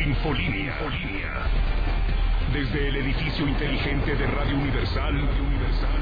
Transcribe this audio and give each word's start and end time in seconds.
Infolínea. 0.00 0.72
Desde 2.54 2.88
el 2.88 2.96
edificio 2.96 3.46
inteligente 3.46 4.16
de 4.16 4.26
Radio 4.26 4.56
Universal. 4.56 5.14
Universal. 5.14 6.00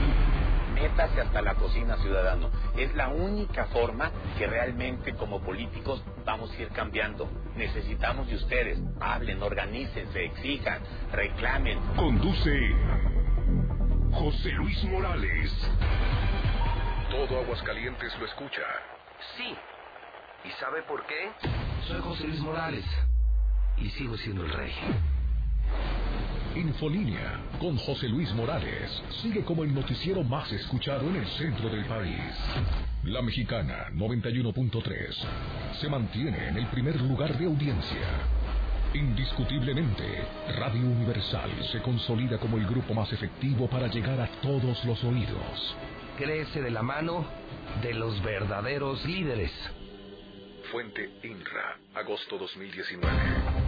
Métase 0.75 1.21
hasta 1.21 1.43
la 1.43 1.55
cocina, 1.55 1.97
ciudadano. 1.97 2.51
Es 2.77 2.95
la 2.95 3.09
única 3.09 3.65
forma 3.67 4.13
que 4.39 4.47
realmente 4.47 5.15
como 5.15 5.41
políticos 5.41 6.05
vamos 6.25 6.53
a 6.53 6.63
ir 6.63 6.69
cambiando. 6.69 7.29
Necesitamos 7.57 8.29
de 8.29 8.37
ustedes. 8.37 8.79
Hablen, 9.01 9.43
organícense, 9.43 10.25
exijan, 10.27 10.81
reclamen. 11.13 11.81
Conduce 11.97 12.57
José 14.13 14.53
Luis 14.53 14.85
Morales. 14.85 15.53
Todo 17.11 17.41
Aguascalientes 17.41 18.17
lo 18.21 18.27
escucha. 18.27 18.63
Sí. 19.37 19.57
¿Y 20.45 20.51
sabe 20.61 20.83
por 20.83 21.05
qué? 21.07 21.31
Soy 21.89 22.01
José 22.01 22.29
Luis 22.29 22.41
Morales. 22.41 22.85
Y 23.81 23.89
sigo 23.91 24.17
siendo 24.17 24.45
el 24.45 24.53
rey. 24.53 24.73
Infolínea 26.57 27.41
con 27.61 27.77
José 27.77 28.09
Luis 28.09 28.33
Morales 28.35 29.03
sigue 29.23 29.45
como 29.45 29.63
el 29.63 29.73
noticiero 29.73 30.25
más 30.25 30.51
escuchado 30.51 31.09
en 31.09 31.17
el 31.17 31.27
centro 31.27 31.69
del 31.69 31.85
país. 31.85 32.21
La 33.05 33.23
mexicana 33.23 33.91
91.3 33.93 35.15
se 35.81 35.89
mantiene 35.89 36.49
en 36.49 36.57
el 36.57 36.67
primer 36.67 37.01
lugar 37.01 37.39
de 37.39 37.47
audiencia. 37.47 38.09
Indiscutiblemente, 38.95 40.25
Radio 40.59 40.81
Universal 40.81 41.51
se 41.71 41.81
consolida 41.81 42.39
como 42.39 42.57
el 42.57 42.67
grupo 42.67 42.95
más 42.95 43.13
efectivo 43.13 43.69
para 43.69 43.87
llegar 43.87 44.21
a 44.21 44.27
todos 44.41 44.85
los 44.85 45.05
oídos. 45.05 45.77
Crece 46.17 46.63
de 46.63 46.71
la 46.71 46.83
mano 46.83 47.27
de 47.83 47.95
los 47.95 48.21
verdaderos 48.23 49.05
líderes. 49.05 49.53
Fuente 50.73 51.11
INRA, 51.23 51.79
agosto 51.95 52.39
2019. 52.39 53.68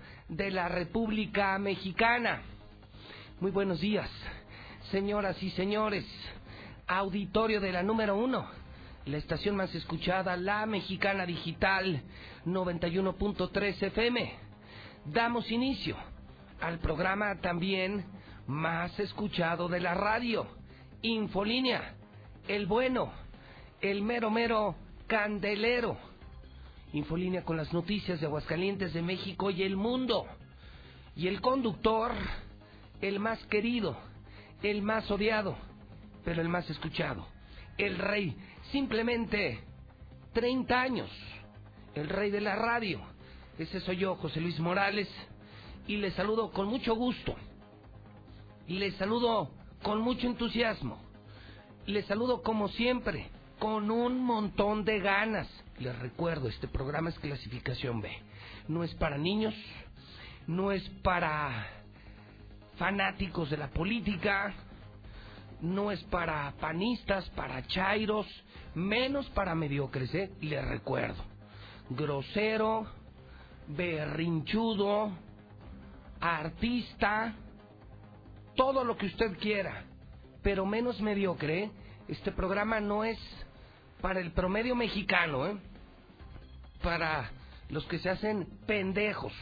de 0.31 0.49
la 0.49 0.69
República 0.69 1.59
Mexicana. 1.59 2.41
Muy 3.41 3.51
buenos 3.51 3.81
días, 3.81 4.09
señoras 4.89 5.41
y 5.43 5.49
señores. 5.51 6.05
Auditorio 6.87 7.59
de 7.59 7.73
la 7.73 7.83
número 7.83 8.15
uno, 8.15 8.47
la 9.05 9.17
estación 9.17 9.57
más 9.57 9.75
escuchada, 9.75 10.37
la 10.37 10.65
Mexicana 10.65 11.25
Digital 11.25 12.01
91.3 12.45 13.83
FM. 13.83 14.33
Damos 15.05 15.51
inicio 15.51 15.97
al 16.61 16.79
programa 16.79 17.41
también 17.41 18.05
más 18.47 18.97
escuchado 18.99 19.67
de 19.67 19.81
la 19.81 19.95
radio, 19.95 20.47
Infolínea, 21.01 21.95
el 22.47 22.67
bueno, 22.67 23.11
el 23.81 24.01
mero 24.01 24.31
mero 24.31 24.75
candelero. 25.07 25.97
Infolínea 26.93 27.43
con 27.43 27.57
las 27.57 27.71
noticias 27.73 28.19
de 28.19 28.27
Aguascalientes, 28.27 28.93
de 28.93 29.01
México 29.01 29.49
y 29.49 29.63
el 29.63 29.77
mundo. 29.77 30.25
Y 31.15 31.27
el 31.27 31.41
conductor, 31.41 32.11
el 33.01 33.19
más 33.19 33.43
querido, 33.45 33.97
el 34.61 34.81
más 34.81 35.09
odiado, 35.09 35.57
pero 36.23 36.41
el 36.41 36.49
más 36.49 36.69
escuchado. 36.69 37.25
El 37.77 37.97
rey, 37.97 38.35
simplemente 38.71 39.59
30 40.33 40.81
años, 40.81 41.09
el 41.95 42.09
rey 42.09 42.29
de 42.29 42.41
la 42.41 42.55
radio. 42.55 43.01
Ese 43.57 43.79
soy 43.81 43.97
yo, 43.97 44.15
José 44.15 44.41
Luis 44.41 44.59
Morales, 44.59 45.07
y 45.87 45.97
le 45.97 46.11
saludo 46.11 46.51
con 46.51 46.67
mucho 46.67 46.95
gusto. 46.95 47.35
Le 48.67 48.91
saludo 48.93 49.51
con 49.81 50.01
mucho 50.01 50.27
entusiasmo. 50.27 51.01
Le 51.85 52.03
saludo 52.03 52.41
como 52.41 52.67
siempre, 52.69 53.29
con 53.59 53.91
un 53.91 54.23
montón 54.23 54.85
de 54.85 54.99
ganas. 54.99 55.47
Les 55.79 55.97
recuerdo, 55.99 56.47
este 56.47 56.67
programa 56.67 57.09
es 57.09 57.19
clasificación 57.19 58.01
B. 58.01 58.11
No 58.67 58.83
es 58.83 58.93
para 58.95 59.17
niños, 59.17 59.55
no 60.47 60.71
es 60.71 60.87
para 61.03 61.67
fanáticos 62.77 63.49
de 63.49 63.57
la 63.57 63.69
política, 63.69 64.53
no 65.61 65.91
es 65.91 66.03
para 66.05 66.51
panistas, 66.59 67.29
para 67.31 67.65
chairos, 67.67 68.27
menos 68.75 69.29
para 69.29 69.55
mediocres, 69.55 70.13
¿eh? 70.13 70.31
Les 70.41 70.63
recuerdo. 70.65 71.23
Grosero, 71.89 72.87
berrinchudo, 73.67 75.11
artista, 76.19 77.35
todo 78.55 78.83
lo 78.83 78.97
que 78.97 79.07
usted 79.07 79.37
quiera, 79.39 79.83
pero 80.41 80.65
menos 80.65 81.01
mediocre. 81.01 81.63
¿eh? 81.63 81.71
Este 82.07 82.31
programa 82.31 82.79
no 82.79 83.03
es 83.03 83.17
para 84.01 84.19
el 84.19 84.31
promedio 84.31 84.75
mexicano, 84.75 85.47
¿eh? 85.47 85.57
para 86.81 87.31
los 87.69 87.85
que 87.85 87.99
se 87.99 88.09
hacen 88.09 88.47
pendejos 88.65 89.33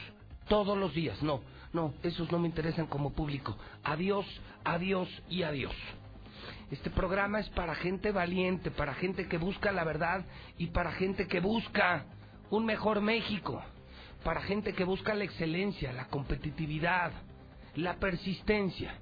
todos 0.47 0.77
los 0.77 0.93
días. 0.93 1.21
No, 1.23 1.41
no, 1.73 1.93
esos 2.03 2.31
no 2.31 2.39
me 2.39 2.47
interesan 2.47 2.87
como 2.87 3.13
público. 3.13 3.57
Adiós, 3.83 4.25
adiós 4.63 5.09
y 5.29 5.43
adiós. 5.43 5.75
Este 6.71 6.89
programa 6.89 7.39
es 7.39 7.49
para 7.49 7.73
gente 7.75 8.11
valiente, 8.11 8.69
para 8.69 8.93
gente 8.93 9.27
que 9.27 9.37
busca 9.37 9.71
la 9.71 9.83
verdad 9.83 10.25
y 10.57 10.67
para 10.67 10.91
gente 10.91 11.27
que 11.27 11.39
busca 11.39 12.05
un 12.51 12.65
mejor 12.65 13.01
México, 13.01 13.63
para 14.23 14.41
gente 14.41 14.73
que 14.73 14.83
busca 14.83 15.15
la 15.15 15.23
excelencia, 15.23 15.93
la 15.93 16.07
competitividad, 16.07 17.11
la 17.75 17.95
persistencia. 17.95 18.93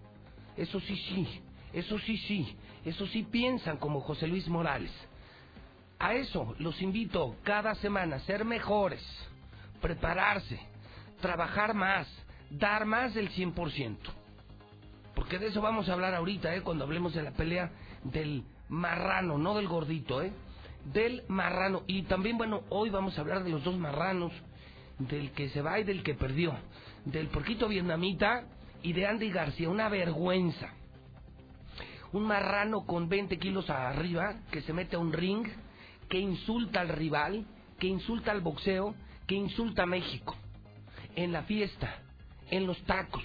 Eso 0.56 0.80
sí, 0.80 0.96
sí, 0.96 1.42
eso 1.74 2.00
sí, 2.00 2.18
sí, 2.20 2.58
eso 2.86 3.06
sí 3.08 3.24
piensan 3.24 3.78
como 3.78 4.00
José 4.00 4.28
Luis 4.28 4.48
Morales. 4.48 4.92
A 6.00 6.14
eso 6.14 6.56
los 6.60 6.82
invito 6.82 7.36
cada 7.44 7.74
semana 7.76 8.18
a 8.18 8.20
ser 8.22 8.46
mejores, 8.46 9.04
prepararse, 9.82 10.60
trabajar 11.22 11.74
más, 11.74 12.08
dar 12.52 12.86
más 12.86 13.14
del 13.14 13.30
100%. 13.32 13.98
Porque 15.16 15.40
de 15.40 15.48
eso 15.48 15.62
vamos 15.62 15.90
a 15.90 15.94
hablar 15.94 16.14
ahorita, 16.14 16.54
¿eh? 16.56 16.62
cuando 16.62 16.84
hablemos 16.84 17.14
de 17.16 17.24
la 17.24 17.32
pelea 17.32 17.72
del 18.04 18.44
marrano, 18.70 19.40
no 19.40 19.56
del 19.56 19.68
gordito, 19.68 20.22
¿eh? 20.22 20.32
Del 20.94 21.24
marrano. 21.28 21.82
Y 21.88 22.04
también, 22.04 22.38
bueno, 22.38 22.62
hoy 22.70 22.92
vamos 22.92 23.18
a 23.18 23.22
hablar 23.22 23.44
de 23.44 23.50
los 23.50 23.64
dos 23.64 23.76
marranos, 23.78 24.32
del 25.00 25.32
que 25.32 25.50
se 25.50 25.62
va 25.62 25.80
y 25.80 25.84
del 25.84 26.04
que 26.04 26.14
perdió, 26.14 26.56
del 27.06 27.28
porquito 27.28 27.68
vietnamita 27.68 28.44
y 28.84 28.94
de 28.94 29.08
Andy 29.08 29.32
García, 29.32 29.70
una 29.70 29.90
vergüenza. 29.90 30.74
Un 32.14 32.24
marrano 32.24 32.86
con 32.86 33.10
20 33.10 33.38
kilos 33.38 33.70
arriba 33.70 34.36
que 34.52 34.62
se 34.62 34.72
mete 34.72 34.96
a 34.96 35.00
un 35.00 35.12
ring, 35.12 35.48
que 36.10 36.20
insulta 36.20 36.82
al 36.82 36.90
rival, 36.90 37.46
que 37.80 37.88
insulta 37.88 38.32
al 38.32 38.42
boxeo, 38.42 38.96
que 39.26 39.36
insulta 39.36 39.84
a 39.84 39.88
México. 39.88 40.36
En 41.16 41.32
la 41.32 41.44
fiesta, 41.44 42.02
en 42.50 42.66
los 42.66 42.80
tacos 42.84 43.24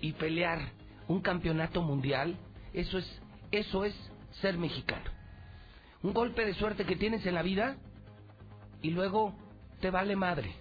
y 0.00 0.12
pelear 0.12 0.60
un 1.08 1.20
campeonato 1.20 1.82
mundial, 1.82 2.36
eso 2.72 2.98
es, 2.98 3.22
eso 3.50 3.84
es 3.84 3.94
ser 4.40 4.56
mexicano. 4.56 5.10
Un 6.02 6.12
golpe 6.12 6.44
de 6.44 6.54
suerte 6.54 6.84
que 6.84 6.96
tienes 6.96 7.24
en 7.26 7.34
la 7.34 7.42
vida 7.42 7.76
y 8.80 8.90
luego 8.90 9.34
te 9.80 9.90
vale 9.90 10.16
madre. 10.16 10.52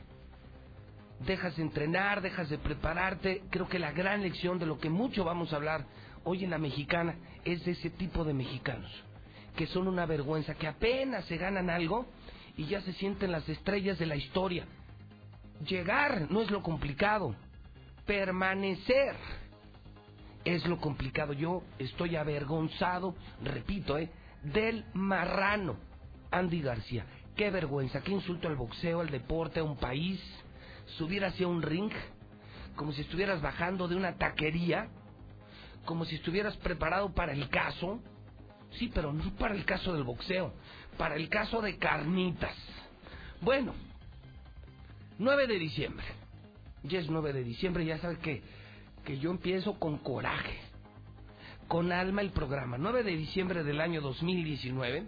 Dejas 1.25 1.55
de 1.55 1.63
entrenar, 1.63 2.21
dejas 2.21 2.49
de 2.49 2.57
prepararte. 2.57 3.43
Creo 3.49 3.67
que 3.67 3.79
la 3.79 3.91
gran 3.91 4.21
lección 4.21 4.59
de 4.59 4.65
lo 4.65 4.79
que 4.79 4.89
mucho 4.89 5.23
vamos 5.23 5.53
a 5.53 5.55
hablar 5.55 5.85
hoy 6.23 6.43
en 6.43 6.51
la 6.51 6.57
mexicana 6.57 7.15
es 7.43 7.63
de 7.65 7.71
ese 7.71 7.89
tipo 7.89 8.23
de 8.23 8.33
mexicanos, 8.33 8.91
que 9.55 9.67
son 9.67 9.87
una 9.87 10.05
vergüenza, 10.05 10.55
que 10.55 10.67
apenas 10.67 11.25
se 11.25 11.37
ganan 11.37 11.69
algo 11.69 12.05
y 12.57 12.65
ya 12.65 12.81
se 12.81 12.93
sienten 12.93 13.31
las 13.31 13.47
estrellas 13.47 13.99
de 13.99 14.05
la 14.05 14.15
historia. 14.15 14.65
Llegar 15.67 16.31
no 16.31 16.41
es 16.41 16.49
lo 16.49 16.61
complicado, 16.61 17.35
permanecer 18.05 19.15
es 20.43 20.65
lo 20.65 20.77
complicado. 20.77 21.33
Yo 21.33 21.63
estoy 21.79 22.15
avergonzado, 22.15 23.15
repito, 23.43 23.97
¿eh? 23.97 24.09
del 24.43 24.85
marrano, 24.93 25.77
Andy 26.31 26.61
García. 26.61 27.05
Qué 27.35 27.49
vergüenza, 27.49 28.01
qué 28.01 28.11
insulto 28.11 28.47
al 28.47 28.55
boxeo, 28.55 29.01
al 29.01 29.09
deporte, 29.09 29.59
a 29.59 29.63
un 29.63 29.77
país. 29.77 30.19
Subir 30.97 31.23
hacia 31.23 31.47
un 31.47 31.61
ring 31.61 31.91
como 32.75 32.91
si 32.93 33.01
estuvieras 33.01 33.41
bajando 33.41 33.87
de 33.87 33.95
una 33.95 34.15
taquería, 34.15 34.87
como 35.85 36.05
si 36.05 36.15
estuvieras 36.15 36.57
preparado 36.57 37.13
para 37.13 37.33
el 37.33 37.49
caso. 37.49 37.99
Sí, 38.73 38.91
pero 38.93 39.11
no 39.13 39.33
para 39.35 39.55
el 39.55 39.65
caso 39.65 39.93
del 39.93 40.03
boxeo, 40.03 40.53
para 40.97 41.15
el 41.15 41.29
caso 41.29 41.61
de 41.61 41.77
carnitas. 41.77 42.55
Bueno, 43.41 43.73
9 45.17 45.47
de 45.47 45.59
diciembre. 45.59 46.05
Ya 46.83 46.99
es 46.99 47.09
9 47.09 47.33
de 47.33 47.43
diciembre, 47.43 47.85
ya 47.85 47.99
sabes 47.99 48.17
que, 48.19 48.41
que 49.03 49.19
yo 49.19 49.29
empiezo 49.31 49.77
con 49.77 49.97
coraje, 49.99 50.57
con 51.67 51.91
alma 51.91 52.21
el 52.21 52.31
programa. 52.31 52.77
9 52.77 53.03
de 53.03 53.15
diciembre 53.15 53.63
del 53.63 53.81
año 53.81 54.01
2019. 54.01 55.05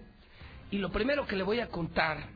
Y 0.72 0.78
lo 0.78 0.92
primero 0.92 1.26
que 1.26 1.36
le 1.36 1.44
voy 1.44 1.60
a 1.60 1.68
contar 1.68 2.30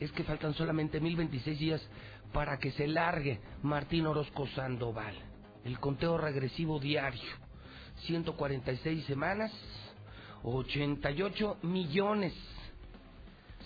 es 0.00 0.10
que 0.12 0.24
faltan 0.24 0.54
solamente 0.54 1.00
1026 1.00 1.58
días 1.58 1.88
para 2.32 2.58
que 2.58 2.72
se 2.72 2.86
largue 2.86 3.40
Martín 3.62 4.06
Orozco 4.06 4.46
Sandoval. 4.48 5.14
El 5.64 5.78
conteo 5.78 6.18
regresivo 6.18 6.80
diario. 6.80 7.30
146 8.06 9.04
semanas, 9.06 9.52
88 10.42 11.58
millones, 11.62 12.34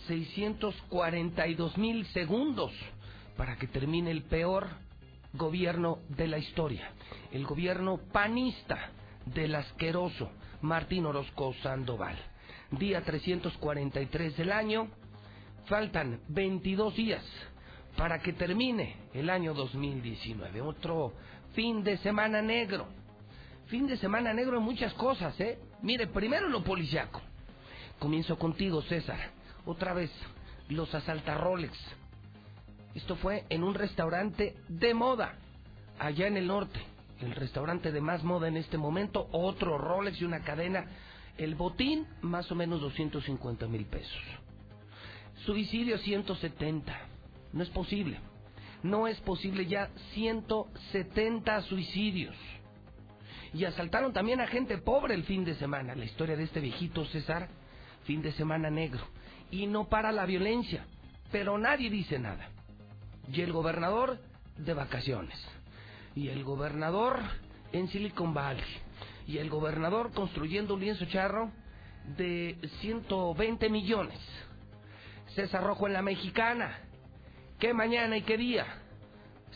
642 0.07 1.79
mil 1.79 2.07
segundos 2.07 2.73
para 3.37 3.57
que 3.57 3.67
termine 3.67 4.11
el 4.11 4.23
peor 4.23 4.69
gobierno 5.33 5.99
de 6.09 6.29
la 6.29 6.39
historia. 6.39 6.91
El 7.33 7.45
gobierno 7.47 7.99
panista 8.13 8.91
del 9.27 9.55
asqueroso 9.55 10.31
Martín 10.63 11.07
Orozco 11.07 11.55
Sandoval. 11.63 12.17
Día 12.71 13.03
343 13.03 14.37
del 14.37 14.53
año. 14.53 14.89
Faltan 15.67 16.21
22 16.29 16.95
días 16.95 17.25
para 17.97 18.21
que 18.21 18.33
termine 18.33 18.97
el 19.15 19.31
año 19.31 19.53
2019. 19.55 20.61
Otro 20.61 21.13
fin 21.55 21.83
de 21.83 21.99
semana 21.99 22.41
negro. 22.41 22.87
Fin 23.67 23.87
de 23.89 23.97
semana 23.97 24.33
negro 24.33 24.59
en 24.59 24.63
muchas 24.63 24.95
cosas, 24.95 25.39
¿eh? 25.41 25.59
Mire, 25.83 26.07
primero 26.07 26.49
lo 26.49 26.63
policiaco. 26.63 27.21
Comienzo 27.99 28.39
contigo, 28.39 28.81
César. 28.83 29.19
Otra 29.65 29.93
vez, 29.93 30.11
los 30.69 30.95
asaltarrolex. 30.95 31.77
Esto 32.95 33.17
fue 33.17 33.45
en 33.49 33.65
un 33.65 33.75
restaurante 33.75 34.55
de 34.69 34.95
moda, 34.95 35.35
allá 35.99 36.29
en 36.29 36.37
el 36.37 36.47
norte. 36.47 36.79
El 37.21 37.33
restaurante 37.33 37.93
de 37.93 38.01
más 38.01 38.23
moda 38.23 38.47
en 38.47 38.57
este 38.57 38.79
momento, 38.79 39.29
otro 39.33 39.79
Rolex 39.79 40.21
y 40.21 40.25
una 40.25 40.41
cadena. 40.45 40.87
El 41.37 41.55
botín, 41.55 42.07
más 42.23 42.51
o 42.53 42.55
menos 42.55 42.81
250 42.81 43.67
mil 43.67 43.85
pesos. 43.87 44.23
Suicidio 45.45 45.99
170 45.99 46.99
no 47.53 47.63
es 47.63 47.69
posible. 47.71 48.19
No 48.83 49.09
es 49.09 49.19
posible 49.21 49.67
ya 49.67 49.91
170 50.15 51.63
suicidios. 51.63 52.37
Y 53.57 53.65
asaltaron 53.65 54.13
también 54.13 54.41
a 54.43 54.47
gente 54.47 54.77
pobre 54.77 55.15
el 55.15 55.25
fin 55.25 55.43
de 55.43 55.55
semana. 55.55 55.95
La 55.95 56.05
historia 56.05 56.37
de 56.37 56.45
este 56.45 56.61
viejito 56.61 57.07
César, 57.07 57.49
fin 58.05 58.21
de 58.21 58.33
semana 58.33 58.69
negro. 58.69 59.01
Y 59.51 59.67
no 59.67 59.89
para 59.89 60.13
la 60.13 60.27
violencia. 60.27 60.85
Pero 61.33 61.57
nadie 61.57 61.89
dice 61.89 62.19
nada. 62.19 62.51
Y 63.33 63.41
el 63.41 63.55
gobernador 63.55 64.19
de 64.59 64.75
vacaciones. 64.75 65.43
Y 66.15 66.29
el 66.29 66.45
gobernador 66.45 67.19
en 67.73 67.89
Silicon 67.89 68.35
Valley. 68.35 68.63
Y 69.27 69.39
el 69.39 69.49
gobernador 69.49 70.13
construyendo 70.13 70.75
un 70.75 70.81
lienzo 70.81 71.07
charro 71.07 71.51
de 72.19 72.59
120 72.83 73.71
millones. 73.71 74.21
César 75.35 75.65
Rojo 75.65 75.87
en 75.87 75.95
la 75.95 76.03
mexicana 76.03 76.79
¿Qué 77.59 77.73
mañana 77.73 78.19
y 78.19 78.23
qué 78.23 78.37
día? 78.37 78.67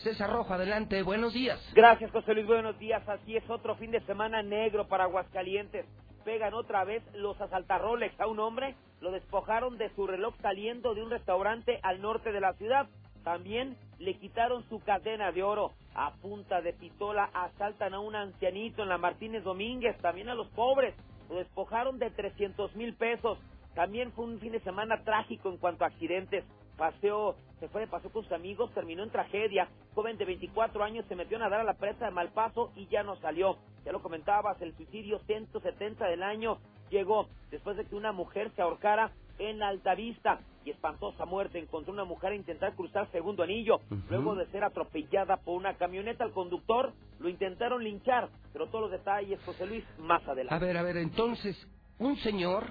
César 0.03 0.31
Rojo, 0.31 0.53
adelante, 0.53 1.03
buenos 1.03 1.33
días. 1.33 1.59
Gracias, 1.75 2.09
José 2.11 2.33
Luis, 2.33 2.47
buenos 2.47 2.77
días. 2.79 3.07
Así 3.07 3.37
es, 3.37 3.47
otro 3.49 3.75
fin 3.75 3.91
de 3.91 4.01
semana 4.01 4.41
negro 4.41 4.87
para 4.87 5.03
Aguascalientes. 5.03 5.85
Pegan 6.25 6.55
otra 6.55 6.83
vez 6.83 7.03
los 7.13 7.39
asaltarroles 7.39 8.11
a 8.19 8.25
un 8.25 8.39
hombre, 8.39 8.75
lo 8.99 9.11
despojaron 9.11 9.77
de 9.77 9.93
su 9.95 10.07
reloj 10.07 10.33
saliendo 10.41 10.95
de 10.95 11.03
un 11.03 11.11
restaurante 11.11 11.79
al 11.83 12.01
norte 12.01 12.31
de 12.31 12.41
la 12.41 12.53
ciudad. 12.53 12.87
También 13.23 13.77
le 13.99 14.15
quitaron 14.15 14.67
su 14.69 14.79
cadena 14.79 15.31
de 15.31 15.43
oro. 15.43 15.71
A 15.93 16.13
punta 16.15 16.61
de 16.61 16.73
pistola 16.73 17.29
asaltan 17.33 17.93
a 17.93 17.99
un 17.99 18.15
ancianito 18.15 18.81
en 18.81 18.89
la 18.89 18.97
Martínez 18.97 19.43
Domínguez, 19.43 19.97
también 19.97 20.29
a 20.29 20.35
los 20.35 20.47
pobres. 20.49 20.95
Lo 21.29 21.35
despojaron 21.35 21.99
de 21.99 22.09
300 22.09 22.75
mil 22.75 22.95
pesos. 22.95 23.37
También 23.75 24.11
fue 24.13 24.25
un 24.25 24.39
fin 24.39 24.51
de 24.51 24.59
semana 24.61 25.03
trágico 25.03 25.49
en 25.49 25.57
cuanto 25.57 25.83
a 25.83 25.87
accidentes. 25.87 26.43
Paseo, 26.81 27.35
se 27.59 27.67
fue 27.67 27.81
de 27.81 27.87
paseo 27.87 28.11
con 28.11 28.23
sus 28.23 28.31
amigos, 28.31 28.73
terminó 28.73 29.03
en 29.03 29.11
tragedia. 29.11 29.69
Joven 29.93 30.17
de 30.17 30.25
24 30.25 30.83
años 30.83 31.05
se 31.07 31.15
metió 31.15 31.37
a 31.37 31.41
nadar 31.41 31.59
a 31.59 31.63
la 31.63 31.75
presa 31.75 32.05
de 32.05 32.11
Malpaso 32.11 32.71
y 32.75 32.87
ya 32.87 33.03
no 33.03 33.17
salió. 33.17 33.57
Ya 33.85 33.91
lo 33.91 34.01
comentabas, 34.01 34.59
el 34.63 34.75
suicidio 34.75 35.19
170 35.27 36.07
del 36.07 36.23
año 36.23 36.57
llegó 36.89 37.27
después 37.51 37.77
de 37.77 37.85
que 37.85 37.93
una 37.93 38.11
mujer 38.11 38.51
se 38.55 38.63
ahorcara 38.63 39.11
en 39.37 39.61
Altavista 39.61 40.39
y 40.65 40.71
espantosa 40.71 41.23
muerte. 41.25 41.59
Encontró 41.59 41.93
una 41.93 42.03
mujer 42.03 42.31
a 42.31 42.35
intentar 42.35 42.73
cruzar 42.73 43.11
segundo 43.11 43.43
anillo. 43.43 43.81
Luego 44.09 44.33
de 44.33 44.47
ser 44.47 44.63
atropellada 44.63 45.37
por 45.37 45.57
una 45.57 45.75
camioneta, 45.77 46.23
al 46.23 46.31
conductor 46.31 46.93
lo 47.19 47.29
intentaron 47.29 47.83
linchar. 47.83 48.29
Pero 48.53 48.69
todos 48.69 48.89
los 48.89 48.91
detalles, 48.91 49.39
José 49.45 49.67
Luis, 49.67 49.83
más 49.99 50.27
adelante. 50.27 50.55
A 50.55 50.57
ver, 50.57 50.75
a 50.77 50.81
ver, 50.81 50.97
entonces, 50.97 51.55
un 51.99 52.17
señor 52.17 52.63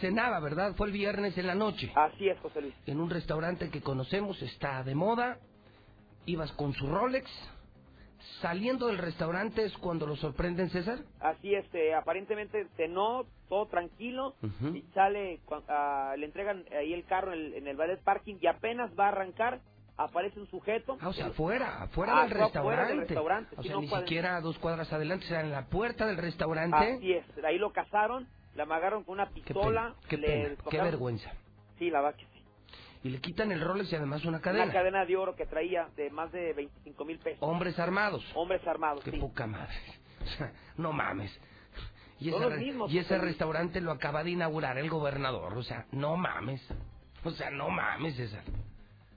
cenaba, 0.00 0.40
¿verdad? 0.40 0.74
Fue 0.76 0.86
el 0.88 0.92
viernes 0.92 1.36
en 1.38 1.46
la 1.46 1.54
noche. 1.54 1.92
Así 1.94 2.28
es, 2.28 2.38
José 2.40 2.60
Luis. 2.62 2.74
En 2.86 3.00
un 3.00 3.10
restaurante 3.10 3.70
que 3.70 3.80
conocemos, 3.82 4.40
está 4.42 4.82
de 4.82 4.94
moda. 4.94 5.38
Ibas 6.26 6.50
con 6.52 6.72
su 6.74 6.86
Rolex. 6.86 7.30
Saliendo 8.40 8.88
del 8.88 8.98
restaurante 8.98 9.64
es 9.64 9.72
cuando 9.78 10.06
lo 10.06 10.16
sorprenden, 10.16 10.68
César. 10.70 10.98
Así 11.20 11.54
es, 11.54 11.64
eh, 11.74 11.94
aparentemente 11.94 12.66
cenó, 12.76 13.24
todo 13.48 13.66
tranquilo, 13.66 14.34
y 14.74 14.82
sale, 14.94 15.40
ah, 15.68 16.14
le 16.18 16.26
entregan 16.26 16.64
ahí 16.76 16.92
el 16.92 17.04
carro 17.04 17.32
en 17.32 17.38
el, 17.40 17.54
en 17.54 17.68
el 17.68 17.76
ballet 17.76 18.00
parking 18.02 18.34
y 18.40 18.46
apenas 18.48 18.90
va 18.98 19.06
a 19.06 19.08
arrancar, 19.08 19.60
aparece 19.96 20.40
un 20.40 20.48
sujeto. 20.50 20.98
Ah, 21.00 21.08
o 21.08 21.12
sea, 21.12 21.26
afuera, 21.26 21.82
afuera, 21.82 22.18
Ah, 22.18 22.22
del, 22.22 22.30
restaurante. 22.32 22.88
del 22.92 23.00
restaurante, 23.02 23.54
O 23.56 23.62
sea, 23.62 23.72
no 23.74 23.80
ni 23.82 23.88
pueden- 23.88 24.04
siquiera 24.04 24.36
a 24.36 24.40
dos 24.40 24.58
cuadras 24.58 24.92
adelante, 24.92 25.24
o 25.26 25.28
sea, 25.28 25.40
en 25.42 25.52
la 25.52 25.66
puerta 25.66 26.04
del 26.06 26.16
restaurante. 26.16 26.94
Así 26.96 27.12
es, 27.12 27.24
ahí 27.44 27.58
lo 27.58 27.72
cazaron, 27.72 28.26
le 28.56 28.62
amagaron 28.62 29.04
con 29.04 29.14
una 29.14 29.26
Qué 29.28 29.42
pistola. 29.42 29.94
pena, 29.94 30.08
qué 30.08 30.16
le 30.16 30.56
qué 30.70 30.80
vergüenza. 30.82 31.30
Sí, 31.78 31.90
la 31.90 32.00
verdad 32.00 32.16
que 32.18 32.24
sí. 32.24 32.42
Y 33.04 33.10
le 33.10 33.20
quitan 33.20 33.52
el 33.52 33.60
Rolex 33.60 33.92
y 33.92 33.96
además 33.96 34.24
una 34.24 34.40
cadena. 34.40 34.64
Una 34.64 34.72
cadena 34.72 35.04
de 35.04 35.16
oro 35.16 35.36
que 35.36 35.46
traía 35.46 35.88
de 35.96 36.10
más 36.10 36.32
de 36.32 36.52
25 36.54 37.04
mil 37.04 37.18
pesos. 37.18 37.38
Hombres 37.42 37.78
armados. 37.78 38.24
Hombres 38.34 38.66
armados, 38.66 39.04
Qué 39.04 39.12
sí. 39.12 39.18
poca 39.18 39.46
madre. 39.46 39.74
O 40.26 40.28
sea, 40.28 40.52
no 40.78 40.92
mames. 40.92 41.30
Y 42.18 42.30
ese, 42.30 42.48
re- 42.48 42.56
mismos, 42.58 42.90
y 42.92 42.98
ese 42.98 43.16
restaurante 43.18 43.80
lo 43.80 43.92
acaba 43.92 44.24
de 44.24 44.30
inaugurar 44.30 44.76
el 44.78 44.90
gobernador. 44.90 45.56
O 45.56 45.62
sea, 45.62 45.86
no 45.92 46.16
mames. 46.16 46.66
O 47.22 47.30
sea, 47.30 47.50
no 47.50 47.68
mames, 47.68 48.16
César. 48.16 48.42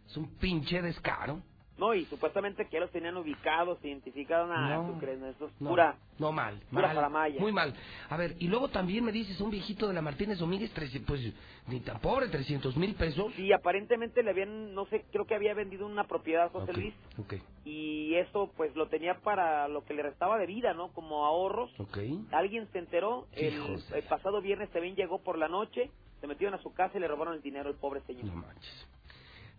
Es 0.06 0.18
un 0.18 0.36
pinche 0.38 0.84
descaro. 0.84 1.42
No, 1.80 1.94
y 1.96 2.06
supuestamente 2.08 2.66
que 2.66 2.74
ya 2.74 2.82
los 2.82 2.92
tenían 2.92 3.16
ubicados, 3.18 3.80
identificaron 3.84 4.52
a 4.52 4.78
No, 4.78 4.94
¿tú 4.94 5.00
crees? 5.00 5.18
No, 5.20 5.28
Eso 5.30 5.46
es 5.48 5.62
No, 5.62 5.70
pura. 5.70 5.98
no 6.20 6.32
mal, 6.34 6.62
pura 6.70 6.94
mal, 7.10 7.34
muy 7.40 7.52
mal. 7.54 7.74
A 8.10 8.18
ver, 8.18 8.36
y 8.40 8.48
luego 8.50 8.68
también 8.68 9.06
me 9.06 9.12
dices 9.14 9.40
un 9.40 9.50
viejito 9.50 9.88
de 9.88 9.94
la 9.94 10.02
Martínez 10.02 10.40
Domínguez, 10.40 10.74
trece- 10.74 11.04
pues 11.08 11.22
ni 11.68 11.80
tan 11.80 12.00
pobre, 12.02 12.28
300 12.28 12.76
mil 12.76 12.96
pesos. 12.96 13.32
Sí, 13.38 13.52
aparentemente 13.54 14.22
le 14.24 14.32
habían, 14.32 14.74
no 14.74 14.86
sé, 14.88 15.06
creo 15.12 15.26
que 15.26 15.36
había 15.36 15.54
vendido 15.54 15.86
una 15.88 16.04
propiedad, 16.04 16.52
José 16.52 16.72
Ok, 16.72 16.78
Luis, 16.78 16.94
ok, 17.18 17.34
y 17.64 18.16
eso 18.16 18.52
pues 18.58 18.76
lo 18.76 18.90
tenía 18.90 19.16
para 19.22 19.68
lo 19.70 19.86
que 19.86 19.94
le 19.94 20.04
restaba 20.04 20.38
de 20.38 20.48
vida, 20.48 20.74
¿no? 20.74 20.92
Como 20.92 21.26
ahorros. 21.26 21.72
ok. 21.80 21.98
Alguien 22.32 22.68
se 22.74 22.80
enteró, 22.80 23.28
el, 23.32 23.56
el 23.94 24.04
pasado 24.04 24.42
viernes 24.42 24.70
también 24.72 24.96
llegó 24.96 25.24
por 25.24 25.38
la 25.38 25.48
noche, 25.48 25.92
se 26.20 26.28
metieron 26.28 26.60
a 26.60 26.62
su 26.62 26.74
casa 26.74 26.98
y 26.98 27.00
le 27.02 27.08
robaron 27.08 27.36
el 27.36 27.42
dinero 27.42 27.70
al 27.70 27.76
pobre 27.78 28.02
señor. 28.02 28.26
No 28.26 28.34
manches. 28.36 28.88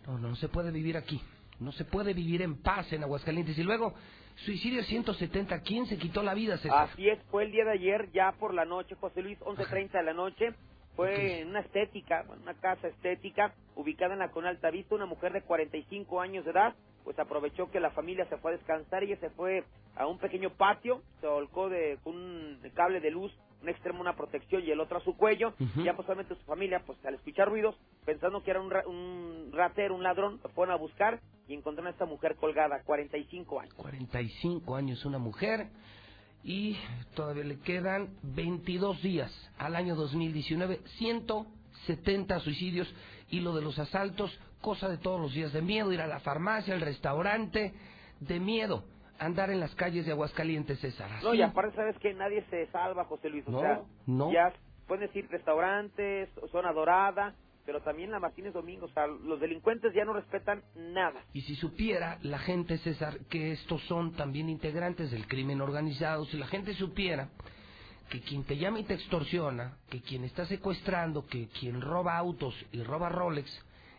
No, 0.06 0.18
no 0.18 0.34
se 0.36 0.48
puede 0.48 0.70
vivir 0.70 0.96
aquí. 0.98 1.20
No 1.60 1.72
se 1.72 1.84
puede 1.84 2.14
vivir 2.14 2.40
en 2.40 2.62
paz 2.62 2.90
en 2.92 3.02
Aguascalientes. 3.02 3.58
Y 3.58 3.62
luego, 3.62 3.94
suicidio 4.36 4.82
170. 4.82 5.60
¿Quién 5.60 5.86
se 5.86 5.98
quitó 5.98 6.22
la 6.22 6.34
vida, 6.34 6.56
César? 6.56 6.88
Así 6.90 7.08
es, 7.08 7.18
fue 7.30 7.44
el 7.44 7.52
día 7.52 7.64
de 7.64 7.72
ayer, 7.72 8.10
ya 8.12 8.32
por 8.32 8.54
la 8.54 8.64
noche, 8.64 8.94
José 8.94 9.22
Luis, 9.22 9.38
11.30 9.40 9.92
de 9.92 10.02
la 10.02 10.14
noche. 10.14 10.54
Fue 10.96 11.40
en 11.40 11.48
una 11.48 11.60
estética, 11.60 12.24
una 12.42 12.54
casa 12.54 12.88
estética 12.88 13.54
ubicada 13.76 14.14
en 14.14 14.18
la 14.20 14.30
Con 14.30 14.46
Alta 14.46 14.70
Vista. 14.70 14.94
Una 14.94 15.06
mujer 15.06 15.32
de 15.32 15.42
45 15.42 16.20
años 16.20 16.44
de 16.44 16.50
edad, 16.50 16.74
pues 17.04 17.18
aprovechó 17.18 17.70
que 17.70 17.78
la 17.78 17.90
familia 17.90 18.26
se 18.26 18.38
fue 18.38 18.52
a 18.52 18.56
descansar. 18.56 19.04
Ella 19.04 19.16
se 19.20 19.30
fue 19.30 19.64
a 19.96 20.06
un 20.06 20.18
pequeño 20.18 20.50
patio, 20.50 21.02
se 21.20 21.26
volcó 21.26 21.68
de, 21.68 21.98
con 22.02 22.16
un 22.16 22.58
cable 22.74 23.00
de 23.00 23.10
luz, 23.10 23.32
un 23.62 23.68
extremo 23.68 24.00
una 24.00 24.16
protección 24.16 24.62
y 24.64 24.70
el 24.70 24.80
otro 24.80 24.98
a 24.98 25.04
su 25.04 25.16
cuello. 25.16 25.54
Ujú. 25.60 25.82
Ya 25.82 25.94
posiblemente 25.94 26.34
su 26.34 26.42
familia, 26.44 26.82
pues 26.86 26.98
al 27.04 27.14
escuchar 27.14 27.48
ruidos, 27.48 27.76
pensando 28.04 28.42
que 28.42 28.50
era 28.50 28.60
un, 28.60 28.70
ra- 28.70 28.86
un 28.86 29.50
ratero, 29.52 29.94
un 29.94 30.02
ladrón, 30.02 30.40
lo 30.42 30.50
fueron 30.50 30.74
a 30.74 30.78
buscar 30.78 31.20
y 31.46 31.54
encontraron 31.54 31.88
a 31.88 31.90
esta 31.90 32.06
mujer 32.06 32.36
colgada, 32.36 32.82
45 32.84 33.60
años. 33.60 33.74
45 33.74 34.76
años, 34.76 35.04
una 35.04 35.18
mujer. 35.18 35.68
y 36.42 36.74
todavía 37.14 37.44
le 37.44 37.58
quedan 37.60 38.16
22 38.22 39.02
días 39.02 39.30
al 39.58 39.76
año 39.76 39.94
2019, 39.94 40.80
170 40.96 42.40
suicidios 42.40 42.92
y 43.30 43.40
lo 43.40 43.54
de 43.54 43.62
los 43.62 43.78
asaltos, 43.78 44.30
cosa 44.62 44.88
de 44.88 44.98
todos 44.98 45.20
los 45.20 45.32
días, 45.34 45.52
de 45.52 45.60
miedo 45.62 45.92
ir 45.92 46.00
a 46.00 46.06
la 46.06 46.20
farmacia, 46.20 46.72
al 46.74 46.80
restaurante, 46.80 47.74
de 48.20 48.40
miedo 48.40 48.84
andar 49.20 49.50
en 49.50 49.60
las 49.60 49.74
calles 49.74 50.06
de 50.06 50.12
Aguascalientes, 50.12 50.80
César. 50.80 51.22
No, 51.22 51.34
y 51.34 51.42
aparte 51.42 51.76
sabes 51.76 51.96
que 51.98 52.12
nadie 52.14 52.42
se 52.50 52.66
salva, 52.68 53.04
José 53.04 53.28
Luis, 53.28 53.46
o 53.46 53.60
sea, 53.60 53.82
no. 54.06 54.32
ya 54.32 54.52
pueden 54.88 55.06
decir 55.06 55.28
restaurantes, 55.30 56.28
zona 56.50 56.72
dorada, 56.72 57.34
pero 57.66 57.82
también 57.82 58.10
la 58.10 58.18
Martínez 58.18 58.54
Domingo, 58.54 58.86
o 58.86 58.88
sea, 58.88 59.06
los 59.06 59.38
delincuentes 59.38 59.92
ya 59.94 60.04
no 60.04 60.14
respetan 60.14 60.62
nada. 60.74 61.22
Y 61.34 61.42
si 61.42 61.54
supiera 61.54 62.18
la 62.22 62.38
gente, 62.38 62.78
César, 62.78 63.18
que 63.28 63.52
estos 63.52 63.82
son 63.82 64.12
también 64.14 64.48
integrantes 64.48 65.10
del 65.10 65.28
crimen 65.28 65.60
organizado, 65.60 66.24
si 66.24 66.38
la 66.38 66.46
gente 66.46 66.74
supiera 66.74 67.28
que 68.08 68.20
quien 68.20 68.42
te 68.44 68.56
llama 68.56 68.80
y 68.80 68.84
te 68.84 68.94
extorsiona, 68.94 69.76
que 69.88 70.00
quien 70.00 70.24
está 70.24 70.46
secuestrando, 70.46 71.26
que 71.26 71.48
quien 71.48 71.80
roba 71.80 72.16
autos 72.16 72.54
y 72.72 72.82
roba 72.82 73.10
Rolex, 73.10 73.48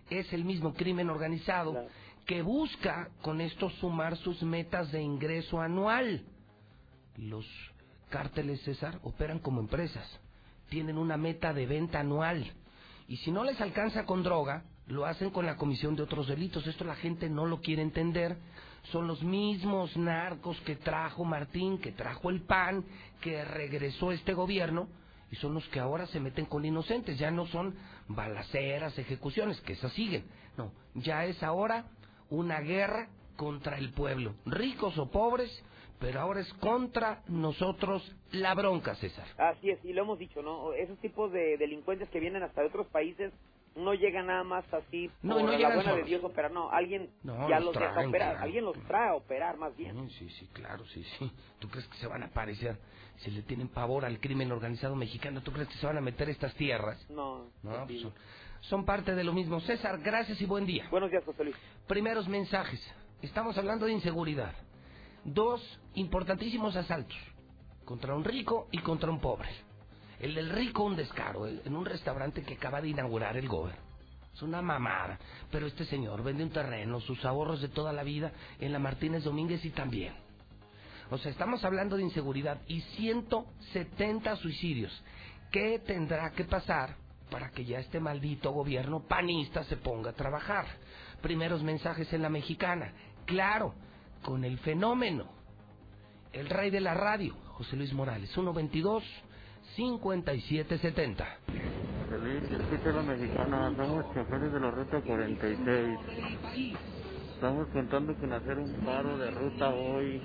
es 0.10 0.34
el 0.34 0.44
mismo 0.44 0.74
crimen 0.74 1.10
organizado 1.10 1.88
que 2.32 2.44
busca 2.44 3.10
con 3.22 3.42
esto 3.42 3.70
sumar 3.82 4.16
sus 4.16 4.42
metas 4.42 4.90
de 4.94 5.02
ingreso 5.02 5.60
anual. 5.60 6.24
Los 7.18 7.46
cárteles, 8.10 8.62
César, 8.62 9.02
operan 9.04 9.40
como 9.40 9.60
empresas, 9.60 10.08
tienen 10.70 10.98
una 10.98 11.18
meta 11.18 11.52
de 11.52 11.66
venta 11.66 12.00
anual 12.00 12.50
y 13.10 13.18
si 13.18 13.34
no 13.34 13.44
les 13.44 13.60
alcanza 13.60 14.06
con 14.06 14.24
droga, 14.24 14.64
lo 14.88 15.06
hacen 15.06 15.30
con 15.32 15.46
la 15.46 15.58
comisión 15.58 15.98
de 15.98 16.04
otros 16.04 16.30
delitos. 16.30 16.66
Esto 16.66 16.86
la 16.86 16.96
gente 16.96 17.28
no 17.28 17.46
lo 17.46 17.60
quiere 17.60 17.82
entender. 17.82 18.38
Son 18.94 19.08
los 19.08 19.22
mismos 19.22 19.98
narcos 19.98 20.58
que 20.62 20.78
trajo 20.78 21.26
Martín, 21.26 21.80
que 21.80 21.92
trajo 21.92 22.30
el 22.30 22.44
PAN, 22.44 22.86
que 23.20 23.44
regresó 23.44 24.14
este 24.14 24.34
gobierno, 24.34 24.88
y 25.30 25.36
son 25.36 25.54
los 25.54 25.68
que 25.68 25.82
ahora 25.82 26.08
se 26.08 26.22
meten 26.22 26.46
con 26.46 26.64
inocentes. 26.64 27.20
Ya 27.20 27.30
no 27.30 27.46
son 27.48 27.76
balaceras, 28.08 28.98
ejecuciones, 28.98 29.60
que 29.60 29.74
esas 29.74 29.92
siguen. 29.92 30.24
No, 30.56 30.72
ya 30.96 31.26
es 31.26 31.44
ahora 31.44 31.88
una 32.32 32.62
guerra 32.62 33.10
contra 33.36 33.78
el 33.78 33.92
pueblo, 33.92 34.34
ricos 34.46 34.98
o 34.98 35.12
pobres, 35.12 35.64
pero 36.00 36.20
ahora 36.20 36.40
es 36.40 36.52
contra 36.56 37.22
nosotros 37.28 38.16
la 38.32 38.56
bronca, 38.56 38.96
César. 38.96 39.28
Así 39.38 39.70
es, 39.70 39.84
y 39.86 39.94
lo 39.94 40.02
hemos 40.02 40.18
dicho, 40.18 40.42
¿no? 40.42 40.74
Esos 40.74 40.98
tipos 41.00 41.32
de 41.32 41.58
delincuentes 41.58 42.10
que 42.10 42.20
vienen 42.20 42.42
hasta 42.42 42.62
de 42.62 42.68
otros 42.68 42.88
países 42.88 43.32
no 43.76 43.94
llegan 43.94 44.28
nada 44.28 44.44
más 44.44 44.66
así 44.74 45.10
no, 45.22 45.36
por 45.36 45.44
no 45.46 45.58
la 45.58 45.76
buena 45.76 45.96
de 45.96 46.04
Dios 46.04 46.24
operar, 46.24 46.52
no, 46.52 46.70
alguien 46.72 47.10
ya 47.24 47.60
los, 47.60 47.74
deja 47.74 48.06
operar, 48.06 48.38
alguien 48.38 48.66
los 48.66 48.78
trae 48.86 49.10
a 49.10 49.16
operar 49.16 49.58
más 49.58 49.76
bien. 49.78 50.10
Sí, 50.10 50.30
sí, 50.30 50.48
claro, 50.52 50.86
sí, 50.88 51.04
sí. 51.18 51.32
¿Tú 51.60 51.70
crees 51.70 51.88
que 51.88 51.98
se 51.98 52.08
van 52.08 52.24
a 52.24 52.28
aparecer? 52.28 52.78
Si 53.18 53.32
le 53.32 53.44
tienen 53.44 53.70
pavor 53.70 54.04
al 54.04 54.20
crimen 54.20 54.52
organizado 54.52 54.96
mexicano, 54.96 55.42
¿tú 55.42 55.52
crees 55.52 55.70
que 55.70 55.76
se 55.76 55.86
van 55.86 55.98
a 55.98 56.02
meter 56.02 56.30
estas 56.30 56.54
tierras? 56.56 57.00
No, 57.10 57.46
no 57.64 57.86
pues 57.86 58.06
son, 58.62 58.86
parte 58.86 59.15
de 59.15 59.24
lo 59.24 59.34
mismo. 59.34 59.60
César, 59.62 60.00
gracias 60.00 60.41
y 60.41 60.46
buen 60.46 60.65
día. 60.65 60.88
Buenos 60.89 61.12
días, 61.12 61.24
José 61.25 61.44
Luis. 61.44 61.56
Primeros 61.88 62.27
mensajes. 62.27 62.82
Estamos 63.22 63.58
hablando 63.58 63.86
de 63.86 63.94
inseguridad 63.94 64.53
dos 65.24 65.62
importantísimos 65.94 66.75
asaltos 66.75 67.18
contra 67.86 68.15
un 68.15 68.24
rico 68.24 68.68
y 68.72 68.80
contra 68.80 69.10
un 69.10 69.20
pobre. 69.20 69.50
El 70.20 70.36
del 70.36 70.50
rico 70.50 70.84
un 70.84 70.96
descaro 70.96 71.48
en 71.48 71.75
un 71.75 71.86
restaurante 71.86 72.44
que 72.44 72.53
acaba 72.53 72.82
de 72.82 72.89
inaugurar 72.89 73.38
el 73.38 73.48
gobierno. 73.48 73.82
Es 74.34 74.41
una 74.41 74.62
mamada. 74.62 75.20
Pero 75.51 75.65
este 75.65 75.86
señor 75.86 76.24
vende 76.24 76.44
un 76.44 76.51
terreno, 76.51 77.00
sus 77.01 77.24
ahorros 77.25 77.62
de 77.62 77.70
toda 77.70 77.91
la 77.91 78.03
vida 78.03 78.32
en 78.60 78.72
la 78.72 78.80
Martínez 78.80 79.24
Domínguez 79.24 79.65
y 79.65 79.72
también. 79.72 80.13
O 81.10 81.18
sea, 81.18 81.32
estamos 81.32 81.65
hablando 81.65 81.98
de 81.98 82.03
inseguridad 82.03 82.62
y 82.68 82.82
170 82.82 84.36
suicidios. 84.38 85.03
¿Qué 85.51 85.80
tendrá 85.80 86.32
que 86.32 86.46
pasar 86.46 86.96
para 87.32 87.50
que 87.50 87.66
ya 87.66 87.80
este 87.80 88.00
maldito 88.00 88.52
gobierno 88.52 89.08
panista 89.08 89.64
se 89.64 89.78
ponga 89.78 90.12
a 90.12 90.16
trabajar? 90.16 90.66
Primeros 91.22 91.64
mensajes 91.64 92.12
en 92.14 92.22
la 92.22 92.30
mexicana. 92.30 92.94
Claro, 93.26 93.74
con 94.22 94.44
el 94.44 94.60
fenómeno, 94.60 95.32
el 96.34 96.50
rey 96.50 96.70
de 96.70 96.82
la 96.82 96.94
radio, 96.94 97.34
José 97.54 97.78
Luis 97.78 97.94
Morales, 97.94 98.30
122 98.32 99.04
5770. 99.76 101.26
Feliz, 102.10 102.44
escucha 102.52 102.92
la 102.92 103.02
mexicana, 103.04 103.74
somos 103.78 104.06
choferes 104.14 104.52
de 104.52 104.60
la 104.60 104.72
ruta 104.72 105.02
46. 105.02 106.00
Estamos 107.36 107.68
contando 107.70 108.14
con 108.16 108.34
hacer 108.34 108.60
un 108.60 108.74
paro 108.86 109.18
de 109.18 109.32
ruta 109.32 109.70
hoy, 109.70 110.22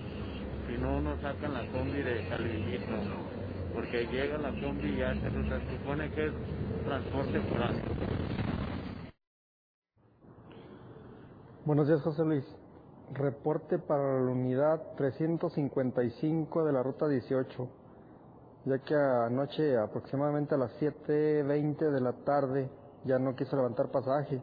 si 0.67 0.77
no 0.79 1.01
nos 1.01 1.21
sacan 1.21 1.55
la 1.55 1.65
combi 1.71 2.03
de 2.03 2.27
Calvinito, 2.29 3.46
porque 3.76 4.06
llega 4.06 4.38
la 4.38 4.49
combi 4.49 4.88
y 4.88 4.97
ya 4.97 5.14
se 5.14 5.28
ruta, 5.28 5.61
supone 5.71 6.11
que 6.12 6.26
es 6.26 6.33
transporte 6.85 7.40
foráneo. 7.40 7.85
Buenos 11.66 11.87
días, 11.87 12.00
José 12.00 12.25
Luis. 12.25 12.45
Reporte 13.12 13.78
para 13.78 14.21
la 14.21 14.33
unidad 14.33 14.95
355 14.97 16.64
de 16.64 16.73
la 16.73 16.83
ruta 16.83 17.06
18, 17.06 17.68
ya 18.64 18.78
que 18.78 18.95
anoche 18.95 19.76
aproximadamente 19.76 20.54
a 20.54 20.59
las 20.59 20.73
7.20 20.80 21.90
de 21.90 22.00
la 22.00 22.12
tarde 22.25 22.71
ya 23.04 23.18
no 23.18 23.37
quiso 23.37 23.56
levantar 23.56 23.90
pasaje. 23.90 24.42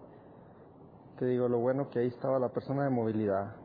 Te 1.18 1.26
digo 1.26 1.50
lo 1.50 1.58
bueno 1.58 1.90
que 1.90 2.00
ahí 2.00 2.08
estaba 2.08 2.40
la 2.40 2.50
persona 2.50 2.84
de 2.84 2.92
movilidad. 2.92 3.56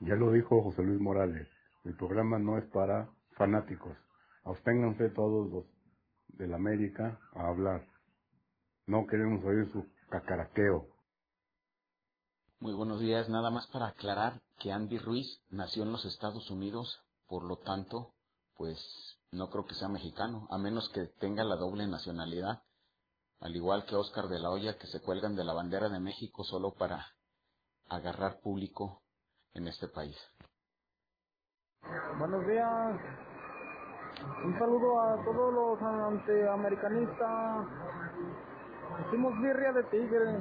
Ya 0.00 0.14
lo 0.14 0.30
dijo 0.30 0.62
José 0.62 0.82
Luis 0.82 1.00
Morales, 1.00 1.48
el 1.84 1.96
programa 1.96 2.38
no 2.38 2.58
es 2.58 2.64
para 2.66 3.08
fanáticos. 3.36 3.96
Absténganse 4.44 5.08
todos 5.10 5.50
los 5.50 5.64
del 6.28 6.54
América 6.54 7.20
a 7.34 7.48
hablar. 7.48 7.86
No 8.86 9.06
queremos 9.06 9.44
oír 9.44 9.70
su 9.72 9.86
cacaraqueo. 10.10 10.86
Muy 12.60 12.74
buenos 12.74 13.00
días. 13.00 13.28
Nada 13.28 13.50
más 13.50 13.66
para 13.68 13.88
aclarar 13.88 14.40
que 14.58 14.72
Andy 14.72 14.98
Ruiz 14.98 15.40
nació 15.50 15.82
en 15.82 15.92
los 15.92 16.04
Estados 16.04 16.50
Unidos, 16.50 17.00
por 17.26 17.44
lo 17.44 17.56
tanto, 17.56 18.14
pues 18.56 18.78
no 19.32 19.50
creo 19.50 19.66
que 19.66 19.74
sea 19.74 19.88
mexicano, 19.88 20.46
a 20.50 20.58
menos 20.58 20.88
que 20.90 21.06
tenga 21.18 21.42
la 21.42 21.56
doble 21.56 21.86
nacionalidad, 21.86 22.62
al 23.40 23.56
igual 23.56 23.84
que 23.86 23.96
Oscar 23.96 24.28
de 24.28 24.38
la 24.38 24.50
Hoya, 24.50 24.78
que 24.78 24.86
se 24.86 25.00
cuelgan 25.00 25.34
de 25.34 25.44
la 25.44 25.54
bandera 25.54 25.88
de 25.88 25.98
México 25.98 26.44
solo 26.44 26.74
para 26.74 27.06
agarrar 27.88 28.40
público 28.40 29.02
en 29.54 29.66
este 29.66 29.88
país. 29.88 30.16
Buenos 32.22 32.46
días. 32.46 32.94
Un 34.44 34.58
saludo 34.58 35.00
a 35.00 35.16
todos 35.24 35.52
los 35.52 35.82
antiamericanistas. 35.82 37.66
Hicimos 39.06 39.40
birria 39.40 39.72
de 39.72 39.82
tigre. 39.84 40.36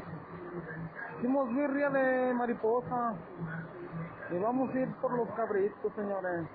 Hicimos 1.17 1.49
birria 1.55 1.89
de 1.89 2.33
mariposa. 2.33 3.15
Y 4.29 4.37
vamos 4.37 4.69
a 4.75 4.79
ir 4.79 4.89
por 5.01 5.13
los 5.13 5.27
cabritos, 5.29 5.91
señores. 5.95 6.45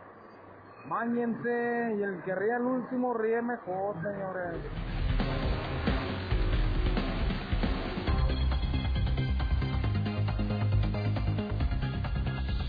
Báñense 0.88 1.96
y 1.98 2.02
el 2.02 2.22
que 2.22 2.34
ría 2.34 2.58
el 2.58 2.62
último 2.62 3.14
ríe 3.14 3.42
mejor, 3.42 3.96
señores. 4.02 4.58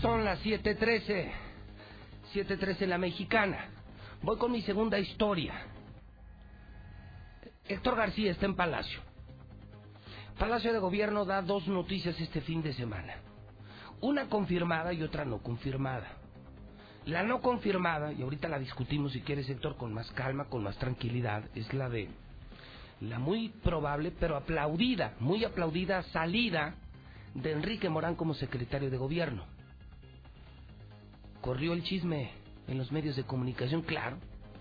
Son 0.02 0.24
las 0.24 0.44
7.13. 0.44 1.47
7.13 2.34 2.82
en 2.82 2.90
la 2.90 2.98
mexicana. 2.98 3.68
Voy 4.22 4.36
con 4.36 4.52
mi 4.52 4.62
segunda 4.62 4.98
historia. 4.98 5.54
Héctor 7.68 7.96
García 7.96 8.30
está 8.32 8.46
en 8.46 8.56
Palacio. 8.56 9.00
Palacio 10.38 10.72
de 10.72 10.78
Gobierno 10.78 11.24
da 11.24 11.42
dos 11.42 11.66
noticias 11.66 12.18
este 12.20 12.40
fin 12.40 12.62
de 12.62 12.72
semana. 12.72 13.14
Una 14.00 14.28
confirmada 14.28 14.92
y 14.92 15.02
otra 15.02 15.24
no 15.24 15.38
confirmada. 15.38 16.06
La 17.06 17.22
no 17.22 17.40
confirmada, 17.40 18.12
y 18.12 18.22
ahorita 18.22 18.48
la 18.48 18.58
discutimos 18.58 19.12
si 19.12 19.22
quieres, 19.22 19.48
Héctor, 19.48 19.76
con 19.76 19.92
más 19.94 20.10
calma, 20.12 20.44
con 20.44 20.62
más 20.62 20.76
tranquilidad, 20.78 21.44
es 21.54 21.72
la 21.72 21.88
de 21.88 22.08
la 23.00 23.18
muy 23.18 23.48
probable, 23.48 24.12
pero 24.18 24.36
aplaudida, 24.36 25.14
muy 25.20 25.44
aplaudida 25.44 26.02
salida 26.04 26.74
de 27.34 27.52
Enrique 27.52 27.88
Morán 27.88 28.16
como 28.16 28.34
secretario 28.34 28.90
de 28.90 28.96
Gobierno. 28.96 29.44
Corrió 31.40 31.72
el 31.72 31.82
chisme 31.82 32.30
en 32.66 32.78
los 32.78 32.92
medios 32.92 33.16
de 33.16 33.24
comunicación, 33.24 33.82
claro, 33.82 34.18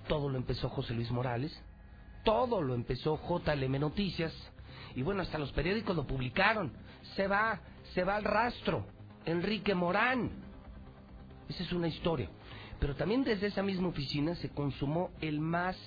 todo 0.08 0.30
lo 0.30 0.38
empezó 0.38 0.70
José 0.70 0.94
Luis 0.94 1.12
Morales, 1.12 1.60
todo 2.24 2.62
lo 2.62 2.76
empezó 2.76 3.20
JLM 3.20 3.80
Noticias, 3.80 4.34
y 4.98 5.04
bueno, 5.04 5.22
hasta 5.22 5.38
los 5.38 5.52
periódicos 5.52 5.96
lo 5.96 6.08
publicaron. 6.08 6.74
Se 7.16 7.28
va, 7.28 7.60
se 7.94 8.04
va 8.04 8.16
al 8.16 8.24
rastro. 8.24 8.84
Enrique 9.26 9.76
Morán. 9.76 10.32
Esa 11.48 11.62
es 11.62 11.72
una 11.72 11.88
historia. 11.88 12.30
Pero 12.80 12.96
también 12.96 13.24
desde 13.24 13.46
esa 13.46 13.62
misma 13.62 13.90
oficina 13.90 14.34
se 14.36 14.50
consumó 14.50 15.12
el 15.22 15.40
más 15.40 15.78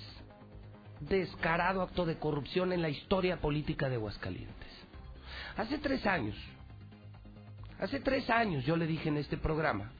descarado 1.01 1.81
acto 1.81 2.05
de 2.05 2.17
corrupción 2.17 2.71
en 2.71 2.81
la 2.81 2.89
historia 2.89 3.41
política 3.41 3.89
de 3.89 3.95
Aguascalientes. 3.95 4.69
Hace 5.57 5.77
tres 5.79 6.05
años, 6.05 6.37
hace 7.79 7.99
tres 7.99 8.29
años 8.29 8.63
yo 8.65 8.77
le 8.77 8.87
dije 8.87 9.09
en 9.09 9.17
este 9.17 9.35
programa 9.35 9.91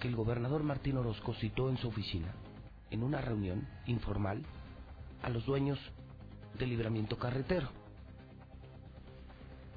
que 0.00 0.08
el 0.08 0.16
gobernador 0.16 0.62
Martín 0.62 0.96
Orozco 0.98 1.34
citó 1.34 1.68
en 1.68 1.78
su 1.78 1.88
oficina, 1.88 2.34
en 2.90 3.02
una 3.02 3.20
reunión 3.20 3.66
informal, 3.86 4.42
a 5.22 5.28
los 5.28 5.44
dueños 5.46 5.78
del 6.58 6.70
libramiento 6.70 7.18
carretero. 7.18 7.68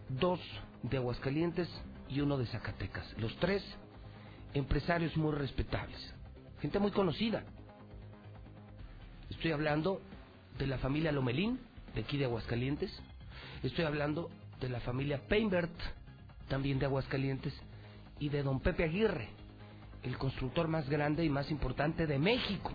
Dos 0.10 0.40
de 0.84 0.98
Aguascalientes 0.98 1.70
y 2.10 2.22
uno 2.22 2.38
de 2.38 2.48
Zacatecas. 2.48 3.14
Los 3.18 3.36
tres 3.38 3.64
empresarios 4.54 5.16
muy 5.18 5.34
respetables, 5.34 6.14
gente 6.62 6.80
muy 6.80 6.92
conocida. 6.92 7.44
Estoy 9.30 9.52
hablando 9.52 10.02
de 10.58 10.68
la 10.68 10.78
familia 10.80 11.12
Lomelín, 11.12 11.60
de 11.94 12.02
aquí 12.02 12.18
de 12.18 12.26
Aguascalientes. 12.26 12.92
Estoy 13.64 13.86
hablando 13.86 14.30
de 14.60 14.70
la 14.70 14.80
familia 14.82 15.22
Peinbert, 15.28 15.72
también 16.48 16.80
de 16.80 16.86
Aguascalientes, 16.86 17.54
y 18.20 18.30
de 18.30 18.44
don 18.44 18.60
Pepe 18.60 18.84
Aguirre, 18.84 19.30
el 20.04 20.18
constructor 20.18 20.68
más 20.68 20.90
grande 20.90 21.26
y 21.26 21.30
más 21.30 21.52
importante 21.52 22.08
de 22.08 22.20
México. 22.20 22.72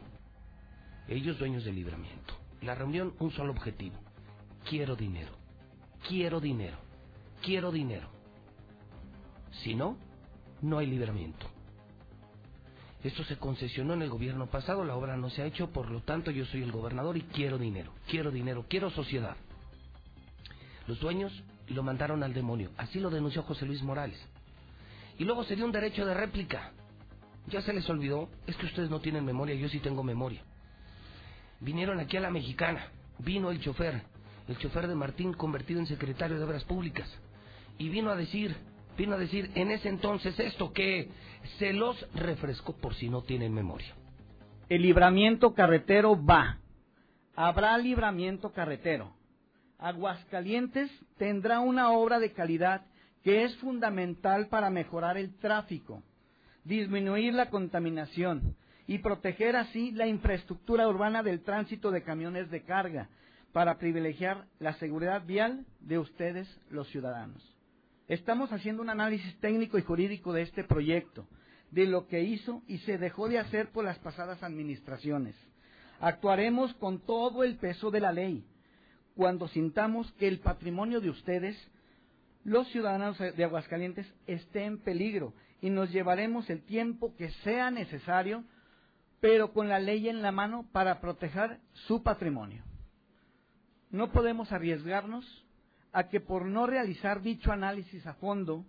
Ellos 1.09 1.39
dueños 1.39 1.65
del 1.65 1.75
libramiento. 1.75 2.35
La 2.63 2.75
reunión, 2.75 3.15
un 3.19 3.31
solo 3.31 3.53
objetivo. 3.53 3.97
Quiero 4.69 4.97
dinero. 4.97 5.33
Quiero 6.09 6.41
dinero. 6.41 6.79
Quiero 7.43 7.71
dinero. 7.71 8.09
Si 9.63 9.75
no, 9.75 9.97
no 10.63 10.79
hay 10.79 10.87
libramiento. 10.87 11.47
Esto 13.03 13.23
se 13.25 13.37
concesionó 13.37 13.93
en 13.93 14.01
el 14.01 14.09
gobierno 14.09 14.47
pasado, 14.47 14.83
la 14.83 14.97
obra 14.97 15.19
no 15.19 15.29
se 15.29 15.43
ha 15.43 15.47
hecho, 15.47 15.71
por 15.71 15.91
lo 15.91 16.01
tanto 16.01 16.31
yo 16.31 16.47
soy 16.47 16.63
el 16.63 16.73
gobernador 16.73 17.19
y 17.19 17.23
quiero 17.23 17.59
dinero, 17.59 17.93
quiero 18.09 18.31
dinero, 18.31 18.65
quiero 18.67 18.91
sociedad. 18.91 19.37
Los 20.87 21.01
dueños 21.01 21.31
lo 21.69 21.83
mandaron 21.83 22.23
al 22.23 22.33
demonio, 22.33 22.71
así 22.79 23.01
lo 23.01 23.11
denunció 23.11 23.43
José 23.43 23.67
Luis 23.67 23.83
Morales. 23.83 24.19
Y 25.19 25.25
luego 25.25 25.45
se 25.45 25.55
dio 25.55 25.67
un 25.67 25.73
derecho 25.73 26.07
de 26.07 26.15
réplica. 26.15 26.73
Ya 27.47 27.61
se 27.63 27.73
les 27.73 27.89
olvidó, 27.91 28.29
es 28.47 28.57
que 28.57 28.67
ustedes 28.67 28.91
no 28.91 29.01
tienen 29.01 29.25
memoria, 29.25 29.55
yo 29.55 29.69
sí 29.69 29.81
tengo 29.81 30.03
memoria. 30.03 30.43
Vinieron 31.61 32.01
aquí 32.01 32.17
a 32.17 32.21
la 32.21 32.31
mexicana, 32.31 32.89
vino 33.19 33.51
el 33.51 33.61
chofer, 33.61 34.03
el 34.49 34.59
chofer 34.59 34.89
de 34.89 34.95
Martín 34.95 35.33
convertido 35.35 35.81
en 35.81 35.87
secretario 35.87 36.39
de 36.39 36.45
Obras 36.45 36.65
Públicas, 36.65 37.09
y 37.79 37.89
vino 37.89 38.11
a 38.11 38.17
decir, 38.17 38.57
vino 38.97 39.15
a 39.15 39.19
decir 39.19 39.51
en 39.55 39.71
ese 39.71 39.89
entonces 39.89 40.39
esto 40.39 40.73
que 40.73 41.11
se 41.59 41.73
los 41.73 41.97
refresco 42.15 42.75
por 42.77 42.95
si 42.95 43.09
no 43.09 43.23
tienen 43.23 43.53
memoria. 43.53 43.95
El 44.69 44.83
libramiento 44.83 45.55
carretero 45.55 46.23
va. 46.25 46.59
Habrá 47.37 47.77
libramiento 47.77 48.53
carretero. 48.53 49.13
Aguascalientes 49.79 50.91
tendrá 51.19 51.61
una 51.61 51.91
obra 51.91 52.19
de 52.19 52.33
calidad 52.33 52.87
que 53.23 53.45
es 53.45 53.57
fundamental 53.57 54.49
para 54.49 54.71
mejorar 54.71 55.19
el 55.19 55.37
tráfico, 55.37 56.03
disminuir 56.65 57.35
la 57.35 57.51
contaminación 57.51 58.57
y 58.87 58.99
proteger 58.99 59.57
así 59.57 59.93
la 59.93 60.07
infraestructura 60.07 60.89
urbana 60.89 61.23
del 61.23 61.41
tránsito 61.41 61.91
de 61.91 62.03
camiones 62.03 62.51
de 62.51 62.63
carga 62.63 63.09
para 63.53 63.79
privilegiar 63.79 64.47
la 64.59 64.75
seguridad 64.75 65.25
vial 65.25 65.65
de 65.81 65.99
ustedes, 65.99 66.49
los 66.71 66.89
ciudadanos. 66.89 67.43
Estamos 68.09 68.53
haciendo 68.53 68.83
un 68.83 68.91
análisis 68.91 69.39
técnico 69.41 69.79
y 69.79 69.83
jurídico 69.83 70.33
de 70.33 70.43
este 70.43 70.65
proyecto, 70.65 71.27
de 71.71 71.87
lo 71.87 72.07
que 72.07 72.23
hizo 72.23 72.63
y 72.67 72.79
se 72.79 72.99
dejó 72.99 73.29
de 73.29 73.39
hacer 73.39 73.71
por 73.71 73.85
las 73.85 73.99
pasadas 73.99 74.43
administraciones. 74.43 75.35
Actuaremos 76.01 76.75
con 76.75 77.01
todo 77.01 77.45
el 77.45 77.57
peso 77.57 77.91
de 77.91 78.01
la 78.01 78.13
ley 78.13 78.45
cuando 79.15 79.49
sintamos 79.49 80.11
que 80.13 80.29
el 80.29 80.41
patrimonio 80.41 81.01
de 81.01 81.11
ustedes, 81.11 81.57
los 82.43 82.69
ciudadanos 82.69 83.19
de 83.19 83.45
Aguascalientes, 83.45 84.13
esté 84.27 84.65
en 84.65 84.79
peligro 84.79 85.33
y 85.65 85.71
nos 85.71 85.91
llevaremos 85.91 86.51
el 86.51 86.63
tiempo 86.63 87.17
que 87.17 87.31
sea 87.43 87.71
necesario, 87.71 88.45
pero 89.21 89.55
con 89.55 89.71
la 89.71 89.79
ley 89.79 90.11
en 90.11 90.21
la 90.21 90.31
mano 90.31 90.67
para 90.73 91.01
proteger 91.01 91.59
su 91.73 92.03
patrimonio. 92.03 92.63
No 93.89 94.13
podemos 94.13 94.53
arriesgarnos 94.53 95.25
a 95.91 96.09
que 96.11 96.21
por 96.21 96.45
no 96.45 96.67
realizar 96.67 97.23
dicho 97.23 97.51
análisis 97.51 98.07
a 98.07 98.13
fondo 98.13 98.67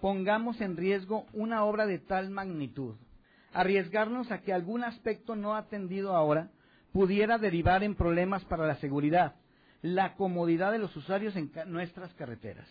pongamos 0.00 0.62
en 0.62 0.78
riesgo 0.78 1.26
una 1.34 1.62
obra 1.64 1.84
de 1.84 1.98
tal 1.98 2.30
magnitud. 2.30 2.94
Arriesgarnos 3.52 4.32
a 4.32 4.40
que 4.40 4.54
algún 4.54 4.82
aspecto 4.82 5.36
no 5.36 5.54
atendido 5.54 6.16
ahora 6.16 6.48
pudiera 6.90 7.36
derivar 7.36 7.84
en 7.84 7.96
problemas 7.96 8.46
para 8.46 8.66
la 8.66 8.76
seguridad, 8.76 9.34
la 9.82 10.14
comodidad 10.14 10.72
de 10.72 10.78
los 10.78 10.96
usuarios 10.96 11.36
en 11.36 11.52
nuestras 11.66 12.14
carreteras. 12.14 12.66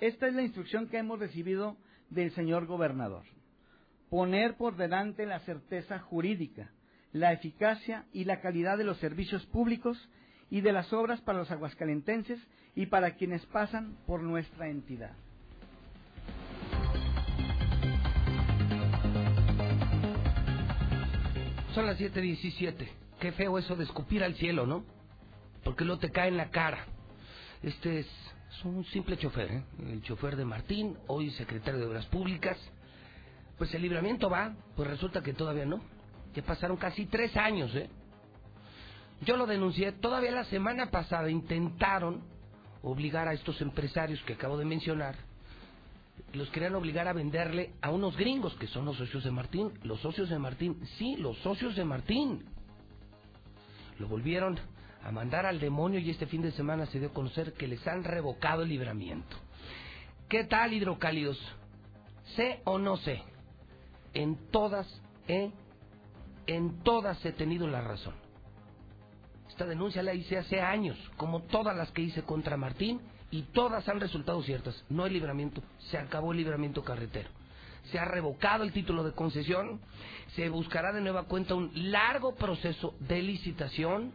Esta 0.00 0.26
es 0.26 0.32
la 0.32 0.40
instrucción 0.40 0.88
que 0.88 0.96
hemos 0.96 1.18
recibido 1.18 1.76
del 2.10 2.32
señor 2.32 2.66
gobernador. 2.66 3.24
Poner 4.08 4.56
por 4.56 4.76
delante 4.76 5.24
la 5.26 5.40
certeza 5.40 5.98
jurídica, 5.98 6.70
la 7.12 7.32
eficacia 7.32 8.04
y 8.12 8.24
la 8.24 8.40
calidad 8.40 8.76
de 8.76 8.84
los 8.84 8.98
servicios 8.98 9.46
públicos 9.46 10.10
y 10.50 10.60
de 10.60 10.72
las 10.72 10.92
obras 10.92 11.20
para 11.20 11.38
los 11.38 11.50
aguascalentenses 11.50 12.40
y 12.74 12.86
para 12.86 13.14
quienes 13.14 13.44
pasan 13.46 13.96
por 14.06 14.22
nuestra 14.22 14.68
entidad. 14.68 15.12
Son 21.74 21.86
las 21.86 22.00
7.17. 22.00 22.88
Qué 23.20 23.32
feo 23.32 23.58
eso 23.58 23.76
de 23.76 23.84
escupir 23.84 24.24
al 24.24 24.34
cielo, 24.34 24.66
¿no? 24.66 24.84
Porque 25.62 25.84
luego 25.84 26.00
te 26.00 26.10
cae 26.10 26.28
en 26.28 26.36
la 26.36 26.50
cara. 26.50 26.84
Este 27.62 28.00
es, 28.00 28.06
un 28.64 28.84
simple 28.86 29.16
chofer, 29.16 29.50
¿eh? 29.50 29.64
el 29.88 30.02
chofer 30.02 30.36
de 30.36 30.44
Martín, 30.44 30.96
hoy 31.06 31.30
secretario 31.30 31.80
de 31.80 31.86
Obras 31.86 32.06
Públicas. 32.06 32.58
Pues 33.56 33.72
el 33.74 33.82
libramiento 33.82 34.28
va, 34.28 34.54
pues 34.76 34.88
resulta 34.88 35.22
que 35.22 35.32
todavía 35.32 35.66
no. 35.66 35.80
Ya 36.34 36.42
pasaron 36.42 36.76
casi 36.76 37.06
tres 37.06 37.36
años, 37.36 37.74
¿eh? 37.74 37.88
Yo 39.22 39.36
lo 39.36 39.46
denuncié, 39.46 39.92
todavía 39.92 40.30
la 40.30 40.44
semana 40.44 40.90
pasada 40.90 41.30
intentaron 41.30 42.22
obligar 42.82 43.28
a 43.28 43.34
estos 43.34 43.60
empresarios 43.60 44.20
que 44.22 44.32
acabo 44.34 44.56
de 44.56 44.64
mencionar, 44.64 45.14
los 46.32 46.48
querían 46.50 46.74
obligar 46.74 47.08
a 47.08 47.12
venderle 47.12 47.72
a 47.82 47.90
unos 47.90 48.16
gringos 48.16 48.54
que 48.54 48.66
son 48.66 48.84
los 48.84 48.96
socios 48.96 49.24
de 49.24 49.30
Martín. 49.30 49.72
Los 49.82 50.00
socios 50.00 50.28
de 50.28 50.38
Martín, 50.38 50.78
sí, 50.98 51.16
los 51.16 51.36
socios 51.38 51.76
de 51.76 51.84
Martín. 51.84 52.44
Lo 53.98 54.08
volvieron 54.08 54.58
a 55.02 55.10
mandar 55.10 55.46
al 55.46 55.60
demonio 55.60 55.98
y 55.98 56.10
este 56.10 56.26
fin 56.26 56.42
de 56.42 56.52
semana 56.52 56.86
se 56.86 56.98
dio 56.98 57.08
a 57.08 57.14
conocer 57.14 57.52
que 57.54 57.68
les 57.68 57.86
han 57.86 58.04
revocado 58.04 58.62
el 58.62 58.68
libramiento. 58.68 59.36
¿Qué 60.28 60.44
tal, 60.44 60.72
hidrocálidos? 60.72 61.38
¿Sé 62.36 62.60
o 62.64 62.78
no 62.78 62.96
sé? 62.98 63.22
En 64.14 64.36
todas 64.50 64.86
he, 65.26 65.50
en 66.46 66.82
todas 66.82 67.24
he 67.24 67.32
tenido 67.32 67.66
la 67.66 67.80
razón. 67.80 68.14
Esta 69.48 69.66
denuncia 69.66 70.02
la 70.02 70.14
hice 70.14 70.38
hace 70.38 70.60
años, 70.60 70.96
como 71.16 71.42
todas 71.42 71.76
las 71.76 71.90
que 71.90 72.02
hice 72.02 72.22
contra 72.22 72.56
Martín, 72.56 73.00
y 73.30 73.42
todas 73.42 73.88
han 73.88 74.00
resultado 74.00 74.42
ciertas. 74.42 74.84
No 74.88 75.04
hay 75.04 75.12
libramiento, 75.12 75.62
se 75.90 75.98
acabó 75.98 76.32
el 76.32 76.38
libramiento 76.38 76.82
carretero. 76.82 77.28
Se 77.90 77.98
ha 77.98 78.04
revocado 78.04 78.64
el 78.64 78.72
título 78.72 79.04
de 79.04 79.12
concesión, 79.12 79.80
se 80.34 80.48
buscará 80.48 80.92
de 80.92 81.00
nueva 81.00 81.24
cuenta 81.24 81.54
un 81.54 81.70
largo 81.74 82.34
proceso 82.34 82.94
de 83.00 83.22
licitación, 83.22 84.12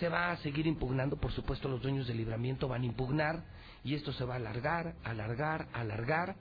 se 0.00 0.08
va 0.08 0.32
a 0.32 0.36
seguir 0.38 0.66
impugnando, 0.66 1.16
por 1.16 1.30
supuesto 1.30 1.68
los 1.68 1.82
dueños 1.82 2.06
del 2.06 2.16
libramiento 2.16 2.66
van 2.66 2.82
a 2.82 2.86
impugnar 2.86 3.44
y 3.84 3.94
esto 3.94 4.12
se 4.14 4.24
va 4.24 4.34
a 4.34 4.36
alargar, 4.38 4.94
alargar, 5.04 5.68
alargar. 5.74 6.36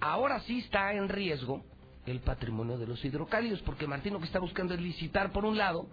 Ahora 0.00 0.40
sí 0.40 0.60
está 0.60 0.94
en 0.94 1.08
riesgo 1.08 1.64
el 2.06 2.20
patrimonio 2.20 2.78
de 2.78 2.86
los 2.86 3.04
hidrocálidos, 3.04 3.60
porque 3.62 3.88
Martín 3.88 4.12
lo 4.12 4.20
que 4.20 4.26
está 4.26 4.38
buscando 4.38 4.74
es 4.74 4.80
licitar 4.80 5.32
por 5.32 5.44
un 5.44 5.58
lado, 5.58 5.88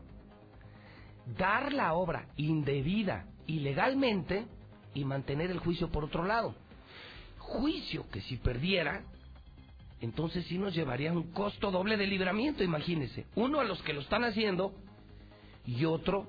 dar 1.38 1.74
la 1.74 1.94
obra 1.94 2.28
indebida, 2.38 3.26
ilegalmente, 3.48 4.46
y 4.94 5.04
mantener 5.04 5.52
el 5.52 5.60
juicio 5.60 5.90
por 5.90 6.04
otro 6.04 6.24
lado. 6.24 6.56
Juicio 7.40 8.10
que 8.10 8.22
si 8.22 8.38
perdiera, 8.38 9.04
entonces 10.02 10.46
sí 10.46 10.58
nos 10.58 10.76
llevaría 10.76 11.12
un 11.12 11.32
costo 11.32 11.72
doble 11.72 11.98
de 11.98 12.08
libramiento, 12.08 12.64
imagínense. 12.64 13.26
Uno 13.36 13.60
a 13.60 13.64
los 13.64 13.82
que 13.84 13.94
lo 13.94 14.02
están 14.02 14.24
haciendo 14.24 14.74
y 15.66 15.86
otro 15.86 16.28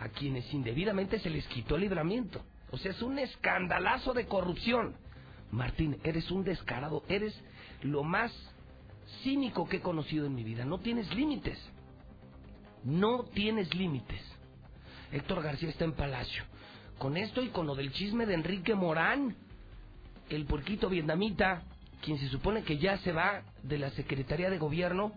a 0.00 0.08
quienes 0.08 0.52
indebidamente 0.52 1.20
se 1.20 1.30
les 1.30 1.46
quitó 1.48 1.76
el 1.76 1.82
libramiento. 1.82 2.42
O 2.70 2.78
sea, 2.78 2.92
es 2.92 3.02
un 3.02 3.18
escandalazo 3.18 4.14
de 4.14 4.26
corrupción. 4.26 4.96
Martín, 5.50 5.98
eres 6.04 6.30
un 6.30 6.42
descarado, 6.42 7.04
eres 7.08 7.38
lo 7.82 8.02
más 8.02 8.32
cínico 9.22 9.68
que 9.68 9.76
he 9.78 9.80
conocido 9.80 10.26
en 10.26 10.34
mi 10.34 10.42
vida. 10.42 10.64
No 10.64 10.78
tienes 10.78 11.12
límites. 11.14 11.58
No 12.82 13.24
tienes 13.24 13.74
límites. 13.74 14.20
Héctor 15.12 15.42
García 15.42 15.68
está 15.68 15.84
en 15.84 15.92
Palacio. 15.92 16.44
Con 16.98 17.16
esto 17.16 17.42
y 17.42 17.48
con 17.48 17.66
lo 17.66 17.74
del 17.74 17.92
chisme 17.92 18.24
de 18.24 18.34
Enrique 18.34 18.74
Morán, 18.74 19.36
el 20.30 20.46
puerquito 20.46 20.88
vietnamita, 20.88 21.64
quien 22.00 22.18
se 22.18 22.28
supone 22.28 22.62
que 22.62 22.78
ya 22.78 22.96
se 22.98 23.12
va 23.12 23.42
de 23.62 23.78
la 23.78 23.90
Secretaría 23.90 24.48
de 24.48 24.58
Gobierno. 24.58 25.12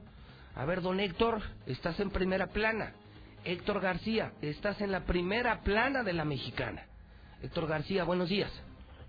A 0.55 0.65
ver, 0.65 0.81
don 0.81 0.99
Héctor, 0.99 1.41
estás 1.67 1.99
en 1.99 2.09
primera 2.09 2.47
plana. 2.47 2.93
Héctor 3.45 3.81
García, 3.81 4.33
estás 4.41 4.79
en 4.81 4.91
la 4.91 5.05
primera 5.05 5.61
plana 5.61 6.03
de 6.03 6.13
la 6.13 6.25
mexicana. 6.25 6.85
Héctor 7.41 7.67
García, 7.67 8.03
buenos 8.03 8.29
días. 8.29 8.51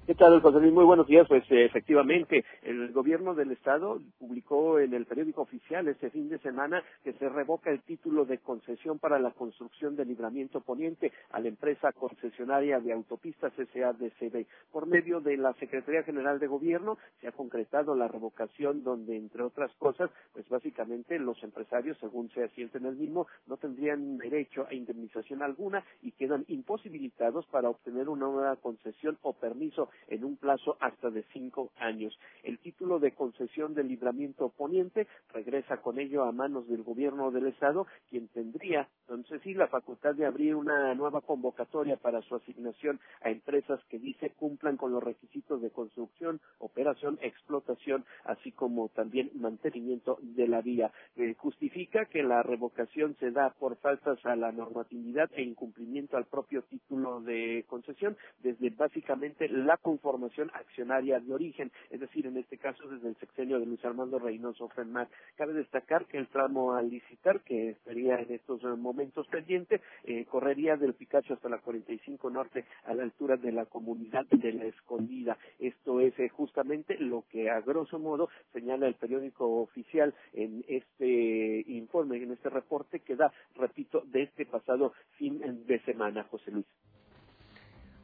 ¿Qué 0.06 0.14
tal, 0.14 0.38
José 0.42 0.60
Luis? 0.60 0.70
Muy 0.70 0.84
buenos 0.84 1.06
días. 1.06 1.26
Pues 1.26 1.50
eh, 1.50 1.64
efectivamente, 1.64 2.44
el 2.62 2.92
gobierno 2.92 3.34
del 3.34 3.52
Estado 3.52 4.02
publicó 4.18 4.78
en 4.78 4.92
el 4.92 5.06
periódico 5.06 5.40
oficial 5.40 5.88
este 5.88 6.10
fin 6.10 6.28
de 6.28 6.38
semana 6.40 6.82
que 7.02 7.14
se 7.14 7.26
revoca 7.26 7.70
el 7.70 7.80
título 7.80 8.26
de 8.26 8.36
concesión 8.36 8.98
para 8.98 9.18
la 9.18 9.30
construcción 9.30 9.96
del 9.96 10.08
libramiento 10.08 10.60
poniente 10.60 11.10
a 11.30 11.40
la 11.40 11.48
empresa 11.48 11.90
concesionaria 11.92 12.80
de 12.80 12.92
autopistas 12.92 13.54
SADCB. 13.54 14.44
Por 14.70 14.86
medio 14.86 15.22
de 15.22 15.38
la 15.38 15.54
Secretaría 15.54 16.02
General 16.02 16.38
de 16.38 16.48
Gobierno 16.48 16.98
se 17.22 17.28
ha 17.28 17.32
concretado 17.32 17.94
la 17.94 18.06
revocación 18.06 18.84
donde, 18.84 19.16
entre 19.16 19.42
otras 19.42 19.72
cosas, 19.78 20.10
pues 20.34 20.46
básicamente 20.50 21.18
los 21.18 21.42
empresarios, 21.42 21.96
según 21.96 22.28
se 22.32 22.44
asiente 22.44 22.76
en 22.76 22.84
el 22.84 22.96
mismo, 22.96 23.26
no 23.46 23.56
tendrían 23.56 24.18
derecho 24.18 24.66
a 24.68 24.74
indemnización 24.74 25.42
alguna 25.42 25.82
y 26.02 26.12
quedan 26.12 26.44
imposibilitados 26.48 27.46
para 27.46 27.70
obtener 27.70 28.10
una 28.10 28.26
nueva 28.26 28.56
concesión 28.56 29.16
o 29.22 29.32
permiso 29.32 29.88
en 30.08 30.24
un 30.24 30.36
plazo 30.36 30.76
hasta 30.80 31.10
de 31.10 31.24
cinco 31.32 31.70
años. 31.78 32.18
El 32.42 32.58
título 32.58 32.98
de 32.98 33.12
concesión 33.12 33.74
del 33.74 33.88
libramiento 33.88 34.48
poniente 34.50 35.06
regresa 35.32 35.78
con 35.78 35.98
ello 35.98 36.24
a 36.24 36.32
manos 36.32 36.68
del 36.68 36.82
gobierno 36.82 37.30
del 37.30 37.46
Estado, 37.46 37.86
quien 38.10 38.28
tendría 38.28 38.88
entonces 39.08 39.42
sí 39.42 39.52
la 39.52 39.68
facultad 39.68 40.14
de 40.14 40.24
abrir 40.24 40.54
una 40.54 40.94
nueva 40.94 41.20
convocatoria 41.20 41.96
para 41.96 42.22
su 42.22 42.36
asignación 42.36 43.00
a 43.20 43.30
empresas 43.30 43.78
que 43.90 43.98
dice 43.98 44.30
cumplan 44.30 44.76
con 44.76 44.92
los 44.92 45.02
requisitos 45.02 45.60
de 45.60 45.70
construcción, 45.70 46.40
operación, 46.58 47.18
explotación, 47.20 48.04
así 48.24 48.52
como 48.52 48.88
también 48.88 49.30
mantenimiento 49.34 50.18
de 50.22 50.48
la 50.48 50.62
vía. 50.62 50.90
Eh, 51.16 51.34
justifica 51.34 52.06
que 52.06 52.22
la 52.22 52.42
revocación 52.42 53.14
se 53.20 53.30
da 53.30 53.50
por 53.50 53.76
faltas 53.76 54.24
a 54.24 54.36
la 54.36 54.52
normatividad 54.52 55.30
e 55.34 55.42
incumplimiento 55.42 56.16
al 56.16 56.24
propio 56.24 56.62
título 56.62 57.20
de 57.20 57.64
concesión, 57.68 58.16
desde 58.42 58.70
básicamente 58.70 59.48
la 59.48 59.76
conformación 59.84 60.50
accionaria 60.54 61.20
de 61.20 61.32
origen, 61.32 61.70
es 61.90 62.00
decir, 62.00 62.26
en 62.26 62.38
este 62.38 62.56
caso 62.56 62.88
desde 62.88 63.08
el 63.08 63.16
sexenio 63.16 63.60
de 63.60 63.66
Luis 63.66 63.84
Armando 63.84 64.18
Reynoso 64.18 64.68
Fenmar. 64.70 65.08
Cabe 65.36 65.52
destacar 65.52 66.06
que 66.06 66.16
el 66.16 66.26
tramo 66.28 66.72
a 66.72 66.82
licitar, 66.82 67.42
que 67.42 67.70
estaría 67.70 68.16
en 68.16 68.32
estos 68.32 68.62
momentos 68.78 69.28
pendiente, 69.28 69.82
eh, 70.04 70.24
correría 70.24 70.76
del 70.76 70.94
Picacho 70.94 71.34
hasta 71.34 71.50
la 71.50 71.58
45 71.58 72.30
Norte 72.30 72.64
a 72.86 72.94
la 72.94 73.02
altura 73.02 73.36
de 73.36 73.52
la 73.52 73.66
comunidad 73.66 74.24
de 74.30 74.54
la 74.54 74.64
Escondida. 74.64 75.36
Esto 75.58 76.00
es 76.00 76.18
eh, 76.18 76.30
justamente 76.30 76.96
lo 76.98 77.24
que 77.30 77.50
a 77.50 77.60
grosso 77.60 77.98
modo 77.98 78.30
señala 78.54 78.88
el 78.88 78.94
periódico 78.94 79.60
oficial 79.60 80.14
en 80.32 80.64
este 80.66 81.62
informe, 81.66 82.16
en 82.16 82.32
este 82.32 82.48
reporte 82.48 83.00
que 83.00 83.16
da, 83.16 83.30
repito, 83.54 84.02
de 84.06 84.22
este 84.22 84.46
pasado 84.46 84.94
fin 85.18 85.40
de 85.66 85.78
semana, 85.80 86.24
José 86.30 86.50
Luis. 86.50 86.66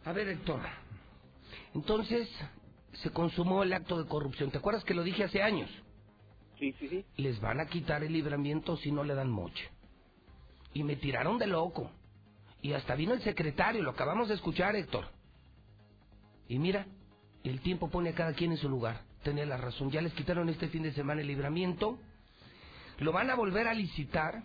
A 0.04 0.12
ver, 0.12 0.28
Héctor, 0.28 0.60
entonces 1.74 2.28
se 3.02 3.10
consumó 3.10 3.62
el 3.62 3.72
acto 3.72 4.02
de 4.02 4.08
corrupción. 4.08 4.50
¿Te 4.50 4.58
acuerdas 4.58 4.84
que 4.84 4.94
lo 4.94 5.02
dije 5.02 5.24
hace 5.24 5.42
años? 5.42 5.70
Sí, 6.58 6.74
sí, 6.78 6.88
sí. 6.88 7.04
Les 7.16 7.40
van 7.40 7.60
a 7.60 7.66
quitar 7.66 8.02
el 8.04 8.12
libramiento 8.12 8.76
si 8.76 8.90
no 8.92 9.04
le 9.04 9.14
dan 9.14 9.30
moche. 9.30 9.70
Y 10.74 10.82
me 10.82 10.96
tiraron 10.96 11.38
de 11.38 11.46
loco. 11.46 11.90
Y 12.62 12.72
hasta 12.74 12.94
vino 12.94 13.14
el 13.14 13.22
secretario, 13.22 13.82
lo 13.82 13.90
acabamos 13.90 14.28
de 14.28 14.34
escuchar, 14.34 14.76
Héctor. 14.76 15.06
Y 16.48 16.58
mira, 16.58 16.86
el 17.44 17.60
tiempo 17.60 17.88
pone 17.88 18.10
a 18.10 18.14
cada 18.14 18.34
quien 18.34 18.52
en 18.52 18.58
su 18.58 18.68
lugar. 18.68 19.02
Tenía 19.22 19.46
la 19.46 19.56
razón. 19.56 19.90
Ya 19.90 20.02
les 20.02 20.12
quitaron 20.12 20.48
este 20.48 20.68
fin 20.68 20.82
de 20.82 20.92
semana 20.92 21.22
el 21.22 21.26
libramiento. 21.26 21.98
Lo 22.98 23.12
van 23.12 23.30
a 23.30 23.34
volver 23.34 23.66
a 23.66 23.74
licitar, 23.74 24.42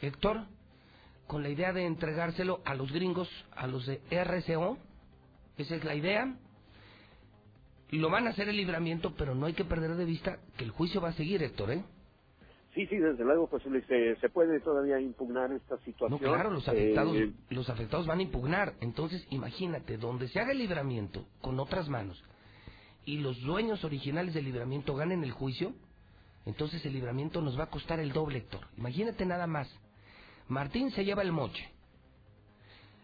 Héctor, 0.00 0.46
con 1.26 1.42
la 1.42 1.48
idea 1.48 1.72
de 1.72 1.86
entregárselo 1.86 2.60
a 2.64 2.74
los 2.74 2.92
gringos, 2.92 3.28
a 3.56 3.66
los 3.66 3.86
de 3.86 4.00
RCO 4.10 4.78
esa 5.56 5.76
es 5.76 5.84
la 5.84 5.94
idea. 5.94 6.34
Lo 7.90 8.10
van 8.10 8.26
a 8.26 8.30
hacer 8.30 8.48
el 8.48 8.56
libramiento, 8.56 9.14
pero 9.16 9.34
no 9.34 9.46
hay 9.46 9.52
que 9.52 9.64
perder 9.64 9.94
de 9.94 10.04
vista 10.04 10.38
que 10.56 10.64
el 10.64 10.70
juicio 10.70 11.00
va 11.00 11.10
a 11.10 11.12
seguir, 11.12 11.42
Héctor, 11.42 11.70
¿eh? 11.70 11.84
Sí, 12.74 12.86
sí, 12.88 12.96
desde 12.96 13.22
luego, 13.22 13.48
pues 13.48 13.62
se, 13.62 14.16
se 14.16 14.28
puede 14.30 14.58
todavía 14.58 14.98
impugnar 15.00 15.52
esta 15.52 15.76
situación. 15.78 16.10
No, 16.10 16.18
claro, 16.18 16.50
los 16.50 16.66
afectados, 16.66 17.16
eh, 17.16 17.32
los 17.50 17.70
afectados 17.70 18.04
van 18.06 18.18
a 18.18 18.22
impugnar. 18.22 18.74
Entonces, 18.80 19.24
imagínate, 19.30 19.96
donde 19.96 20.26
se 20.26 20.40
haga 20.40 20.50
el 20.50 20.58
libramiento 20.58 21.24
con 21.40 21.60
otras 21.60 21.88
manos 21.88 22.20
y 23.06 23.18
los 23.18 23.40
dueños 23.42 23.84
originales 23.84 24.34
del 24.34 24.46
libramiento 24.46 24.96
ganen 24.96 25.22
el 25.22 25.30
juicio, 25.30 25.72
entonces 26.46 26.84
el 26.84 26.94
libramiento 26.94 27.40
nos 27.42 27.58
va 27.58 27.64
a 27.64 27.70
costar 27.70 28.00
el 28.00 28.12
doble, 28.12 28.38
Héctor. 28.38 28.62
Imagínate 28.76 29.24
nada 29.24 29.46
más. 29.46 29.72
Martín 30.48 30.90
se 30.90 31.04
lleva 31.04 31.22
el 31.22 31.30
moche. 31.30 31.70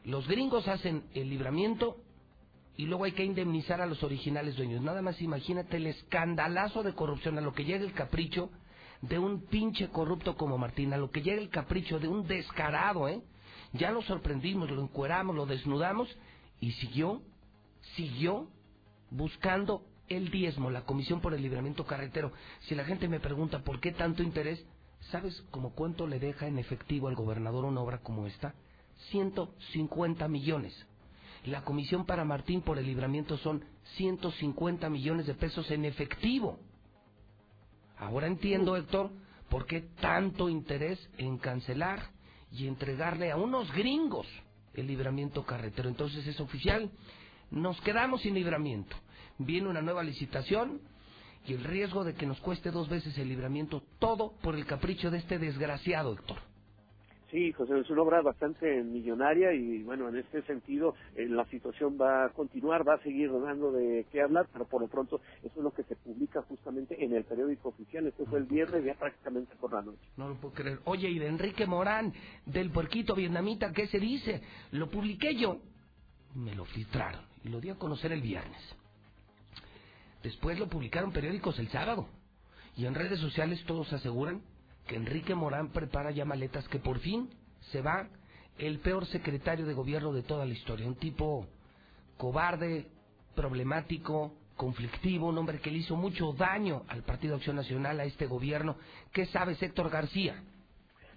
Los 0.04 0.26
gringos 0.26 0.66
hacen 0.66 1.04
el 1.14 1.30
libramiento 1.30 1.96
y 2.76 2.86
luego 2.86 3.04
hay 3.04 3.12
que 3.12 3.24
indemnizar 3.24 3.80
a 3.80 3.86
los 3.86 4.02
originales 4.02 4.56
dueños. 4.56 4.82
Nada 4.82 5.02
más 5.02 5.20
imagínate 5.20 5.76
el 5.76 5.86
escandalazo 5.86 6.82
de 6.82 6.94
corrupción, 6.94 7.36
a 7.38 7.42
lo 7.42 7.52
que 7.52 7.64
llega 7.64 7.84
el 7.84 7.92
capricho 7.92 8.50
de 9.02 9.18
un 9.18 9.46
pinche 9.46 9.88
corrupto 9.88 10.36
como 10.36 10.58
Martín, 10.58 10.92
a 10.92 10.96
lo 10.96 11.10
que 11.10 11.22
llega 11.22 11.40
el 11.40 11.50
capricho 11.50 11.98
de 11.98 12.08
un 12.08 12.26
descarado, 12.26 13.08
¿eh? 13.08 13.22
Ya 13.72 13.90
lo 13.90 14.02
sorprendimos, 14.02 14.70
lo 14.70 14.82
encueramos, 14.82 15.36
lo 15.36 15.46
desnudamos 15.46 16.08
y 16.60 16.72
siguió, 16.72 17.22
siguió 17.96 18.48
buscando 19.10 19.84
el 20.08 20.30
diezmo, 20.30 20.70
la 20.70 20.82
Comisión 20.82 21.20
por 21.20 21.34
el 21.34 21.42
Libramiento 21.42 21.86
Carretero. 21.86 22.32
Si 22.62 22.74
la 22.74 22.84
gente 22.84 23.08
me 23.08 23.20
pregunta 23.20 23.62
por 23.62 23.80
qué 23.80 23.92
tanto 23.92 24.22
interés, 24.22 24.64
¿sabes 25.10 25.40
como 25.50 25.74
cuánto 25.74 26.06
le 26.06 26.18
deja 26.18 26.48
en 26.48 26.58
efectivo 26.58 27.08
al 27.08 27.14
gobernador 27.14 27.64
una 27.64 27.80
obra 27.80 27.98
como 27.98 28.26
esta? 28.26 28.54
150 29.10 30.26
millones. 30.28 30.74
La 31.44 31.62
comisión 31.62 32.04
para 32.04 32.24
Martín 32.24 32.60
por 32.60 32.78
el 32.78 32.86
libramiento 32.86 33.38
son 33.38 33.64
150 33.96 34.90
millones 34.90 35.26
de 35.26 35.34
pesos 35.34 35.70
en 35.70 35.84
efectivo. 35.84 36.58
Ahora 37.98 38.26
entiendo, 38.26 38.76
Héctor, 38.76 39.10
por 39.48 39.66
qué 39.66 39.80
tanto 40.00 40.48
interés 40.48 40.98
en 41.18 41.38
cancelar 41.38 42.10
y 42.52 42.66
entregarle 42.66 43.30
a 43.30 43.36
unos 43.36 43.72
gringos 43.72 44.26
el 44.74 44.86
libramiento 44.86 45.44
carretero. 45.44 45.88
Entonces 45.88 46.26
es 46.26 46.40
oficial, 46.40 46.90
nos 47.50 47.80
quedamos 47.80 48.22
sin 48.22 48.34
libramiento. 48.34 48.96
Viene 49.38 49.68
una 49.68 49.82
nueva 49.82 50.02
licitación 50.02 50.80
y 51.46 51.54
el 51.54 51.64
riesgo 51.64 52.04
de 52.04 52.14
que 52.14 52.26
nos 52.26 52.38
cueste 52.40 52.70
dos 52.70 52.88
veces 52.88 53.16
el 53.16 53.28
libramiento, 53.28 53.82
todo 53.98 54.34
por 54.42 54.54
el 54.54 54.66
capricho 54.66 55.10
de 55.10 55.18
este 55.18 55.38
desgraciado, 55.38 56.12
Héctor. 56.12 56.49
Sí, 57.30 57.52
José, 57.52 57.78
es 57.78 57.88
una 57.90 58.02
obra 58.02 58.22
bastante 58.22 58.82
millonaria 58.82 59.52
y 59.52 59.84
bueno, 59.84 60.08
en 60.08 60.16
este 60.16 60.42
sentido 60.42 60.94
eh, 61.14 61.28
la 61.28 61.44
situación 61.46 61.96
va 62.00 62.24
a 62.24 62.28
continuar, 62.30 62.86
va 62.86 62.94
a 62.94 63.02
seguir 63.02 63.30
dando 63.32 63.70
de 63.70 64.04
qué 64.10 64.20
hablar, 64.20 64.48
pero 64.52 64.66
por 64.66 64.82
lo 64.82 64.88
pronto 64.88 65.20
eso 65.44 65.54
es 65.56 65.62
lo 65.62 65.70
que 65.70 65.84
se 65.84 65.94
publica 65.94 66.42
justamente 66.42 67.02
en 67.04 67.14
el 67.14 67.24
periódico 67.24 67.68
oficial. 67.68 68.06
Esto 68.06 68.26
fue 68.26 68.40
el 68.40 68.46
viernes 68.46 68.84
ya 68.84 68.94
prácticamente 68.94 69.54
por 69.56 69.72
la 69.72 69.82
noche. 69.82 70.00
No 70.16 70.28
lo 70.28 70.40
puedo 70.40 70.54
creer. 70.54 70.80
Oye, 70.84 71.08
y 71.08 71.20
de 71.20 71.28
Enrique 71.28 71.66
Morán, 71.66 72.12
del 72.46 72.70
puerquito 72.70 73.14
vietnamita, 73.14 73.72
¿qué 73.72 73.86
se 73.86 74.00
dice? 74.00 74.42
Lo 74.72 74.90
publiqué 74.90 75.36
yo, 75.36 75.58
me 76.34 76.56
lo 76.56 76.64
filtraron 76.64 77.22
y 77.44 77.48
lo 77.48 77.60
di 77.60 77.70
a 77.70 77.76
conocer 77.76 78.10
el 78.10 78.22
viernes. 78.22 78.60
Después 80.24 80.58
lo 80.58 80.68
publicaron 80.68 81.12
periódicos 81.12 81.58
el 81.60 81.68
sábado 81.68 82.08
y 82.76 82.86
en 82.86 82.94
redes 82.94 83.20
sociales 83.20 83.62
todos 83.66 83.92
aseguran 83.92 84.42
que 84.90 84.96
Enrique 84.96 85.36
Morán 85.36 85.68
prepara 85.68 86.10
ya 86.10 86.24
maletas, 86.24 86.66
que 86.66 86.80
por 86.80 86.98
fin 86.98 87.30
se 87.70 87.80
va 87.80 88.08
el 88.58 88.80
peor 88.80 89.06
secretario 89.06 89.64
de 89.64 89.72
gobierno 89.72 90.12
de 90.12 90.24
toda 90.24 90.44
la 90.44 90.52
historia, 90.52 90.84
un 90.84 90.96
tipo 90.96 91.46
cobarde, 92.16 92.88
problemático, 93.36 94.34
conflictivo, 94.56 95.28
un 95.28 95.38
hombre 95.38 95.60
que 95.60 95.70
le 95.70 95.78
hizo 95.78 95.94
mucho 95.94 96.32
daño 96.32 96.82
al 96.88 97.04
Partido 97.04 97.36
Acción 97.36 97.54
Nacional, 97.54 98.00
a 98.00 98.04
este 98.04 98.26
gobierno. 98.26 98.74
¿Qué 99.12 99.26
sabe 99.26 99.56
Héctor 99.60 99.90
García? 99.90 100.42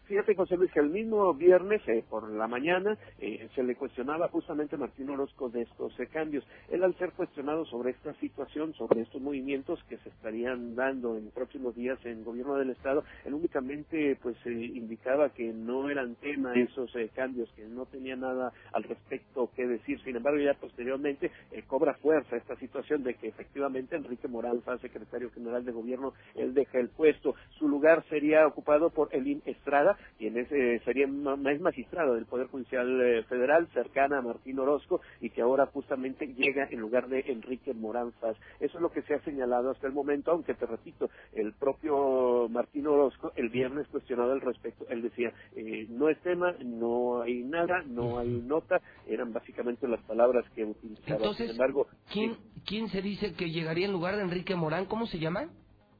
Fíjate, 0.06 0.36
José 0.36 0.58
Luis, 0.58 0.72
que 0.72 0.82
el 0.82 0.90
mismo 0.90 1.34
viernes, 1.34 1.82
eh, 1.88 2.04
por 2.10 2.30
la 2.30 2.46
mañana, 2.48 2.98
eh, 3.20 3.48
se 3.56 3.64
le 3.64 3.76
cuestionaba 3.76 4.28
justamente 4.28 4.76
a 4.76 4.80
Martín 4.80 5.10
Orozco 5.10 5.50
de 5.50 5.62
estos 5.62 5.98
eh, 5.98 6.08
cambios. 6.08 6.46
Él, 6.70 6.84
al 6.84 6.94
ser 6.98 7.12
cuestionado 7.14 7.66
sobre 7.66 7.92
esta 7.92 8.14
situación, 8.16 8.74
sobre 8.74 9.02
estos 9.02 9.22
movimientos 9.22 9.82
que 9.88 9.98
se 10.00 10.10
estarían 10.10 10.76
dando 10.76 11.16
en 11.16 11.32
próximos 11.32 11.74
días 11.76 11.98
en 12.06 12.26
gobierno 12.26 12.56
del 12.56 12.72
Estado, 12.72 13.06
él 13.24 13.34
únicamente 13.34 14.18
pues 14.22 14.36
indicaba 14.46 15.30
que 15.30 15.54
no 15.54 15.90
eran 15.90 16.16
tema 16.16 16.54
esos 16.54 16.92
cambios, 17.16 17.50
que 17.56 17.66
no 17.66 17.86
tenía 17.86 18.18
nada 18.18 18.52
al 18.74 18.84
respecto 18.84 19.50
que 19.56 19.66
decir. 19.66 20.02
Sin 20.02 20.18
embargo, 20.18 20.40
ya 20.40 20.54
posteriormente 20.54 21.32
cobra 21.68 21.94
fuerza 21.94 22.36
esta 22.36 22.56
situación 22.58 23.04
de 23.04 23.14
que 23.16 23.30
efectivamente 23.30 23.96
Enrique 23.96 24.28
Morán, 24.28 24.62
secretario 24.82 25.32
general 25.32 25.64
de 25.64 25.72
gobierno, 25.72 26.14
él 26.36 26.54
deja 26.54 26.80
el 26.80 26.90
puesto. 26.90 27.36
Su 27.58 27.68
lugar 27.68 28.04
sería 28.10 28.46
ocupado 28.46 28.90
por 28.90 29.10
Elín 29.14 29.42
Estrada, 29.46 29.93
Estrada, 29.94 29.98
quien 30.18 30.38
es, 30.38 30.52
eh, 30.52 30.82
sería 30.86 31.06
es 31.06 31.62
magistrado 31.62 32.16
del 32.16 32.26
Poder 32.26 32.48
Judicial 32.48 33.02
eh, 33.02 33.24
Federal, 33.24 33.68
cercana 33.74 34.20
a 34.20 34.22
Martín 34.22 34.60
Orozco, 34.60 35.02
y 35.22 35.30
que 35.30 35.42
ahora 35.42 35.66
justamente 35.68 36.28
llega 36.28 36.68
en 36.70 36.80
lugar 36.80 37.08
de 37.08 37.24
Enrique 37.28 37.74
Moranzas. 37.74 38.38
Eso 38.60 38.78
es 38.78 38.82
lo 38.82 38.92
que 38.92 39.02
se 39.04 39.16
ha 39.16 39.22
señalado 39.24 39.72
hasta 39.72 39.88
el 39.88 39.94
momento, 39.94 40.32
aunque 40.32 40.54
te 40.54 40.66
repito, 40.66 41.10
el 41.34 41.54
propio 41.54 42.48
Martín 42.50 42.88
Orozco 42.88 43.32
el 43.36 43.50
viernes 43.50 43.88
cuestionado 43.88 44.32
al 44.32 44.42
respecto, 44.42 44.86
él 44.90 45.02
decía, 45.02 45.32
eh, 45.56 45.88
no 45.90 46.10
es 46.10 46.20
tema, 46.22 46.54
no 46.64 47.22
hay 47.22 47.44
nada, 47.44 47.84
no 47.86 48.20
hay 48.20 48.30
nota, 48.30 48.82
eran 49.08 49.34
básicamente 49.34 49.88
las 49.88 50.02
palabras 50.04 50.46
que 50.56 50.66
utilizaba. 50.66 51.16
Entonces, 51.16 51.48
Sin 51.48 51.52
embargo, 51.52 51.88
¿quién, 52.12 52.38
¿quién 52.66 52.90
se 52.90 53.02
dice 53.02 53.34
que 53.34 53.50
llegaría 53.50 53.86
en 53.86 53.92
lugar 53.92 54.16
de 54.16 54.24
Enrique 54.24 54.56
Morán? 54.56 54.86
¿Cómo 54.86 55.08
se 55.08 55.20
llama? 55.20 55.50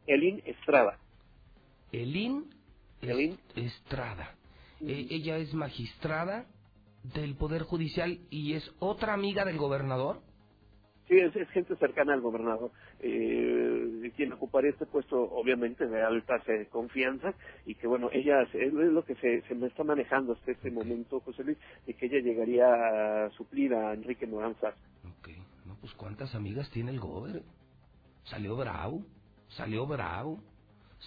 Elin 0.08 0.42
Estrada. 0.46 0.98
Elin, 1.92 2.46
Estrada. 3.56 4.36
Eh, 4.82 5.08
ella 5.10 5.38
es 5.38 5.54
magistrada 5.54 6.46
del 7.04 7.36
Poder 7.36 7.64
Judicial 7.64 8.20
y 8.30 8.54
es 8.54 8.70
otra 8.80 9.14
amiga 9.14 9.46
del 9.46 9.58
gobernador. 9.58 10.22
Sí, 11.08 11.18
es, 11.20 11.36
es 11.36 11.50
gente 11.50 11.76
cercana 11.76 12.14
al 12.14 12.22
gobernador, 12.22 12.72
eh, 13.00 14.12
quien 14.16 14.32
ocuparía 14.32 14.72
este 14.72 14.86
puesto 14.86 15.18
obviamente 15.22 15.86
de 15.86 16.02
alta 16.02 16.42
eh, 16.48 16.68
confianza 16.70 17.34
y 17.66 17.76
que 17.76 17.88
bueno, 17.88 18.10
ella 18.14 18.42
es, 18.44 18.56
es 18.56 18.74
lo 18.74 19.04
que 19.04 19.16
se, 19.16 19.42
se 19.42 19.56
me 19.56 19.68
está 19.68 19.84
manejando 19.84 20.34
hasta 20.34 20.52
este 20.52 20.72
momento, 20.72 21.20
José 21.20 21.44
Luis, 21.44 21.58
de 21.86 21.94
que 21.94 22.06
ella 22.06 22.20
llegaría 22.20 22.66
a 23.26 23.30
suplir 23.32 23.74
a 23.74 23.94
Enrique 23.94 24.26
Moranzas. 24.26 24.76
Ok, 25.20 25.30
no, 25.66 25.76
pues 25.82 25.94
cuántas 25.94 26.34
amigas 26.36 26.70
tiene 26.72 26.92
el 26.92 27.02
gober. 27.02 27.44
Salió 28.24 28.56
bravo, 28.56 29.04
salió 29.50 29.86
bravo, 29.86 30.42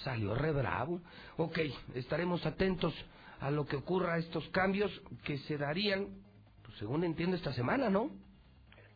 salió 0.05 0.35
re 0.35 0.53
bravo. 0.53 1.01
Ok, 1.37 1.59
estaremos 1.95 2.45
atentos 2.47 2.95
a 3.41 3.51
lo 3.51 3.67
que 3.67 3.77
ocurra 3.77 4.15
a 4.15 4.19
estos 4.19 4.49
cambios 4.51 4.91
que 5.25 5.39
se 5.39 5.59
darían, 5.59 6.09
pues, 6.65 6.79
según 6.79 7.05
entiendo, 7.05 7.37
esta 7.37 7.53
semana, 7.53 7.91
¿no? 7.91 8.11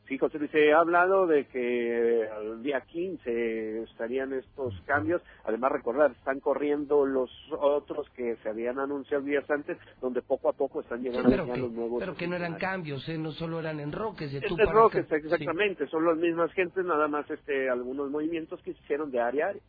Sí, 0.09 0.19
José 0.19 0.41
Luis, 0.41 0.51
se 0.51 0.73
ha 0.73 0.81
hablado 0.81 1.29
de 1.29 1.47
que 1.47 2.29
al 2.35 2.65
día 2.65 2.81
15 2.81 3.83
estarían 3.85 4.33
estos 4.33 4.75
cambios. 4.85 5.23
Además, 5.45 5.71
recordar, 5.71 6.11
están 6.11 6.41
corriendo 6.41 7.07
los 7.07 7.31
otros 7.53 8.09
que 8.17 8.35
se 8.43 8.49
habían 8.49 8.81
anunciado 8.81 9.23
días 9.23 9.49
antes, 9.49 9.79
donde 10.01 10.21
poco 10.23 10.49
a 10.49 10.53
poco 10.53 10.81
están 10.81 11.03
llegando 11.03 11.31
ya 11.47 11.53
que, 11.55 11.61
los 11.61 11.71
nuevos. 11.71 12.01
pero 12.01 12.17
que 12.17 12.27
no 12.27 12.35
eran 12.35 12.57
cambios, 12.57 13.09
¿eh? 13.09 13.19
no 13.19 13.31
solo 13.31 13.61
eran 13.61 13.79
enroques 13.79 14.33
de 14.33 14.39
Es 14.39 14.47
tú 14.49 14.57
de 14.57 14.65
para 14.65 14.79
Roques, 14.79 15.05
acá. 15.07 15.17
exactamente, 15.17 15.87
son 15.87 16.05
las 16.05 16.17
mismas 16.17 16.53
gentes, 16.55 16.85
nada 16.85 17.07
más 17.07 17.31
este 17.31 17.71
algunos 17.71 18.11
movimientos 18.11 18.61
que 18.63 18.73
se 18.75 18.81
hicieron 18.81 19.13
de 19.13 19.21
área 19.21 19.47
a 19.47 19.49
área. 19.51 19.63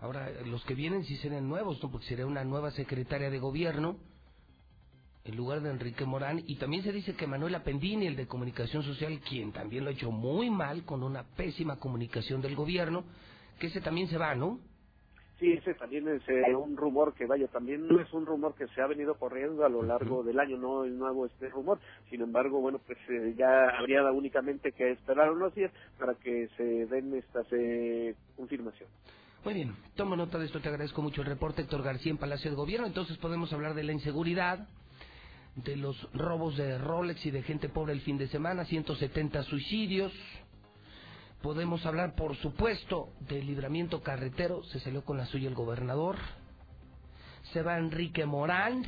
Ahora, 0.00 0.30
los 0.46 0.64
que 0.64 0.74
vienen 0.74 1.04
sí 1.04 1.16
serán 1.16 1.48
nuevos, 1.48 1.82
¿no? 1.82 1.90
Porque 1.90 2.06
sería 2.06 2.26
una 2.26 2.44
nueva 2.44 2.70
secretaria 2.70 3.30
de 3.30 3.38
gobierno 3.38 3.96
en 5.24 5.36
lugar 5.36 5.60
de 5.60 5.70
Enrique 5.70 6.04
Morán. 6.04 6.42
Y 6.46 6.56
también 6.56 6.82
se 6.82 6.92
dice 6.92 7.14
que 7.14 7.26
Manuela 7.26 7.62
Pendini, 7.62 8.06
el 8.06 8.16
de 8.16 8.26
Comunicación 8.26 8.82
Social, 8.82 9.20
quien 9.20 9.52
también 9.52 9.84
lo 9.84 9.90
ha 9.90 9.92
hecho 9.92 10.10
muy 10.10 10.50
mal 10.50 10.84
con 10.84 11.02
una 11.02 11.24
pésima 11.36 11.78
comunicación 11.78 12.40
del 12.40 12.56
gobierno, 12.56 13.04
que 13.58 13.66
ese 13.66 13.80
también 13.80 14.08
se 14.08 14.16
va, 14.16 14.34
¿no? 14.34 14.58
Sí, 15.38 15.52
ese 15.52 15.72
también 15.72 16.06
es 16.06 16.22
eh, 16.28 16.54
un 16.54 16.76
rumor 16.76 17.14
que 17.14 17.24
vaya, 17.24 17.46
también 17.48 17.88
no 17.88 17.98
es 17.98 18.12
un 18.12 18.26
rumor 18.26 18.54
que 18.54 18.66
se 18.68 18.82
ha 18.82 18.86
venido 18.86 19.14
corriendo 19.14 19.64
a 19.64 19.70
lo 19.70 19.82
largo 19.82 20.22
del 20.22 20.38
año, 20.38 20.58
no 20.58 20.84
es 20.84 20.92
nuevo 20.92 21.24
este 21.24 21.48
rumor. 21.48 21.78
Sin 22.10 22.20
embargo, 22.20 22.60
bueno, 22.60 22.78
pues 22.86 22.98
eh, 23.08 23.34
ya 23.38 23.70
habría 23.78 24.02
únicamente 24.12 24.72
que 24.72 24.90
esperar 24.90 25.30
unos 25.32 25.54
días 25.54 25.72
para 25.98 26.14
que 26.14 26.48
se 26.58 26.62
den 26.86 27.14
estas 27.14 27.46
eh, 27.52 28.14
confirmaciones. 28.36 28.92
Muy 29.42 29.54
bien, 29.54 29.74
tomo 29.96 30.16
nota 30.16 30.38
de 30.38 30.44
esto, 30.44 30.60
te 30.60 30.68
agradezco 30.68 31.00
mucho 31.00 31.22
el 31.22 31.26
reporte, 31.26 31.62
Héctor 31.62 31.82
García 31.82 32.10
en 32.10 32.18
Palacio 32.18 32.50
de 32.50 32.56
Gobierno. 32.58 32.86
Entonces 32.86 33.16
podemos 33.16 33.50
hablar 33.54 33.72
de 33.72 33.84
la 33.84 33.92
inseguridad, 33.92 34.68
de 35.56 35.76
los 35.76 35.96
robos 36.12 36.58
de 36.58 36.76
Rolex 36.76 37.24
y 37.24 37.30
de 37.30 37.42
gente 37.42 37.70
pobre 37.70 37.94
el 37.94 38.02
fin 38.02 38.18
de 38.18 38.28
semana, 38.28 38.66
170 38.66 39.42
suicidios. 39.44 40.12
Podemos 41.40 41.86
hablar, 41.86 42.16
por 42.16 42.36
supuesto, 42.36 43.14
del 43.20 43.46
libramiento 43.46 44.02
carretero, 44.02 44.62
se 44.64 44.78
salió 44.80 45.06
con 45.06 45.16
la 45.16 45.24
suya 45.24 45.48
el 45.48 45.54
gobernador. 45.54 46.16
Se 47.54 47.62
va 47.62 47.78
Enrique 47.78 48.26
Morán, 48.26 48.84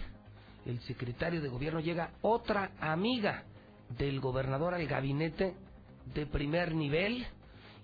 el 0.67 0.81
secretario 0.81 1.41
de 1.41 1.49
gobierno, 1.49 1.81
llega 1.81 2.11
otra 2.21 2.73
amiga 2.79 3.45
del 3.89 4.21
gobernador 4.21 4.75
al 4.75 4.87
gabinete 4.87 5.55
de 6.15 6.27
primer 6.27 6.75
nivel 6.75 7.27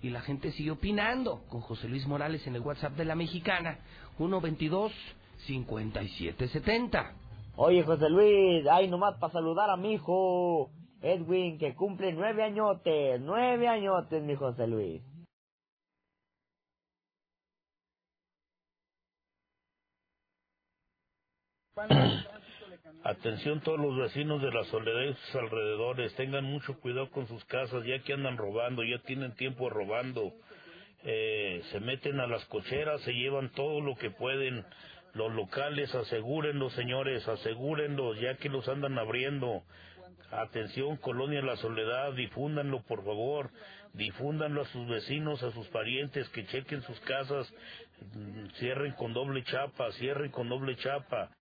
y 0.01 0.09
la 0.09 0.21
gente 0.21 0.51
sigue 0.51 0.71
opinando 0.71 1.41
con 1.49 1.61
José 1.61 1.87
Luis 1.87 2.07
Morales 2.07 2.45
en 2.47 2.55
el 2.55 2.61
WhatsApp 2.61 2.93
de 2.93 3.05
la 3.05 3.15
mexicana 3.15 3.79
122 4.17 4.91
5770. 5.47 7.13
Oye, 7.55 7.83
José 7.83 8.09
Luis, 8.09 8.65
ay, 8.71 8.87
nomás 8.87 9.17
para 9.19 9.33
saludar 9.33 9.69
a 9.69 9.77
mi 9.77 9.93
hijo, 9.93 10.69
Edwin, 11.01 11.57
que 11.57 11.75
cumple 11.75 12.13
nueve 12.13 12.43
añotes, 12.43 13.19
nueve 13.21 13.67
añotes, 13.67 14.23
mi 14.23 14.35
José 14.35 14.67
Luis. 14.67 15.01
Atención 23.03 23.61
todos 23.61 23.79
los 23.79 23.95
vecinos 23.95 24.41
de 24.41 24.51
la 24.51 24.65
soledad 24.65 25.03
y 25.03 25.13
sus 25.13 25.35
alrededores, 25.35 26.13
tengan 26.15 26.43
mucho 26.43 26.77
cuidado 26.81 27.09
con 27.09 27.27
sus 27.29 27.43
casas, 27.45 27.85
ya 27.85 27.99
que 27.99 28.11
andan 28.11 28.35
robando, 28.35 28.83
ya 28.83 28.99
tienen 28.99 29.33
tiempo 29.35 29.69
robando, 29.69 30.33
eh, 31.03 31.61
se 31.71 31.79
meten 31.79 32.19
a 32.19 32.27
las 32.27 32.43
cocheras, 32.45 32.99
se 33.01 33.13
llevan 33.13 33.51
todo 33.53 33.79
lo 33.79 33.95
que 33.95 34.11
pueden, 34.11 34.65
los 35.13 35.33
locales, 35.33 35.95
asegúrenlos 35.95 36.73
señores, 36.73 37.25
asegúrenlos, 37.25 38.19
ya 38.19 38.35
que 38.35 38.49
los 38.49 38.67
andan 38.67 38.99
abriendo. 38.99 39.63
Atención, 40.31 40.97
Colonia 40.97 41.41
La 41.41 41.55
Soledad, 41.55 42.13
difúndanlo 42.13 42.83
por 42.83 43.05
favor, 43.05 43.49
difúndanlo 43.93 44.63
a 44.63 44.65
sus 44.65 44.87
vecinos, 44.89 45.41
a 45.41 45.51
sus 45.53 45.67
parientes, 45.69 46.27
que 46.29 46.45
chequen 46.47 46.81
sus 46.81 46.99
casas, 46.99 47.51
mm, 48.13 48.47
cierren 48.57 48.91
con 48.93 49.13
doble 49.13 49.41
chapa, 49.45 49.89
cierren 49.93 50.31
con 50.31 50.49
doble 50.49 50.75
chapa. 50.75 51.31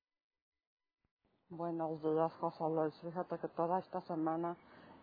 Buenos 1.50 2.02
días, 2.02 2.32
José 2.40 2.64
Luis. 2.70 2.94
Fíjate 3.02 3.38
que 3.38 3.48
toda 3.50 3.78
esta 3.78 4.00
semana 4.02 4.56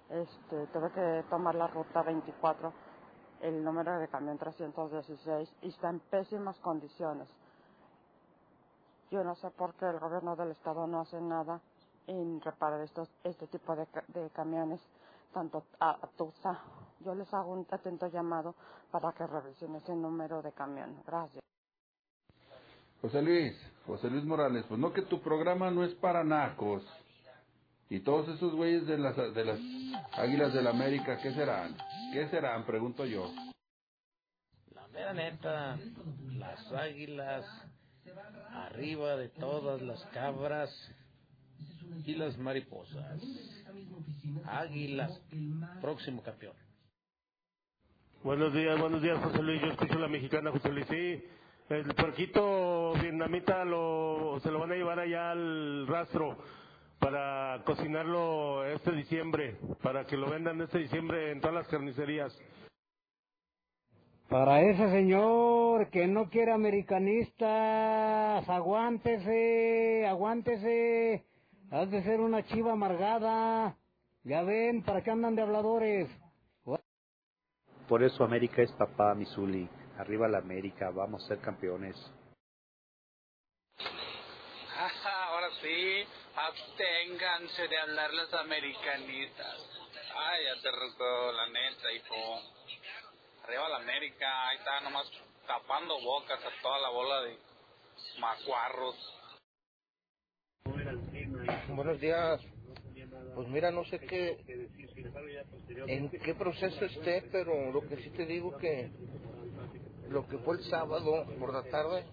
este, 0.09 0.67
tuve 0.67 0.91
que 0.91 1.25
tomar 1.29 1.55
la 1.55 1.67
ruta 1.67 2.03
24, 2.03 2.73
el 3.41 3.63
número 3.63 3.97
de 3.99 4.09
camión 4.09 4.37
316, 4.37 5.55
y 5.61 5.69
está 5.69 5.89
en 5.89 6.01
pésimas 6.01 6.59
condiciones. 6.59 7.29
Yo 9.11 9.23
no 9.23 9.35
sé 9.35 9.51
por 9.51 9.75
qué 9.75 9.85
el 9.85 9.99
gobierno 9.99 10.35
del 10.35 10.51
estado 10.51 10.87
no 10.87 11.01
hace 11.01 11.21
nada 11.21 11.61
en 12.07 12.41
reparar 12.41 12.81
estos, 12.81 13.09
este 13.23 13.47
tipo 13.47 13.75
de, 13.75 13.87
de 14.09 14.29
camiones, 14.31 14.81
tanto 15.33 15.63
a, 15.79 15.91
a 15.91 16.07
Tusa. 16.17 16.61
Yo 17.01 17.15
les 17.15 17.33
hago 17.33 17.53
un 17.53 17.67
atento 17.71 18.07
llamado 18.07 18.55
para 18.91 19.13
que 19.13 19.27
revisen 19.27 19.75
ese 19.75 19.95
número 19.95 20.41
de 20.41 20.51
camión. 20.53 21.01
Gracias. 21.07 21.43
José 23.01 23.21
Luis, 23.21 23.55
José 23.85 24.09
Luis 24.09 24.23
Morales, 24.23 24.65
pues 24.67 24.79
no 24.79 24.91
que 24.93 25.03
tu 25.03 25.21
programa 25.21 25.69
no 25.69 25.83
es 25.83 25.93
para 25.95 26.23
nacos. 26.23 26.83
Y 27.89 27.99
todos 27.99 28.27
esos 28.29 28.53
güeyes 28.55 28.87
de 28.87 28.97
las, 28.97 29.15
de 29.15 29.45
las 29.45 29.59
Águilas 30.13 30.53
del 30.53 30.67
América, 30.67 31.19
¿qué 31.21 31.31
serán? 31.33 31.77
¿Qué 32.11 32.27
serán? 32.29 32.65
Pregunto 32.65 33.05
yo. 33.05 33.31
La 34.73 34.87
mera 34.87 35.13
neta, 35.13 35.77
las 36.33 36.71
águilas 36.71 37.45
arriba 38.51 39.15
de 39.17 39.29
todas 39.29 39.81
las 39.81 40.03
cabras 40.07 40.69
y 42.05 42.15
las 42.15 42.37
mariposas. 42.37 43.21
Águilas, 44.45 45.21
próximo 45.81 46.23
campeón. 46.23 46.55
Buenos 48.23 48.53
días, 48.53 48.79
buenos 48.79 49.01
días, 49.03 49.23
José 49.23 49.43
Luis. 49.43 49.61
Yo 49.61 49.67
escucho 49.67 49.99
la 49.99 50.07
mexicana, 50.07 50.51
José 50.51 50.69
Luis. 50.69 50.87
Sí, 50.87 51.23
el 51.69 51.95
puerquito 51.95 52.93
vietnamita 53.01 53.65
lo, 53.65 54.39
se 54.41 54.51
lo 54.51 54.59
van 54.59 54.71
a 54.71 54.75
llevar 54.75 54.99
allá 54.99 55.31
al 55.31 55.87
rastro 55.87 56.37
para 56.99 57.61
cocinarlo 57.65 58.65
este 58.65 58.91
diciembre, 58.91 59.57
para 59.81 60.05
que 60.05 60.17
lo 60.17 60.29
vendan 60.29 60.61
este 60.61 60.79
diciembre 60.79 61.31
en 61.31 61.41
todas 61.41 61.55
las 61.55 61.67
carnicerías. 61.67 62.37
Para 64.29 64.61
ese 64.61 64.89
señor 64.89 65.89
que 65.89 66.07
no 66.07 66.29
quiere 66.29 66.51
americanistas, 66.51 68.47
aguántese, 68.49 70.05
aguántese. 70.07 71.25
Has 71.71 71.89
de 71.91 72.03
ser 72.03 72.21
una 72.21 72.43
chiva 72.43 72.73
amargada. 72.73 73.75
Ya 74.23 74.41
ven, 74.43 74.81
¿para 74.83 75.03
qué 75.03 75.11
andan 75.11 75.35
de 75.35 75.43
habladores? 75.43 76.09
Por 77.87 78.01
eso 78.01 78.23
América 78.23 78.63
es 78.63 78.71
papá, 78.71 79.13
Misuli. 79.13 79.69
Arriba 79.97 80.27
la 80.27 80.39
América, 80.39 80.91
vamos 80.91 81.23
a 81.23 81.27
ser 81.27 81.39
campeones. 81.39 81.95
Ahora 85.05 85.49
sí, 85.61 86.03
absténganse 86.35 87.67
de 87.67 87.77
hablar 87.77 88.13
las 88.13 88.33
americanistas. 88.33 89.55
Ay, 90.15 90.43
ya 90.45 90.61
te 90.61 90.71
la 90.71 91.49
neta, 91.49 91.91
hijo. 91.93 92.41
Arriba 93.43 93.69
la 93.69 93.77
América, 93.77 94.47
ahí 94.49 94.57
está 94.57 94.81
nomás 94.81 95.09
tapando 95.47 95.99
bocas 96.01 96.39
a 96.43 96.61
toda 96.61 96.79
la 96.79 96.89
bola 96.89 97.21
de 97.21 97.37
macuarros. 98.19 98.95
Buenos 101.69 101.99
días. 102.01 102.41
Pues 103.35 103.47
mira, 103.49 103.71
no 103.71 103.85
sé 103.85 103.99
qué, 103.99 104.37
en 105.87 106.09
qué 106.09 106.35
proceso 106.35 106.85
esté, 106.85 107.23
pero 107.31 107.71
lo 107.71 107.81
que 107.87 107.97
sí 107.97 108.09
te 108.11 108.25
digo 108.25 108.57
que 108.57 108.91
lo 110.09 110.27
que 110.27 110.37
fue 110.39 110.57
el 110.57 110.63
sábado 110.63 111.25
por 111.39 111.53
la 111.53 111.63
tarde, 111.63 112.05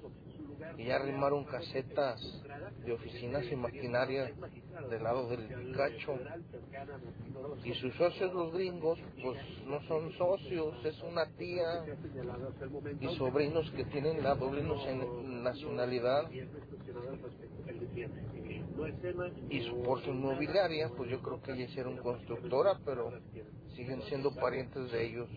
y 0.78 0.84
ya 0.84 0.96
arrimaron 0.96 1.44
casetas 1.44 2.20
de 2.84 2.92
oficinas 2.92 3.44
y 3.50 3.56
maquinaria 3.56 4.32
del 4.90 5.02
lado 5.02 5.28
del 5.28 5.46
Picacho. 5.46 6.18
Y 7.64 7.74
sus 7.74 7.94
socios, 7.94 8.32
los 8.32 8.52
gringos, 8.52 8.98
pues 9.22 9.38
no 9.66 9.80
son 9.86 10.12
socios, 10.12 10.84
es 10.84 11.00
una 11.02 11.26
tía 11.36 11.84
y 13.00 13.16
sobrinos 13.16 13.70
que 13.72 13.84
tienen 13.86 14.22
la 14.22 14.34
doble 14.34 14.62
nacionalidad. 14.62 16.30
Y 19.50 19.60
su, 19.62 19.82
por 19.82 20.02
inmobiliaria, 20.04 20.90
pues 20.96 21.10
yo 21.10 21.20
creo 21.20 21.42
que 21.42 21.56
ya 21.56 21.64
hicieron 21.64 21.98
constructora, 21.98 22.78
pero 22.84 23.12
siguen 23.76 24.02
siendo 24.02 24.34
parientes 24.34 24.90
de 24.90 25.06
ellos. 25.06 25.28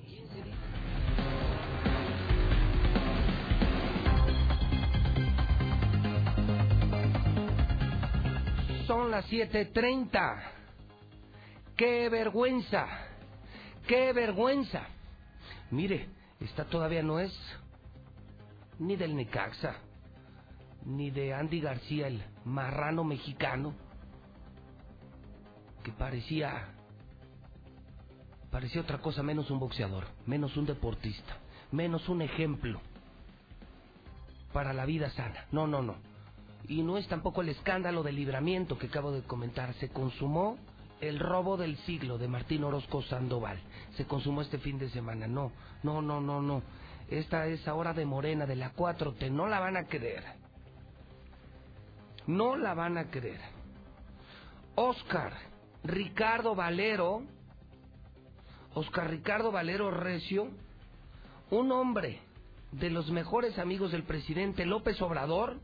Son 8.87 9.09
las 9.09 9.25
7.30. 9.31 10.43
¡Qué 11.75 12.07
vergüenza! 12.09 12.87
¡Qué 13.87 14.13
vergüenza! 14.13 14.83
Mire, 15.71 16.07
esta 16.39 16.65
todavía 16.65 17.01
no 17.01 17.19
es 17.19 17.33
ni 18.77 18.95
del 18.95 19.15
Necaxa, 19.15 19.75
ni 20.85 21.09
de 21.09 21.33
Andy 21.33 21.61
García, 21.61 22.07
el 22.07 22.23
marrano 22.43 23.03
mexicano, 23.03 23.73
que 25.83 25.91
parecía 25.91 26.69
parecía 28.51 28.81
otra 28.81 28.99
cosa 28.99 29.21
menos 29.23 29.49
un 29.51 29.59
boxeador, 29.59 30.05
menos 30.25 30.55
un 30.57 30.65
deportista, 30.65 31.37
menos 31.71 32.07
un 32.07 32.21
ejemplo 32.21 32.79
para 34.53 34.73
la 34.73 34.85
vida 34.85 35.09
sana. 35.09 35.45
No, 35.51 35.67
no, 35.67 35.81
no. 35.81 36.14
Y 36.67 36.81
no 36.81 36.97
es 36.97 37.07
tampoco 37.07 37.41
el 37.41 37.49
escándalo 37.49 38.03
del 38.03 38.15
libramiento 38.15 38.77
que 38.77 38.87
acabo 38.87 39.11
de 39.11 39.21
comentar. 39.21 39.73
Se 39.75 39.89
consumó 39.89 40.57
el 41.01 41.19
robo 41.19 41.57
del 41.57 41.77
siglo 41.79 42.17
de 42.17 42.27
Martín 42.27 42.63
Orozco 42.63 43.01
Sandoval. 43.03 43.59
Se 43.97 44.05
consumó 44.05 44.41
este 44.41 44.57
fin 44.57 44.79
de 44.79 44.89
semana. 44.89 45.27
No, 45.27 45.51
no, 45.83 46.01
no, 46.01 46.21
no, 46.21 46.41
no. 46.41 46.61
Esta 47.09 47.45
es 47.47 47.67
ahora 47.67 47.93
de 47.93 48.05
Morena, 48.05 48.45
de 48.45 48.55
la 48.55 48.73
4T. 48.73 49.29
No 49.31 49.47
la 49.47 49.59
van 49.59 49.77
a 49.77 49.85
creer. 49.85 50.23
No 52.27 52.55
la 52.55 52.73
van 52.73 52.97
a 52.97 53.11
creer. 53.11 53.41
Oscar 54.75 55.33
Ricardo 55.83 56.55
Valero, 56.55 57.21
Oscar 58.73 59.09
Ricardo 59.09 59.51
Valero 59.51 59.91
Recio, 59.91 60.49
un 61.51 61.71
hombre 61.71 62.19
de 62.71 62.89
los 62.89 63.09
mejores 63.11 63.57
amigos 63.59 63.91
del 63.91 64.03
presidente 64.03 64.65
López 64.65 64.99
Obrador, 65.01 65.59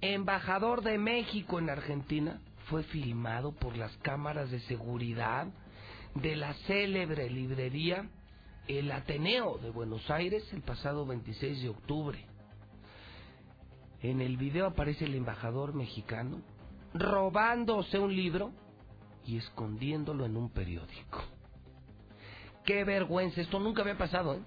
embajador 0.00 0.82
de 0.82 0.98
México 0.98 1.58
en 1.58 1.70
Argentina, 1.70 2.40
fue 2.66 2.82
filmado 2.84 3.52
por 3.52 3.76
las 3.76 3.94
cámaras 3.98 4.50
de 4.50 4.60
seguridad 4.60 5.48
de 6.14 6.36
la 6.36 6.54
célebre 6.66 7.28
librería 7.28 8.08
El 8.68 8.90
Ateneo 8.92 9.58
de 9.58 9.70
Buenos 9.70 10.08
Aires 10.10 10.44
el 10.52 10.62
pasado 10.62 11.04
26 11.06 11.62
de 11.62 11.68
octubre. 11.68 12.24
En 14.02 14.20
el 14.20 14.36
video 14.36 14.66
aparece 14.66 15.04
el 15.04 15.14
embajador 15.14 15.74
mexicano 15.74 16.40
robándose 16.94 17.98
un 17.98 18.14
libro 18.14 18.52
y 19.26 19.36
escondiéndolo 19.36 20.24
en 20.24 20.36
un 20.36 20.50
periódico. 20.50 21.22
Qué 22.64 22.84
vergüenza, 22.84 23.40
esto 23.40 23.58
nunca 23.58 23.82
había 23.82 23.98
pasado. 23.98 24.34
¿eh? 24.34 24.40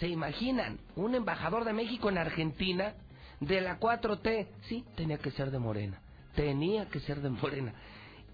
¿Se 0.00 0.08
imaginan? 0.08 0.78
Un 0.96 1.14
embajador 1.14 1.64
de 1.64 1.72
México 1.72 2.08
en 2.08 2.18
Argentina 2.18 2.94
de 3.42 3.60
la 3.60 3.78
4T. 3.78 4.46
Sí, 4.68 4.84
tenía 4.96 5.18
que 5.18 5.30
ser 5.32 5.50
de 5.50 5.58
Morena. 5.58 6.00
Tenía 6.34 6.88
que 6.88 7.00
ser 7.00 7.20
de 7.20 7.30
Morena. 7.30 7.74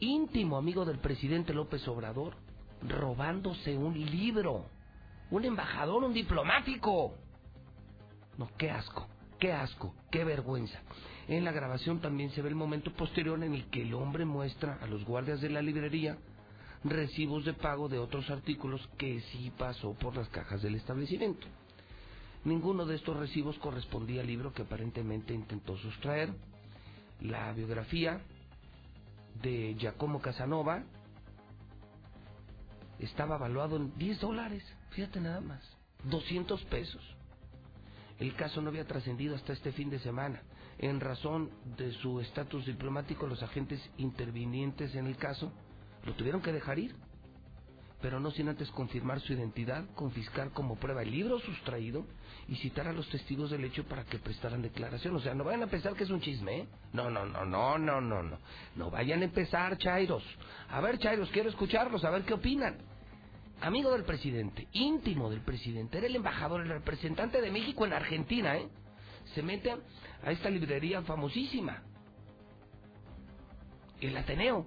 Íntimo 0.01 0.57
amigo 0.57 0.85
del 0.85 0.99
presidente 0.99 1.53
López 1.53 1.87
Obrador, 1.89 2.35
robándose 2.87 3.77
un 3.77 3.99
libro. 3.99 4.67
Un 5.31 5.45
embajador, 5.45 6.05
un 6.05 6.13
diplomático. 6.13 7.15
No, 8.37 8.49
qué 8.57 8.71
asco, 8.71 9.09
qué 9.39 9.53
asco, 9.53 9.95
qué 10.11 10.25
vergüenza. 10.25 10.79
En 11.27 11.45
la 11.45 11.53
grabación 11.53 12.01
también 12.01 12.31
se 12.31 12.41
ve 12.41 12.51
el 12.51 12.55
momento 12.55 12.93
posterior 12.93 13.43
en 13.43 13.55
el 13.55 13.69
que 13.71 13.83
el 13.83 13.95
hombre 13.95 14.25
muestra 14.25 14.79
a 14.81 14.87
los 14.87 15.05
guardias 15.05 15.41
de 15.41 15.51
la 15.51 15.61
librería 15.61 16.17
recibos 16.85 17.45
de 17.45 17.55
pago 17.55 17.89
de 17.89 17.99
otros 17.99 18.31
artículos 18.31 18.89
que 18.97 19.21
sí 19.33 19.53
pasó 19.59 19.95
por 19.95 20.17
las 20.17 20.29
cajas 20.29 20.63
del 20.63 20.77
establecimiento. 20.77 21.47
Ninguno 22.49 22.87
de 22.87 22.95
estos 22.95 23.15
recibos 23.15 23.59
correspondía 23.59 24.23
al 24.23 24.27
libro 24.27 24.55
que 24.55 24.63
aparentemente 24.63 25.35
intentó 25.35 25.77
sustraer. 25.77 26.31
La 27.21 27.53
biografía 27.53 28.23
de 29.43 29.75
Giacomo 29.79 30.23
Casanova 30.23 30.83
estaba 33.01 33.37
evaluado 33.37 33.77
en 33.77 33.95
10 33.99 34.21
dólares, 34.21 34.65
fíjate 34.93 35.21
nada 35.21 35.43
más, 35.43 35.63
200 36.05 36.65
pesos. 36.65 37.03
El 38.19 38.35
caso 38.35 38.63
no 38.63 38.71
había 38.71 38.87
trascendido 38.87 39.37
hasta 39.37 39.53
este 39.53 39.71
fin 39.73 39.91
de 39.91 39.99
semana. 39.99 40.41
En 40.79 41.01
razón 41.01 41.51
de 41.77 41.93
su 42.01 42.19
estatus 42.19 42.65
diplomático, 42.65 43.27
los 43.27 43.43
agentes 43.43 43.79
intervinientes 43.99 44.95
en 44.95 45.07
el 45.07 45.19
caso 45.19 45.53
lo 46.07 46.15
tuvieron 46.15 46.41
que 46.41 46.53
dejar 46.53 46.79
ir, 46.79 46.97
pero 48.01 48.21
no 48.21 48.31
sin 48.31 48.49
antes 48.49 48.71
confirmar 48.71 49.21
su 49.21 49.33
identidad, 49.33 49.85
confiscar 49.95 50.51
como 50.53 50.77
prueba 50.77 51.03
el 51.03 51.11
libro 51.11 51.41
sustraído 51.41 52.07
y 52.47 52.57
citar 52.57 52.87
a 52.87 52.93
los 52.93 53.09
testigos 53.09 53.51
del 53.51 53.65
hecho 53.65 53.85
para 53.85 54.05
que 54.05 54.19
prestaran 54.19 54.63
declaración. 54.63 55.17
O 55.17 55.21
sea, 55.21 55.35
no 55.35 55.45
vayan 55.45 55.65
a 55.65 55.67
pensar 55.67 55.95
que 55.95 56.05
es 56.05 56.11
un 56.11 56.21
chisme, 56.21 56.61
¿eh? 56.61 56.69
No, 56.93 57.11
no, 57.11 57.27
no, 57.27 57.45
no, 57.45 57.77
no, 57.77 58.01
no, 58.01 58.23
no. 58.23 58.39
No 58.77 58.91
vayan 58.91 59.23
a 59.23 59.25
empezar, 59.25 59.77
Chairos. 59.79 60.23
A 60.71 60.81
ver, 60.81 60.99
Chairos, 60.99 61.29
quiero 61.31 61.49
escucharlos, 61.49 62.05
a 62.05 62.11
ver 62.11 62.23
qué 62.23 62.35
opinan. 62.35 62.79
Amigo 63.61 63.91
del 63.91 64.05
presidente, 64.05 64.69
íntimo 64.73 65.29
del 65.29 65.41
presidente, 65.41 65.99
era 65.99 66.07
el 66.07 66.15
embajador, 66.15 66.61
el 66.61 66.69
representante 66.69 67.41
de 67.41 67.51
México 67.51 67.85
en 67.85 67.93
Argentina, 67.93 68.57
¿eh? 68.57 68.69
Se 69.35 69.43
mete 69.43 69.73
a 70.23 70.31
esta 70.31 70.49
librería 70.49 71.03
famosísima, 71.03 71.83
el 74.01 74.17
Ateneo. 74.17 74.67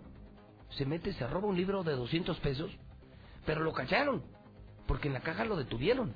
Se 0.72 0.86
mete, 0.86 1.14
se 1.14 1.26
roba 1.28 1.48
un 1.48 1.56
libro 1.56 1.84
de 1.84 1.94
200 1.94 2.38
pesos, 2.40 2.72
pero 3.46 3.62
lo 3.62 3.74
cacharon, 3.74 4.24
porque 4.88 5.08
en 5.08 5.14
la 5.14 5.22
caja 5.22 5.46
lo 5.46 5.56
detuvieron. 5.56 6.14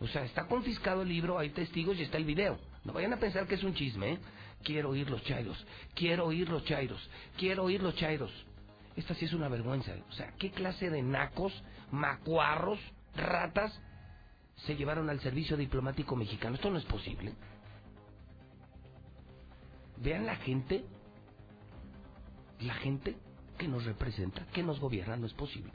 O 0.00 0.06
sea, 0.08 0.24
está 0.24 0.46
confiscado 0.46 1.02
el 1.02 1.08
libro, 1.08 1.38
hay 1.38 1.50
testigos 1.50 1.96
y 1.98 2.02
está 2.02 2.16
el 2.16 2.24
video. 2.24 2.58
No 2.84 2.92
vayan 2.92 3.12
a 3.12 3.18
pensar 3.18 3.46
que 3.46 3.54
es 3.54 3.62
un 3.62 3.74
chisme, 3.74 4.14
¿eh? 4.14 4.18
Quiero 4.64 4.90
oír 4.90 5.08
los 5.10 5.22
chairos, 5.24 5.64
quiero 5.94 6.26
oír 6.26 6.48
los 6.48 6.64
chairos, 6.64 7.10
quiero 7.36 7.64
oír 7.64 7.82
los 7.82 7.94
chairos. 7.96 8.30
Esta 8.96 9.14
sí 9.14 9.24
es 9.24 9.32
una 9.32 9.48
vergüenza. 9.48 9.92
O 10.08 10.12
sea, 10.12 10.32
¿qué 10.38 10.50
clase 10.50 10.90
de 10.90 11.02
nacos, 11.02 11.52
macuarros, 11.90 12.78
ratas 13.14 13.80
se 14.56 14.76
llevaron 14.76 15.08
al 15.10 15.20
servicio 15.20 15.56
diplomático 15.56 16.14
mexicano? 16.16 16.56
Esto 16.56 16.70
no 16.70 16.78
es 16.78 16.84
posible. 16.84 17.34
Vean 19.98 20.26
la 20.26 20.36
gente, 20.36 20.84
la 22.60 22.74
gente 22.74 23.16
que 23.56 23.68
nos 23.68 23.84
representa, 23.84 24.46
que 24.46 24.62
nos 24.62 24.80
gobierna, 24.80 25.16
no 25.16 25.26
es 25.26 25.34
posible. 25.34 25.72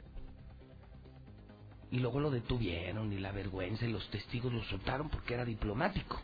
Y 1.90 2.00
luego 2.00 2.20
lo 2.20 2.30
detuvieron 2.30 3.12
y 3.12 3.18
la 3.18 3.32
vergüenza 3.32 3.86
y 3.86 3.92
los 3.92 4.08
testigos 4.10 4.52
lo 4.52 4.62
soltaron 4.64 5.08
porque 5.08 5.34
era 5.34 5.44
diplomático. 5.44 6.20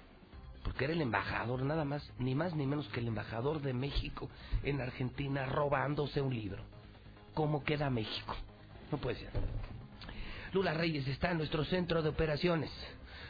Porque 0.63 0.85
era 0.85 0.95
el 0.95 1.03
embajador, 1.03 1.63
nada 1.63 1.85
más, 1.85 2.11
ni 2.19 2.35
más 2.35 2.55
ni 2.55 2.67
menos 2.67 2.89
que 2.89 3.01
el 3.01 3.09
embajador 3.09 3.61
de 3.61 3.75
México 3.75 4.31
en 4.63 4.81
Argentina 4.81 5.47
robándose 5.47 6.21
un 6.21 6.35
libro. 6.35 6.63
¿Cómo 7.35 7.65
queda 7.65 7.91
México? 7.91 8.35
No 8.91 8.99
puede 8.99 9.17
ser. 9.17 9.31
Lula 10.53 10.73
Reyes 10.73 11.07
está 11.09 11.33
en 11.33 11.39
nuestro 11.39 11.65
centro 11.65 12.03
de 12.03 12.09
operaciones. 12.11 12.71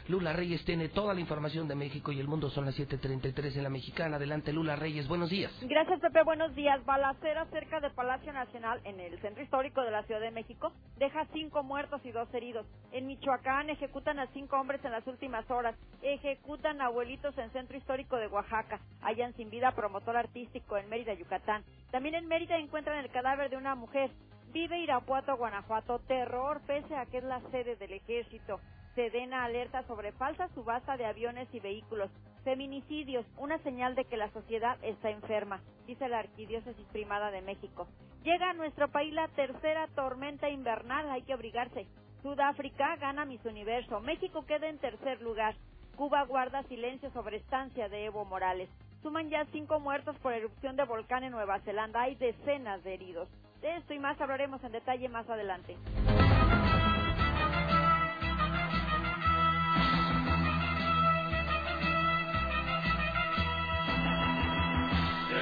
Lula 0.07 0.33
Reyes 0.33 0.63
tiene 0.65 0.89
toda 0.89 1.15
la 1.15 1.19
información 1.19 1.67
de 1.67 1.73
México 1.73 2.11
y 2.11 2.19
el 2.19 2.27
mundo. 2.27 2.49
Son 2.51 2.65
las 2.65 2.75
7:33 2.75 3.57
en 3.57 3.63
la 3.63 3.69
mexicana. 3.69 4.17
Adelante, 4.17 4.53
Lula 4.53 4.75
Reyes. 4.75 5.07
Buenos 5.07 5.31
días. 5.31 5.51
Gracias, 5.63 5.99
Pepe. 5.99 6.21
Buenos 6.23 6.53
días. 6.53 6.85
Balacera 6.85 7.45
cerca 7.45 7.79
de 7.79 7.89
Palacio 7.89 8.31
Nacional, 8.31 8.79
en 8.83 8.99
el 8.99 9.19
centro 9.21 9.43
histórico 9.43 9.81
de 9.81 9.89
la 9.89 10.03
Ciudad 10.03 10.21
de 10.21 10.29
México, 10.29 10.71
deja 10.97 11.25
cinco 11.33 11.63
muertos 11.63 12.01
y 12.03 12.11
dos 12.11 12.31
heridos. 12.33 12.67
En 12.91 13.07
Michoacán 13.07 13.69
ejecutan 13.71 14.19
a 14.19 14.27
cinco 14.27 14.57
hombres 14.59 14.83
en 14.85 14.91
las 14.91 15.05
últimas 15.07 15.49
horas. 15.49 15.75
Ejecutan 16.03 16.81
a 16.81 16.85
abuelitos 16.85 17.35
en 17.39 17.49
centro 17.51 17.75
histórico 17.75 18.17
de 18.17 18.27
Oaxaca. 18.27 18.79
Hallan 19.01 19.33
sin 19.33 19.49
vida 19.49 19.71
promotor 19.71 20.17
artístico 20.17 20.77
en 20.77 20.87
Mérida, 20.87 21.15
Yucatán. 21.15 21.63
También 21.91 22.13
en 22.13 22.27
Mérida 22.27 22.57
encuentran 22.57 22.99
el 22.99 23.09
cadáver 23.09 23.49
de 23.49 23.57
una 23.57 23.73
mujer. 23.73 24.11
Vive 24.53 24.79
Irapuato, 24.79 25.35
Guanajuato. 25.35 25.99
Terror 26.07 26.61
pese 26.67 26.95
a 26.95 27.05
que 27.07 27.17
es 27.17 27.23
la 27.23 27.41
sede 27.51 27.75
del 27.75 27.93
ejército. 27.93 28.59
Sedena 28.95 29.43
alerta 29.43 29.83
sobre 29.83 30.13
falsa 30.13 30.47
subasta 30.55 30.95
de 30.95 31.05
aviones 31.05 31.49
y 31.53 31.59
vehículos. 31.59 32.09
Feminicidios, 32.45 33.25
una 33.37 33.57
señal 33.59 33.93
de 33.93 34.05
que 34.05 34.15
la 34.15 34.31
sociedad 34.31 34.77
está 34.83 35.09
enferma, 35.09 35.59
dice 35.85 36.07
la 36.07 36.19
Arquidiócesis 36.19 36.85
Primada 36.93 37.29
de 37.29 37.41
México. 37.41 37.87
Llega 38.23 38.51
a 38.51 38.53
nuestro 38.53 38.87
país 38.87 39.13
la 39.13 39.27
tercera 39.27 39.87
tormenta 39.95 40.49
invernal, 40.49 41.09
hay 41.09 41.23
que 41.23 41.33
abrigarse. 41.33 41.87
Sudáfrica 42.21 42.95
gana 42.95 43.25
Miss 43.25 43.43
Universo, 43.43 43.99
México 43.99 44.45
queda 44.45 44.69
en 44.69 44.79
tercer 44.79 45.21
lugar. 45.21 45.55
Cuba 45.97 46.23
guarda 46.23 46.63
silencio 46.63 47.11
sobre 47.11 47.37
estancia 47.37 47.89
de 47.89 48.05
Evo 48.05 48.23
Morales. 48.23 48.69
Suman 49.01 49.29
ya 49.29 49.45
cinco 49.51 49.79
muertos 49.81 50.15
por 50.19 50.31
erupción 50.31 50.77
de 50.77 50.85
volcán 50.85 51.23
en 51.23 51.31
Nueva 51.31 51.59
Zelanda. 51.61 52.01
Hay 52.01 52.15
decenas 52.15 52.83
de 52.83 52.93
heridos. 52.93 53.27
De 53.61 53.75
esto 53.75 53.93
y 53.93 53.99
más 53.99 54.19
hablaremos 54.21 54.63
en 54.63 54.71
detalle 54.71 55.09
más 55.09 55.29
adelante. 55.29 55.75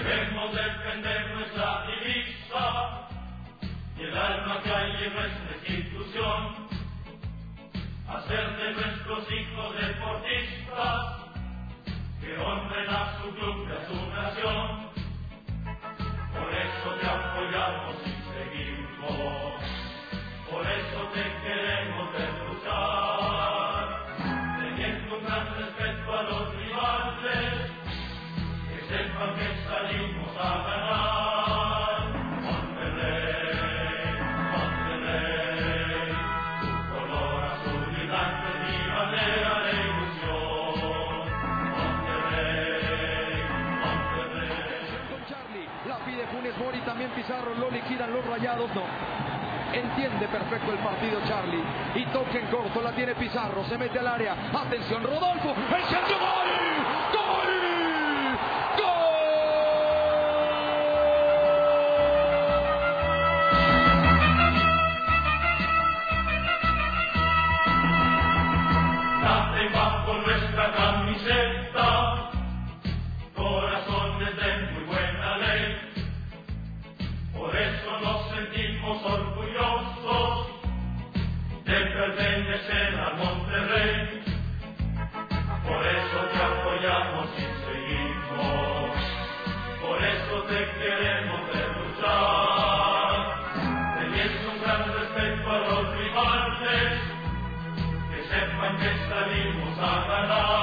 Debemos 0.03 0.53
defender 0.53 1.33
nuestra 1.33 1.85
divisa 1.87 3.07
y 3.97 4.01
el 4.01 4.17
alma 4.17 4.61
que 4.61 4.69
hay 4.69 4.91
en 5.05 5.13
nuestra 5.13 5.55
institución. 5.65 6.67
Hacer 8.09 8.57
de 8.57 8.73
nuestros 8.73 9.31
hijos 9.31 9.75
deportistas 9.79 11.23
que 12.19 12.37
honren 12.37 12.89
a 12.89 13.17
su 13.21 13.31
club 13.33 13.65
y 13.65 13.71
a 13.71 13.87
su 13.87 13.95
nación. 14.09 14.89
Por 16.33 16.49
eso 16.53 16.89
te 16.99 17.07
apoyamos 17.07 17.95
y 18.05 18.13
seguimos, 18.33 19.53
por 20.51 20.67
eso 20.67 20.99
te 21.13 21.23
queremos 21.47 22.11
ver 22.11 22.33
los 48.13 48.25
rayados, 48.25 48.69
no. 48.75 48.83
Entiende 49.73 50.27
perfecto 50.27 50.71
el 50.71 50.77
partido 50.77 51.19
Charlie. 51.27 51.63
Y 51.95 52.05
toque 52.07 52.39
en 52.39 52.47
corto, 52.47 52.81
la 52.81 52.91
tiene 52.91 53.15
Pizarro, 53.15 53.63
se 53.65 53.77
mete 53.77 53.99
al 53.99 54.07
área. 54.07 54.35
Atención, 54.53 55.03
Rodolfo, 55.03 55.55
el 55.75 55.83
centro, 55.85 56.19
gol, 56.19 56.72
de 81.93 81.99
pertenecer 81.99 82.99
a 82.99 83.13
Monterrey. 83.17 84.23
Por 85.63 85.85
eso 85.85 86.19
te 86.31 86.39
apoyamos 86.41 87.29
y 87.37 87.45
seguimos, 87.63 88.91
por 89.81 90.03
eso 90.03 90.43
te 90.49 90.59
queremos 90.79 91.41
luchar. 91.77 93.09
Teniendo 93.99 94.51
un 94.51 94.61
gran 94.61 94.81
respeto 94.93 95.51
a 95.51 95.59
los 95.59 95.97
rivales 95.97 96.99
que 98.09 98.19
sepan 98.23 98.77
que 98.77 98.91
salimos 99.09 99.79
a 99.79 100.07
ganar. 100.07 100.62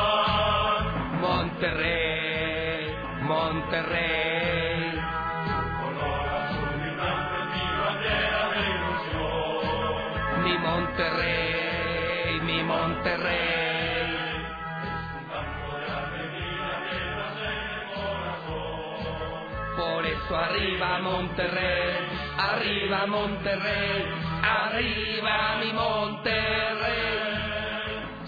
Arriba 20.37 20.99
Monterrey, 21.01 21.97
arriba 22.37 23.07
Monterrey, 23.07 24.05
arriba 24.43 25.59
mi 25.65 25.73
Monterrey. 25.73 27.21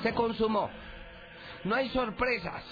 Se 0.02 0.12
consumó. 0.14 0.70
No 1.64 1.74
hay 1.74 1.88
sorpresas. 1.90 2.64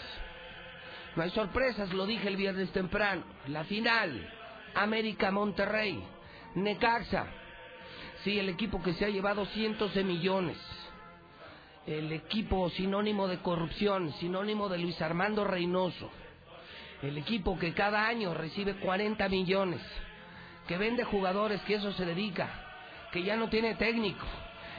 No 1.16 1.22
hay 1.22 1.30
sorpresas, 1.30 1.92
lo 1.92 2.06
dije 2.06 2.28
el 2.28 2.36
viernes 2.36 2.70
temprano. 2.72 3.22
La 3.48 3.64
final, 3.64 4.28
América 4.74 5.30
Monterrey, 5.30 6.02
Necaxa. 6.54 7.26
Sí, 8.24 8.38
el 8.38 8.48
equipo 8.48 8.82
que 8.82 8.94
se 8.94 9.04
ha 9.04 9.08
llevado 9.08 9.46
cientos 9.46 9.94
de 9.94 10.04
millones. 10.04 10.58
El 11.86 12.12
equipo 12.12 12.68
sinónimo 12.70 13.26
de 13.26 13.38
corrupción, 13.38 14.12
sinónimo 14.14 14.68
de 14.68 14.78
Luis 14.78 15.00
Armando 15.00 15.44
Reynoso. 15.44 16.10
El 17.02 17.16
equipo 17.16 17.58
que 17.58 17.72
cada 17.72 18.06
año 18.06 18.34
recibe 18.34 18.74
40 18.74 19.26
millones, 19.30 19.80
que 20.68 20.76
vende 20.76 21.02
jugadores, 21.02 21.62
que 21.62 21.76
eso 21.76 21.92
se 21.92 22.04
dedica, 22.04 22.50
que 23.10 23.22
ya 23.22 23.36
no 23.36 23.48
tiene 23.48 23.74
técnico. 23.76 24.26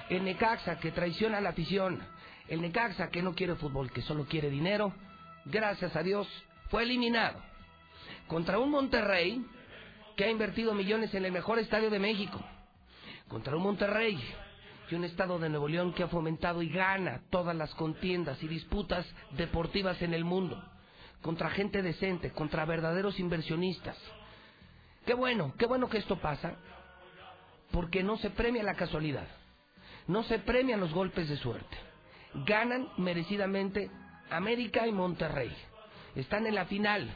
El 0.07 0.23
Necaxa 0.23 0.77
que 0.77 0.91
traiciona 0.91 1.39
a 1.39 1.41
la 1.41 1.49
afición. 1.49 1.99
El 2.47 2.61
Necaxa 2.61 3.09
que 3.09 3.23
no 3.23 3.33
quiere 3.33 3.55
fútbol, 3.55 3.91
que 3.91 4.03
solo 4.03 4.25
quiere 4.25 4.51
dinero. 4.51 4.93
Gracias 5.45 5.95
a 5.95 6.03
Dios, 6.03 6.27
fue 6.69 6.83
eliminado. 6.83 7.41
Contra 8.27 8.59
un 8.59 8.69
Monterrey 8.69 9.43
que 10.15 10.25
ha 10.25 10.29
invertido 10.29 10.75
millones 10.75 11.13
en 11.15 11.25
el 11.25 11.31
mejor 11.31 11.57
estadio 11.57 11.89
de 11.89 11.97
México. 11.97 12.39
Contra 13.27 13.55
un 13.55 13.63
Monterrey 13.63 14.21
y 14.91 14.95
un 14.95 15.05
estado 15.05 15.39
de 15.39 15.49
Nuevo 15.49 15.67
León 15.67 15.93
que 15.93 16.03
ha 16.03 16.07
fomentado 16.07 16.61
y 16.61 16.69
gana 16.69 17.21
todas 17.31 17.55
las 17.55 17.73
contiendas 17.73 18.43
y 18.43 18.47
disputas 18.47 19.07
deportivas 19.31 19.99
en 20.03 20.13
el 20.13 20.23
mundo 20.23 20.70
contra 21.21 21.49
gente 21.51 21.81
decente, 21.81 22.31
contra 22.31 22.65
verdaderos 22.65 23.19
inversionistas. 23.19 23.97
Qué 25.05 25.13
bueno, 25.13 25.53
qué 25.57 25.65
bueno 25.65 25.89
que 25.89 25.97
esto 25.97 26.19
pasa, 26.19 26.55
porque 27.71 28.03
no 28.03 28.17
se 28.17 28.29
premia 28.29 28.63
la 28.63 28.75
casualidad, 28.75 29.27
no 30.07 30.23
se 30.23 30.39
premian 30.39 30.79
los 30.79 30.93
golpes 30.93 31.29
de 31.29 31.37
suerte. 31.37 31.77
Ganan 32.45 32.89
merecidamente 32.97 33.89
América 34.29 34.87
y 34.87 34.91
Monterrey. 34.91 35.53
Están 36.15 36.45
en 36.47 36.55
la 36.55 36.65
final, 36.65 37.13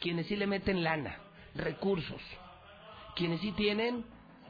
quienes 0.00 0.26
sí 0.26 0.36
le 0.36 0.46
meten 0.46 0.84
lana, 0.84 1.18
recursos, 1.54 2.20
quienes 3.16 3.40
sí 3.40 3.52
tienen 3.52 4.04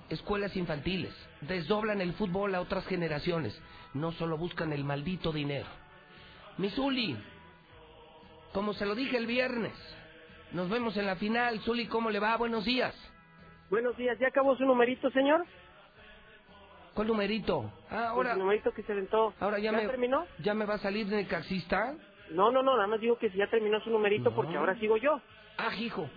escuelas 0.08 0.56
infantiles, 0.56 1.14
desdoblan 1.42 2.00
el 2.00 2.12
fútbol 2.14 2.54
a 2.54 2.60
otras 2.60 2.86
generaciones, 2.86 3.58
no 3.94 4.12
solo 4.12 4.36
buscan 4.36 4.72
el 4.72 4.84
maldito 4.84 5.32
dinero. 5.32 5.66
Misuli, 6.58 7.16
como 8.54 8.72
se 8.72 8.86
lo 8.86 8.94
dije 8.94 9.16
el 9.18 9.26
viernes, 9.26 9.74
nos 10.52 10.70
vemos 10.70 10.96
en 10.96 11.06
la 11.06 11.16
final. 11.16 11.58
Zuli, 11.60 11.88
¿cómo 11.88 12.08
le 12.08 12.20
va? 12.20 12.36
Buenos 12.36 12.64
días. 12.64 12.94
Buenos 13.68 13.96
días, 13.96 14.16
¿ya 14.20 14.28
acabó 14.28 14.56
su 14.56 14.64
numerito, 14.64 15.10
señor? 15.10 15.44
¿Cuál 16.94 17.08
numerito? 17.08 17.72
Ah, 17.90 18.10
ahora, 18.10 18.32
El 18.34 18.38
numerito 18.38 18.70
que 18.72 18.84
se 18.84 18.92
aventó. 18.92 19.34
ahora 19.40 19.58
ya, 19.58 19.72
¿Ya 19.72 19.78
me, 19.78 19.86
terminó? 19.88 20.24
¿Ya 20.38 20.54
me 20.54 20.64
va 20.64 20.74
a 20.74 20.78
salir 20.78 21.08
de 21.08 21.26
caxista? 21.26 21.96
No, 22.30 22.52
no, 22.52 22.62
no, 22.62 22.76
nada 22.76 22.86
más 22.86 23.00
digo 23.00 23.18
que 23.18 23.30
si 23.30 23.38
ya 23.38 23.48
terminó 23.50 23.80
su 23.80 23.90
numerito 23.90 24.32
porque 24.34 24.56
ahora 24.56 24.78
sigo 24.78 24.96
yo. 24.96 25.20
Ah, 25.58 25.74
hijo. 25.74 26.08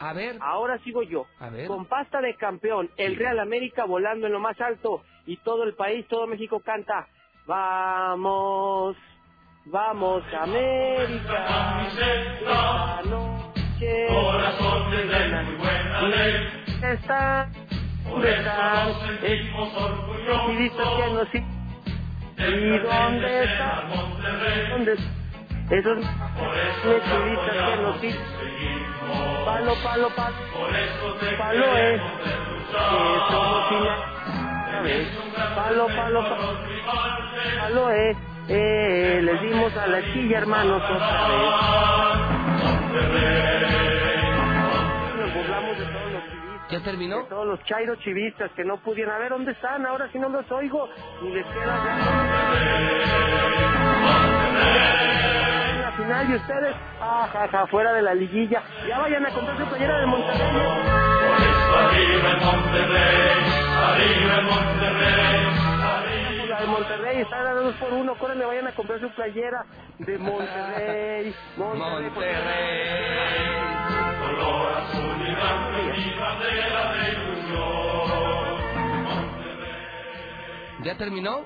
A 0.00 0.12
ver. 0.12 0.36
Ahora 0.40 0.78
sigo 0.78 1.04
yo. 1.04 1.26
A 1.38 1.50
ver. 1.50 1.68
Con 1.68 1.86
pasta 1.86 2.20
de 2.20 2.34
campeón, 2.34 2.90
el 2.96 3.14
Real 3.16 3.38
América 3.38 3.84
volando 3.84 4.26
en 4.26 4.32
lo 4.32 4.40
más 4.40 4.60
alto 4.60 5.04
y 5.26 5.36
todo 5.38 5.62
el 5.62 5.74
país, 5.74 6.06
todo 6.08 6.26
México 6.26 6.60
canta. 6.60 7.06
Vamos, 7.46 8.96
vamos 9.70 10.22
América. 10.34 11.86
Esta 11.92 13.02
noche. 13.04 14.06
Corazones 14.08 15.08
de 15.08 15.42
muy 15.42 15.54
buena 15.56 16.02
ley. 16.02 16.34
Está. 16.82 17.48
Por 18.08 18.26
eso 18.26 18.42
nos 18.42 19.02
sentimos 19.02 19.74
orgullosos 19.74 21.34
¿Y 21.34 22.78
dónde 22.78 23.44
está? 23.44 23.84
¿Dónde 24.70 24.92
está? 24.92 25.08
Esos 25.70 25.98
que 25.98 27.76
nos. 27.82 27.96
Palo, 29.44 29.74
palo, 29.82 30.08
palo. 30.16 30.36
Palo 31.38 31.76
es. 31.76 32.00
Que 32.70 33.18
somos 33.30 33.70
una 33.72 34.80
vez. 34.82 35.08
Palo, 35.54 35.86
palo, 35.88 36.20
palo. 36.22 36.56
Palo 37.60 37.90
es. 37.90 38.16
Eh, 38.50 39.20
les 39.22 39.40
dimos 39.42 39.76
a 39.76 39.86
la 39.86 40.00
chilla, 40.12 40.38
hermanos, 40.38 40.82
otra 40.82 41.28
vez. 41.28 41.50
Nos 45.18 45.34
burlamos 45.34 45.78
de 45.78 45.84
todos 45.84 46.12
los 46.12 46.22
chivistas. 46.24 46.70
¿Ya 46.70 46.80
terminó? 46.82 47.16
De 47.18 47.24
todos 47.24 47.46
los 47.46 47.62
chairos 47.64 47.98
chivistas 47.98 48.50
que 48.52 48.64
no 48.64 48.78
pudieron. 48.78 49.14
A 49.14 49.18
ver, 49.18 49.30
¿dónde 49.30 49.52
están? 49.52 49.84
Ahora 49.84 50.08
sí 50.12 50.18
no 50.18 50.30
los 50.30 50.50
oigo. 50.50 50.88
Ni 51.22 51.34
les 51.34 51.44
queda 51.44 51.66
la 55.82 55.92
final 55.92 56.30
y 56.30 56.34
ustedes, 56.36 56.74
ah, 57.00 57.28
ja, 57.50 57.66
fuera 57.66 57.92
de 57.92 58.02
la 58.02 58.14
liguilla. 58.14 58.62
Ya 58.88 58.98
vayan 58.98 59.26
a 59.26 59.30
comprar 59.30 59.58
su 59.58 59.64
playera 59.66 60.00
de 60.00 60.06
Monterrey. 60.06 60.50
Arriba 61.76 62.36
Monterrey, 62.44 63.44
arriba 63.84 64.40
Monterrey. 64.42 65.77
Monterrey 66.68 67.20
está 67.22 67.42
dando 67.42 67.62
dos 67.64 67.74
por 67.76 67.92
uno. 67.92 68.14
Córrenle, 68.18 68.44
vayan 68.44 68.66
a 68.68 68.72
comprar 68.72 69.00
su 69.00 69.10
playera 69.10 69.64
de 69.98 70.18
Monterrey. 70.18 71.34
Monterrey. 71.56 72.10
Color 74.20 74.72
azul 74.76 75.28
y 75.28 75.34
bandera 76.18 76.92
de 76.92 77.08
ilusión. 77.12 78.08
¿Ya 80.84 80.96
terminó? 80.96 81.44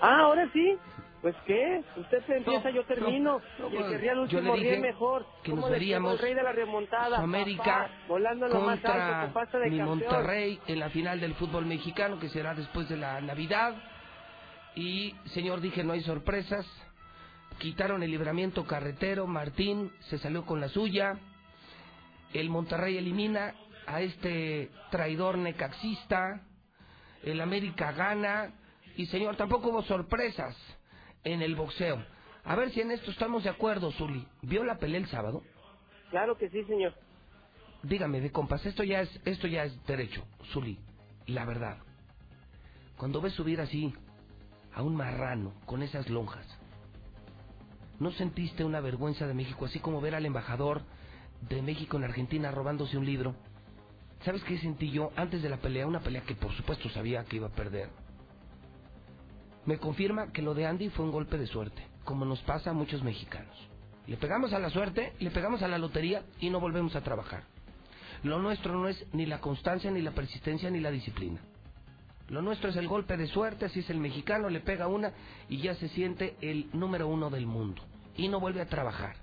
Ah, 0.00 0.20
ahora 0.20 0.48
sí. 0.52 0.78
Pues 1.22 1.34
qué, 1.44 1.82
usted 1.96 2.24
se 2.26 2.36
empieza, 2.36 2.70
yo 2.70 2.84
termino. 2.84 3.40
no, 3.58 3.68
y 3.68 3.76
el 3.76 3.82
no, 3.82 3.88
que 3.88 3.98
ría 3.98 4.12
yo 4.12 4.14
le 4.14 4.20
último 4.22 4.54
dije 4.54 4.70
ríe 4.70 4.80
mejor. 4.80 5.26
que 5.42 5.50
¿Cómo 5.50 5.62
nos 5.62 5.70
veríamos 5.72 6.12
el 6.12 6.18
rey 6.20 6.34
de 6.34 6.42
la 6.44 6.52
remontada? 6.52 7.18
América 7.18 7.64
papá, 7.64 7.90
volando 8.06 8.46
lo 8.46 8.60
más 8.60 8.84
alto, 8.84 9.58
de 9.58 9.70
mi 9.70 9.78
campeón. 9.78 9.98
Monterrey 9.98 10.60
en 10.68 10.78
la 10.78 10.88
final 10.90 11.18
del 11.18 11.34
fútbol 11.34 11.66
mexicano 11.66 12.20
que 12.20 12.28
será 12.28 12.54
después 12.54 12.88
de 12.88 12.96
la 12.96 13.20
Navidad. 13.20 13.74
Y, 14.76 15.14
señor, 15.32 15.60
dije, 15.62 15.82
no 15.82 15.94
hay 15.94 16.02
sorpresas. 16.02 16.66
Quitaron 17.58 18.02
el 18.02 18.10
libramiento 18.10 18.66
carretero, 18.66 19.26
Martín 19.26 19.90
se 20.10 20.18
salió 20.18 20.44
con 20.44 20.60
la 20.60 20.68
suya. 20.68 21.18
El 22.34 22.50
Monterrey 22.50 22.98
elimina 22.98 23.54
a 23.86 24.02
este 24.02 24.70
traidor 24.90 25.38
necaxista. 25.38 26.42
El 27.22 27.40
América 27.40 27.92
gana. 27.92 28.52
Y, 28.96 29.06
señor, 29.06 29.36
tampoco 29.36 29.70
hubo 29.70 29.82
sorpresas 29.82 30.54
en 31.24 31.40
el 31.40 31.56
boxeo. 31.56 32.04
A 32.44 32.54
ver 32.54 32.70
si 32.70 32.82
en 32.82 32.90
esto 32.90 33.10
estamos 33.10 33.44
de 33.44 33.50
acuerdo, 33.50 33.90
Zuli. 33.92 34.26
¿Vio 34.42 34.62
la 34.62 34.78
pelea 34.78 35.00
el 35.00 35.08
sábado? 35.08 35.42
Claro 36.10 36.36
que 36.36 36.50
sí, 36.50 36.62
señor. 36.64 36.94
Dígame, 37.82 38.20
de 38.20 38.30
compas, 38.30 38.64
esto 38.66 38.84
ya 38.84 39.00
es, 39.00 39.20
esto 39.24 39.46
ya 39.46 39.64
es 39.64 39.86
derecho, 39.86 40.22
Zuli. 40.52 40.78
La 41.26 41.44
verdad. 41.46 41.78
Cuando 42.96 43.20
ves 43.20 43.32
subir 43.32 43.60
así 43.60 43.94
a 44.76 44.82
un 44.82 44.94
marrano 44.94 45.54
con 45.64 45.82
esas 45.82 46.08
lonjas, 46.10 46.46
¿no 47.98 48.12
sentiste 48.12 48.62
una 48.62 48.80
vergüenza 48.80 49.26
de 49.26 49.34
México, 49.34 49.64
así 49.64 49.80
como 49.80 50.02
ver 50.02 50.14
al 50.14 50.26
embajador 50.26 50.82
de 51.48 51.62
México 51.62 51.96
en 51.96 52.04
Argentina 52.04 52.50
robándose 52.50 52.98
un 52.98 53.06
libro? 53.06 53.34
¿Sabes 54.22 54.44
qué 54.44 54.58
sentí 54.58 54.90
yo 54.90 55.12
antes 55.16 55.42
de 55.42 55.48
la 55.48 55.56
pelea? 55.56 55.86
Una 55.86 56.00
pelea 56.00 56.22
que 56.22 56.34
por 56.34 56.52
supuesto 56.52 56.90
sabía 56.90 57.24
que 57.24 57.36
iba 57.36 57.46
a 57.46 57.54
perder. 57.54 57.88
Me 59.64 59.78
confirma 59.78 60.30
que 60.30 60.42
lo 60.42 60.54
de 60.54 60.66
Andy 60.66 60.90
fue 60.90 61.06
un 61.06 61.10
golpe 61.10 61.38
de 61.38 61.46
suerte, 61.46 61.82
como 62.04 62.26
nos 62.26 62.40
pasa 62.42 62.70
a 62.70 62.74
muchos 62.74 63.02
mexicanos. 63.02 63.56
Le 64.06 64.18
pegamos 64.18 64.52
a 64.52 64.58
la 64.58 64.70
suerte, 64.70 65.14
le 65.18 65.30
pegamos 65.30 65.62
a 65.62 65.68
la 65.68 65.78
lotería 65.78 66.22
y 66.38 66.50
no 66.50 66.60
volvemos 66.60 66.94
a 66.96 67.00
trabajar. 67.00 67.44
Lo 68.22 68.38
nuestro 68.40 68.74
no 68.74 68.88
es 68.88 69.06
ni 69.12 69.24
la 69.24 69.40
constancia, 69.40 69.90
ni 69.90 70.02
la 70.02 70.12
persistencia, 70.12 70.70
ni 70.70 70.80
la 70.80 70.90
disciplina. 70.90 71.40
Lo 72.28 72.42
nuestro 72.42 72.70
es 72.70 72.76
el 72.76 72.88
golpe 72.88 73.16
de 73.16 73.28
suerte, 73.28 73.66
así 73.66 73.80
es 73.80 73.90
el 73.90 73.98
mexicano, 73.98 74.48
le 74.48 74.60
pega 74.60 74.88
una 74.88 75.12
y 75.48 75.58
ya 75.58 75.74
se 75.76 75.88
siente 75.88 76.36
el 76.40 76.68
número 76.72 77.06
uno 77.06 77.30
del 77.30 77.46
mundo. 77.46 77.82
Y 78.16 78.28
no 78.28 78.40
vuelve 78.40 78.60
a 78.60 78.68
trabajar. 78.68 79.16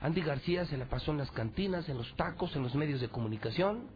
Andy 0.00 0.22
García 0.22 0.64
se 0.66 0.76
la 0.76 0.86
pasó 0.86 1.12
en 1.12 1.18
las 1.18 1.30
cantinas, 1.30 1.88
en 1.88 1.98
los 1.98 2.14
tacos, 2.16 2.54
en 2.56 2.62
los 2.62 2.74
medios 2.74 3.00
de 3.00 3.08
comunicación. 3.08 3.88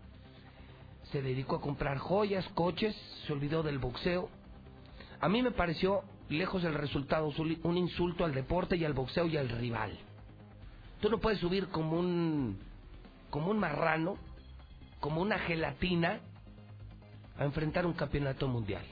Se 1.12 1.22
dedicó 1.22 1.56
a 1.56 1.60
comprar 1.60 1.98
joyas, 1.98 2.46
coches, 2.54 2.94
se 3.26 3.32
olvidó 3.32 3.62
del 3.62 3.78
boxeo. 3.78 4.28
A 5.20 5.28
mí 5.28 5.42
me 5.42 5.50
pareció, 5.50 6.02
lejos 6.28 6.62
del 6.62 6.74
resultado, 6.74 7.32
un 7.62 7.76
insulto 7.76 8.24
al 8.24 8.34
deporte 8.34 8.76
y 8.76 8.84
al 8.84 8.92
boxeo 8.92 9.26
y 9.26 9.36
al 9.38 9.48
rival. 9.48 9.98
Tú 11.00 11.08
no 11.08 11.18
puedes 11.18 11.40
subir 11.40 11.68
como 11.68 11.98
un, 11.98 12.58
como 13.30 13.50
un 13.50 13.58
marrano, 13.58 14.16
como 15.00 15.22
una 15.22 15.38
gelatina, 15.38 16.20
a 17.38 17.44
enfrentar 17.44 17.86
un 17.86 17.92
campeonato 17.92 18.48
mundial. 18.48 18.84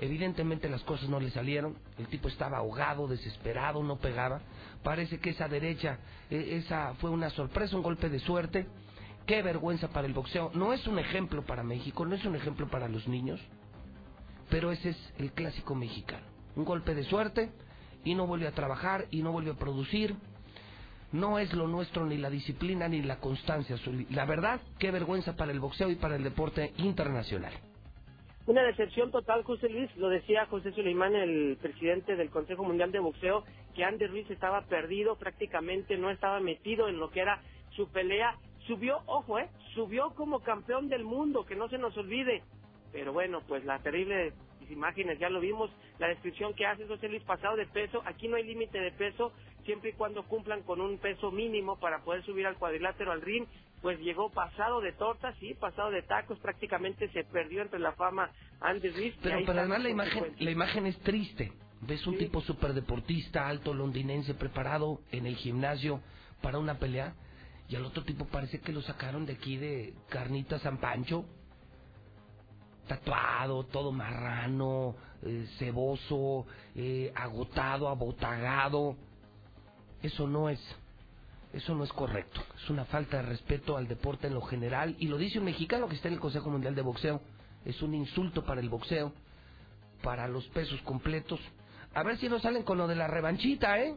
Evidentemente 0.00 0.68
las 0.68 0.82
cosas 0.82 1.08
no 1.08 1.18
le 1.18 1.30
salieron, 1.30 1.76
el 1.98 2.06
tipo 2.06 2.28
estaba 2.28 2.58
ahogado, 2.58 3.08
desesperado, 3.08 3.82
no 3.82 3.96
pegaba. 3.96 4.40
Parece 4.84 5.18
que 5.18 5.30
esa 5.30 5.48
derecha, 5.48 5.98
eh, 6.30 6.60
esa 6.62 6.94
fue 6.94 7.10
una 7.10 7.30
sorpresa, 7.30 7.76
un 7.76 7.82
golpe 7.82 8.08
de 8.08 8.20
suerte. 8.20 8.66
Qué 9.26 9.42
vergüenza 9.42 9.88
para 9.88 10.06
el 10.06 10.14
boxeo. 10.14 10.52
No 10.54 10.72
es 10.72 10.86
un 10.86 10.98
ejemplo 10.98 11.44
para 11.44 11.62
México, 11.62 12.06
no 12.06 12.14
es 12.14 12.24
un 12.24 12.36
ejemplo 12.36 12.68
para 12.68 12.88
los 12.88 13.08
niños, 13.08 13.40
pero 14.48 14.70
ese 14.70 14.90
es 14.90 15.12
el 15.18 15.32
clásico 15.32 15.74
mexicano. 15.74 16.24
Un 16.54 16.64
golpe 16.64 16.94
de 16.94 17.04
suerte 17.04 17.50
y 18.04 18.14
no 18.14 18.26
vuelve 18.26 18.46
a 18.46 18.52
trabajar 18.52 19.06
y 19.10 19.22
no 19.22 19.32
vuelve 19.32 19.50
a 19.50 19.54
producir. 19.54 20.14
No 21.12 21.38
es 21.38 21.54
lo 21.54 21.66
nuestro 21.66 22.04
ni 22.04 22.18
la 22.18 22.28
disciplina 22.28 22.86
ni 22.88 23.02
la 23.02 23.18
constancia. 23.18 23.76
La 24.10 24.26
verdad, 24.26 24.60
qué 24.78 24.90
vergüenza 24.90 25.36
para 25.36 25.52
el 25.52 25.60
boxeo 25.60 25.90
y 25.90 25.96
para 25.96 26.16
el 26.16 26.24
deporte 26.24 26.72
internacional. 26.76 27.52
Una 28.46 28.62
decepción 28.62 29.10
total, 29.10 29.42
José 29.42 29.68
Luis, 29.68 29.94
lo 29.96 30.08
decía 30.08 30.46
José 30.46 30.72
Suleimán, 30.72 31.14
el 31.14 31.58
presidente 31.60 32.16
del 32.16 32.30
Consejo 32.30 32.64
Mundial 32.64 32.92
de 32.92 32.98
Boxeo, 32.98 33.44
que 33.74 33.84
Andy 33.84 34.06
Ruiz 34.06 34.30
estaba 34.30 34.62
perdido, 34.62 35.16
prácticamente 35.16 35.98
no 35.98 36.10
estaba 36.10 36.40
metido 36.40 36.88
en 36.88 36.98
lo 36.98 37.10
que 37.10 37.20
era 37.20 37.42
su 37.76 37.88
pelea. 37.88 38.36
Subió, 38.66 39.00
ojo, 39.06 39.38
eh, 39.38 39.48
subió 39.74 40.14
como 40.14 40.40
campeón 40.40 40.88
del 40.88 41.04
mundo, 41.04 41.44
que 41.44 41.56
no 41.56 41.68
se 41.68 41.78
nos 41.78 41.96
olvide. 41.96 42.42
Pero 42.90 43.12
bueno, 43.12 43.42
pues 43.46 43.64
las 43.64 43.82
terribles 43.82 44.32
imágenes 44.70 45.18
ya 45.18 45.28
lo 45.28 45.40
vimos, 45.40 45.70
la 45.98 46.08
descripción 46.08 46.54
que 46.54 46.66
hace 46.66 46.86
José 46.86 47.08
Luis 47.08 47.22
pasado 47.24 47.56
de 47.56 47.66
peso, 47.66 48.02
aquí 48.06 48.28
no 48.28 48.36
hay 48.36 48.44
límite 48.44 48.78
de 48.78 48.92
peso, 48.92 49.32
siempre 49.68 49.90
y 49.90 49.92
cuando 49.92 50.22
cumplan 50.22 50.62
con 50.62 50.80
un 50.80 50.96
peso 50.96 51.30
mínimo 51.30 51.78
para 51.78 52.02
poder 52.02 52.24
subir 52.24 52.46
al 52.46 52.56
cuadrilátero 52.56 53.12
al 53.12 53.20
ring, 53.20 53.44
pues 53.82 54.00
llegó 54.00 54.30
pasado 54.30 54.80
de 54.80 54.92
tortas, 54.92 55.36
sí, 55.40 55.52
pasado 55.52 55.90
de 55.90 56.00
tacos, 56.00 56.38
prácticamente 56.38 57.06
se 57.10 57.22
perdió 57.24 57.60
entre 57.60 57.78
la 57.78 57.92
fama 57.92 58.30
Andy 58.60 58.88
Ruiz. 58.88 59.14
Pero, 59.22 59.40
pero 59.44 59.60
además 59.60 59.82
la 59.82 59.90
imagen, 59.90 60.34
la 60.38 60.50
imagen 60.50 60.86
es 60.86 60.98
triste. 61.00 61.52
Ves 61.82 62.06
un 62.06 62.16
tipo 62.16 62.40
superdeportista, 62.40 63.46
alto, 63.46 63.74
londinense, 63.74 64.32
preparado 64.32 65.02
en 65.12 65.26
el 65.26 65.36
gimnasio 65.36 66.00
para 66.40 66.58
una 66.58 66.78
pelea, 66.78 67.12
y 67.68 67.76
al 67.76 67.84
otro 67.84 68.04
tipo 68.04 68.24
parece 68.24 68.62
que 68.62 68.72
lo 68.72 68.80
sacaron 68.80 69.26
de 69.26 69.34
aquí 69.34 69.58
de 69.58 69.92
Carnita 70.08 70.58
San 70.60 70.78
Pancho, 70.78 71.26
tatuado, 72.86 73.64
todo 73.64 73.92
marrano, 73.92 74.96
eh, 75.22 75.46
ceboso, 75.58 76.46
eh, 76.74 77.12
agotado, 77.14 77.88
abotagado. 77.88 78.96
Eso 80.02 80.26
no 80.28 80.48
es, 80.48 80.60
eso 81.52 81.74
no 81.74 81.84
es 81.84 81.92
correcto. 81.92 82.40
Es 82.56 82.70
una 82.70 82.84
falta 82.84 83.16
de 83.18 83.22
respeto 83.24 83.76
al 83.76 83.88
deporte 83.88 84.26
en 84.28 84.34
lo 84.34 84.42
general, 84.42 84.94
y 84.98 85.08
lo 85.08 85.16
dice 85.18 85.38
un 85.38 85.44
mexicano 85.46 85.88
que 85.88 85.96
está 85.96 86.08
en 86.08 86.14
el 86.14 86.20
Consejo 86.20 86.50
Mundial 86.50 86.74
de 86.74 86.82
Boxeo. 86.82 87.20
Es 87.64 87.82
un 87.82 87.94
insulto 87.94 88.44
para 88.44 88.60
el 88.60 88.68
boxeo, 88.68 89.12
para 90.02 90.28
los 90.28 90.46
pesos 90.48 90.80
completos. 90.82 91.40
A 91.94 92.02
ver 92.04 92.16
si 92.18 92.28
no 92.28 92.38
salen 92.38 92.62
con 92.62 92.78
lo 92.78 92.86
de 92.86 92.94
la 92.94 93.08
revanchita, 93.08 93.80
¿eh? 93.80 93.96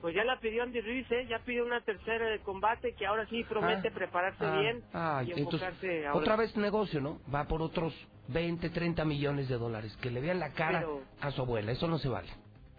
Pues 0.00 0.14
ya 0.14 0.22
la 0.24 0.38
pidió 0.38 0.62
Andy 0.62 0.80
Ruiz, 0.80 1.10
¿eh? 1.10 1.26
ya 1.28 1.40
pidió 1.40 1.66
una 1.66 1.80
tercera 1.80 2.28
de 2.28 2.38
combate 2.40 2.94
que 2.94 3.04
ahora 3.04 3.26
sí 3.28 3.42
promete 3.48 3.88
Ah, 3.88 3.92
prepararse 3.94 4.44
ah, 4.44 4.60
bien 4.60 4.82
ah, 4.94 5.22
y 5.26 5.32
entonces, 5.32 5.60
enfocarse 5.60 6.06
ahora. 6.06 6.20
otra 6.20 6.36
vez 6.36 6.56
negocio, 6.56 7.00
¿no? 7.00 7.18
Va 7.34 7.44
por 7.48 7.60
otros 7.62 7.92
20, 8.28 8.70
30 8.70 9.04
millones 9.04 9.48
de 9.48 9.58
dólares. 9.58 9.96
Que 10.00 10.10
le 10.12 10.20
vean 10.20 10.38
la 10.38 10.52
cara 10.52 10.80
Pero- 10.80 11.02
a 11.20 11.30
su 11.32 11.42
abuela. 11.42 11.72
Eso 11.72 11.88
no 11.88 11.98
se 11.98 12.08
vale. 12.08 12.28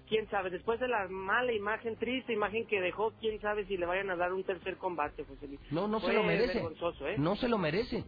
Quién 0.09 0.27
sabe, 0.29 0.49
después 0.49 0.79
de 0.79 0.87
la 0.87 1.07
mala 1.07 1.53
imagen, 1.53 1.95
triste 1.95 2.33
imagen 2.33 2.65
que 2.65 2.81
dejó, 2.81 3.13
quién 3.21 3.39
sabe 3.39 3.65
si 3.65 3.77
le 3.77 3.85
vayan 3.85 4.09
a 4.09 4.15
dar 4.15 4.33
un 4.33 4.43
tercer 4.43 4.77
combate, 4.77 5.23
José 5.23 5.47
Luis. 5.47 5.59
No, 5.71 5.87
no 5.87 5.99
se 5.99 6.11
lo 6.11 6.23
merece. 6.23 6.59
¿eh? 6.59 7.15
No 7.17 7.35
se 7.35 7.47
lo 7.47 7.57
merece. 7.57 8.03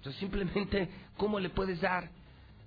O 0.00 0.04
sea, 0.04 0.12
simplemente, 0.12 0.88
¿cómo 1.16 1.40
le 1.40 1.50
puedes 1.50 1.80
dar 1.80 2.08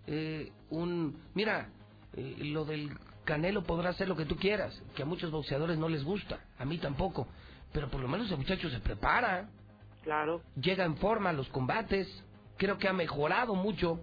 eh, 0.06 0.52
un... 0.70 1.22
Mira, 1.34 1.70
eh, 2.16 2.36
lo 2.40 2.66
del 2.66 2.92
Canelo 3.24 3.64
podrá 3.64 3.90
hacer 3.92 4.08
lo 4.08 4.16
que 4.16 4.26
tú 4.26 4.36
quieras, 4.36 4.84
que 4.96 5.04
a 5.04 5.06
muchos 5.06 5.32
boxeadores 5.32 5.78
no 5.78 5.88
les 5.88 6.04
gusta, 6.04 6.40
a 6.58 6.66
mí 6.66 6.78
tampoco, 6.80 7.28
pero 7.72 7.90
por 7.90 8.02
lo 8.02 8.08
menos 8.08 8.30
el 8.32 8.38
muchacho 8.38 8.70
se 8.70 8.80
prepara, 8.80 9.50
Claro. 10.04 10.42
llega 10.60 10.84
en 10.84 10.98
forma 10.98 11.30
a 11.30 11.34
los 11.34 11.48
combates, 11.50 12.08
creo 12.58 12.78
que 12.78 12.88
ha 12.88 12.94
mejorado 12.94 13.54
mucho 13.56 14.00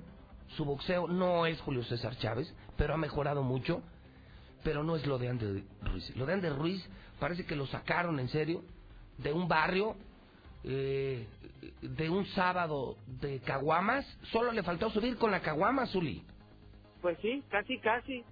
su 0.56 0.64
boxeo, 0.64 1.08
no 1.08 1.44
es 1.46 1.60
Julio 1.60 1.82
César 1.84 2.16
Chávez, 2.18 2.54
pero 2.76 2.94
ha 2.94 2.96
mejorado 2.96 3.42
mucho, 3.42 3.82
pero 4.62 4.82
no 4.82 4.96
es 4.96 5.06
lo 5.06 5.18
de 5.18 5.28
Ander 5.28 5.62
Ruiz. 5.82 6.16
Lo 6.16 6.26
de 6.26 6.34
Ander 6.34 6.54
Ruiz 6.54 6.88
parece 7.18 7.46
que 7.46 7.56
lo 7.56 7.66
sacaron 7.66 8.18
en 8.20 8.28
serio 8.28 8.62
de 9.18 9.32
un 9.32 9.48
barrio, 9.48 9.96
eh, 10.64 11.26
de 11.80 12.10
un 12.10 12.26
sábado 12.26 12.96
de 13.06 13.40
caguamas, 13.40 14.04
solo 14.32 14.52
le 14.52 14.62
faltó 14.62 14.90
subir 14.90 15.16
con 15.16 15.30
la 15.30 15.40
caguama, 15.40 15.86
Zuli. 15.86 16.22
Pues 17.00 17.18
sí, 17.22 17.42
casi, 17.48 17.78
casi. 17.78 18.24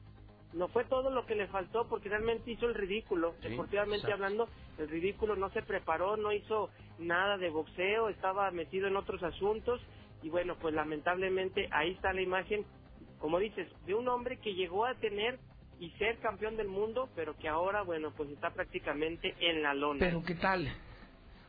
No 0.53 0.69
fue 0.69 0.85
todo 0.85 1.11
lo 1.11 1.27
que 1.27 1.35
le 1.35 1.49
faltó 1.49 1.89
porque 1.89 2.09
realmente 2.09 2.53
hizo 2.53 2.67
el 2.67 2.75
ridículo. 2.75 3.35
Sí, 3.41 3.49
Deportivamente 3.49 4.07
exacto. 4.07 4.15
hablando, 4.15 4.49
el 4.79 4.89
ridículo 4.89 5.35
no 5.37 5.51
se 5.51 5.63
preparó, 5.63 6.17
no 6.17 6.33
hizo 6.33 6.71
nada 6.99 7.39
de 7.39 7.51
boxeo, 7.51 8.09
estaba 8.09 8.51
metido 8.53 8.87
en 8.87 8.97
otros 8.97 9.23
asuntos 9.23 9.81
y 10.23 10.31
bueno, 10.31 10.57
pues 10.61 10.75
lamentablemente 10.75 11.69
ahí 11.73 11.93
está 11.93 12.13
la 12.13 12.23
imagen, 12.23 12.65
como 13.19 13.39
dices, 13.39 13.69
de 13.87 13.95
un 13.95 14.09
hombre 14.09 14.39
que 14.39 14.55
llegó 14.55 14.87
a 14.87 14.95
tener 14.95 15.39
y 15.81 15.91
ser 15.93 16.19
campeón 16.19 16.57
del 16.57 16.69
mundo, 16.69 17.09
pero 17.15 17.37
que 17.37 17.49
ahora, 17.49 17.83
bueno, 17.83 18.13
pues 18.17 18.31
está 18.31 18.51
prácticamente 18.51 19.35
en 19.41 19.63
la 19.63 19.75
lona. 19.75 20.01
Pero 20.01 20.23
¿qué 20.23 20.35
tal? 20.35 20.69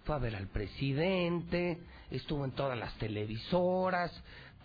Fue 0.03 0.15
a 0.15 0.19
ver 0.19 0.35
al 0.35 0.47
presidente, 0.47 1.79
estuvo 2.11 2.45
en 2.45 2.51
todas 2.51 2.77
las 2.77 2.95
televisoras, 2.97 4.11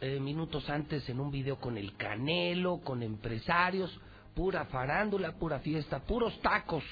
eh, 0.01 0.19
minutos 0.19 0.69
antes 0.71 1.09
en 1.09 1.21
un 1.21 1.31
video 1.31 1.57
con 1.57 1.77
el 1.77 1.97
Canelo, 1.97 2.79
con 2.79 3.03
empresarios, 3.03 3.99
pura 4.35 4.65
farándula, 4.67 5.33
pura 5.33 5.61
fiesta, 5.61 6.01
puros 6.01 6.41
tacos 6.41 6.85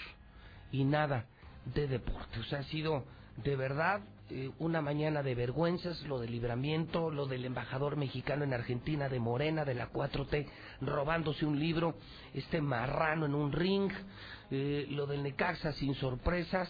y 0.72 0.84
nada 0.84 1.26
de 1.74 1.88
deporte. 1.88 2.40
O 2.40 2.44
sea, 2.44 2.60
ha 2.60 2.64
sido 2.64 3.04
de 3.36 3.56
verdad 3.56 4.00
eh, 4.30 4.50
una 4.58 4.82
mañana 4.82 5.22
de 5.22 5.34
vergüenzas, 5.34 6.02
lo 6.02 6.18
del 6.18 6.32
libramiento, 6.32 7.10
lo 7.10 7.26
del 7.26 7.46
embajador 7.46 7.96
mexicano 7.96 8.44
en 8.44 8.52
Argentina 8.52 9.08
de 9.08 9.18
Morena, 9.18 9.64
de 9.64 9.74
la 9.74 9.90
4T, 9.90 10.46
robándose 10.82 11.46
un 11.46 11.58
libro, 11.58 11.94
este 12.34 12.60
marrano 12.60 13.24
en 13.24 13.34
un 13.34 13.52
ring, 13.52 13.90
eh, 14.50 14.86
lo 14.90 15.06
del 15.06 15.22
Necaxa 15.22 15.72
sin 15.72 15.94
sorpresas. 15.94 16.68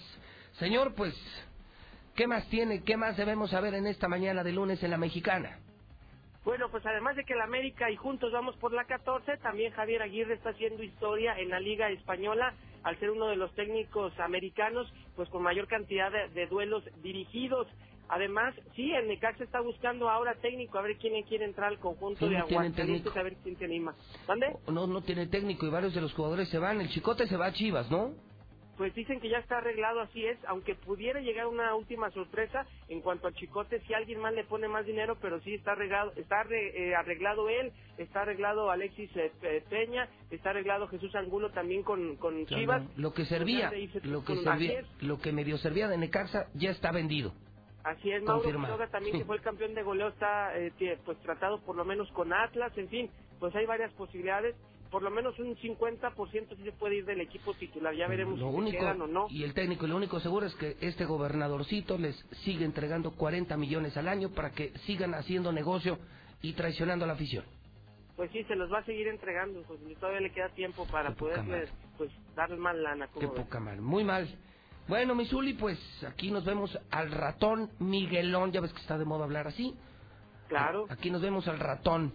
Señor, 0.59 0.95
pues, 0.95 1.15
¿qué 2.15 2.29
más 2.29 2.49
tiene? 2.49 2.85
¿Qué 2.85 2.97
más 2.97 3.17
debemos 3.17 3.51
saber 3.51 3.75
en 3.75 3.89
esta 3.89 4.07
mañana 4.07 4.45
de 4.45 4.53
lunes 4.53 4.81
en 4.85 4.91
la 4.91 4.99
mexicana? 4.99 5.59
Bueno, 6.45 6.71
pues 6.71 6.87
además 6.87 7.17
de 7.17 7.25
que 7.25 7.35
el 7.35 7.41
América 7.41 7.91
y 7.91 7.97
juntos 7.97 8.33
vamos 8.33 8.57
por 8.57 8.73
la 8.73 8.85
14, 8.85 9.37
también 9.39 9.73
Javier 9.73 10.03
Aguirre 10.03 10.35
está 10.35 10.51
haciendo 10.51 10.83
historia 10.83 11.39
en 11.39 11.51
la 11.51 11.59
Liga 11.59 11.91
Española 11.91 12.55
al 12.89 12.99
ser 12.99 13.11
uno 13.11 13.27
de 13.27 13.37
los 13.37 13.55
técnicos 13.55 14.19
americanos 14.19 14.91
pues 15.15 15.29
con 15.29 15.43
mayor 15.43 15.69
cantidad 15.69 16.11
de, 16.11 16.29
de 16.29 16.47
duelos 16.47 16.83
dirigidos. 17.03 17.67
Además, 18.09 18.55
sí, 18.75 18.91
el 18.93 19.07
Necaxa 19.07 19.45
está 19.45 19.61
buscando 19.61 20.09
ahora 20.09 20.35
técnico, 20.41 20.79
a 20.79 20.83
ver 20.83 20.97
quién 20.97 21.23
quiere 21.25 21.45
entrar 21.45 21.69
al 21.69 21.79
conjunto 21.79 22.21
Sí, 22.27 22.33
de 22.33 22.39
no 22.39 22.47
Aguascalientes, 22.47 23.15
a 23.15 23.23
ver 23.23 23.37
quién 23.43 23.59
se 23.59 23.67
anima. 23.67 23.95
¿Dónde? 24.27 24.57
No, 24.69 24.87
no 24.87 25.03
tiene 25.03 25.27
técnico 25.27 25.67
y 25.67 25.71
varios 25.71 25.95
de 25.95 26.01
los 26.01 26.15
jugadores 26.15 26.49
se 26.49 26.59
van. 26.59 26.81
El 26.81 26.89
Chicote 26.89 27.27
se 27.27 27.37
va 27.37 27.47
a 27.47 27.53
Chivas, 27.53 27.91
¿no? 27.91 28.15
Pues 28.79 28.95
dicen 28.95 29.21
que 29.21 29.29
ya 29.29 29.39
está 29.39 29.59
arreglado, 29.59 30.01
así 30.01 30.25
es, 30.25 30.39
aunque 30.47 30.77
pudiera 30.77 31.21
llegar 31.21 31.49
una 31.49 31.75
última 31.75 32.11
sorpresa 32.13 32.67
en 32.89 33.03
cuanto 33.03 33.27
al 33.27 33.35
Chicote, 33.35 33.81
si 33.83 33.95
alguien 33.95 34.21
más 34.21 34.33
le 34.33 34.45
pone 34.45 34.69
más 34.69 34.87
dinero, 34.87 35.19
pero 35.21 35.41
sí 35.43 35.55
está 35.57 35.73
arreglado, 35.73 36.13
está 36.17 36.43
eh, 36.51 36.95
arreglado 36.95 37.49
él, 37.51 37.73
está 37.99 38.23
arreglado 38.23 38.71
Alexis 38.71 39.11
eh, 39.17 39.33
Pe- 39.41 39.63
Peña, 39.69 40.09
está 40.31 40.51
arreglado 40.51 40.89
Jesús 40.89 41.15
Angulo 41.17 41.51
también 41.51 41.83
con, 41.83 42.17
con 42.17 42.47
Chivas. 42.47 42.85
Lo 42.97 43.13
que 43.13 43.27
servía, 43.27 43.69
Pues 43.69 43.83
ya 43.83 43.93
se 43.93 43.99
dice 43.99 44.09
lo 44.09 44.25
que 44.25 44.37
servía, 44.37 44.83
lo 45.01 45.19
que 45.21 45.33
medio 45.33 45.59
servía 45.59 45.89
de 45.89 45.99
Necaxa 45.99 46.47
ya 46.55 46.71
está 46.71 46.93
vendido. 46.93 47.35
Así 47.85 48.11
es, 48.13 48.23
Mauro. 48.23 48.43
Quiroga 48.45 48.89
también 48.89 49.15
Sí. 49.15 49.19
que 49.21 49.25
fue 49.27 49.37
el 49.37 49.43
campeón 49.43 49.75
de 49.75 49.83
goleo 49.83 50.09
está 50.09 50.57
eh, 50.59 50.73
pues 51.05 51.19
tratado 51.21 51.61
por 51.65 51.77
lo 51.77 51.85
menos 51.85 52.11
con 52.13 52.33
Atlas, 52.33 52.73
en 52.79 52.89
fin, 52.89 53.11
pues 53.41 53.55
hay 53.57 53.67
varias 53.67 53.93
posibilidades, 53.95 54.57
por 54.91 55.03
lo 55.03 55.11
menos 55.11 55.39
un 55.39 55.55
50% 55.57 56.57
sí 56.57 56.63
se 56.63 56.73
puede 56.73 56.97
ir 56.97 57.05
del 57.05 57.21
equipo 57.21 57.55
titular, 57.55 57.95
ya 57.95 58.09
veremos 58.09 58.39
Lo 58.39 58.47
si 58.47 58.53
se 58.53 58.59
único, 58.59 58.79
quedan 58.79 59.03
o 59.03 59.07
no. 59.07 59.27
y 59.31 59.45
el 59.45 59.55
técnico, 59.55 59.87
lo 59.87 59.97
único 59.97 60.21
seguro 60.21 60.47
es 60.47 60.55
que 60.57 60.77
este 60.81 61.05
gobernadorcito 61.05 61.99
les 61.99 62.17
sigue 62.45 62.65
entregando 62.65 63.13
40 63.13 63.57
millones 63.57 63.97
al 63.97 64.09
año 64.09 64.31
para 64.31 64.51
que 64.53 64.73
sigan 64.87 65.15
haciendo 65.15 65.53
negocio 65.53 65.99
y 66.43 66.53
traicionando 66.55 67.05
a 67.05 67.09
la 67.09 67.15
afición. 67.15 67.45
Pues 68.17 68.31
sí, 68.33 68.43
se 68.45 68.57
los 68.57 68.73
va 68.73 68.79
a 68.79 68.85
seguir 68.85 69.07
entregando, 69.09 69.63
pues 69.63 69.81
y 69.89 69.95
todavía 69.95 70.21
le 70.21 70.33
queda 70.33 70.49
tiempo 70.51 70.87
para 70.91 71.11
Qué 71.11 71.17
poca 71.17 71.35
poderle 71.45 71.69
pues 71.97 72.11
darle 72.35 72.57
más 72.57 72.77
lana. 72.77 73.09
Qué 73.19 73.29
poca 73.29 73.61
mal, 73.61 73.81
muy 73.81 74.05
mal. 74.05 74.29
Bueno, 74.89 75.15
Misuli, 75.15 75.53
pues 75.53 75.79
aquí 76.05 76.31
nos 76.31 76.45
vemos 76.45 76.77
al 76.91 77.11
ratón 77.11 77.71
Miguelón, 77.79 78.53
ya 78.53 78.61
ves 78.61 78.73
que 78.73 78.81
está 78.81 78.97
de 78.99 79.05
moda 79.05 79.25
hablar 79.25 79.47
así. 79.47 79.75
Claro. 80.49 80.87
Aquí 80.89 81.11
nos 81.11 81.21
vemos 81.21 81.47
al 81.47 81.59
ratón. 81.59 82.13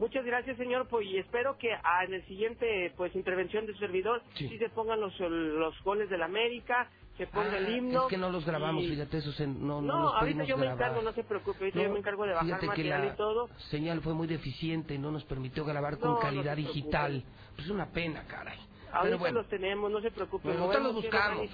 Muchas 0.00 0.24
gracias, 0.24 0.56
señor, 0.56 0.88
pues 0.88 1.06
y 1.06 1.18
espero 1.18 1.58
que 1.58 1.72
ah, 1.72 2.04
en 2.06 2.14
el 2.14 2.26
siguiente 2.26 2.92
pues 2.96 3.14
intervención 3.14 3.66
de 3.66 3.74
su 3.74 3.80
servidor 3.80 4.22
sí, 4.34 4.48
se 4.58 4.70
pongan 4.70 5.00
los, 5.00 5.18
los 5.20 5.80
goles 5.84 6.10
del 6.10 6.22
América, 6.22 6.90
se 7.18 7.28
ponga 7.28 7.58
el 7.58 7.66
Ah, 7.66 7.70
himno. 7.70 8.02
Es 8.04 8.08
que 8.08 8.16
no 8.18 8.30
los 8.30 8.46
grabamos, 8.46 8.82
y- 8.84 8.88
fíjate, 8.88 9.18
esos 9.18 9.38
en- 9.40 9.60
no, 9.66 9.82
no, 9.82 9.88
No, 9.92 10.02
los 10.04 10.14
ahorita 10.14 10.44
yo 10.44 10.56
me 10.56 10.64
grabar. 10.66 10.82
encargo, 10.82 11.02
no 11.02 11.12
se 11.12 11.22
preocupe, 11.24 11.58
ahorita 11.60 11.78
yo 11.82 11.88
No, 11.88 11.92
me 11.92 11.98
encargo 12.00 12.24
de 12.24 12.32
bajar 12.32 12.64
material 12.64 13.12
y 13.12 13.16
todo. 13.16 13.48
señal 13.70 14.00
fue 14.00 14.14
muy 14.14 14.26
deficiente, 14.26 14.98
no 14.98 15.12
nos 15.12 15.24
permitió 15.24 15.64
grabar 15.66 15.98
con 15.98 16.14
No, 16.14 16.18
calidad 16.20 16.56
digital. 16.56 17.22
Pues 17.56 17.68
una 17.68 17.92
pena, 17.92 18.24
caray. 18.26 18.58
Ahorita 18.92 19.02
Pero 19.02 19.18
bueno, 19.18 19.38
los 19.40 19.48
tenemos, 19.50 19.90
no 19.92 20.00
se 20.00 20.10
preocupe. 20.10 20.48
Ahorita 20.48 20.80
los 20.80 20.92
y 20.92 20.94
buscamos. 20.94 21.50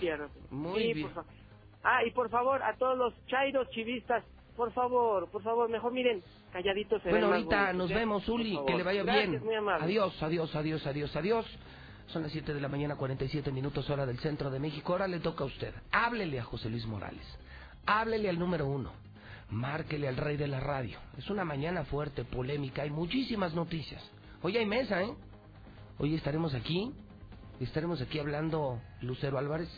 Muy 0.50 0.80
Sí, 0.80 0.92
bien. 0.94 1.10
Ah, 1.82 2.04
y 2.04 2.10
por 2.12 2.30
favor, 2.30 2.62
a 2.62 2.76
todos 2.76 2.96
los 2.96 3.26
chairos 3.26 3.68
chivistas, 3.70 4.24
por 4.56 4.72
favor, 4.72 5.28
por 5.30 5.42
favor, 5.42 5.68
mejor 5.68 5.92
miren, 5.92 6.22
calladitos 6.52 7.02
bueno 7.04 7.26
ahorita 7.26 7.72
nos 7.72 7.90
vemos, 7.90 8.28
Uli, 8.28 8.58
que 8.66 8.74
le 8.74 8.82
vaya 8.82 9.02
Gracias, 9.02 9.30
bien. 9.30 9.44
muy 9.44 9.54
amable. 9.54 9.84
Adiós, 9.84 10.22
adiós, 10.22 10.54
adiós, 10.54 10.86
adiós, 10.86 11.14
adiós. 11.16 11.46
Son 12.08 12.22
las 12.22 12.30
7 12.32 12.54
de 12.54 12.60
la 12.60 12.68
mañana, 12.68 12.94
47 12.96 13.50
minutos 13.50 13.90
hora 13.90 14.06
del 14.06 14.18
centro 14.20 14.50
de 14.50 14.60
México. 14.60 14.92
Ahora 14.92 15.08
le 15.08 15.18
toca 15.18 15.42
a 15.42 15.46
usted. 15.48 15.74
Háblele 15.90 16.38
a 16.38 16.44
José 16.44 16.70
Luis 16.70 16.86
Morales. 16.86 17.26
Háblele 17.84 18.28
al 18.28 18.38
número 18.38 18.66
uno. 18.66 18.92
Márquele 19.50 20.06
al 20.06 20.16
rey 20.16 20.36
de 20.36 20.46
la 20.46 20.60
radio. 20.60 20.98
Es 21.18 21.28
una 21.30 21.44
mañana 21.44 21.84
fuerte, 21.84 22.24
polémica. 22.24 22.82
Hay 22.82 22.90
muchísimas 22.90 23.54
noticias. 23.54 24.02
Hoy 24.42 24.56
hay 24.56 24.66
mesa, 24.66 25.02
¿eh? 25.02 25.12
Hoy 25.98 26.14
estaremos 26.14 26.54
aquí. 26.54 26.92
Estaremos 27.58 28.00
aquí 28.00 28.18
hablando 28.18 28.80
Lucero 29.00 29.38
Álvarez, 29.38 29.68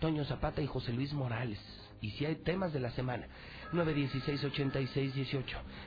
Toño 0.00 0.24
Zapata 0.24 0.60
y 0.60 0.66
José 0.66 0.92
Luis 0.92 1.12
Morales. 1.12 1.58
Y 2.02 2.10
si 2.12 2.26
hay 2.26 2.36
temas 2.36 2.74
de 2.74 2.80
la 2.80 2.90
semana, 2.92 3.28
916-8618, 3.72 5.44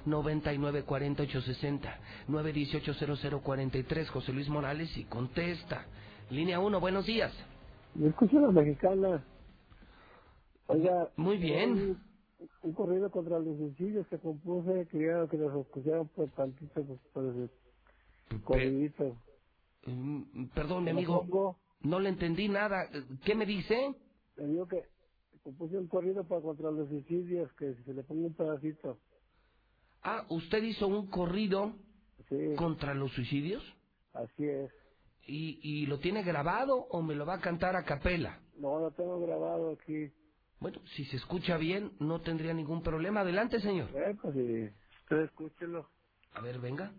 994860, 0.07 1.99
918-0043, 2.29 4.07
José 4.09 4.33
Luis 4.33 4.49
Morales 4.49 4.97
y 4.97 5.05
contesta. 5.05 5.87
Línea 6.31 6.59
1, 6.61 6.81
buenos 6.81 7.05
días. 7.07 7.33
Me 7.95 8.09
escucho 8.09 8.39
la 8.39 8.51
mexicana. 8.51 9.25
Oiga. 10.67 11.11
Muy 11.17 11.37
bien. 11.37 11.71
Un, 11.73 12.03
un 12.63 12.73
corrido 12.73 13.11
contra 13.11 13.39
los 13.39 13.57
suicidios 13.57 14.07
que 14.07 14.19
compuse, 14.19 14.87
quería 14.89 15.27
que 15.29 15.37
los 15.37 15.55
escucharan 15.67 16.07
por 16.09 16.29
tantito, 16.31 16.83
pues, 16.85 16.99
por 17.13 17.25
ese 17.25 17.51
corridito. 18.43 19.17
Mm, 19.85 20.45
Perdón, 20.55 20.85
mi 20.85 20.91
¿Me 20.91 21.03
lo 21.03 21.23
amigo, 21.23 21.59
no 21.81 21.99
le 21.99 22.09
entendí 22.09 22.49
nada. 22.49 22.89
¿Qué 23.25 23.35
me 23.35 23.45
dice? 23.45 23.95
Le 24.37 24.47
digo 24.47 24.67
que 24.67 24.83
compuse 25.45 25.77
un 25.77 25.87
corrido 25.87 26.27
para 26.27 26.41
contra 26.41 26.71
los 26.71 26.89
suicidios, 26.89 27.53
que 27.53 27.75
se 27.85 27.93
le 27.93 28.03
ponga 28.03 28.27
un 28.27 28.33
pedacito. 28.33 28.99
Ah, 30.03 30.25
¿usted 30.29 30.63
hizo 30.63 30.87
un 30.87 31.07
corrido 31.07 31.75
Sí. 32.29 32.55
contra 32.55 32.95
los 32.95 33.11
suicidios? 33.13 33.63
Así 34.13 34.45
es. 34.45 34.71
¿Y, 35.27 35.59
¿Y 35.63 35.85
lo 35.87 35.99
tiene 35.99 36.23
grabado 36.23 36.75
o 36.89 37.01
me 37.03 37.15
lo 37.15 37.25
va 37.25 37.35
a 37.35 37.41
cantar 37.41 37.75
a 37.75 37.85
capela? 37.85 38.39
No, 38.57 38.79
lo 38.79 38.91
tengo 38.91 39.19
grabado 39.21 39.71
aquí. 39.73 40.11
Bueno, 40.59 40.81
si 40.95 41.05
se 41.05 41.17
escucha 41.17 41.57
bien, 41.57 41.93
no 41.99 42.21
tendría 42.21 42.53
ningún 42.53 42.81
problema. 42.81 43.21
Adelante, 43.21 43.59
señor. 43.59 43.89
Eh, 43.93 44.15
pues 44.21 44.33
sí. 44.35 44.69
Usted 45.03 45.17
escúchelo. 45.25 45.89
A 46.33 46.41
ver, 46.41 46.59
venga. 46.59 46.93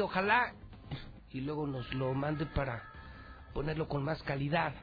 Ojalá 0.00 0.54
y 1.30 1.40
luego 1.40 1.66
nos 1.66 1.92
lo 1.94 2.14
mande 2.14 2.46
para 2.46 2.82
ponerlo 3.52 3.88
con 3.88 4.04
más 4.04 4.22
calidad 4.22 4.74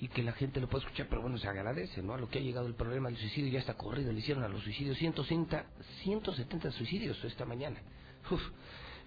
y 0.00 0.08
que 0.08 0.22
la 0.22 0.32
gente 0.32 0.60
lo 0.60 0.68
pueda 0.68 0.84
escuchar, 0.84 1.06
pero 1.08 1.22
bueno, 1.22 1.38
se 1.38 1.46
agradece, 1.46 2.02
¿no? 2.02 2.14
A 2.14 2.18
lo 2.18 2.28
que 2.28 2.38
ha 2.38 2.42
llegado 2.42 2.66
el 2.66 2.74
problema 2.74 3.08
del 3.08 3.18
suicidio, 3.18 3.52
ya 3.52 3.60
está 3.60 3.74
corrido, 3.74 4.12
le 4.12 4.18
hicieron 4.18 4.42
a 4.42 4.48
los 4.48 4.62
suicidios 4.62 4.98
160, 4.98 5.64
170 6.02 6.70
suicidios 6.72 7.22
esta 7.24 7.44
mañana. 7.44 7.80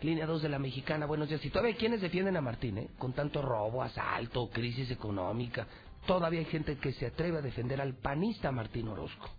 Línea 0.01 0.25
2 0.25 0.41
de 0.41 0.49
la 0.49 0.59
mexicana, 0.59 1.05
buenos 1.05 1.27
días. 1.27 1.43
Y 1.43 1.49
todavía 1.49 1.75
quienes 1.75 2.01
defienden 2.01 2.37
a 2.37 2.41
Martín, 2.41 2.77
¿eh? 2.77 2.89
Con 2.97 3.13
tanto 3.13 3.41
robo, 3.41 3.83
asalto, 3.83 4.49
crisis 4.49 4.89
económica. 4.91 5.67
Todavía 6.05 6.39
hay 6.39 6.45
gente 6.45 6.77
que 6.77 6.93
se 6.93 7.07
atreve 7.07 7.39
a 7.39 7.41
defender 7.41 7.81
al 7.81 7.95
panista 7.95 8.51
Martín 8.51 8.87
Orozco. 8.87 9.29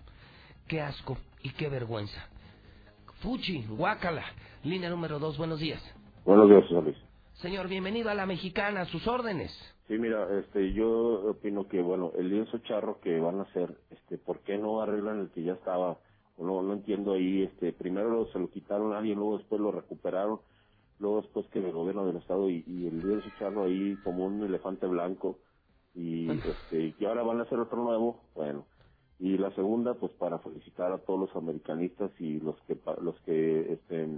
Qué 0.67 0.81
asco 0.81 1.17
y 1.43 1.51
qué 1.51 1.69
vergüenza. 1.69 2.29
Fuchi, 3.27 3.67
guácala. 3.67 4.23
Línea 4.63 4.89
número 4.89 5.19
2, 5.19 5.37
buenos 5.37 5.59
días. 5.59 5.83
Buenos 6.25 6.49
días, 6.49 6.65
señor 6.69 6.85
Luis. 6.85 6.97
Señor, 7.43 7.67
bienvenido 7.67 8.09
a 8.09 8.15
la 8.15 8.25
mexicana, 8.25 8.83
a 8.83 8.85
sus 8.85 9.05
órdenes. 9.09 9.51
Sí, 9.89 9.99
mira, 9.99 10.29
este, 10.39 10.73
yo 10.73 11.31
opino 11.31 11.67
que, 11.67 11.83
bueno, 11.83 12.13
el 12.17 12.31
lienzo 12.31 12.59
charro 12.59 13.01
que 13.01 13.19
van 13.19 13.41
a 13.41 13.43
hacer, 13.43 13.79
este, 13.91 14.17
¿por 14.19 14.43
qué 14.43 14.57
no 14.59 14.81
arreglan 14.81 15.23
el 15.23 15.31
que 15.31 15.43
ya 15.43 15.55
estaba? 15.55 15.99
No, 16.39 16.63
no 16.63 16.75
entiendo 16.75 17.15
ahí, 17.15 17.43
este, 17.43 17.73
primero 17.73 18.29
se 18.33 18.39
lo 18.39 18.49
quitaron 18.49 18.93
a 18.93 18.99
alguien, 18.99 19.19
luego 19.19 19.39
después 19.39 19.61
lo 19.61 19.73
recuperaron, 19.73 20.39
luego 21.01 21.23
después 21.23 21.49
que 21.49 21.59
el 21.59 21.73
gobierno 21.73 22.07
del 22.07 22.19
estado 22.19 22.49
y, 22.49 22.63
y 22.65 22.87
el 22.87 23.01
lienzo 23.01 23.29
charro 23.41 23.65
ahí 23.65 23.97
como 24.05 24.25
un 24.25 24.41
elefante 24.45 24.87
blanco 24.87 25.41
y, 25.97 26.31
este, 26.31 26.95
y 26.97 27.05
ahora 27.05 27.25
van 27.25 27.41
a 27.41 27.43
hacer 27.43 27.59
otro 27.59 27.83
nuevo, 27.83 28.21
bueno. 28.37 28.67
Y 29.19 29.39
la 29.39 29.51
segunda, 29.55 29.95
pues 29.95 30.13
para 30.13 30.39
felicitar 30.41 30.93
a 30.93 30.99
todos 30.99 31.21
los 31.21 31.37
americanistas 31.37 32.11
y 32.19 32.39
los 32.41 32.57
que, 32.63 32.79
los 33.01 33.19
que, 33.21 33.73
este, 33.73 34.09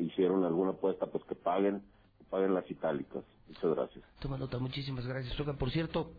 hicieron 0.00 0.44
alguna 0.44 0.70
apuesta, 0.70 1.06
pues 1.06 1.22
que 1.24 1.34
paguen, 1.34 1.82
paguen 2.30 2.54
las 2.54 2.68
itálicas. 2.70 3.24
Muchas 3.48 3.74
gracias. 3.76 4.04
Toma 4.20 4.38
nota, 4.38 4.58
muchísimas 4.58 5.06
gracias. 5.06 5.38
Oiga, 5.38 5.52
por 5.52 5.70
cierto, 5.70 6.12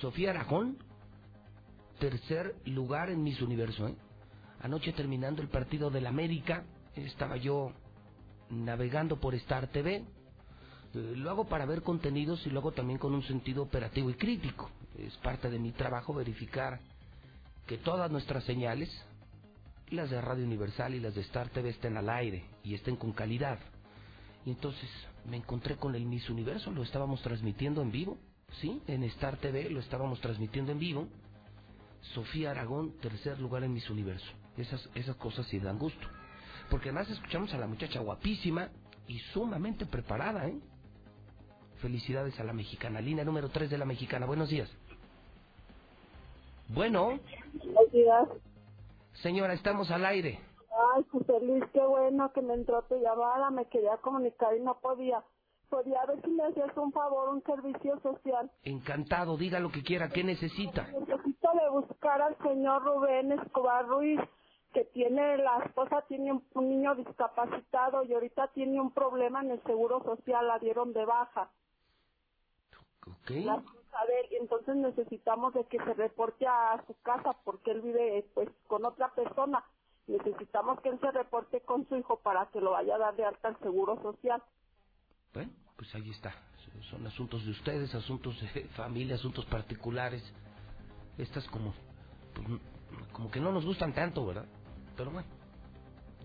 Sofía 0.00 0.30
Aragón, 0.30 0.76
tercer 1.98 2.54
lugar 2.66 3.10
en 3.10 3.22
Miss 3.22 3.40
Universo. 3.40 3.88
¿eh? 3.88 3.94
Anoche 4.60 4.92
terminando 4.92 5.40
el 5.40 5.48
partido 5.48 5.90
del 5.90 6.06
América, 6.06 6.64
estaba 6.94 7.36
yo 7.38 7.72
navegando 8.50 9.18
por 9.18 9.34
Star 9.34 9.68
TV. 9.68 10.04
Eh, 10.94 11.14
lo 11.16 11.30
hago 11.30 11.46
para 11.46 11.64
ver 11.64 11.82
contenidos 11.82 12.46
y 12.46 12.50
lo 12.50 12.60
hago 12.60 12.72
también 12.72 12.98
con 12.98 13.14
un 13.14 13.22
sentido 13.22 13.62
operativo 13.62 14.10
y 14.10 14.14
crítico. 14.14 14.70
Es 14.98 15.16
parte 15.18 15.48
de 15.48 15.58
mi 15.58 15.72
trabajo 15.72 16.12
verificar 16.12 16.80
que 17.70 17.78
todas 17.78 18.10
nuestras 18.10 18.42
señales, 18.42 18.90
las 19.90 20.10
de 20.10 20.20
Radio 20.20 20.44
Universal 20.44 20.92
y 20.92 20.98
las 20.98 21.14
de 21.14 21.20
Star 21.20 21.50
TV, 21.50 21.68
estén 21.68 21.96
al 21.96 22.10
aire 22.10 22.42
y 22.64 22.74
estén 22.74 22.96
con 22.96 23.12
calidad. 23.12 23.60
Y 24.44 24.50
entonces 24.50 24.90
me 25.24 25.36
encontré 25.36 25.76
con 25.76 25.94
el 25.94 26.04
Miss 26.04 26.28
Universo, 26.28 26.72
lo 26.72 26.82
estábamos 26.82 27.22
transmitiendo 27.22 27.80
en 27.80 27.92
vivo, 27.92 28.18
¿sí? 28.60 28.82
En 28.88 29.04
Star 29.04 29.36
TV 29.36 29.70
lo 29.70 29.78
estábamos 29.78 30.20
transmitiendo 30.20 30.72
en 30.72 30.80
vivo. 30.80 31.06
Sofía 32.12 32.50
Aragón, 32.50 32.98
tercer 33.00 33.38
lugar 33.38 33.62
en 33.62 33.72
Miss 33.72 33.88
Universo. 33.88 34.32
Esas, 34.56 34.90
esas 34.96 35.14
cosas 35.14 35.46
sí 35.46 35.60
dan 35.60 35.78
gusto. 35.78 36.08
Porque 36.70 36.88
además 36.88 37.08
escuchamos 37.08 37.54
a 37.54 37.58
la 37.58 37.68
muchacha 37.68 38.00
guapísima 38.00 38.70
y 39.06 39.20
sumamente 39.32 39.86
preparada, 39.86 40.48
¿eh? 40.48 40.58
Felicidades 41.80 42.40
a 42.40 42.42
la 42.42 42.52
mexicana. 42.52 43.00
Línea 43.00 43.24
número 43.24 43.48
3 43.48 43.70
de 43.70 43.78
la 43.78 43.84
mexicana. 43.84 44.26
Buenos 44.26 44.48
días. 44.48 44.68
Bueno, 46.72 47.18
señora, 49.14 49.54
estamos 49.54 49.90
al 49.90 50.06
aire. 50.06 50.38
Ay, 50.94 51.04
José 51.10 51.40
Luis, 51.42 51.64
qué 51.72 51.80
bueno 51.80 52.32
que 52.32 52.42
me 52.42 52.54
entró 52.54 52.82
tu 52.82 52.96
llamada. 52.96 53.50
Me 53.50 53.66
quería 53.66 53.96
comunicar 53.96 54.56
y 54.56 54.60
no 54.60 54.78
podía. 54.78 55.22
Podía 55.68 56.04
ver 56.06 56.20
si 56.22 56.30
me 56.30 56.44
hacías 56.44 56.76
un 56.76 56.92
favor, 56.92 57.28
un 57.30 57.42
servicio 57.42 57.98
social. 58.00 58.50
Encantado, 58.62 59.36
diga 59.36 59.58
lo 59.60 59.70
que 59.70 59.82
quiera, 59.82 60.08
¿qué 60.08 60.24
necesita? 60.24 60.86
Necesito 60.88 61.48
de 61.52 61.70
buscar 61.70 62.22
al 62.22 62.36
señor 62.38 62.82
Rubén 62.84 63.32
Escobar 63.32 63.86
Ruiz, 63.86 64.20
que 64.72 64.84
tiene, 64.86 65.38
la 65.38 65.58
esposa 65.64 66.02
tiene 66.08 66.32
un, 66.32 66.44
un 66.54 66.68
niño 66.68 66.94
discapacitado 66.94 68.04
y 68.04 68.14
ahorita 68.14 68.48
tiene 68.48 68.80
un 68.80 68.92
problema 68.92 69.42
en 69.42 69.52
el 69.52 69.62
seguro 69.64 70.02
social, 70.02 70.46
la 70.46 70.58
dieron 70.58 70.92
de 70.92 71.04
baja. 71.04 71.50
Ok. 73.06 73.30
La 73.44 73.62
él, 74.20 74.26
y 74.30 74.36
entonces 74.36 74.76
necesitamos 74.76 75.54
de 75.54 75.64
que 75.64 75.78
se 75.78 75.94
reporte 75.94 76.46
a 76.46 76.82
su 76.86 76.94
casa 77.02 77.36
porque 77.44 77.72
él 77.72 77.80
vive 77.82 78.26
pues 78.34 78.48
con 78.66 78.84
otra 78.84 79.12
persona. 79.14 79.64
Necesitamos 80.06 80.80
que 80.80 80.88
él 80.88 80.98
se 81.00 81.10
reporte 81.10 81.60
con 81.60 81.88
su 81.88 81.96
hijo 81.96 82.18
para 82.20 82.46
que 82.46 82.60
lo 82.60 82.72
vaya 82.72 82.96
a 82.96 82.98
dar 82.98 83.16
de 83.16 83.24
alta 83.24 83.48
al 83.48 83.58
seguro 83.60 84.00
social. 84.02 84.42
Bueno, 85.32 85.52
pues 85.76 85.94
ahí 85.94 86.10
está. 86.10 86.34
Son 86.90 87.06
asuntos 87.06 87.44
de 87.44 87.50
ustedes, 87.50 87.94
asuntos 87.94 88.40
de 88.40 88.64
familia, 88.76 89.16
asuntos 89.16 89.44
particulares. 89.46 90.22
Estas 91.18 91.46
como, 91.48 91.74
pues, 92.34 92.46
como 93.12 93.30
que 93.30 93.40
no 93.40 93.52
nos 93.52 93.64
gustan 93.64 93.92
tanto, 93.92 94.24
¿verdad? 94.26 94.46
Pero 94.96 95.10
bueno, 95.10 95.28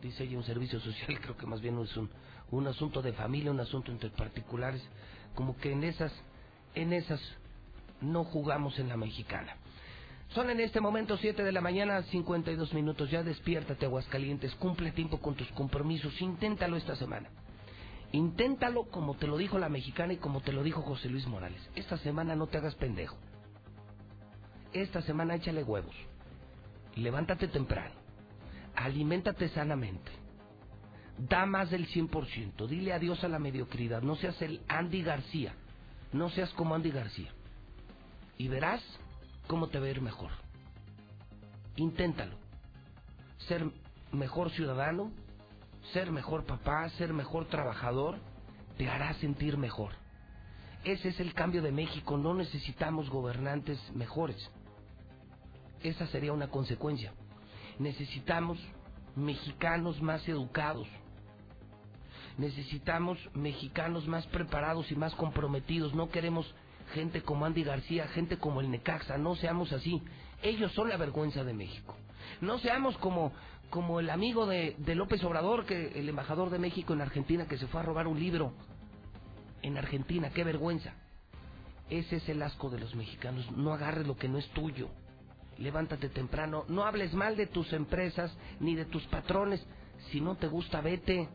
dice 0.01 0.23
ella 0.23 0.37
un 0.37 0.43
servicio 0.43 0.79
social, 0.79 1.19
creo 1.21 1.37
que 1.37 1.45
más 1.45 1.61
bien 1.61 1.77
es 1.79 1.95
un, 1.97 2.09
un 2.51 2.67
asunto 2.67 3.01
de 3.01 3.13
familia, 3.13 3.51
un 3.51 3.59
asunto 3.59 3.91
entre 3.91 4.09
particulares. 4.09 4.83
Como 5.35 5.57
que 5.57 5.71
en 5.71 5.83
esas, 5.83 6.13
en 6.73 6.93
esas 6.93 7.21
no 8.01 8.23
jugamos 8.23 8.77
en 8.79 8.89
la 8.89 8.97
mexicana. 8.97 9.55
Son 10.29 10.49
en 10.49 10.59
este 10.59 10.81
momento 10.81 11.17
7 11.17 11.43
de 11.43 11.51
la 11.51 11.61
mañana, 11.61 12.01
52 12.03 12.73
minutos. 12.73 13.09
Ya 13.09 13.23
despiértate, 13.23 13.85
Aguascalientes. 13.85 14.53
Cumple 14.55 14.91
tiempo 14.91 15.19
con 15.19 15.35
tus 15.35 15.47
compromisos. 15.51 16.19
Inténtalo 16.21 16.77
esta 16.77 16.95
semana. 16.95 17.29
Inténtalo 18.11 18.85
como 18.85 19.15
te 19.15 19.27
lo 19.27 19.37
dijo 19.37 19.59
la 19.59 19.69
mexicana 19.69 20.13
y 20.13 20.17
como 20.17 20.41
te 20.41 20.51
lo 20.51 20.63
dijo 20.63 20.81
José 20.81 21.09
Luis 21.09 21.27
Morales. 21.27 21.61
Esta 21.75 21.97
semana 21.97 22.35
no 22.35 22.47
te 22.47 22.57
hagas 22.57 22.75
pendejo. 22.75 23.17
Esta 24.73 25.01
semana 25.01 25.35
échale 25.35 25.63
huevos. 25.63 25.95
Levántate 26.95 27.47
temprano. 27.47 27.95
Aliméntate 28.75 29.49
sanamente. 29.49 30.11
Da 31.17 31.45
más 31.45 31.69
del 31.71 31.87
100%. 31.87 32.67
Dile 32.67 32.93
adiós 32.93 33.23
a 33.23 33.29
la 33.29 33.39
mediocridad. 33.39 34.01
No 34.01 34.15
seas 34.15 34.41
el 34.41 34.61
Andy 34.67 35.01
García. 35.01 35.53
No 36.11 36.29
seas 36.29 36.51
como 36.53 36.75
Andy 36.75 36.91
García. 36.91 37.34
Y 38.37 38.47
verás 38.47 38.81
cómo 39.47 39.67
te 39.67 39.79
va 39.79 39.85
a 39.85 39.89
ir 39.89 40.01
mejor. 40.01 40.31
Inténtalo. 41.75 42.35
Ser 43.47 43.69
mejor 44.11 44.49
ciudadano, 44.51 45.11
ser 45.93 46.11
mejor 46.11 46.45
papá, 46.45 46.89
ser 46.91 47.13
mejor 47.13 47.45
trabajador, 47.47 48.17
te 48.77 48.89
hará 48.89 49.13
sentir 49.15 49.57
mejor. 49.57 49.93
Ese 50.83 51.09
es 51.09 51.19
el 51.19 51.33
cambio 51.33 51.61
de 51.61 51.71
México. 51.71 52.17
No 52.17 52.33
necesitamos 52.33 53.09
gobernantes 53.09 53.79
mejores. 53.93 54.37
Esa 55.81 56.07
sería 56.07 56.33
una 56.33 56.49
consecuencia. 56.49 57.13
Necesitamos 57.79 58.59
mexicanos 59.15 60.01
más 60.01 60.27
educados. 60.27 60.87
Necesitamos 62.37 63.17
mexicanos 63.33 64.07
más 64.07 64.25
preparados 64.27 64.91
y 64.91 64.95
más 64.95 65.13
comprometidos. 65.15 65.93
No 65.93 66.09
queremos 66.09 66.53
gente 66.93 67.21
como 67.21 67.45
Andy 67.45 67.63
García, 67.63 68.07
gente 68.09 68.37
como 68.37 68.61
el 68.61 68.69
Necaxa. 68.69 69.17
No 69.17 69.35
seamos 69.35 69.71
así. 69.71 70.01
Ellos 70.41 70.71
son 70.73 70.89
la 70.89 70.97
vergüenza 70.97 71.43
de 71.43 71.53
México. 71.53 71.95
No 72.41 72.59
seamos 72.59 72.97
como, 72.97 73.33
como 73.69 73.99
el 73.99 74.09
amigo 74.09 74.45
de, 74.45 74.75
de 74.77 74.95
López 74.95 75.23
Obrador, 75.23 75.65
que 75.65 75.99
el 75.99 76.09
embajador 76.09 76.49
de 76.49 76.59
México 76.59 76.93
en 76.93 77.01
Argentina, 77.01 77.47
que 77.47 77.57
se 77.57 77.67
fue 77.67 77.79
a 77.81 77.83
robar 77.83 78.07
un 78.07 78.19
libro 78.19 78.53
en 79.61 79.77
Argentina. 79.77 80.29
Qué 80.29 80.43
vergüenza. 80.43 80.93
Ese 81.89 82.17
es 82.17 82.29
el 82.29 82.41
asco 82.41 82.69
de 82.69 82.79
los 82.79 82.95
mexicanos. 82.95 83.49
No 83.51 83.73
agarres 83.73 84.07
lo 84.07 84.15
que 84.15 84.27
no 84.27 84.37
es 84.37 84.47
tuyo. 84.49 84.89
Levántate 85.57 86.09
temprano. 86.09 86.65
No 86.67 86.83
hables 86.83 87.13
mal 87.13 87.37
de 87.37 87.47
tus 87.47 87.71
empresas 87.73 88.35
ni 88.59 88.75
de 88.75 88.85
tus 88.85 89.05
patrones. 89.07 89.65
Si 90.11 90.19
no 90.19 90.35
te 90.35 90.47
gusta, 90.47 90.81
vete. 90.81 91.29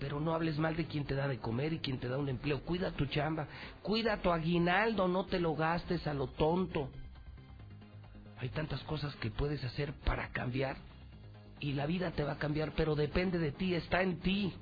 Pero 0.00 0.18
no 0.18 0.34
hables 0.34 0.58
mal 0.58 0.76
de 0.76 0.86
quien 0.86 1.04
te 1.04 1.14
da 1.14 1.28
de 1.28 1.38
comer 1.38 1.74
y 1.74 1.78
quien 1.78 1.98
te 1.98 2.08
da 2.08 2.18
un 2.18 2.28
empleo. 2.28 2.62
Cuida 2.62 2.90
tu 2.92 3.06
chamba. 3.06 3.46
Cuida 3.82 4.16
tu 4.16 4.30
aguinaldo. 4.32 5.06
No 5.06 5.26
te 5.26 5.38
lo 5.38 5.54
gastes 5.54 6.06
a 6.06 6.14
lo 6.14 6.26
tonto. 6.28 6.88
Hay 8.38 8.48
tantas 8.48 8.82
cosas 8.84 9.14
que 9.16 9.30
puedes 9.30 9.62
hacer 9.62 9.92
para 10.04 10.28
cambiar. 10.30 10.76
Y 11.60 11.74
la 11.74 11.84
vida 11.84 12.10
te 12.12 12.24
va 12.24 12.32
a 12.32 12.38
cambiar, 12.38 12.72
pero 12.74 12.94
depende 12.94 13.38
de 13.38 13.52
ti. 13.52 13.74
Está 13.74 14.02
en 14.02 14.20
ti. 14.20 14.54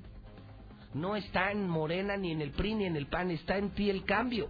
No 0.93 1.15
está 1.15 1.51
en 1.51 1.67
Morena, 1.67 2.17
ni 2.17 2.31
en 2.31 2.41
el 2.41 2.51
PRI, 2.51 2.75
ni 2.75 2.85
en 2.85 2.97
el 2.97 3.07
PAN. 3.07 3.31
Está 3.31 3.57
en 3.57 3.69
ti 3.71 3.89
el 3.89 4.03
cambio. 4.03 4.49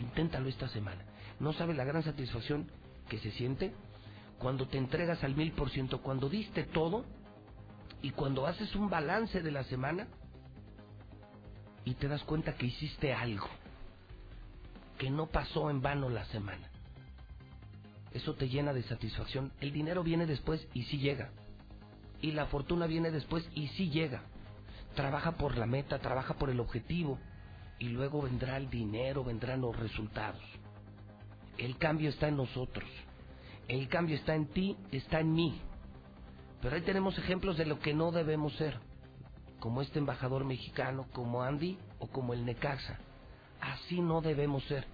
Inténtalo 0.00 0.48
esta 0.48 0.68
semana. 0.68 1.04
No 1.38 1.52
sabes 1.52 1.76
la 1.76 1.84
gran 1.84 2.02
satisfacción 2.02 2.68
que 3.08 3.18
se 3.18 3.30
siente 3.32 3.72
cuando 4.38 4.66
te 4.66 4.78
entregas 4.78 5.22
al 5.22 5.36
mil 5.36 5.52
por 5.52 5.70
ciento, 5.70 6.02
cuando 6.02 6.28
diste 6.28 6.64
todo 6.64 7.04
y 8.02 8.10
cuando 8.10 8.46
haces 8.46 8.74
un 8.74 8.90
balance 8.90 9.40
de 9.42 9.50
la 9.52 9.64
semana 9.64 10.08
y 11.84 11.94
te 11.94 12.08
das 12.08 12.22
cuenta 12.24 12.54
que 12.54 12.66
hiciste 12.66 13.14
algo, 13.14 13.48
que 14.98 15.10
no 15.10 15.28
pasó 15.28 15.70
en 15.70 15.80
vano 15.80 16.08
la 16.10 16.24
semana. 16.26 16.68
Eso 18.12 18.34
te 18.34 18.48
llena 18.48 18.72
de 18.72 18.82
satisfacción. 18.82 19.52
El 19.60 19.72
dinero 19.72 20.02
viene 20.02 20.26
después 20.26 20.66
y 20.74 20.84
sí 20.84 20.98
llega. 20.98 21.30
y 22.20 22.32
la 22.32 22.46
fortuna 22.46 22.86
viene 22.86 23.10
después 23.10 23.48
y 23.54 23.68
sí 23.68 23.90
llega. 23.90 24.22
Trabaja 24.94 25.32
por 25.32 25.58
la 25.58 25.66
meta, 25.66 25.98
trabaja 25.98 26.34
por 26.34 26.50
el 26.50 26.60
objetivo 26.60 27.18
y 27.78 27.88
luego 27.88 28.22
vendrá 28.22 28.56
el 28.56 28.70
dinero, 28.70 29.24
vendrán 29.24 29.60
los 29.60 29.76
resultados. 29.76 30.42
El 31.58 31.76
cambio 31.78 32.10
está 32.10 32.28
en 32.28 32.36
nosotros. 32.36 32.88
El 33.68 33.88
cambio 33.88 34.16
está 34.16 34.34
en 34.34 34.46
ti, 34.46 34.76
está 34.92 35.20
en 35.20 35.32
mí. 35.32 35.60
Pero 36.62 36.76
ahí 36.76 36.82
tenemos 36.82 37.18
ejemplos 37.18 37.58
de 37.58 37.66
lo 37.66 37.80
que 37.80 37.92
no 37.92 38.12
debemos 38.12 38.54
ser, 38.54 38.78
como 39.58 39.82
este 39.82 39.98
embajador 39.98 40.44
mexicano, 40.44 41.06
como 41.12 41.42
Andy 41.42 41.76
o 41.98 42.06
como 42.06 42.32
el 42.32 42.46
Necaxa. 42.46 42.98
Así 43.60 44.00
no 44.00 44.20
debemos 44.20 44.64
ser. 44.64 44.86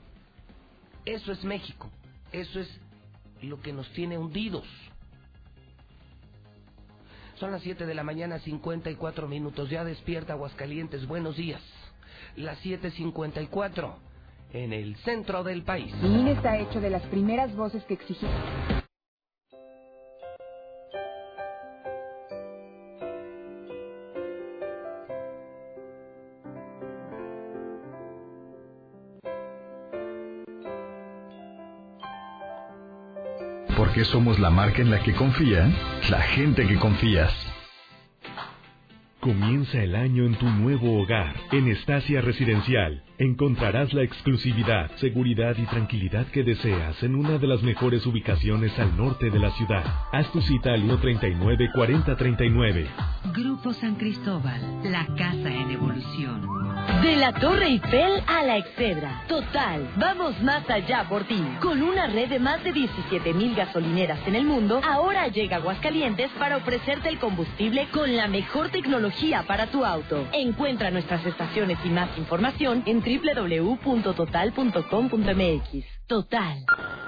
Eso 1.05 1.31
es 1.31 1.45
México. 1.45 1.89
Eso 2.33 2.59
es 2.59 2.81
lo 3.43 3.61
que 3.61 3.73
nos 3.73 3.89
tiene 3.93 4.17
hundidos. 4.17 4.67
Son 7.37 7.53
las 7.53 7.63
7 7.63 7.87
de 7.87 7.95
la 7.95 8.03
mañana, 8.03 8.39
54 8.41 9.29
minutos. 9.29 9.71
Ya 9.71 9.85
despierta 9.85 10.33
Aguascalientes. 10.33 11.07
Buenos 11.07 11.37
días. 11.37 11.63
Las 12.35 12.59
7.54 12.65 13.95
en 14.53 14.73
el 14.73 14.97
centro 14.97 15.45
del 15.45 15.63
país. 15.63 15.95
Mi 16.03 16.31
está 16.31 16.59
hecho 16.59 16.81
de 16.81 16.91
las 16.91 17.03
primeras 17.03 17.55
voces 17.55 17.85
que 17.85 17.95
exigimos. 17.95 18.78
Somos 34.05 34.39
la 34.39 34.51
marca 34.51 34.83
en 34.83 34.91
la 34.91 35.01
que 35.01 35.15
confían 35.15 35.75
la 36.11 36.21
gente 36.21 36.67
que 36.67 36.77
confías? 36.77 37.33
Comienza 39.21 39.83
el 39.83 39.95
año 39.95 40.25
en 40.25 40.35
tu 40.37 40.47
nuevo 40.47 41.01
hogar. 41.01 41.35
En 41.51 41.69
Estacia 41.69 42.21
Residencial 42.21 43.03
encontrarás 43.19 43.93
la 43.93 44.03
exclusividad, 44.03 44.91
seguridad 44.97 45.57
y 45.59 45.67
tranquilidad 45.67 46.27
que 46.29 46.45
deseas 46.45 47.03
en 47.03 47.17
una 47.17 47.39
de 47.39 47.49
las 47.49 47.63
mejores 47.63 48.07
ubicaciones 48.07 48.79
al 48.79 48.97
norte 48.97 49.31
de 49.31 49.39
la 49.39 49.51
ciudad. 49.51 49.85
Haz 50.13 50.31
tu 50.31 50.41
cita 50.41 50.73
al 50.73 50.83
139 50.83 51.71
4039. 51.75 52.87
Grupo 53.35 53.73
San 53.75 53.97
Cristóbal, 53.97 54.61
la 54.85 55.05
casa 55.17 55.53
en 55.53 55.71
evolución. 55.71 56.59
De 57.03 57.17
la 57.17 57.33
Torre 57.33 57.67
Eiffel 57.67 58.23
a 58.27 58.43
la 58.45 58.57
Excedra. 58.57 59.23
Total, 59.29 59.89
vamos 59.97 60.41
más 60.43 60.69
allá 60.71 61.05
por 61.09 61.25
ti. 61.25 61.43
Con 61.61 61.83
una 61.83 62.07
red 62.07 62.29
de 62.29 62.39
más 62.39 62.63
de 62.65 62.73
17 62.73 63.35
mil 63.35 63.55
gasolineras 63.55 64.19
en 64.27 64.35
el 64.35 64.45
mundo, 64.45 64.81
ahora 64.83 65.29
llega 65.29 65.57
Aguascalientes 65.57 66.31
para 66.39 66.57
ofrecerte 66.57 67.09
el 67.09 67.19
combustible 67.19 67.89
con 67.93 68.17
la 68.17 68.27
mejor 68.27 68.71
tecnología 68.71 69.43
para 69.43 69.67
tu 69.67 69.85
auto. 69.85 70.27
Encuentra 70.33 70.91
nuestras 70.91 71.25
estaciones 71.27 71.79
y 71.85 71.89
más 71.89 72.17
información 72.17 72.83
en 72.87 73.03
www.total.com.mx. 73.09 75.85
Total. 76.07 77.08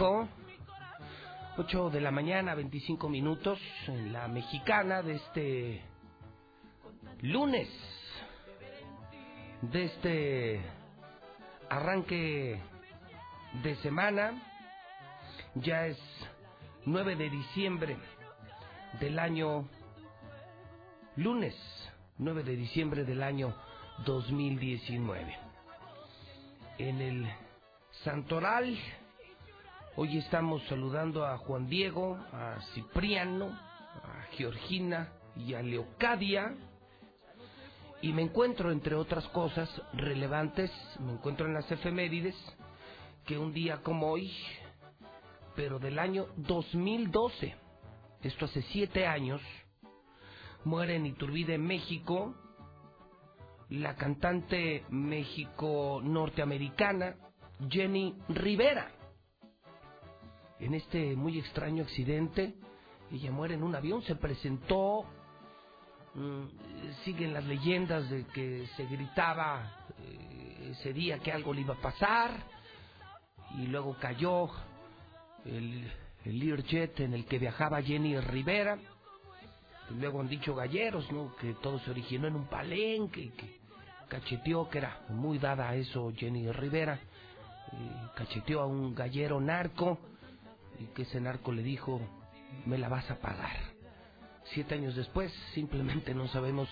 Cinco, 0.00 0.26
8 1.58 1.90
de 1.90 2.00
la 2.00 2.10
mañana, 2.10 2.54
25 2.54 3.10
minutos, 3.10 3.58
en 3.86 4.14
la 4.14 4.28
mexicana 4.28 5.02
de 5.02 5.16
este 5.16 5.82
lunes, 7.20 7.68
de 9.60 9.84
este 9.84 10.62
arranque 11.68 12.58
de 13.62 13.76
semana. 13.82 14.42
Ya 15.56 15.86
es 15.86 15.98
9 16.86 17.16
de 17.16 17.28
diciembre 17.28 17.98
del 19.00 19.18
año 19.18 19.68
lunes, 21.16 21.54
9 22.16 22.42
de 22.42 22.56
diciembre 22.56 23.04
del 23.04 23.22
año 23.22 23.54
2019. 24.06 25.36
En 26.78 27.02
el 27.02 27.30
Santoral, 28.02 28.78
hoy 30.02 30.16
estamos 30.16 30.62
saludando 30.66 31.26
a 31.26 31.36
Juan 31.36 31.68
Diego, 31.68 32.16
a 32.32 32.58
Cipriano, 32.72 33.48
a 33.48 34.22
Georgina 34.32 35.12
y 35.36 35.52
a 35.52 35.60
Leocadia. 35.60 36.54
Y 38.00 38.14
me 38.14 38.22
encuentro, 38.22 38.72
entre 38.72 38.94
otras 38.94 39.28
cosas 39.28 39.68
relevantes, 39.92 40.72
me 41.00 41.12
encuentro 41.12 41.44
en 41.44 41.52
las 41.52 41.70
efemérides, 41.70 42.34
que 43.26 43.36
un 43.36 43.52
día 43.52 43.82
como 43.82 44.10
hoy, 44.10 44.32
pero 45.54 45.78
del 45.78 45.98
año 45.98 46.28
2012, 46.36 47.54
esto 48.22 48.46
hace 48.46 48.62
siete 48.72 49.06
años, 49.06 49.42
muere 50.64 50.96
en 50.96 51.04
Iturbide, 51.04 51.58
México, 51.58 52.34
la 53.68 53.96
cantante 53.96 54.82
México-norteamericana 54.88 57.16
Jenny 57.68 58.16
Rivera. 58.30 58.99
En 60.60 60.74
este 60.74 61.16
muy 61.16 61.38
extraño 61.38 61.84
accidente, 61.84 62.54
ella 63.10 63.30
muere 63.30 63.54
en 63.54 63.62
un 63.62 63.74
avión, 63.74 64.02
se 64.02 64.14
presentó 64.14 65.06
Mm, 66.14 66.46
siguen 67.04 67.32
las 67.32 67.44
leyendas 67.44 68.10
de 68.10 68.24
que 68.26 68.66
se 68.76 68.84
gritaba 68.86 69.86
eh, 70.02 70.72
ese 70.72 70.92
día 70.92 71.20
que 71.20 71.30
algo 71.30 71.54
le 71.54 71.60
iba 71.60 71.74
a 71.74 71.80
pasar 71.80 72.32
y 73.56 73.68
luego 73.68 73.96
cayó 74.00 74.48
el, 75.44 75.88
el 76.24 76.38
Learjet 76.38 76.98
en 76.98 77.14
el 77.14 77.26
que 77.26 77.38
viajaba 77.38 77.80
Jenny 77.80 78.18
Rivera. 78.18 78.76
Y 79.88 80.00
luego 80.00 80.20
han 80.20 80.28
dicho 80.28 80.54
galleros 80.54 81.10
¿no? 81.12 81.34
que 81.36 81.54
todo 81.54 81.78
se 81.78 81.92
originó 81.92 82.26
en 82.26 82.34
un 82.34 82.46
palenque 82.46 83.30
que 83.30 83.60
cacheteó 84.08 84.68
que 84.68 84.78
era 84.78 85.02
muy 85.10 85.38
dada 85.38 85.68
a 85.68 85.76
eso 85.76 86.12
Jenny 86.16 86.50
Rivera 86.50 86.98
cacheteó 88.16 88.62
a 88.62 88.66
un 88.66 88.96
gallero 88.96 89.40
narco 89.40 89.98
y 90.80 90.86
que 90.86 91.02
ese 91.02 91.20
narco 91.20 91.52
le 91.52 91.62
dijo 91.62 92.00
me 92.66 92.78
la 92.78 92.88
vas 92.88 93.08
a 93.10 93.20
pagar 93.20 93.80
siete 94.52 94.74
años 94.74 94.94
después, 94.94 95.32
simplemente 95.54 96.14
no 96.14 96.28
sabemos 96.28 96.68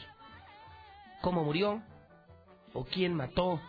cómo 1.23 1.45
murió 1.45 1.83
o 2.73 2.85
quién 2.85 3.15
mató 3.15 3.61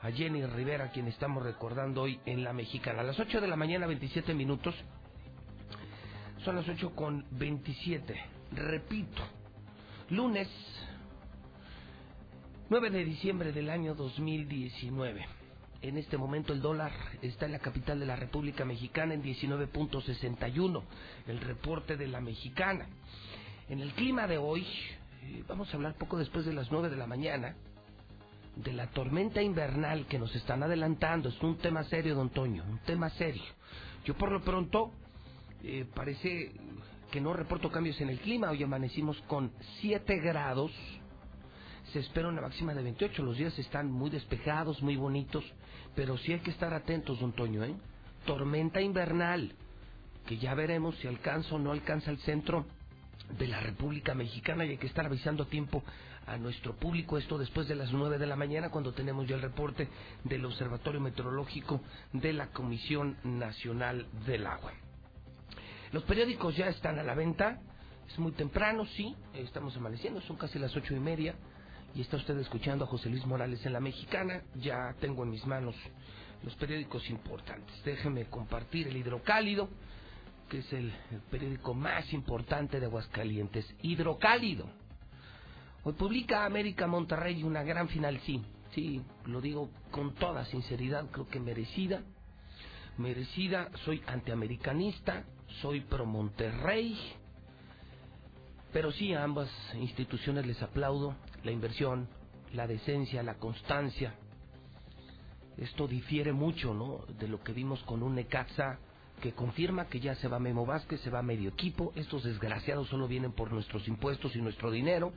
a 0.00 0.10
Jenny 0.10 0.44
Rivera, 0.46 0.90
quien 0.90 1.08
estamos 1.08 1.42
recordando 1.42 2.02
hoy 2.02 2.20
en 2.26 2.44
la 2.44 2.52
mexicana. 2.52 3.00
A 3.00 3.04
las 3.04 3.18
8 3.18 3.40
de 3.40 3.48
la 3.48 3.56
mañana, 3.56 3.86
27 3.86 4.34
minutos. 4.34 4.74
Son 6.44 6.56
las 6.56 6.68
8 6.68 6.94
con 6.94 7.24
27. 7.30 8.14
Repito, 8.52 9.22
lunes 10.10 10.48
9 12.68 12.90
de 12.90 13.04
diciembre 13.04 13.52
del 13.52 13.70
año 13.70 13.94
2019. 13.94 15.26
En 15.84 15.98
este 15.98 16.16
momento 16.16 16.54
el 16.54 16.62
dólar 16.62 16.92
está 17.20 17.44
en 17.44 17.52
la 17.52 17.58
capital 17.58 18.00
de 18.00 18.06
la 18.06 18.16
República 18.16 18.64
Mexicana 18.64 19.12
en 19.12 19.22
19.61. 19.22 20.82
El 21.26 21.40
reporte 21.42 21.98
de 21.98 22.08
la 22.08 22.22
mexicana. 22.22 22.86
En 23.68 23.80
el 23.80 23.92
clima 23.92 24.26
de 24.26 24.38
hoy, 24.38 24.66
eh, 25.24 25.44
vamos 25.46 25.68
a 25.70 25.76
hablar 25.76 25.94
poco 25.98 26.16
después 26.16 26.46
de 26.46 26.54
las 26.54 26.72
9 26.72 26.88
de 26.88 26.96
la 26.96 27.06
mañana 27.06 27.54
de 28.56 28.72
la 28.72 28.86
tormenta 28.92 29.42
invernal 29.42 30.06
que 30.06 30.18
nos 30.18 30.34
están 30.34 30.62
adelantando. 30.62 31.28
Es 31.28 31.38
un 31.42 31.58
tema 31.58 31.84
serio, 31.84 32.14
don 32.14 32.30
Toño, 32.30 32.64
un 32.64 32.78
tema 32.78 33.10
serio. 33.10 33.42
Yo 34.06 34.14
por 34.14 34.32
lo 34.32 34.40
pronto 34.40 34.90
eh, 35.62 35.84
parece 35.94 36.50
que 37.12 37.20
no 37.20 37.34
reporto 37.34 37.70
cambios 37.70 38.00
en 38.00 38.08
el 38.08 38.20
clima. 38.20 38.50
Hoy 38.50 38.62
amanecimos 38.62 39.20
con 39.26 39.52
7 39.82 40.16
grados. 40.20 40.72
Se 41.94 42.00
espera 42.00 42.26
una 42.26 42.40
máxima 42.40 42.74
de 42.74 42.82
28. 42.82 43.22
Los 43.22 43.36
días 43.36 43.56
están 43.56 43.88
muy 43.88 44.10
despejados, 44.10 44.82
muy 44.82 44.96
bonitos. 44.96 45.44
Pero 45.94 46.18
sí 46.18 46.32
hay 46.32 46.40
que 46.40 46.50
estar 46.50 46.74
atentos, 46.74 47.20
don 47.20 47.32
Toño, 47.32 47.62
¿eh? 47.62 47.76
Tormenta 48.26 48.80
invernal. 48.80 49.52
Que 50.26 50.36
ya 50.36 50.54
veremos 50.54 50.96
si 50.96 51.06
alcanza 51.06 51.54
o 51.54 51.58
no 51.60 51.70
alcanza 51.70 52.10
el 52.10 52.18
centro 52.18 52.66
de 53.38 53.46
la 53.46 53.60
República 53.60 54.12
Mexicana 54.12 54.64
y 54.64 54.70
hay 54.70 54.76
que 54.76 54.88
estar 54.88 55.06
avisando 55.06 55.44
a 55.44 55.46
tiempo 55.46 55.84
a 56.26 56.36
nuestro 56.36 56.74
público 56.74 57.16
esto 57.16 57.38
después 57.38 57.68
de 57.68 57.76
las 57.76 57.92
9 57.92 58.18
de 58.18 58.26
la 58.26 58.34
mañana 58.34 58.70
cuando 58.70 58.92
tenemos 58.92 59.28
ya 59.28 59.36
el 59.36 59.42
reporte 59.42 59.86
del 60.24 60.44
Observatorio 60.46 61.00
Meteorológico 61.00 61.80
de 62.12 62.32
la 62.32 62.48
Comisión 62.48 63.18
Nacional 63.22 64.08
del 64.26 64.48
Agua. 64.48 64.72
Los 65.92 66.02
periódicos 66.02 66.56
ya 66.56 66.66
están 66.66 66.98
a 66.98 67.04
la 67.04 67.14
venta, 67.14 67.60
es 68.08 68.18
muy 68.18 68.32
temprano, 68.32 68.84
sí, 68.84 69.14
estamos 69.34 69.76
amaneciendo, 69.76 70.20
son 70.22 70.36
casi 70.36 70.58
las 70.58 70.74
ocho 70.74 70.92
y 70.92 70.98
media 70.98 71.36
y 71.94 72.00
está 72.00 72.16
usted 72.16 72.36
escuchando 72.38 72.84
a 72.84 72.88
José 72.88 73.08
Luis 73.08 73.24
Morales 73.24 73.64
en 73.64 73.72
la 73.72 73.80
Mexicana, 73.80 74.42
ya 74.56 74.94
tengo 75.00 75.22
en 75.22 75.30
mis 75.30 75.46
manos 75.46 75.76
los 76.42 76.54
periódicos 76.56 77.08
importantes. 77.08 77.74
Déjeme 77.84 78.26
compartir 78.26 78.88
el 78.88 78.96
Hidrocálido, 78.96 79.68
que 80.48 80.58
es 80.58 80.72
el, 80.72 80.92
periódico 81.30 81.72
más 81.72 82.12
importante 82.12 82.80
de 82.80 82.86
Aguascalientes. 82.86 83.64
Hidrocálido. 83.82 84.68
Hoy 85.84 85.92
publica 85.92 86.44
América 86.44 86.86
Monterrey 86.86 87.44
una 87.44 87.62
gran 87.62 87.88
final, 87.88 88.18
sí, 88.20 88.42
sí, 88.74 89.02
lo 89.26 89.40
digo 89.40 89.70
con 89.90 90.14
toda 90.14 90.44
sinceridad, 90.46 91.10
creo 91.10 91.28
que 91.28 91.38
merecida. 91.38 92.02
Merecida, 92.98 93.70
soy 93.84 94.02
antiamericanista, 94.06 95.24
soy 95.60 95.80
pro 95.80 96.06
Monterrey, 96.06 96.96
pero 98.72 98.90
sí 98.92 99.12
a 99.14 99.22
ambas 99.22 99.48
instituciones 99.74 100.46
les 100.46 100.60
aplaudo 100.62 101.14
la 101.44 101.52
inversión, 101.52 102.08
la 102.52 102.66
decencia, 102.66 103.22
la 103.22 103.34
constancia. 103.34 104.14
Esto 105.56 105.86
difiere 105.86 106.32
mucho, 106.32 106.74
¿no? 106.74 107.04
De 107.18 107.28
lo 107.28 107.42
que 107.42 107.52
vimos 107.52 107.82
con 107.84 108.02
un 108.02 108.16
Necaxa 108.16 108.78
que 109.20 109.32
confirma 109.32 109.86
que 109.86 110.00
ya 110.00 110.14
se 110.16 110.26
va 110.26 110.40
Memo 110.40 110.66
Vázquez, 110.66 111.00
se 111.00 111.10
va 111.10 111.22
medio 111.22 111.50
equipo. 111.50 111.92
Estos 111.94 112.24
desgraciados 112.24 112.88
solo 112.88 113.06
vienen 113.06 113.32
por 113.32 113.52
nuestros 113.52 113.86
impuestos 113.86 114.34
y 114.34 114.42
nuestro 114.42 114.70
dinero. 114.70 115.12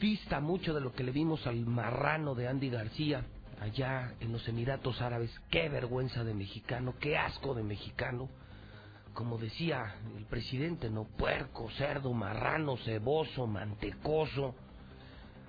Vista 0.00 0.40
mucho 0.40 0.74
de 0.74 0.80
lo 0.80 0.92
que 0.92 1.04
le 1.04 1.12
vimos 1.12 1.46
al 1.46 1.64
marrano 1.66 2.34
de 2.34 2.48
Andy 2.48 2.70
García 2.70 3.24
allá 3.60 4.14
en 4.20 4.32
los 4.32 4.46
Emiratos 4.48 5.00
Árabes. 5.00 5.30
Qué 5.50 5.68
vergüenza 5.68 6.24
de 6.24 6.34
mexicano, 6.34 6.94
qué 7.00 7.16
asco 7.16 7.54
de 7.54 7.62
mexicano 7.62 8.28
como 9.14 9.38
decía 9.38 9.96
el 10.16 10.24
presidente, 10.26 10.90
no 10.90 11.04
puerco, 11.04 11.70
cerdo, 11.70 12.12
marrano, 12.12 12.76
ceboso, 12.78 13.46
mantecoso. 13.46 14.54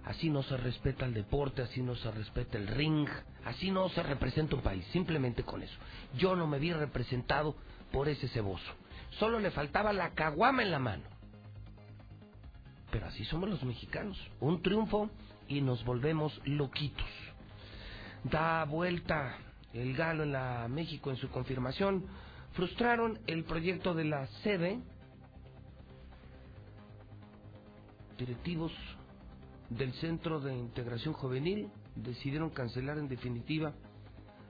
Así 0.06 0.30
no 0.30 0.42
se 0.44 0.58
respeta 0.58 1.06
el 1.06 1.14
deporte, 1.14 1.62
así 1.62 1.82
no 1.82 1.96
se 1.96 2.10
respeta 2.10 2.58
el 2.58 2.68
ring, 2.68 3.08
así 3.46 3.70
no 3.70 3.90
se 3.90 4.02
representa 4.02 4.56
un 4.56 4.62
país, 4.62 4.86
simplemente 4.92 5.44
con 5.44 5.62
eso. 5.62 5.78
Yo 6.18 6.36
no 6.36 6.48
me 6.48 6.58
vi 6.58 6.74
representado 6.74 7.56
por 7.92 8.10
ese 8.10 8.28
ceboso. 8.30 8.72
Solo 9.20 9.40
le 9.40 9.52
faltaba 9.52 9.94
la 9.94 10.12
caguama 10.12 10.64
en 10.64 10.72
la 10.72 10.80
mano. 10.80 11.04
Pero 12.92 13.06
así 13.06 13.24
somos 13.26 13.50
los 13.50 13.64
mexicanos. 13.64 14.18
Un 14.40 14.62
triunfo 14.62 15.10
y 15.48 15.62
nos 15.62 15.84
volvemos 15.84 16.40
loquitos. 16.46 17.08
Da 18.24 18.66
vuelta 18.66 19.38
el 19.74 19.96
galo 19.96 20.24
en 20.24 20.32
la 20.32 20.68
México 20.68 21.12
en 21.12 21.18
su 21.18 21.30
confirmación 21.30 22.06
frustraron 22.54 23.20
el 23.28 23.44
proyecto 23.44 23.94
de 23.94 24.06
la 24.06 24.28
sede. 24.44 24.80
Directivos 28.18 28.72
del 29.70 29.94
Centro 29.94 30.40
de 30.40 30.56
Integración 30.56 31.14
Juvenil 31.14 31.70
decidieron 31.96 32.50
cancelar 32.50 32.98
en 32.98 33.08
definitiva 33.08 33.74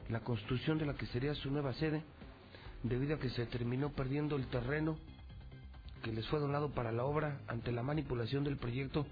la 0.10 0.22
construcción 0.22 0.78
de 0.78 0.86
la 0.86 0.96
que 0.96 1.06
sería 1.08 1.36
su 1.36 1.52
nueva 1.52 1.74
sede 1.74 2.04
debido 2.84 3.16
a 3.16 3.20
que 3.20 3.30
se 3.30 3.46
terminó 3.46 3.92
perdiendo 3.92 4.36
el 4.36 4.48
terreno 4.48 4.98
que 6.02 6.14
les 6.14 6.26
fue 6.28 6.40
donado 6.40 6.72
para 6.72 6.92
la 6.92 7.04
obra 7.04 7.42
ante 7.48 7.72
la 7.72 7.84
manipulación 7.84 8.44
del 8.44 8.58
proyecto 8.58 9.06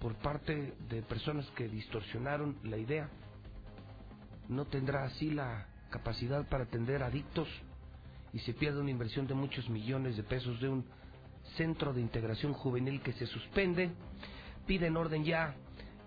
por 0.00 0.14
parte 0.16 0.74
de 0.88 1.02
personas 1.02 1.46
que 1.56 1.68
distorsionaron 1.68 2.56
la 2.62 2.76
idea. 2.76 3.08
No 4.48 4.66
tendrá 4.66 5.04
así 5.04 5.30
la 5.30 5.66
capacidad 5.90 6.46
para 6.48 6.64
atender 6.64 7.02
adictos 7.02 7.48
y 8.32 8.38
se 8.40 8.54
pierde 8.54 8.80
una 8.80 8.90
inversión 8.90 9.26
de 9.26 9.34
muchos 9.34 9.68
millones 9.68 10.16
de 10.16 10.22
pesos 10.22 10.60
de 10.60 10.68
un 10.68 10.84
centro 11.56 11.92
de 11.92 12.00
integración 12.00 12.52
juvenil 12.52 13.00
que 13.02 13.12
se 13.12 13.26
suspende. 13.26 13.90
Piden 14.66 14.96
orden 14.96 15.24
ya 15.24 15.54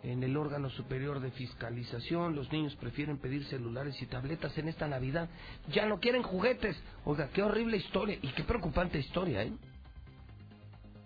en 0.04 0.24
el 0.24 0.38
órgano 0.38 0.70
superior 0.70 1.20
de 1.20 1.32
fiscalización. 1.32 2.36
Los 2.36 2.52
niños 2.52 2.76
prefieren 2.76 3.18
pedir 3.18 3.46
celulares 3.46 4.02
y 4.02 4.06
tabletas 4.06 4.58
en 4.58 4.68
esta 4.68 4.88
Navidad. 4.88 5.30
Ya 5.70 5.86
no 5.86 6.00
quieren 6.00 6.24
juguetes. 6.24 6.78
Oiga, 7.06 7.30
qué 7.30 7.44
horrible 7.44 7.78
historia 7.78 8.18
y 8.22 8.28
qué 8.30 8.44
preocupante 8.44 9.00
historia, 9.00 9.44
¿eh? 9.44 9.54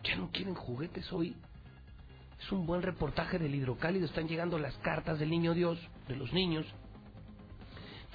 Ya 0.03 0.15
no 0.15 0.30
quieren 0.32 0.55
juguetes 0.55 1.11
hoy. 1.11 1.36
Es 2.39 2.51
un 2.51 2.65
buen 2.65 2.82
reportaje 2.82 3.39
del 3.39 3.55
hidrocálido. 3.55 4.05
Están 4.05 4.28
llegando 4.28 4.57
las 4.59 4.76
cartas 4.78 5.20
del 5.20 5.30
niño 5.30 5.53
Dios, 5.53 5.80
de 6.07 6.15
los 6.15 6.32
niños. 6.34 6.65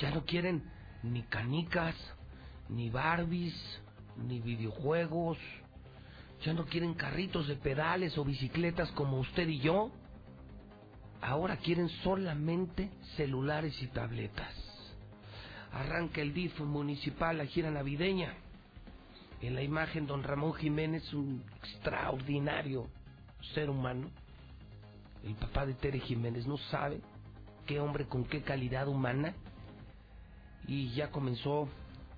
Ya 0.01 0.11
no 0.11 0.25
quieren 0.25 0.63
ni 1.03 1.23
canicas, 1.25 1.95
ni 2.73 2.91
Barbies, 2.91 3.55
ni 4.17 4.41
videojuegos. 4.41 5.39
Ya 6.45 6.53
no 6.53 6.65
quieren 6.65 6.95
carritos 6.95 7.47
de 7.47 7.57
pedales 7.57 8.19
o 8.19 8.25
bicicletas 8.25 8.91
como 8.93 9.21
usted 9.21 9.47
y 9.49 9.61
yo. 9.61 9.91
Ahora 11.21 11.57
quieren 11.59 11.89
solamente 12.03 12.91
celulares 13.17 13.81
y 13.81 13.87
tabletas. 13.89 14.53
Arranca 15.73 16.21
el 16.21 16.35
DIF 16.35 16.59
municipal 16.61 17.39
la 17.39 17.47
gira 17.47 17.71
navideña. 17.71 18.35
En 19.41 19.55
la 19.55 19.63
imagen, 19.63 20.07
don 20.07 20.23
Ramón 20.23 20.55
Jiménez, 20.55 21.13
un 21.15 21.45
extraordinario 21.59 22.89
ser 23.55 23.71
humano. 23.71 24.11
El 25.25 25.35
papá 25.35 25.65
de 25.65 25.75
Tere 25.75 26.01
Jiménez 26.01 26.47
no 26.47 26.59
sabe 26.59 27.01
qué 27.67 27.81
hombre 27.81 28.07
con 28.07 28.25
qué 28.25 28.43
calidad 28.43 28.89
humana. 28.89 29.35
Y 30.67 30.91
ya 30.91 31.11
comenzó 31.11 31.69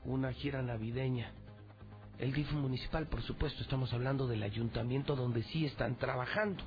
una 0.05 0.33
gira 0.33 0.63
navideña. 0.63 1.33
El 2.19 2.33
DIF 2.33 2.53
municipal, 2.53 3.07
por 3.07 3.23
supuesto, 3.23 3.63
estamos 3.63 3.93
hablando 3.93 4.27
del 4.27 4.43
ayuntamiento 4.43 5.17
donde 5.17 5.43
sí 5.45 5.67
están 5.67 5.97
trabajando. 5.97 6.63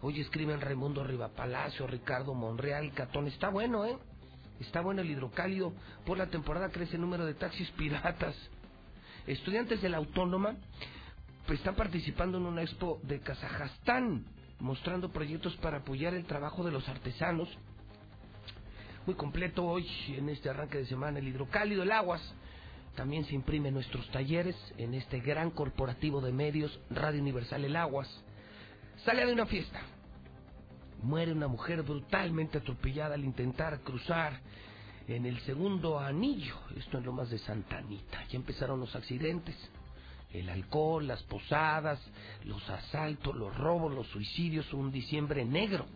Hoy 0.00 0.20
escriben 0.20 0.60
Raimundo 0.60 1.04
Rivapalacio, 1.04 1.86
Ricardo 1.86 2.34
Monreal, 2.34 2.92
Catón. 2.92 3.26
Está 3.26 3.50
bueno, 3.50 3.84
¿eh? 3.84 3.96
Está 4.60 4.80
bueno 4.80 5.02
el 5.02 5.10
hidrocálido. 5.10 5.72
Por 6.04 6.18
la 6.18 6.26
temporada 6.26 6.70
crece 6.70 6.96
el 6.96 7.02
número 7.02 7.24
de 7.24 7.34
taxis 7.34 7.70
piratas. 7.72 8.34
Estudiantes 9.26 9.80
de 9.80 9.88
la 9.88 9.98
Autónoma 9.98 10.56
pues, 11.46 11.60
están 11.60 11.76
participando 11.76 12.38
en 12.38 12.46
una 12.46 12.62
expo 12.62 13.00
de 13.04 13.20
Kazajstán, 13.20 14.26
mostrando 14.58 15.10
proyectos 15.10 15.56
para 15.56 15.78
apoyar 15.78 16.14
el 16.14 16.24
trabajo 16.24 16.64
de 16.64 16.72
los 16.72 16.86
artesanos. 16.88 17.48
Muy 19.06 19.14
completo 19.14 19.64
hoy, 19.64 19.86
en 20.08 20.28
este 20.28 20.50
arranque 20.50 20.78
de 20.78 20.86
semana, 20.86 21.18
el 21.18 21.28
hidrocálido, 21.28 21.82
el 21.82 21.92
aguas 21.92 22.22
también 22.94 23.24
se 23.24 23.34
imprime 23.34 23.68
en 23.68 23.74
nuestros 23.74 24.08
talleres, 24.10 24.56
en 24.78 24.94
este 24.94 25.20
gran 25.20 25.50
corporativo 25.50 26.20
de 26.20 26.32
medios, 26.32 26.78
Radio 26.90 27.20
Universal 27.20 27.64
El 27.64 27.76
Aguas. 27.76 28.08
Sale 29.04 29.26
de 29.26 29.32
una 29.32 29.46
fiesta. 29.46 29.80
Muere 31.02 31.32
una 31.32 31.48
mujer 31.48 31.82
brutalmente 31.82 32.58
atropellada 32.58 33.14
al 33.14 33.24
intentar 33.24 33.80
cruzar 33.80 34.40
en 35.08 35.26
el 35.26 35.38
segundo 35.40 35.98
anillo. 35.98 36.54
Esto 36.76 36.98
en 36.98 37.04
Lomas 37.04 37.30
de 37.30 37.38
Santa 37.38 37.78
Anita. 37.78 38.24
Ya 38.28 38.36
empezaron 38.36 38.80
los 38.80 38.94
accidentes. 38.94 39.56
El 40.30 40.48
alcohol, 40.48 41.06
las 41.06 41.22
posadas, 41.24 42.00
los 42.44 42.68
asaltos, 42.70 43.34
los 43.36 43.56
robos, 43.56 43.92
los 43.92 44.06
suicidios, 44.08 44.72
un 44.72 44.90
diciembre 44.90 45.44
negro. 45.44 45.86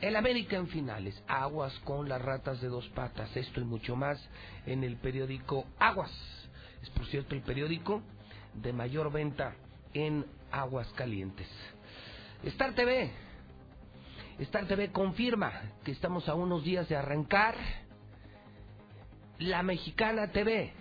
El 0.00 0.16
América 0.16 0.56
en 0.56 0.66
finales, 0.68 1.22
aguas 1.28 1.78
con 1.80 2.08
las 2.08 2.22
ratas 2.22 2.60
de 2.62 2.68
dos 2.68 2.88
patas, 2.88 3.36
esto 3.36 3.60
y 3.60 3.64
mucho 3.64 3.96
más 3.96 4.18
en 4.64 4.82
el 4.82 4.96
periódico 4.96 5.66
Aguas. 5.78 6.10
Es 6.82 6.88
por 6.90 7.04
cierto 7.06 7.34
el 7.34 7.42
periódico 7.42 8.02
de 8.54 8.72
mayor 8.72 9.12
venta 9.12 9.54
en 9.92 10.24
Aguas 10.50 10.88
Calientes. 10.94 11.48
Star 12.44 12.74
TV. 12.74 13.10
Star 14.38 14.66
TV 14.66 14.90
confirma 14.90 15.52
que 15.84 15.92
estamos 15.92 16.30
a 16.30 16.34
unos 16.34 16.64
días 16.64 16.88
de 16.88 16.96
arrancar 16.96 17.56
la 19.38 19.62
Mexicana 19.62 20.32
TV 20.32 20.72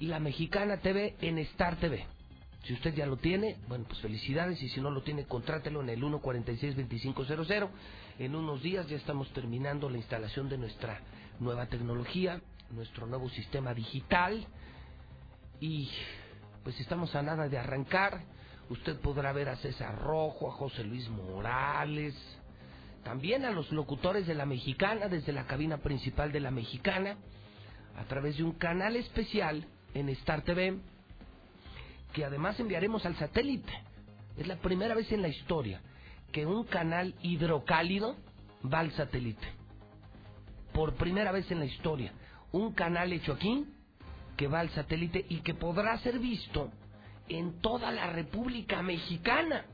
y 0.00 0.06
la 0.06 0.18
Mexicana 0.18 0.78
TV 0.78 1.14
en 1.20 1.38
Star 1.38 1.76
TV. 1.76 2.04
Si 2.64 2.72
usted 2.72 2.94
ya 2.94 3.06
lo 3.06 3.16
tiene, 3.16 3.58
bueno, 3.68 3.84
pues 3.86 4.00
felicidades 4.00 4.60
y 4.60 4.68
si 4.70 4.80
no 4.80 4.90
lo 4.90 5.02
tiene, 5.02 5.24
contrátelo 5.24 5.82
en 5.82 5.88
el 5.90 6.02
146-2500. 6.02 7.68
En 8.18 8.34
unos 8.34 8.62
días 8.62 8.86
ya 8.88 8.96
estamos 8.96 9.30
terminando 9.34 9.90
la 9.90 9.98
instalación 9.98 10.48
de 10.48 10.56
nuestra 10.56 11.00
nueva 11.38 11.66
tecnología, 11.66 12.40
nuestro 12.70 13.06
nuevo 13.06 13.28
sistema 13.28 13.74
digital 13.74 14.46
y 15.60 15.90
pues 16.64 16.80
estamos 16.80 17.14
a 17.14 17.22
nada 17.22 17.50
de 17.50 17.58
arrancar. 17.58 18.22
Usted 18.70 18.98
podrá 19.00 19.32
ver 19.32 19.50
a 19.50 19.56
César 19.56 19.98
Rojo, 19.98 20.48
a 20.48 20.52
José 20.52 20.82
Luis 20.84 21.06
Morales, 21.10 22.14
también 23.04 23.44
a 23.44 23.50
los 23.50 23.70
locutores 23.70 24.26
de 24.26 24.34
la 24.34 24.46
Mexicana 24.46 25.08
desde 25.08 25.34
la 25.34 25.46
cabina 25.46 25.76
principal 25.76 26.32
de 26.32 26.40
la 26.40 26.50
Mexicana 26.50 27.18
a 27.98 28.04
través 28.04 28.38
de 28.38 28.44
un 28.44 28.52
canal 28.52 28.96
especial 28.96 29.66
en 29.92 30.08
Star 30.08 30.40
TV 30.40 30.78
que 32.14 32.24
además 32.24 32.58
enviaremos 32.58 33.04
al 33.04 33.16
satélite. 33.16 33.74
Es 34.38 34.46
la 34.46 34.56
primera 34.56 34.94
vez 34.94 35.12
en 35.12 35.20
la 35.20 35.28
historia 35.28 35.82
que 36.32 36.46
un 36.46 36.64
canal 36.64 37.14
hidrocálido 37.22 38.16
va 38.72 38.80
al 38.80 38.92
satélite. 38.92 39.46
Por 40.72 40.94
primera 40.94 41.32
vez 41.32 41.50
en 41.50 41.58
la 41.58 41.64
historia, 41.64 42.12
un 42.52 42.72
canal 42.72 43.12
hecho 43.12 43.32
aquí 43.32 43.66
que 44.36 44.48
va 44.48 44.60
al 44.60 44.70
satélite 44.70 45.24
y 45.28 45.40
que 45.40 45.54
podrá 45.54 45.98
ser 45.98 46.18
visto 46.18 46.70
en 47.28 47.60
toda 47.60 47.90
la 47.90 48.08
República 48.08 48.82
Mexicana. 48.82 49.64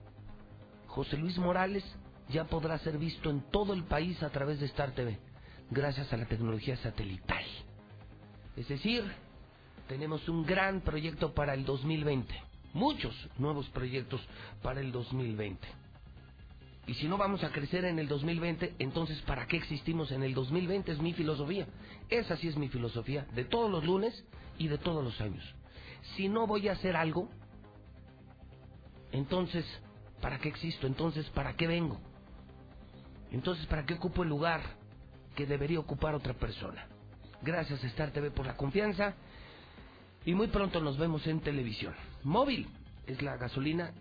José 0.86 1.16
Luis 1.16 1.36
Morales 1.38 1.84
ya 2.28 2.44
podrá 2.44 2.78
ser 2.78 2.98
visto 2.98 3.30
en 3.30 3.42
todo 3.50 3.72
el 3.74 3.84
país 3.84 4.22
a 4.22 4.30
través 4.30 4.60
de 4.60 4.66
Star 4.66 4.92
TV, 4.92 5.18
gracias 5.70 6.12
a 6.12 6.16
la 6.16 6.26
tecnología 6.26 6.76
satelital. 6.76 7.44
Es 8.56 8.68
decir, 8.68 9.04
tenemos 9.88 10.28
un 10.28 10.44
gran 10.44 10.80
proyecto 10.82 11.34
para 11.34 11.54
el 11.54 11.64
2020, 11.64 12.34
muchos 12.74 13.14
nuevos 13.38 13.68
proyectos 13.70 14.20
para 14.62 14.80
el 14.80 14.92
2020. 14.92 15.81
Y 16.86 16.94
si 16.94 17.06
no 17.06 17.16
vamos 17.16 17.44
a 17.44 17.50
crecer 17.50 17.84
en 17.84 17.98
el 17.98 18.08
2020, 18.08 18.74
entonces 18.78 19.20
¿para 19.22 19.46
qué 19.46 19.56
existimos 19.56 20.10
en 20.10 20.22
el 20.22 20.34
2020? 20.34 20.92
Es 20.92 20.98
mi 21.00 21.12
filosofía. 21.12 21.66
Esa 22.08 22.36
sí 22.36 22.48
es 22.48 22.56
mi 22.56 22.68
filosofía, 22.68 23.26
de 23.34 23.44
todos 23.44 23.70
los 23.70 23.84
lunes 23.84 24.24
y 24.58 24.68
de 24.68 24.78
todos 24.78 25.04
los 25.04 25.20
años. 25.20 25.44
Si 26.16 26.28
no 26.28 26.46
voy 26.46 26.68
a 26.68 26.72
hacer 26.72 26.96
algo, 26.96 27.28
entonces, 29.12 29.64
¿para 30.20 30.38
qué 30.38 30.48
existo? 30.48 30.86
Entonces, 30.86 31.28
¿para 31.30 31.54
qué 31.54 31.66
vengo? 31.66 32.00
Entonces, 33.30 33.64
¿para 33.66 33.86
qué 33.86 33.94
ocupo 33.94 34.24
el 34.24 34.28
lugar 34.28 34.60
que 35.36 35.46
debería 35.46 35.78
ocupar 35.78 36.14
otra 36.14 36.34
persona? 36.34 36.86
Gracias 37.42 37.82
Star 37.84 38.12
TV 38.12 38.30
por 38.30 38.46
la 38.46 38.56
confianza 38.56 39.14
y 40.24 40.34
muy 40.34 40.48
pronto 40.48 40.80
nos 40.80 40.98
vemos 40.98 41.26
en 41.26 41.40
televisión. 41.40 41.94
Móvil 42.22 42.68
es 43.06 43.20
la 43.22 43.36
gasolina 43.36 43.92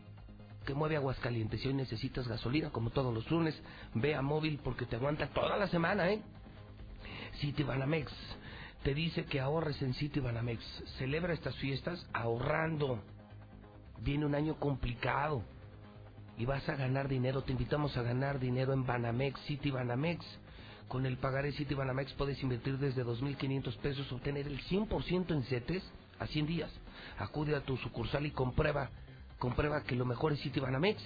que 0.65 0.73
mueve 0.73 0.95
Aguascalientes. 0.95 1.61
Si 1.61 1.67
hoy 1.67 1.73
necesitas 1.73 2.27
gasolina, 2.27 2.69
como 2.69 2.89
todos 2.89 3.13
los 3.13 3.29
lunes, 3.29 3.59
ve 3.93 4.15
a 4.15 4.21
Móvil 4.21 4.59
porque 4.63 4.85
te 4.85 4.95
aguanta 4.95 5.27
toda 5.27 5.57
la 5.57 5.67
semana, 5.67 6.11
¿eh? 6.11 6.21
City 7.39 7.63
Banamex 7.63 8.11
te 8.83 8.95
dice 8.95 9.25
que 9.25 9.39
ahorres 9.39 9.81
en 9.81 9.93
City 9.93 10.19
Banamex. 10.19 10.63
Celebra 10.97 11.33
estas 11.33 11.55
fiestas 11.57 12.05
ahorrando. 12.13 12.99
Viene 13.99 14.25
un 14.25 14.33
año 14.33 14.55
complicado 14.55 15.43
y 16.37 16.45
vas 16.45 16.67
a 16.67 16.75
ganar 16.75 17.07
dinero. 17.07 17.43
Te 17.43 17.51
invitamos 17.51 17.95
a 17.97 18.01
ganar 18.01 18.39
dinero 18.39 18.73
en 18.73 18.85
Banamex, 18.85 19.39
City 19.41 19.69
Banamex. 19.69 20.25
Con 20.87 21.05
el 21.05 21.17
pagaré 21.17 21.51
City 21.51 21.75
Banamex 21.75 22.11
puedes 22.13 22.41
invertir 22.41 22.77
desde 22.79 23.05
2.500 23.05 23.77
pesos, 23.77 24.11
obtener 24.11 24.47
el 24.47 24.59
100% 24.63 25.31
en 25.31 25.43
CETES 25.43 25.83
a 26.19 26.25
100 26.25 26.47
días. 26.47 26.71
Acude 27.19 27.55
a 27.55 27.61
tu 27.61 27.77
sucursal 27.77 28.25
y 28.25 28.31
comprueba, 28.31 28.89
comprueba 29.41 29.81
que 29.81 29.95
lo 29.95 30.05
mejor 30.05 30.33
es 30.33 30.39
City 30.39 30.59
Banamex. 30.59 31.01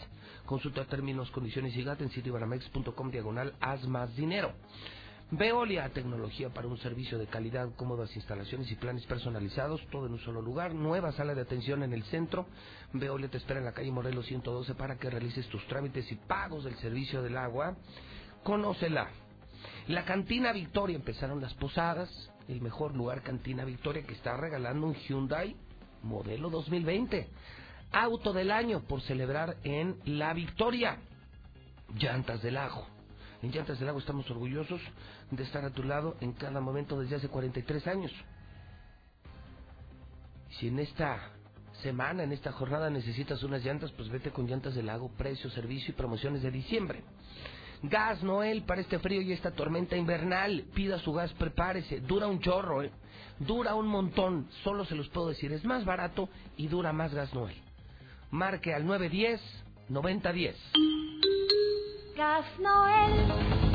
Consulta 0.46 0.84
términos, 0.84 1.32
condiciones 1.32 1.74
y 1.78 1.84
gata 1.84 2.04
en 2.04 2.10
citybanamex.com 2.10 3.10
diagonal 3.10 3.54
haz 3.62 3.88
más 3.88 4.14
dinero. 4.18 4.52
Veolia, 5.32 5.90
tecnología 5.90 6.50
para 6.50 6.68
un 6.68 6.78
servicio 6.78 7.18
de 7.18 7.28
calidad, 7.28 7.70
cómodas 7.78 8.14
instalaciones 8.14 8.70
y 8.70 8.76
planes 8.76 9.06
personalizados, 9.06 9.82
todo 9.90 10.08
en 10.08 10.12
un 10.12 10.20
solo 10.20 10.42
lugar. 10.42 10.76
Nueva 10.76 11.14
sala 11.14 11.34
de 11.34 11.42
atención 11.42 11.82
en 11.82 11.94
el 11.94 12.04
centro. 12.04 12.46
Veolia 12.92 13.30
te 13.30 13.38
espera 13.38 13.60
en 13.60 13.66
la 13.66 13.72
calle 13.72 13.90
Morelos 13.90 14.26
112 14.26 14.76
para 14.76 14.98
que 14.98 15.10
realices 15.10 15.48
tus 15.48 15.66
trámites 15.68 16.12
y 16.12 16.16
pagos 16.16 16.66
del 16.66 16.76
servicio 16.76 17.24
del 17.24 17.38
agua. 17.38 17.78
Conócela. 18.44 19.08
La 19.88 20.04
Cantina 20.04 20.52
Victoria 20.52 20.98
empezaron 20.98 21.40
las 21.40 21.54
posadas. 21.54 22.10
El 22.50 22.60
mejor 22.60 22.96
lugar 22.96 23.24
Cantina 23.24 23.64
Victoria 23.64 24.04
que 24.04 24.14
está 24.14 24.36
regalando 24.36 24.88
un 24.88 24.94
Hyundai 24.94 25.56
modelo 26.04 26.50
2020. 26.50 27.30
Auto 27.92 28.34
del 28.34 28.52
año 28.52 28.82
por 28.82 29.02
celebrar 29.02 29.58
en 29.64 30.00
La 30.06 30.34
Victoria. 30.34 31.00
Llantas 31.98 32.42
del 32.42 32.56
Lago. 32.56 32.88
En 33.42 33.52
Llantas 33.52 33.80
del 33.80 33.88
Lago 33.88 34.00
estamos 34.00 34.30
orgullosos 34.30 34.82
de 35.32 35.44
estar 35.44 35.64
a 35.64 35.72
tu 35.72 35.84
lado 35.84 36.18
en 36.20 36.34
cada 36.34 36.60
momento 36.60 37.00
desde 37.00 37.18
hace 37.18 37.30
43 37.30 37.88
años. 37.88 38.12
Si 40.60 40.68
en 40.68 40.80
esta 40.80 41.32
semana, 41.82 42.24
en 42.24 42.32
esta 42.32 42.52
jornada 42.52 42.90
necesitas 42.90 43.44
unas 43.44 43.64
llantas, 43.64 43.92
pues 43.92 44.10
vete 44.10 44.32
con 44.32 44.48
Llantas 44.48 44.76
del 44.76 44.86
Lago, 44.86 45.12
precio, 45.18 45.50
servicio 45.50 45.92
y 45.92 45.98
promociones 45.98 46.42
de 46.42 46.52
diciembre. 46.52 47.04
Gas 47.84 48.24
Noel 48.24 48.64
para 48.64 48.82
este 48.82 49.00
frío 49.00 49.22
y 49.22 49.32
esta 49.32 49.52
tormenta 49.52 49.96
invernal. 49.96 50.66
Pida 50.74 51.00
su 51.00 51.14
gas, 51.14 51.32
prepárese. 51.34 52.00
Dura 52.00 52.28
un 52.28 52.40
chorro, 52.40 52.82
¿eh? 52.82 52.92
Dura 53.40 53.76
un 53.76 53.88
montón. 53.88 54.48
Solo 54.64 54.86
se 54.86 54.96
los 54.96 55.10
puedo 55.10 55.30
decir. 55.30 55.52
Es 55.52 55.66
más 55.66 55.86
barato 55.86 56.30
y 56.58 56.68
dura 56.68 56.94
más 56.94 57.14
Gas 57.14 57.34
Noel. 57.34 57.56
Marque 58.32 58.74
al 58.74 58.86
910-9010. 58.86 60.56
Gas 62.16 62.46
Noel. 62.60 63.75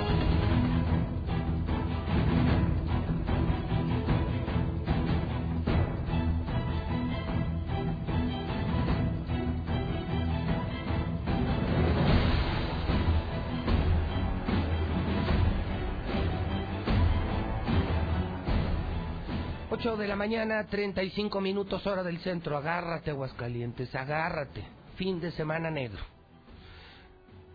De 19.80 20.06
la 20.06 20.14
mañana, 20.14 20.66
35 20.66 21.40
minutos 21.40 21.86
hora 21.86 22.02
del 22.02 22.18
centro. 22.18 22.58
Agárrate, 22.58 23.12
Aguascalientes, 23.12 23.94
agárrate. 23.94 24.62
Fin 24.96 25.20
de 25.20 25.30
semana 25.30 25.70
negro. 25.70 26.02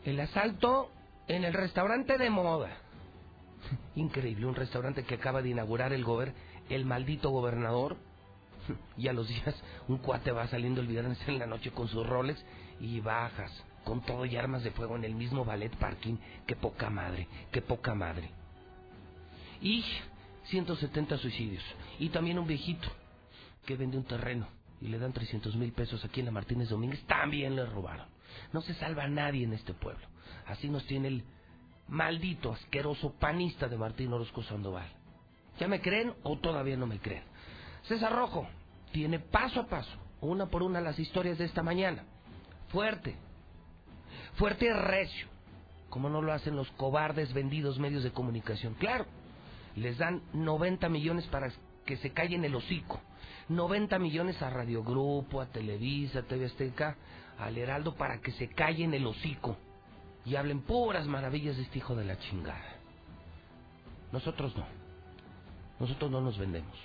El 0.03 0.19
asalto 0.19 0.89
en 1.27 1.43
el 1.43 1.53
restaurante 1.53 2.17
de 2.17 2.31
moda. 2.31 2.77
Increíble, 3.95 4.47
un 4.47 4.55
restaurante 4.55 5.03
que 5.03 5.13
acaba 5.13 5.43
de 5.43 5.49
inaugurar 5.49 5.93
el 5.93 6.03
gober, 6.03 6.33
el 6.67 6.83
maldito 6.83 7.29
gobernador. 7.29 7.95
Y 8.97 9.07
a 9.07 9.13
los 9.13 9.27
días 9.27 9.55
un 9.87 9.99
cuate 9.99 10.31
va 10.31 10.47
saliendo 10.47 10.81
el 10.81 10.97
en 10.97 11.37
la 11.37 11.45
noche 11.45 11.69
con 11.69 11.87
sus 11.87 12.07
roles 12.07 12.43
y 12.79 13.01
bajas 13.01 13.51
con 13.83 14.01
todo 14.01 14.25
y 14.25 14.35
armas 14.35 14.63
de 14.63 14.71
fuego 14.71 14.95
en 14.95 15.03
el 15.03 15.13
mismo 15.13 15.45
ballet 15.45 15.75
parking. 15.75 16.15
Qué 16.47 16.55
poca 16.55 16.89
madre, 16.89 17.27
qué 17.51 17.61
poca 17.61 17.93
madre. 17.93 18.31
Y 19.61 19.85
170 20.49 21.17
suicidios. 21.17 21.63
Y 21.99 22.09
también 22.09 22.39
un 22.39 22.47
viejito 22.47 22.87
que 23.65 23.75
vende 23.75 23.97
un 23.97 24.03
terreno 24.03 24.47
y 24.81 24.87
le 24.87 24.99
dan 24.99 25.13
300 25.13 25.55
mil 25.55 25.71
pesos 25.71 26.03
aquí 26.05 26.19
en 26.19 26.27
la 26.27 26.31
Martínez 26.31 26.69
Domínguez, 26.69 27.03
también 27.05 27.55
le 27.55 27.65
robaron. 27.65 28.07
No 28.53 28.61
se 28.61 28.73
salva 28.75 29.07
nadie 29.07 29.43
en 29.43 29.53
este 29.53 29.73
pueblo. 29.73 30.05
Así 30.47 30.69
nos 30.69 30.85
tiene 30.85 31.07
el 31.07 31.23
maldito, 31.87 32.51
asqueroso 32.51 33.13
panista 33.13 33.67
de 33.67 33.77
Martín 33.77 34.11
Orozco 34.13 34.43
Sandoval. 34.43 34.87
¿Ya 35.59 35.67
me 35.67 35.81
creen 35.81 36.13
o 36.23 36.37
todavía 36.37 36.75
no 36.75 36.85
me 36.85 36.99
creen? 36.99 37.23
César 37.83 38.13
Rojo 38.13 38.47
tiene 38.91 39.19
paso 39.19 39.61
a 39.61 39.67
paso, 39.67 39.91
una 40.21 40.47
por 40.47 40.63
una, 40.63 40.81
las 40.81 40.99
historias 40.99 41.37
de 41.37 41.45
esta 41.45 41.63
mañana. 41.63 42.03
Fuerte, 42.69 43.15
fuerte 44.35 44.65
y 44.65 44.69
recio, 44.69 45.27
como 45.89 46.09
no 46.09 46.21
lo 46.21 46.33
hacen 46.33 46.55
los 46.55 46.69
cobardes 46.71 47.33
vendidos 47.33 47.79
medios 47.79 48.03
de 48.03 48.11
comunicación. 48.11 48.73
Claro, 48.75 49.05
les 49.75 49.97
dan 49.97 50.21
90 50.33 50.87
millones 50.89 51.25
para 51.27 51.51
que 51.85 51.97
se 51.97 52.11
callen 52.11 52.45
el 52.45 52.55
hocico. 52.55 52.99
90 53.49 53.99
millones 53.99 54.41
a 54.41 54.49
Radio 54.49 54.83
Grupo, 54.83 55.41
a 55.41 55.47
Televisa, 55.47 56.19
a 56.19 56.23
TV 56.23 56.45
Azteca, 56.45 56.97
al 57.37 57.57
Heraldo 57.57 57.95
para 57.95 58.19
que 58.19 58.31
se 58.31 58.49
callen 58.49 58.93
el 58.93 59.05
hocico. 59.05 59.57
y 60.25 60.35
hablen 60.37 60.61
puras 60.61 61.05
maravillas 61.05 61.55
de 61.55 61.61
este 61.61 61.77
hijo 61.77 61.95
de 61.95 62.03
la 62.03 62.17
chingada. 62.17 62.79
Nosotros 64.11 64.55
no. 64.57 64.65
Nosotros 65.79 66.09
no 66.09 66.19
nos 66.19 66.37
vendemos. 66.39 66.75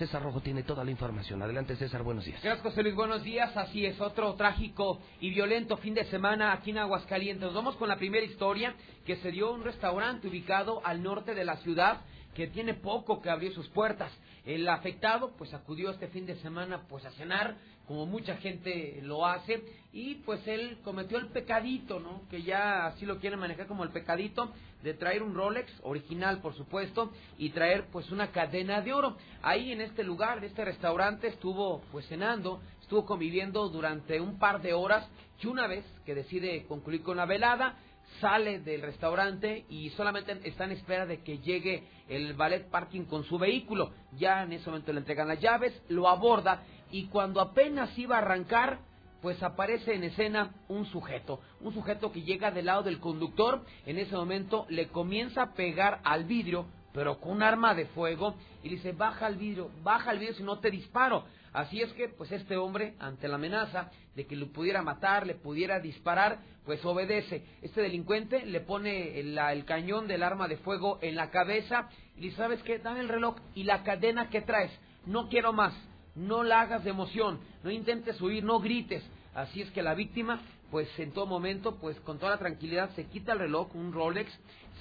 César 0.00 0.22
Rojo 0.22 0.40
tiene 0.40 0.62
toda 0.62 0.82
la 0.82 0.90
información. 0.90 1.42
Adelante, 1.42 1.76
César, 1.76 2.02
buenos 2.02 2.24
días. 2.24 2.42
Gracias, 2.42 2.62
José 2.62 2.82
Luis. 2.82 2.94
Buenos 2.94 3.22
días. 3.22 3.54
Así 3.54 3.84
es, 3.84 4.00
otro 4.00 4.32
trágico 4.32 4.98
y 5.20 5.28
violento 5.28 5.76
fin 5.76 5.92
de 5.92 6.06
semana 6.06 6.54
aquí 6.54 6.70
en 6.70 6.78
Aguascalientes. 6.78 7.42
Nos 7.42 7.52
vamos 7.52 7.76
con 7.76 7.86
la 7.86 7.96
primera 7.96 8.24
historia 8.24 8.74
que 9.04 9.16
se 9.16 9.30
dio 9.30 9.52
un 9.52 9.62
restaurante 9.62 10.26
ubicado 10.26 10.80
al 10.86 11.02
norte 11.02 11.34
de 11.34 11.44
la 11.44 11.58
ciudad 11.58 12.00
que 12.34 12.46
tiene 12.46 12.72
poco 12.72 13.20
que 13.20 13.28
abrió 13.28 13.52
sus 13.52 13.68
puertas. 13.68 14.10
El 14.44 14.68
afectado 14.68 15.32
pues 15.36 15.52
acudió 15.54 15.90
este 15.90 16.08
fin 16.08 16.26
de 16.26 16.36
semana 16.36 16.82
pues 16.88 17.04
a 17.04 17.10
cenar 17.12 17.56
como 17.86 18.06
mucha 18.06 18.36
gente 18.36 19.00
lo 19.02 19.26
hace 19.26 19.62
y 19.92 20.16
pues 20.16 20.46
él 20.46 20.78
cometió 20.84 21.18
el 21.18 21.26
pecadito, 21.28 21.98
¿no? 21.98 22.22
Que 22.30 22.42
ya 22.42 22.86
así 22.86 23.04
lo 23.04 23.18
quieren 23.18 23.40
manejar 23.40 23.66
como 23.66 23.82
el 23.82 23.90
pecadito 23.90 24.52
de 24.82 24.94
traer 24.94 25.22
un 25.22 25.34
Rolex 25.34 25.70
original, 25.82 26.40
por 26.40 26.54
supuesto, 26.54 27.12
y 27.36 27.50
traer 27.50 27.86
pues 27.90 28.10
una 28.10 28.30
cadena 28.30 28.80
de 28.80 28.92
oro. 28.92 29.16
Ahí 29.42 29.72
en 29.72 29.80
este 29.80 30.04
lugar, 30.04 30.40
de 30.40 30.46
este 30.46 30.64
restaurante 30.64 31.26
estuvo 31.26 31.82
pues 31.90 32.06
cenando, 32.06 32.60
estuvo 32.80 33.04
conviviendo 33.04 33.68
durante 33.68 34.20
un 34.20 34.38
par 34.38 34.62
de 34.62 34.72
horas 34.72 35.08
y 35.42 35.46
una 35.46 35.66
vez 35.66 35.84
que 36.04 36.14
decide 36.14 36.66
concluir 36.66 37.02
con 37.02 37.16
la 37.16 37.24
velada, 37.24 37.76
sale 38.20 38.60
del 38.60 38.82
restaurante 38.82 39.64
y 39.68 39.90
solamente 39.90 40.38
está 40.44 40.64
en 40.64 40.72
espera 40.72 41.06
de 41.06 41.22
que 41.22 41.38
llegue 41.38 41.84
el 42.08 42.34
ballet 42.34 42.68
parking 42.68 43.04
con 43.04 43.24
su 43.24 43.38
vehículo. 43.38 43.92
Ya 44.18 44.42
en 44.42 44.52
ese 44.52 44.68
momento 44.68 44.92
le 44.92 45.00
entregan 45.00 45.28
las 45.28 45.40
llaves, 45.40 45.80
lo 45.88 46.08
aborda 46.08 46.62
y 46.90 47.06
cuando 47.06 47.40
apenas 47.40 47.96
iba 47.98 48.16
a 48.16 48.20
arrancar, 48.20 48.80
pues 49.22 49.42
aparece 49.42 49.94
en 49.94 50.04
escena 50.04 50.54
un 50.68 50.86
sujeto, 50.86 51.40
un 51.60 51.72
sujeto 51.74 52.10
que 52.10 52.22
llega 52.22 52.50
del 52.50 52.66
lado 52.66 52.82
del 52.82 53.00
conductor, 53.00 53.64
en 53.86 53.98
ese 53.98 54.16
momento 54.16 54.66
le 54.68 54.88
comienza 54.88 55.42
a 55.42 55.52
pegar 55.52 56.00
al 56.04 56.24
vidrio, 56.24 56.66
pero 56.92 57.20
con 57.20 57.32
un 57.32 57.42
arma 57.42 57.74
de 57.74 57.86
fuego, 57.86 58.34
y 58.62 58.70
dice, 58.70 58.92
baja 58.92 59.28
el 59.28 59.36
vidrio, 59.36 59.70
baja 59.82 60.10
el 60.10 60.18
vidrio 60.18 60.36
si 60.36 60.42
no 60.42 60.58
te 60.58 60.70
disparo. 60.70 61.24
Así 61.52 61.80
es 61.80 61.92
que, 61.92 62.08
pues 62.08 62.32
este 62.32 62.56
hombre, 62.56 62.94
ante 62.98 63.28
la 63.28 63.34
amenaza 63.34 63.90
de 64.20 64.26
que 64.26 64.36
lo 64.36 64.52
pudiera 64.52 64.82
matar, 64.82 65.26
le 65.26 65.34
pudiera 65.34 65.80
disparar, 65.80 66.40
pues 66.66 66.84
obedece. 66.84 67.42
Este 67.62 67.80
delincuente 67.80 68.44
le 68.44 68.60
pone 68.60 69.18
el, 69.18 69.64
cañón 69.64 70.08
del 70.08 70.22
arma 70.22 70.46
de 70.46 70.58
fuego 70.58 70.98
en 71.00 71.16
la 71.16 71.30
cabeza 71.30 71.88
y 72.16 72.20
dice, 72.20 72.36
¿sabes 72.36 72.62
qué? 72.62 72.78
Dame 72.78 73.00
el 73.00 73.08
reloj 73.08 73.36
y 73.54 73.62
la 73.62 73.82
cadena 73.82 74.28
que 74.28 74.42
traes. 74.42 74.70
No 75.06 75.30
quiero 75.30 75.54
más. 75.54 75.72
No 76.14 76.42
la 76.42 76.60
hagas 76.60 76.84
de 76.84 76.90
emoción. 76.90 77.40
No 77.64 77.70
intentes 77.70 78.20
huir, 78.20 78.44
no 78.44 78.60
grites. 78.60 79.02
Así 79.34 79.62
es 79.62 79.70
que 79.70 79.82
la 79.82 79.94
víctima, 79.94 80.42
pues 80.70 80.86
en 80.98 81.12
todo 81.12 81.24
momento, 81.24 81.76
pues 81.76 81.98
con 82.00 82.18
toda 82.18 82.32
la 82.32 82.38
tranquilidad, 82.38 82.90
se 82.96 83.06
quita 83.06 83.32
el 83.32 83.38
reloj, 83.38 83.74
un 83.74 83.94
Rolex, 83.94 84.30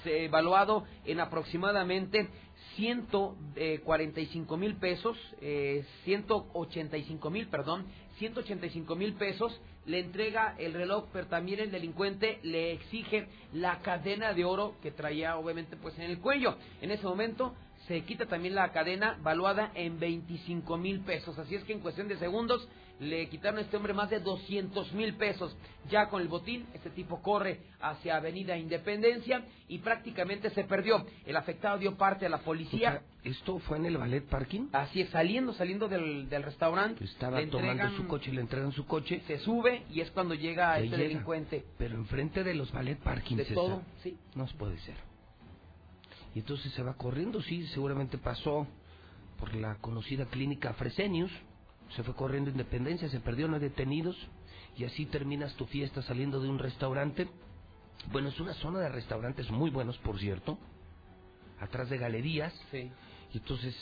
se, 0.04 0.26
evaluado 0.26 0.84
en 1.06 1.22
aproximadamente 1.22 2.28
145 2.76 4.58
mil 4.58 4.76
pesos, 4.76 5.18
eh, 5.40 5.86
185 6.04 7.30
mil, 7.30 7.48
perdón, 7.48 7.86
185 8.20 8.96
mil 8.96 9.14
pesos, 9.14 9.60
le 9.86 10.00
entrega 10.00 10.56
el 10.60 10.74
reloj, 10.74 11.06
pero 11.12 11.28
también 11.28 11.60
el 11.60 11.72
delincuente 11.72 12.40
le 12.44 12.74
exige 12.74 13.28
la 13.54 13.80
cadena 13.80 14.34
de 14.34 14.46
oro 14.46 14.76
que 14.82 14.92
traía 14.92 15.38
obviamente 15.38 15.78
pues 15.78 15.98
en 15.98 16.04
el 16.04 16.20
cuello. 16.20 16.56
En 16.82 16.92
ese 16.92 17.04
momento 17.04 17.56
se 17.88 18.02
quita 18.02 18.26
también 18.28 18.54
la 18.54 18.72
cadena 18.72 19.18
valuada 19.24 19.72
en 19.74 20.00
25 20.00 20.78
mil 20.78 21.00
pesos. 21.00 21.40
Así 21.40 21.56
es 21.56 21.64
que 21.64 21.74
en 21.74 21.80
cuestión 21.80 22.08
de 22.08 22.18
segundos 22.18 22.68
le 23.00 23.30
quitaron 23.30 23.60
a 23.60 23.62
este 23.62 23.78
hombre 23.78 23.94
más 23.94 24.10
de 24.10 24.20
200 24.20 24.92
mil 24.94 25.16
pesos. 25.16 25.56
Ya 25.90 26.10
con 26.10 26.22
el 26.22 26.28
botín, 26.28 26.66
este 26.74 26.90
tipo 26.90 27.22
corre 27.22 27.62
hacia 27.80 28.18
Avenida 28.18 28.58
Independencia 28.58 29.44
y 29.68 29.80
prácticamente 29.80 30.50
se 30.52 30.64
perdió. 30.66 31.06
El 31.26 31.36
afectado 31.38 31.78
dio 31.78 31.96
parte 31.96 32.26
a 32.26 32.30
la 32.30 32.40
policía. 32.40 33.02
¿Esto 33.24 33.60
fue 33.60 33.78
en 33.78 33.86
el 33.86 33.98
ballet 33.98 34.24
parking? 34.26 34.68
Así 34.72 35.02
es, 35.02 35.10
saliendo, 35.10 35.54
saliendo 35.54 35.88
del, 35.88 36.30
del 36.30 36.44
restaurante. 36.44 37.04
Estaba 37.04 37.42
tomando 37.48 37.90
su 37.98 38.08
coche 38.08 38.32
le 38.32 38.42
entregan 38.42 38.72
su 38.72 38.86
coche. 38.86 39.22
Se 39.28 39.40
sube 39.40 39.84
y 39.92 40.02
es 40.02 40.12
cuando 40.12 40.36
llega 40.36 40.78
este 40.78 40.90
llega. 40.90 40.98
delincuente. 41.10 41.66
Pero 41.78 41.96
enfrente 41.96 42.44
de 42.44 42.54
los 42.54 42.72
ballet 42.72 42.98
parking, 43.00 43.38
De 43.38 43.44
César. 43.44 43.56
todo, 43.56 43.82
sí. 44.04 44.18
No 44.36 44.46
puede 44.58 44.78
ser. 44.80 44.96
Y 46.36 46.40
entonces 46.40 46.72
se 46.74 46.84
va 46.84 46.94
corriendo, 46.94 47.42
sí, 47.42 47.66
seguramente 47.68 48.18
pasó 48.18 48.68
por 49.40 49.56
la 49.56 49.76
conocida 49.76 50.26
clínica 50.26 50.74
Fresenius, 50.74 51.32
se 51.96 52.04
fue 52.04 52.14
corriendo 52.16 52.50
Independencia, 52.50 53.10
se 53.10 53.20
perdió, 53.20 53.48
no 53.48 53.56
hay 53.56 53.62
detenidos, 53.62 54.16
y 54.78 54.86
así 54.86 55.06
terminas 55.06 55.54
tu 55.56 55.66
fiesta 55.66 56.02
saliendo 56.02 56.40
de 56.42 56.50
un 56.50 56.60
restaurante. 56.60 57.30
Bueno, 58.12 58.30
es 58.30 58.40
una 58.40 58.54
zona 58.56 58.80
de 58.80 58.90
restaurantes 58.90 59.50
muy 59.52 59.70
buenos, 59.70 59.98
por 60.00 60.20
cierto, 60.20 60.58
atrás 61.60 61.90
de 61.90 61.98
galerías. 61.98 62.54
Sí. 62.72 62.92
Y 63.34 63.38
entonces, 63.38 63.76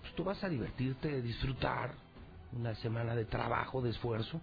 pues 0.00 0.14
tú 0.14 0.24
vas 0.24 0.42
a 0.42 0.48
divertirte, 0.48 1.22
disfrutar 1.22 1.94
una 2.52 2.74
semana 2.76 3.14
de 3.14 3.24
trabajo, 3.24 3.82
de 3.82 3.90
esfuerzo. 3.90 4.40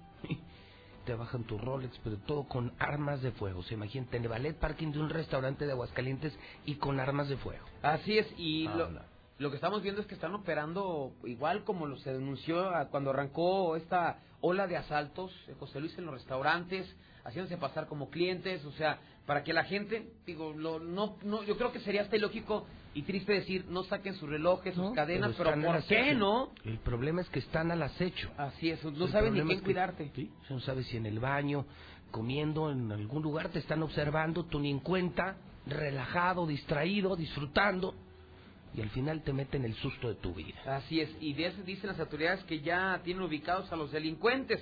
Te 1.05 1.15
bajan 1.15 1.43
tu 1.45 1.57
Rolex, 1.57 1.97
pero 2.03 2.17
todo 2.19 2.47
con 2.47 2.73
armas 2.77 3.21
de 3.23 3.31
fuego. 3.31 3.63
Se 3.63 3.73
imagínate 3.73 4.17
en 4.17 4.23
el 4.23 4.29
ballet 4.29 4.53
parking 4.55 4.91
de 4.91 4.99
un 4.99 5.09
restaurante 5.09 5.65
de 5.65 5.71
Aguascalientes 5.71 6.37
y 6.65 6.75
con 6.75 6.99
armas 6.99 7.27
de 7.27 7.37
fuego. 7.37 7.65
Así 7.81 8.19
es, 8.19 8.27
y 8.37 8.67
Ah, 8.67 8.75
lo, 8.75 8.89
no. 8.91 9.01
Lo 9.41 9.49
que 9.49 9.55
estamos 9.55 9.81
viendo 9.81 10.01
es 10.01 10.07
que 10.07 10.13
están 10.13 10.35
operando 10.35 11.13
igual 11.23 11.63
como 11.63 11.95
se 11.97 12.13
denunció 12.13 12.71
cuando 12.91 13.09
arrancó 13.09 13.75
esta 13.75 14.19
ola 14.39 14.67
de 14.67 14.77
asaltos, 14.77 15.31
eh, 15.47 15.55
José 15.59 15.79
Luis, 15.79 15.97
en 15.97 16.05
los 16.05 16.13
restaurantes, 16.13 16.87
haciéndose 17.23 17.57
pasar 17.57 17.87
como 17.87 18.09
clientes, 18.11 18.63
o 18.65 18.71
sea, 18.73 18.99
para 19.25 19.43
que 19.43 19.51
la 19.53 19.63
gente, 19.63 20.11
digo, 20.25 20.53
lo, 20.53 20.79
no, 20.79 21.17
no, 21.23 21.43
yo 21.43 21.57
creo 21.57 21.71
que 21.71 21.79
sería 21.79 22.01
hasta 22.03 22.17
ilógico 22.17 22.65
y 22.93 23.01
triste 23.03 23.33
decir, 23.33 23.65
no 23.67 23.83
saquen 23.83 24.13
sus 24.15 24.29
relojes, 24.29 24.75
sus 24.75 24.93
cadenas, 24.93 25.33
pero, 25.37 25.53
¿por 25.59 25.83
qué 25.85 26.13
no? 26.13 26.51
El 26.63 26.77
problema 26.79 27.21
es 27.21 27.29
que 27.29 27.39
están 27.39 27.71
al 27.71 27.81
acecho. 27.81 28.29
Así 28.37 28.69
es, 28.69 28.83
no 28.83 29.05
El 29.05 29.11
saben 29.11 29.33
ni 29.33 29.39
quién 29.41 29.51
es 29.51 29.57
que- 29.59 29.63
cuidarte. 29.65 30.11
Sí, 30.15 30.31
no 30.51 30.59
sabes 30.59 30.85
si 30.87 30.97
en 30.97 31.05
el 31.07 31.19
baño, 31.19 31.65
comiendo, 32.11 32.71
en 32.71 32.91
algún 32.91 33.23
lugar 33.23 33.49
te 33.49 33.59
están 33.59 33.81
observando, 33.81 34.43
tú 34.45 34.59
ni 34.59 34.69
en 34.69 34.79
cuenta, 34.79 35.37
relajado, 35.65 36.45
distraído, 36.45 37.15
disfrutando, 37.15 37.95
y 38.73 38.81
al 38.81 38.89
final 38.89 39.21
te 39.21 39.33
meten 39.33 39.65
el 39.65 39.75
susto 39.75 40.07
de 40.07 40.15
tu 40.15 40.33
vida. 40.33 40.59
Así 40.65 41.01
es, 41.01 41.09
y 41.19 41.33
de 41.33 41.51
dicen 41.65 41.89
las 41.89 41.99
autoridades 41.99 42.43
que 42.45 42.61
ya 42.61 43.01
tienen 43.03 43.23
ubicados 43.23 43.71
a 43.71 43.75
los 43.75 43.91
delincuentes. 43.91 44.61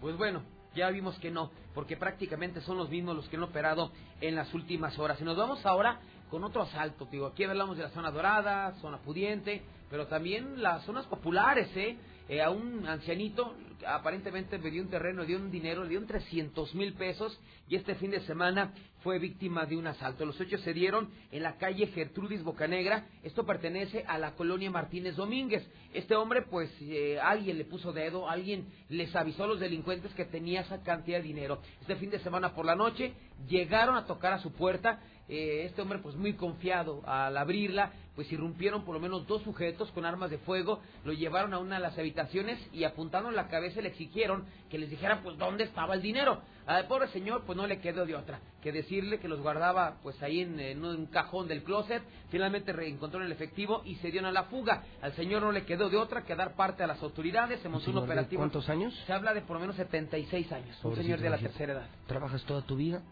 Pues 0.00 0.16
bueno, 0.16 0.42
ya 0.74 0.88
vimos 0.90 1.18
que 1.18 1.30
no, 1.30 1.50
porque 1.74 1.96
prácticamente 1.96 2.60
son 2.60 2.78
los 2.78 2.88
mismos 2.88 3.16
los 3.16 3.28
que 3.28 3.36
han 3.36 3.42
operado 3.42 3.92
en 4.20 4.34
las 4.34 4.52
últimas 4.54 4.98
horas. 4.98 5.20
Y 5.20 5.24
nos 5.24 5.36
vamos 5.36 5.64
ahora 5.66 6.00
con 6.30 6.44
otro 6.44 6.62
asalto, 6.62 7.08
digo, 7.10 7.26
aquí 7.26 7.44
hablamos 7.44 7.76
de 7.76 7.82
la 7.82 7.90
zona 7.90 8.10
dorada, 8.10 8.72
zona 8.80 8.98
pudiente, 8.98 9.62
pero 9.90 10.06
también 10.06 10.62
las 10.62 10.84
zonas 10.84 11.06
populares, 11.06 11.68
¿eh? 11.76 11.96
Eh, 12.28 12.40
a 12.40 12.50
un 12.50 12.86
ancianito 12.86 13.56
aparentemente 13.84 14.56
le 14.58 14.70
dio 14.70 14.82
un 14.82 14.88
terreno, 14.88 15.22
le 15.22 15.26
dio 15.26 15.38
un 15.38 15.50
dinero, 15.50 15.82
le 15.82 15.90
dio 15.90 16.06
300 16.06 16.74
mil 16.76 16.92
pesos 16.92 17.36
y 17.68 17.74
este 17.74 17.96
fin 17.96 18.12
de 18.12 18.20
semana 18.20 18.72
fue 19.02 19.18
víctima 19.18 19.66
de 19.66 19.76
un 19.76 19.86
asalto. 19.86 20.24
Los 20.24 20.40
hechos 20.40 20.60
se 20.62 20.72
dieron 20.72 21.10
en 21.30 21.42
la 21.42 21.56
calle 21.56 21.86
Gertrudis 21.88 22.42
Bocanegra. 22.42 23.06
Esto 23.22 23.44
pertenece 23.44 24.04
a 24.06 24.18
la 24.18 24.32
colonia 24.34 24.70
Martínez 24.70 25.16
Domínguez. 25.16 25.66
Este 25.92 26.14
hombre, 26.14 26.42
pues, 26.42 26.70
eh, 26.80 27.18
alguien 27.20 27.58
le 27.58 27.64
puso 27.64 27.92
dedo, 27.92 28.28
alguien 28.28 28.66
les 28.88 29.14
avisó 29.16 29.44
a 29.44 29.48
los 29.48 29.60
delincuentes 29.60 30.12
que 30.14 30.24
tenía 30.24 30.60
esa 30.62 30.82
cantidad 30.82 31.18
de 31.18 31.24
dinero. 31.24 31.60
Este 31.80 31.96
fin 31.96 32.10
de 32.10 32.20
semana 32.20 32.54
por 32.54 32.64
la 32.64 32.76
noche 32.76 33.14
llegaron 33.48 33.96
a 33.96 34.06
tocar 34.06 34.32
a 34.32 34.38
su 34.38 34.52
puerta. 34.52 35.00
Eh, 35.30 35.64
este 35.64 35.80
hombre, 35.80 36.00
pues, 36.00 36.16
muy 36.16 36.32
confiado 36.32 37.02
al 37.06 37.36
abrirla, 37.36 37.92
pues 38.16 38.30
irrumpieron 38.32 38.84
por 38.84 38.94
lo 38.94 39.00
menos 39.00 39.26
dos 39.28 39.42
sujetos 39.42 39.90
con 39.92 40.04
armas 40.04 40.28
de 40.28 40.38
fuego, 40.38 40.80
lo 41.04 41.12
llevaron 41.12 41.54
a 41.54 41.58
una 41.58 41.76
de 41.76 41.82
las 41.82 41.96
habitaciones 41.96 42.58
y 42.72 42.82
apuntando 42.82 43.30
en 43.30 43.36
la 43.36 43.48
cabeza 43.48 43.80
le 43.80 43.88
exigieron 43.88 44.44
que 44.68 44.78
les 44.78 44.90
dijera 44.90 45.22
pues 45.22 45.38
dónde 45.38 45.64
estaba 45.64 45.94
el 45.94 46.02
dinero. 46.02 46.42
Al 46.66 46.86
pobre 46.88 47.08
señor 47.08 47.44
pues 47.46 47.56
no 47.56 47.66
le 47.68 47.80
quedó 47.80 48.04
de 48.04 48.16
otra 48.16 48.40
que 48.60 48.72
decirle 48.72 49.20
que 49.20 49.28
los 49.28 49.40
guardaba 49.40 49.98
pues 50.02 50.20
ahí 50.22 50.40
en, 50.40 50.58
en 50.58 50.84
un 50.84 51.06
cajón 51.06 51.48
del 51.48 51.62
closet, 51.62 52.02
finalmente 52.28 52.72
reencontraron 52.72 53.24
el 53.26 53.32
efectivo 53.32 53.82
y 53.84 53.94
se 53.96 54.10
dieron 54.10 54.28
a 54.28 54.32
la 54.32 54.44
fuga. 54.44 54.82
Al 55.00 55.14
señor 55.14 55.42
no 55.42 55.52
le 55.52 55.64
quedó 55.64 55.88
de 55.88 55.96
otra 55.96 56.24
que 56.24 56.34
dar 56.34 56.56
parte 56.56 56.82
a 56.82 56.88
las 56.88 57.00
autoridades, 57.02 57.60
se 57.60 57.68
montó 57.68 57.90
un 57.90 57.98
operativo. 57.98 58.40
cuántos 58.40 58.68
años? 58.68 58.92
Se 59.06 59.12
habla 59.12 59.32
de 59.32 59.42
por 59.42 59.54
lo 59.54 59.60
menos 59.60 59.76
76 59.76 60.52
años, 60.52 60.84
un 60.84 60.96
señor 60.96 61.20
de 61.20 61.30
la 61.30 61.38
tercera 61.38 61.72
edad. 61.72 61.86
Trabajas 62.06 62.42
toda 62.44 62.62
tu 62.62 62.76
vida, 62.76 63.02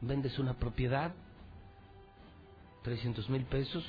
vendes 0.00 0.38
una 0.38 0.54
propiedad, 0.54 1.12
300 2.84 3.30
mil 3.30 3.44
pesos, 3.46 3.82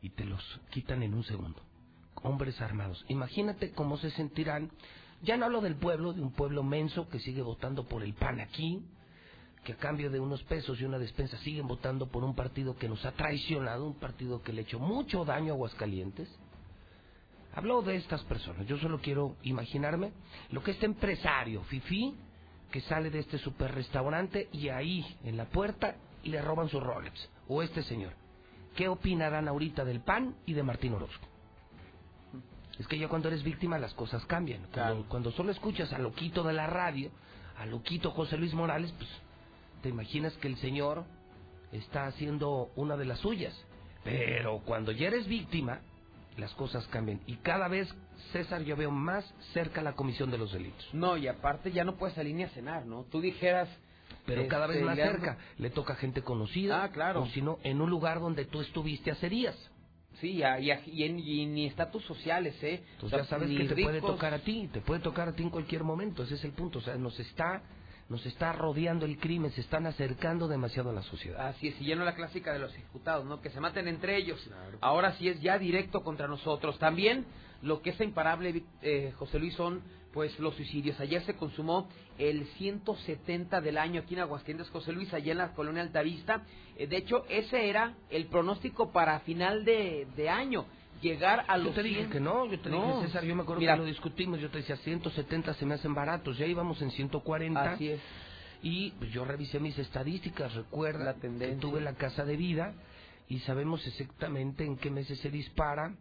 y 0.00 0.10
te 0.10 0.24
los 0.24 0.42
quitan 0.70 1.02
en 1.02 1.14
un 1.14 1.22
segundo. 1.24 1.62
Hombres 2.22 2.60
armados. 2.60 3.04
Imagínate 3.08 3.72
cómo 3.72 3.98
se 3.98 4.10
sentirán. 4.10 4.70
Ya 5.22 5.36
no 5.36 5.44
hablo 5.44 5.60
del 5.60 5.76
pueblo, 5.76 6.14
de 6.14 6.22
un 6.22 6.32
pueblo 6.32 6.62
menso 6.62 7.08
que 7.08 7.20
sigue 7.20 7.42
votando 7.42 7.84
por 7.84 8.02
el 8.02 8.14
PAN 8.14 8.40
aquí, 8.40 8.82
que 9.64 9.74
a 9.74 9.76
cambio 9.76 10.10
de 10.10 10.20
unos 10.20 10.42
pesos 10.44 10.80
y 10.80 10.84
una 10.84 10.98
despensa 10.98 11.36
siguen 11.38 11.66
votando 11.66 12.06
por 12.08 12.24
un 12.24 12.34
partido 12.34 12.76
que 12.76 12.88
nos 12.88 13.04
ha 13.04 13.12
traicionado, 13.12 13.86
un 13.86 13.98
partido 13.98 14.42
que 14.42 14.52
le 14.52 14.60
ha 14.60 14.64
hecho 14.64 14.78
mucho 14.78 15.24
daño 15.24 15.52
a 15.52 15.56
Aguascalientes. 15.56 16.28
Hablo 17.54 17.82
de 17.82 17.96
estas 17.96 18.22
personas. 18.24 18.66
Yo 18.66 18.78
solo 18.78 19.00
quiero 19.00 19.36
imaginarme 19.42 20.12
lo 20.50 20.62
que 20.62 20.72
este 20.72 20.86
empresario, 20.86 21.62
Fifi, 21.64 22.14
que 22.70 22.80
sale 22.82 23.10
de 23.10 23.20
este 23.20 23.38
super 23.38 23.74
restaurante 23.74 24.48
y 24.52 24.68
ahí, 24.68 25.04
en 25.22 25.36
la 25.36 25.46
puerta, 25.46 25.96
le 26.24 26.42
roban 26.42 26.68
su 26.68 26.80
Rolex. 26.80 27.30
O 27.48 27.62
este 27.62 27.82
señor. 27.82 28.12
¿Qué 28.76 28.88
opinarán 28.88 29.48
ahorita 29.48 29.84
del 29.84 30.00
PAN 30.00 30.34
y 30.46 30.54
de 30.54 30.62
Martín 30.62 30.94
Orozco? 30.94 31.26
Es 32.78 32.88
que 32.88 32.98
ya 32.98 33.08
cuando 33.08 33.28
eres 33.28 33.44
víctima 33.44 33.78
las 33.78 33.94
cosas 33.94 34.24
cambian. 34.26 34.66
Cuando, 34.72 35.08
cuando 35.08 35.30
solo 35.30 35.52
escuchas 35.52 35.92
a 35.92 35.98
Loquito 35.98 36.42
de 36.42 36.52
la 36.52 36.66
radio, 36.66 37.10
a 37.56 37.66
Loquito 37.66 38.10
José 38.10 38.36
Luis 38.36 38.52
Morales, 38.52 38.92
pues 38.98 39.08
te 39.82 39.90
imaginas 39.90 40.32
que 40.38 40.48
el 40.48 40.56
señor 40.56 41.04
está 41.70 42.06
haciendo 42.06 42.70
una 42.74 42.96
de 42.96 43.04
las 43.04 43.20
suyas. 43.20 43.54
Pero 44.02 44.60
cuando 44.64 44.90
ya 44.90 45.06
eres 45.06 45.28
víctima, 45.28 45.80
las 46.36 46.52
cosas 46.54 46.86
cambian. 46.88 47.20
Y 47.26 47.36
cada 47.36 47.68
vez, 47.68 47.88
César, 48.32 48.62
yo 48.62 48.76
veo 48.76 48.90
más 48.90 49.24
cerca 49.52 49.80
la 49.82 49.94
comisión 49.94 50.30
de 50.30 50.38
los 50.38 50.52
delitos. 50.52 50.88
No, 50.92 51.16
y 51.16 51.28
aparte 51.28 51.70
ya 51.70 51.84
no 51.84 51.94
puedes 51.96 52.16
salir 52.16 52.34
ni 52.34 52.42
a 52.42 52.48
cenar, 52.48 52.86
¿no? 52.86 53.04
Tú 53.04 53.20
dijeras... 53.20 53.68
Pero 54.26 54.46
cada 54.48 54.66
vez 54.66 54.76
este, 54.76 54.86
más 54.86 54.96
ya 54.96 55.06
cerca. 55.06 55.38
Le 55.58 55.70
toca 55.70 55.94
gente 55.96 56.22
conocida. 56.22 56.84
Ah, 56.84 56.90
claro. 56.90 57.22
O 57.22 57.26
si 57.28 57.42
no, 57.42 57.58
en 57.62 57.80
un 57.80 57.90
lugar 57.90 58.20
donde 58.20 58.44
tú 58.46 58.60
estuviste 58.60 59.10
hace 59.10 59.28
días. 59.28 59.54
Sí, 60.20 60.40
y, 60.42 60.70
y, 60.90 61.04
en- 61.04 61.18
y 61.18 61.46
ni 61.46 61.66
estatus 61.66 62.04
sociales, 62.04 62.54
¿eh? 62.62 62.82
Entonces 62.94 63.02
O 63.04 63.08
sea, 63.08 63.18
ya 63.18 63.24
sabes 63.24 63.50
que 63.50 63.64
te 63.74 63.82
puede 63.82 64.00
tocar 64.00 64.32
a 64.32 64.38
ti, 64.38 64.68
te 64.72 64.80
puede 64.80 65.00
tocar 65.00 65.28
a 65.28 65.32
ti 65.32 65.42
en 65.42 65.50
cualquier 65.50 65.82
momento, 65.82 66.22
ese 66.22 66.34
es 66.36 66.44
el 66.44 66.52
punto, 66.52 66.78
o 66.78 66.82
sea, 66.82 66.94
nos 66.96 67.18
está 67.18 67.62
nos 68.06 68.24
está 68.26 68.52
rodeando 68.52 69.06
el 69.06 69.18
crimen, 69.18 69.50
se 69.52 69.62
están 69.62 69.86
acercando 69.86 70.46
demasiado 70.46 70.90
a 70.90 70.92
la 70.92 71.02
sociedad. 71.02 71.48
Así 71.48 71.68
es, 71.68 71.80
y 71.80 71.86
ya 71.86 71.96
no 71.96 72.04
la 72.04 72.14
clásica 72.14 72.52
de 72.52 72.58
los 72.58 72.70
ejecutados, 72.74 73.24
¿no? 73.24 73.40
Que 73.40 73.48
se 73.48 73.60
maten 73.60 73.88
entre 73.88 74.16
ellos. 74.16 74.38
Ahora 74.82 75.14
sí 75.14 75.26
es 75.28 75.40
ya 75.40 75.58
directo 75.58 76.02
contra 76.04 76.28
nosotros. 76.28 76.78
También 76.78 77.24
lo 77.62 77.80
que 77.80 77.90
es 77.90 78.00
imparable, 78.02 78.62
eh, 78.82 79.14
José 79.16 79.38
Luis, 79.38 79.54
son 79.54 79.82
pues 80.14 80.38
los 80.38 80.54
suicidios. 80.54 80.98
Ayer 81.00 81.22
se 81.24 81.34
consumó 81.34 81.88
el 82.18 82.46
170 82.56 83.60
del 83.60 83.76
año 83.76 84.00
aquí 84.02 84.14
en 84.14 84.20
Aguascalientes, 84.20 84.70
José 84.70 84.92
Luis, 84.92 85.12
allá 85.12 85.32
en 85.32 85.38
la 85.38 85.52
colonia 85.52 85.82
Altavista. 85.82 86.44
Eh, 86.78 86.86
de 86.86 86.96
hecho, 86.98 87.24
ese 87.28 87.68
era 87.68 87.94
el 88.10 88.26
pronóstico 88.26 88.92
para 88.92 89.18
final 89.20 89.64
de, 89.64 90.06
de 90.16 90.28
año. 90.30 90.64
Llegar 91.02 91.44
a 91.48 91.58
Yo 91.58 91.64
los 91.64 91.74
te 91.74 91.82
dije 91.82 91.98
100. 92.02 92.10
que 92.10 92.20
no, 92.20 92.46
yo 92.46 92.58
te 92.60 92.70
No. 92.70 92.94
dije, 92.98 93.08
César, 93.08 93.24
yo 93.24 93.34
me 93.34 93.42
acuerdo 93.42 93.60
Mira, 93.60 93.74
que 93.74 93.80
lo 93.80 93.84
discutimos, 93.84 94.40
yo 94.40 94.48
te 94.50 94.58
decía 94.58 94.76
170 94.76 95.52
se 95.54 95.66
me 95.66 95.74
hacen 95.74 95.92
baratos, 95.92 96.38
ya 96.38 96.46
íbamos 96.46 96.80
en 96.80 96.90
140. 96.92 97.72
Así 97.72 97.90
es. 97.90 98.00
Y 98.62 98.92
pues, 98.92 99.10
yo 99.10 99.24
revisé 99.24 99.58
mis 99.60 99.76
estadísticas, 99.78 100.54
recuerda 100.54 101.04
La 101.04 101.14
que 101.14 101.22
tendencia. 101.22 101.58
tuve 101.60 101.80
la 101.82 101.94
casa 101.94 102.24
de 102.24 102.36
vida 102.36 102.72
y 103.28 103.40
sabemos 103.40 103.84
exactamente 103.86 104.64
en 104.64 104.76
qué 104.78 104.90
meses 104.90 105.18
se 105.18 105.28
dispara. 105.30 105.94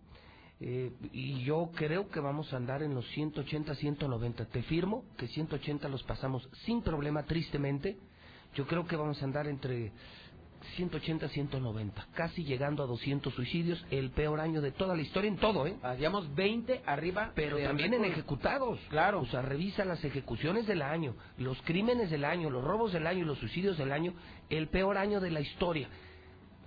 Eh, 0.66 0.94
y 1.12 1.44
yo 1.44 1.72
creo 1.76 2.08
que 2.08 2.22
vamos 2.22 2.54
a 2.54 2.56
andar 2.56 2.84
en 2.84 2.96
los 2.96 3.06
180, 3.10 3.76
190. 3.76 4.46
Te 4.46 4.64
firmo 4.64 5.04
que 5.18 5.28
180 5.28 5.90
los 5.90 6.04
pasamos 6.04 6.48
sin 6.66 6.82
problema, 6.82 7.24
tristemente. 7.24 7.98
Yo 8.56 8.66
creo 8.66 8.86
que 8.88 8.96
vamos 8.96 9.22
a 9.22 9.26
andar 9.26 9.46
entre 9.48 9.92
180, 10.78 11.28
190, 11.28 12.08
casi 12.14 12.46
llegando 12.46 12.82
a 12.82 12.86
200 12.86 13.34
suicidios, 13.34 13.86
el 13.92 14.12
peor 14.12 14.40
año 14.40 14.62
de 14.62 14.72
toda 14.72 14.96
la 14.96 15.02
historia 15.02 15.28
en 15.28 15.36
todo, 15.36 15.68
¿eh? 15.68 15.76
Hacíamos 15.84 16.34
20 16.34 16.84
arriba. 16.86 17.34
Pero 17.36 17.60
también 17.60 17.94
en 17.94 18.06
ejecutados. 18.06 18.80
Claro. 18.90 19.20
O 19.20 19.26
sea, 19.26 19.42
revisa 19.42 19.84
las 19.84 20.02
ejecuciones 20.06 20.66
del 20.66 20.82
año, 20.82 21.18
los 21.40 21.62
crímenes 21.64 22.10
del 22.10 22.24
año, 22.24 22.50
los 22.50 22.64
robos 22.64 22.94
del 22.94 23.06
año 23.06 23.24
y 23.24 23.26
los 23.26 23.38
suicidios 23.40 23.78
del 23.78 23.92
año, 23.92 24.14
el 24.50 24.70
peor 24.70 24.98
año 24.98 25.20
de 25.20 25.30
la 25.30 25.42
historia, 25.42 25.90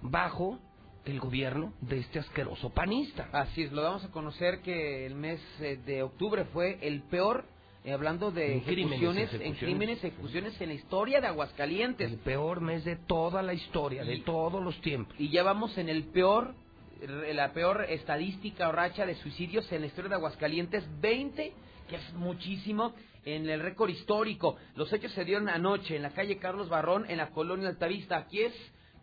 bajo 0.03 0.61
el 1.07 1.21
gobierno 1.21 1.73
de 1.81 1.99
este 1.99 2.19
asqueroso 2.19 2.71
panista. 2.71 3.29
Así 3.33 3.63
es, 3.63 3.73
lo 3.73 3.83
damos 3.83 4.05
a 4.05 4.11
conocer 4.11 4.61
que 4.61 5.07
el 5.07 5.15
mes 5.15 5.41
eh, 5.61 5.79
de 5.87 6.03
octubre 6.03 6.45
fue 6.47 6.79
el 6.83 7.03
peor, 7.03 7.45
eh, 7.85 7.93
hablando 7.93 8.31
de 8.31 8.63
crímenes, 8.65 9.01
ejecuciones, 9.01 9.35
en 9.35 9.55
crímenes, 9.55 10.05
ejecuciones 10.05 10.61
en 10.61 10.69
la 10.69 10.75
historia 10.75 11.21
de 11.21 11.29
Aguascalientes. 11.29 12.11
El 12.11 12.19
peor 12.19 12.61
mes 12.61 12.85
de 12.85 12.97
toda 12.97 13.43
la 13.43 13.55
historia, 13.55 14.05
de 14.05 14.19
todos 14.19 14.63
los 14.63 14.81
tiempos. 14.81 15.15
Y 15.19 15.31
ya 15.31 15.43
vamos 15.43 15.79
en 15.79 15.89
el 15.89 16.05
peor, 16.05 16.55
la 17.01 17.53
peor 17.53 17.87
estadística 17.89 18.69
o 18.69 18.73
racha 18.73 19.07
de 19.07 19.15
suicidios 19.15 19.71
en 19.71 19.83
la 19.83 19.87
historia 19.87 20.09
de 20.09 20.17
Aguascalientes, 20.17 20.85
20, 21.01 21.53
que 21.89 21.97
es 21.97 22.13
muchísimo, 22.15 22.95
en 23.25 23.49
el 23.49 23.61
récord 23.61 23.91
histórico. 23.91 24.57
Los 24.75 24.93
hechos 24.93 25.13
se 25.13 25.25
dieron 25.25 25.49
anoche 25.49 25.95
en 25.95 26.03
la 26.03 26.11
calle 26.11 26.39
Carlos 26.39 26.69
Barrón, 26.69 27.05
en 27.09 27.19
la 27.19 27.31
colonia 27.31 27.69
Altavista. 27.69 28.17
Aquí 28.17 28.41
es 28.41 28.55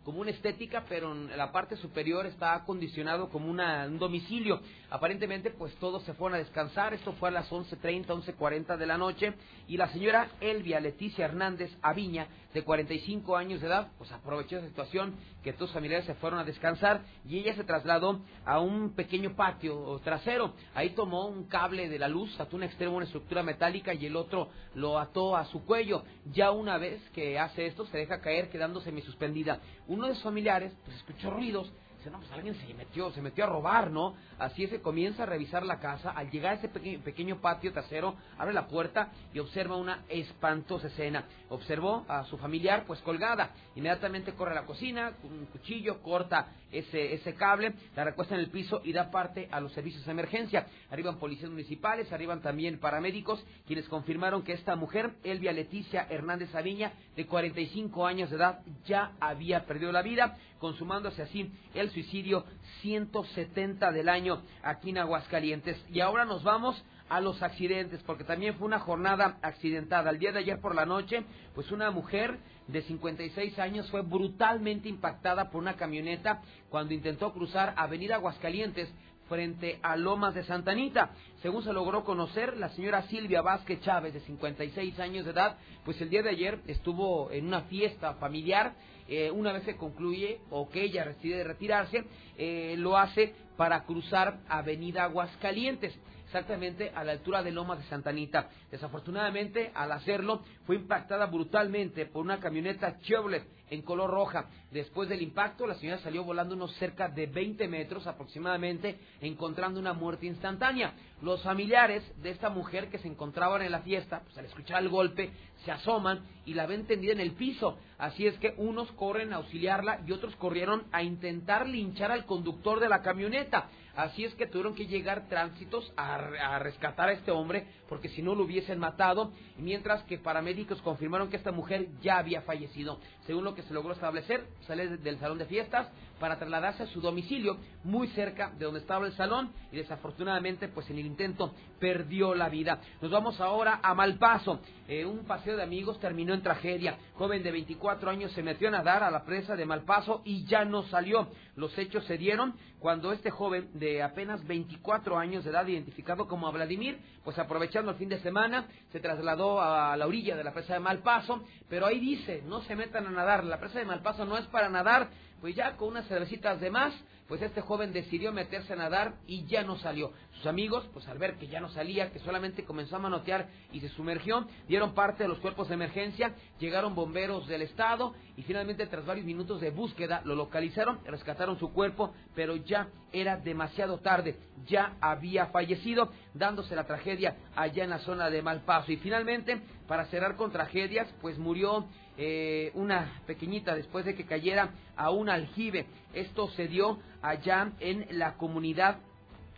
como 0.04 0.20
una 0.20 0.30
estética, 0.30 0.84
pero 0.88 1.12
en 1.12 1.36
la 1.36 1.50
parte 1.50 1.76
superior 1.76 2.26
está 2.26 2.54
acondicionado 2.54 3.30
como 3.30 3.50
una, 3.50 3.86
un 3.86 3.98
domicilio. 3.98 4.60
Aparentemente, 4.90 5.50
pues 5.50 5.74
todos 5.76 6.02
se 6.04 6.12
fueron 6.14 6.36
a 6.36 6.38
descansar. 6.38 6.92
Esto 6.92 7.12
fue 7.14 7.30
a 7.30 7.32
las 7.32 7.50
11.30, 7.50 8.06
11.40 8.06 8.76
de 8.76 8.86
la 8.86 8.98
noche. 8.98 9.32
Y 9.66 9.76
la 9.76 9.88
señora 9.88 10.28
Elvia 10.40 10.78
Leticia 10.80 11.24
Hernández 11.24 11.70
Aviña, 11.82 12.28
de 12.52 12.62
45 12.62 13.36
años 13.36 13.60
de 13.60 13.66
edad, 13.66 13.88
pues 13.98 14.12
aprovechó 14.12 14.58
esa 14.58 14.68
situación 14.68 15.14
que 15.42 15.52
todos 15.52 15.72
familiares 15.72 16.06
se 16.06 16.14
fueron 16.14 16.38
a 16.38 16.44
descansar 16.44 17.02
y 17.28 17.38
ella 17.38 17.54
se 17.54 17.64
trasladó 17.64 18.20
a 18.44 18.60
un 18.60 18.94
pequeño 18.94 19.34
patio 19.34 20.00
trasero. 20.04 20.54
Ahí 20.74 20.90
tomó 20.90 21.26
un 21.26 21.48
cable 21.48 21.88
de 21.88 21.98
la 21.98 22.08
luz, 22.08 22.38
ató 22.38 22.56
un 22.56 22.62
extremo 22.62 22.96
una 22.96 23.06
estructura 23.06 23.42
metálica 23.42 23.92
y 23.92 24.06
el 24.06 24.14
otro 24.14 24.50
lo 24.74 24.98
ató 24.98 25.36
a 25.36 25.46
su 25.46 25.64
cuello. 25.64 26.04
Ya 26.32 26.50
una 26.50 26.78
vez 26.78 27.02
que 27.10 27.38
hace 27.38 27.66
esto, 27.66 27.86
se 27.86 27.98
deja 27.98 28.20
caer 28.20 28.50
quedando 28.50 28.80
semisuspendida. 28.80 29.60
Uno 29.94 30.08
de 30.08 30.14
sus 30.14 30.24
familiares, 30.24 30.72
pues 30.84 30.96
escuchó 30.96 31.30
ruidos, 31.30 31.72
no, 32.10 32.18
pues 32.18 32.30
alguien 32.32 32.54
se 32.54 32.74
metió, 32.74 33.10
se 33.12 33.20
metió 33.22 33.44
a 33.44 33.48
robar, 33.48 33.90
¿no? 33.90 34.14
Así 34.38 34.64
es 34.64 34.70
que 34.70 34.80
comienza 34.80 35.22
a 35.22 35.26
revisar 35.26 35.64
la 35.64 35.78
casa. 35.80 36.10
Al 36.10 36.30
llegar 36.30 36.52
a 36.52 36.54
ese 36.56 36.68
peque- 36.68 36.98
pequeño 36.98 37.40
patio 37.40 37.72
trasero, 37.72 38.14
abre 38.38 38.52
la 38.54 38.66
puerta 38.66 39.10
y 39.32 39.38
observa 39.38 39.76
una 39.76 40.04
espantosa 40.08 40.88
escena. 40.88 41.24
Observó 41.48 42.04
a 42.08 42.24
su 42.24 42.36
familiar, 42.38 42.84
pues 42.86 43.00
colgada. 43.00 43.50
Inmediatamente 43.76 44.32
corre 44.34 44.52
a 44.52 44.60
la 44.62 44.66
cocina, 44.66 45.12
con 45.22 45.32
un 45.32 45.46
cuchillo, 45.46 46.00
corta 46.02 46.48
ese, 46.72 47.14
ese 47.14 47.34
cable, 47.34 47.74
la 47.94 48.04
recuesta 48.04 48.34
en 48.34 48.40
el 48.40 48.50
piso 48.50 48.80
y 48.84 48.92
da 48.92 49.10
parte 49.10 49.48
a 49.50 49.60
los 49.60 49.72
servicios 49.72 50.04
de 50.04 50.10
emergencia. 50.12 50.66
Arriban 50.90 51.18
policías 51.18 51.50
municipales, 51.50 52.12
arriban 52.12 52.40
también 52.42 52.78
paramédicos, 52.80 53.44
quienes 53.66 53.88
confirmaron 53.88 54.42
que 54.42 54.52
esta 54.52 54.74
mujer, 54.76 55.14
Elvia 55.22 55.52
Leticia 55.52 56.06
Hernández 56.10 56.54
Aviña, 56.54 56.92
de 57.16 57.26
45 57.26 58.06
años 58.06 58.30
de 58.30 58.36
edad, 58.36 58.60
ya 58.86 59.12
había 59.20 59.64
perdido 59.66 59.92
la 59.92 60.02
vida, 60.02 60.36
consumándose 60.58 61.22
así 61.22 61.52
el 61.74 61.90
suicidio 61.94 62.44
170 62.82 63.92
del 63.92 64.08
año 64.08 64.42
aquí 64.62 64.90
en 64.90 64.98
Aguascalientes. 64.98 65.82
Y 65.90 66.00
ahora 66.00 66.24
nos 66.24 66.42
vamos 66.42 66.84
a 67.08 67.20
los 67.20 67.42
accidentes, 67.42 68.02
porque 68.02 68.24
también 68.24 68.54
fue 68.54 68.66
una 68.66 68.80
jornada 68.80 69.38
accidentada. 69.42 70.10
El 70.10 70.18
día 70.18 70.32
de 70.32 70.40
ayer 70.40 70.60
por 70.60 70.74
la 70.74 70.84
noche, 70.84 71.24
pues 71.54 71.70
una 71.70 71.90
mujer 71.90 72.38
de 72.66 72.82
56 72.82 73.58
años 73.58 73.90
fue 73.90 74.02
brutalmente 74.02 74.88
impactada 74.88 75.50
por 75.50 75.62
una 75.62 75.74
camioneta 75.74 76.42
cuando 76.70 76.94
intentó 76.94 77.32
cruzar 77.32 77.74
Avenida 77.76 78.16
Aguascalientes 78.16 78.92
frente 79.28 79.78
a 79.82 79.96
Lomas 79.96 80.34
de 80.34 80.44
Santa 80.44 80.72
Anita. 80.72 81.10
Según 81.42 81.62
se 81.62 81.72
logró 81.72 82.04
conocer, 82.04 82.56
la 82.56 82.70
señora 82.70 83.02
Silvia 83.02 83.42
Vázquez 83.42 83.80
Chávez, 83.80 84.14
de 84.14 84.20
56 84.20 84.98
años 85.00 85.24
de 85.24 85.32
edad, 85.32 85.56
pues 85.84 86.00
el 86.00 86.10
día 86.10 86.22
de 86.22 86.30
ayer 86.30 86.60
estuvo 86.66 87.30
en 87.30 87.46
una 87.46 87.62
fiesta 87.62 88.14
familiar. 88.14 88.74
Eh, 89.08 89.30
una 89.30 89.52
vez 89.52 89.64
que 89.64 89.76
concluye 89.76 90.40
o 90.50 90.68
que 90.68 90.82
ella 90.82 91.04
decide 91.04 91.44
retirarse, 91.44 92.04
eh, 92.36 92.74
lo 92.78 92.96
hace 92.96 93.34
para 93.56 93.84
cruzar 93.84 94.40
Avenida 94.48 95.04
Aguascalientes 95.04 95.94
exactamente 96.24 96.90
a 96.94 97.04
la 97.04 97.12
altura 97.12 97.42
de 97.44 97.52
Lomas 97.52 97.78
de 97.78 97.84
Santa 97.84 98.10
Anita. 98.10 98.48
Desafortunadamente, 98.70 99.70
al 99.72 99.92
hacerlo, 99.92 100.42
fue 100.66 100.76
impactada 100.76 101.26
brutalmente 101.26 102.06
por 102.06 102.24
una 102.24 102.40
camioneta 102.40 102.98
Chevrolet 103.00 103.46
en 103.70 103.82
color 103.82 104.10
roja. 104.10 104.46
Después 104.70 105.08
del 105.08 105.22
impacto, 105.22 105.66
la 105.66 105.74
señora 105.74 105.98
salió 105.98 106.24
volando 106.24 106.54
unos 106.54 106.74
cerca 106.76 107.08
de 107.08 107.26
20 107.26 107.68
metros 107.68 108.06
aproximadamente, 108.06 108.98
encontrando 109.20 109.80
una 109.80 109.92
muerte 109.92 110.26
instantánea. 110.26 110.94
Los 111.22 111.42
familiares 111.42 112.02
de 112.22 112.30
esta 112.30 112.50
mujer 112.50 112.88
que 112.88 112.98
se 112.98 113.08
encontraban 113.08 113.62
en 113.62 113.72
la 113.72 113.80
fiesta, 113.80 114.20
pues 114.24 114.36
al 114.36 114.46
escuchar 114.46 114.82
el 114.82 114.88
golpe, 114.88 115.30
se 115.64 115.70
asoman 115.70 116.20
y 116.44 116.54
la 116.54 116.66
ven 116.66 116.86
tendida 116.86 117.12
en 117.12 117.20
el 117.20 117.32
piso. 117.32 117.78
Así 117.98 118.26
es 118.26 118.36
que 118.38 118.54
unos 118.58 118.90
corren 118.92 119.32
a 119.32 119.36
auxiliarla 119.36 120.00
y 120.06 120.12
otros 120.12 120.36
corrieron 120.36 120.84
a 120.92 121.02
intentar 121.02 121.68
linchar 121.68 122.12
al 122.12 122.26
conductor 122.26 122.80
de 122.80 122.88
la 122.88 123.02
camioneta. 123.02 123.68
Así 123.96 124.24
es 124.24 124.34
que 124.34 124.46
tuvieron 124.46 124.74
que 124.74 124.86
llegar 124.86 125.28
tránsitos 125.28 125.92
a, 125.96 126.58
rescatar 126.58 127.08
a 127.08 127.12
este 127.12 127.30
hombre 127.30 127.66
porque 127.88 128.08
si 128.08 128.22
no 128.22 128.34
lo 128.34 128.44
hubiesen 128.44 128.78
matado, 128.78 129.32
mientras 129.56 130.02
que 130.04 130.18
paramédicos 130.18 130.80
confirmaron 130.82 131.30
que 131.30 131.36
esta 131.36 131.52
mujer 131.52 131.88
ya 132.02 132.18
había 132.18 132.42
fallecido. 132.42 132.98
Según 133.26 133.44
lo 133.44 133.54
que 133.54 133.62
se 133.62 133.72
logró 133.74 133.92
establecer, 133.92 134.44
sale 134.66 134.88
de- 134.88 134.96
del 134.98 135.18
salón 135.18 135.38
de 135.38 135.46
fiestas 135.46 135.88
para 136.24 136.38
trasladarse 136.38 136.84
a 136.84 136.86
su 136.86 137.02
domicilio 137.02 137.58
muy 137.82 138.08
cerca 138.08 138.50
de 138.56 138.64
donde 138.64 138.80
estaba 138.80 139.06
el 139.06 139.12
salón 139.12 139.52
y 139.70 139.76
desafortunadamente 139.76 140.68
pues 140.68 140.88
en 140.88 140.96
el 140.96 141.04
intento 141.04 141.52
perdió 141.78 142.34
la 142.34 142.48
vida. 142.48 142.80
Nos 143.02 143.10
vamos 143.10 143.38
ahora 143.42 143.80
a 143.82 143.92
Malpaso. 143.92 144.60
Eh, 144.88 145.04
un 145.04 145.26
paseo 145.26 145.54
de 145.54 145.62
amigos 145.62 146.00
terminó 146.00 146.32
en 146.32 146.42
tragedia. 146.42 146.96
Joven 147.16 147.42
de 147.42 147.52
24 147.52 148.10
años 148.10 148.32
se 148.32 148.42
metió 148.42 148.68
a 148.68 148.70
nadar 148.70 149.02
a 149.02 149.10
la 149.10 149.26
presa 149.26 149.54
de 149.54 149.66
Malpaso 149.66 150.22
y 150.24 150.46
ya 150.46 150.64
no 150.64 150.84
salió. 150.84 151.28
Los 151.56 151.76
hechos 151.76 152.06
se 152.06 152.16
dieron 152.16 152.54
cuando 152.84 153.12
este 153.12 153.30
joven 153.30 153.70
de 153.72 154.02
apenas 154.02 154.46
24 154.46 155.18
años 155.18 155.44
de 155.44 155.50
edad, 155.50 155.66
identificado 155.66 156.28
como 156.28 156.52
Vladimir, 156.52 156.98
pues 157.22 157.38
aprovechando 157.38 157.92
el 157.92 157.96
fin 157.96 158.10
de 158.10 158.20
semana, 158.20 158.66
se 158.92 159.00
trasladó 159.00 159.60
a 159.62 159.96
la 159.96 160.06
orilla 160.06 160.36
de 160.36 160.44
la 160.44 160.52
presa 160.52 160.74
de 160.74 160.80
Malpaso, 160.80 161.44
pero 161.70 161.86
ahí 161.86 161.98
dice, 161.98 162.42
no 162.46 162.60
se 162.62 162.76
metan 162.76 163.06
a 163.06 163.10
nadar, 163.10 163.44
la 163.44 163.58
presa 163.58 163.78
de 163.78 163.86
Malpaso 163.86 164.26
no 164.26 164.36
es 164.36 164.44
para 164.48 164.68
nadar, 164.68 165.08
pues 165.40 165.54
ya 165.54 165.76
con 165.76 165.88
unas 165.88 166.06
cervecitas 166.08 166.60
de 166.60 166.70
más, 166.70 166.94
pues 167.28 167.40
este 167.40 167.62
joven 167.62 167.92
decidió 167.92 168.32
meterse 168.32 168.74
a 168.74 168.76
nadar 168.76 169.14
y 169.26 169.46
ya 169.46 169.62
no 169.62 169.78
salió. 169.78 170.12
Sus 170.34 170.46
amigos, 170.46 170.86
pues 170.92 171.08
al 171.08 171.18
ver 171.18 171.36
que 171.36 171.46
ya 171.46 171.60
no 171.60 171.68
salía, 171.70 172.12
que 172.12 172.18
solamente 172.18 172.64
comenzó 172.64 172.96
a 172.96 172.98
manotear 172.98 173.48
y 173.72 173.80
se 173.80 173.88
sumergió, 173.88 174.46
dieron 174.68 174.94
parte 174.94 175.22
de 175.22 175.28
los 175.28 175.38
cuerpos 175.38 175.68
de 175.68 175.74
emergencia, 175.74 176.34
llegaron 176.58 176.94
bomberos 176.94 177.46
del 177.48 177.62
estado 177.62 178.14
y 178.36 178.42
finalmente 178.42 178.86
tras 178.86 179.06
varios 179.06 179.26
minutos 179.26 179.60
de 179.60 179.70
búsqueda 179.70 180.20
lo 180.24 180.34
localizaron, 180.34 181.00
rescataron 181.06 181.58
su 181.58 181.72
cuerpo, 181.72 182.12
pero 182.34 182.56
ya 182.56 182.88
era 183.12 183.36
demasiado 183.36 183.98
tarde, 183.98 184.36
ya 184.66 184.96
había 185.00 185.46
fallecido, 185.46 186.10
dándose 186.34 186.76
la 186.76 186.84
tragedia 186.84 187.36
allá 187.56 187.84
en 187.84 187.90
la 187.90 188.00
zona 188.00 188.28
de 188.28 188.42
Malpaso. 188.42 188.92
Y 188.92 188.96
finalmente, 188.96 189.62
para 189.86 190.06
cerrar 190.06 190.36
con 190.36 190.50
tragedias, 190.50 191.08
pues 191.20 191.38
murió 191.38 191.86
eh, 192.16 192.70
una 192.74 193.22
pequeñita 193.26 193.74
después 193.74 194.04
de 194.04 194.14
que 194.14 194.26
cayera 194.26 194.70
a 194.96 195.10
un 195.10 195.28
aljibe. 195.28 195.86
Esto 196.12 196.48
se 196.50 196.68
dio 196.68 196.98
allá 197.22 197.72
en 197.80 198.06
la 198.18 198.36
comunidad 198.36 198.98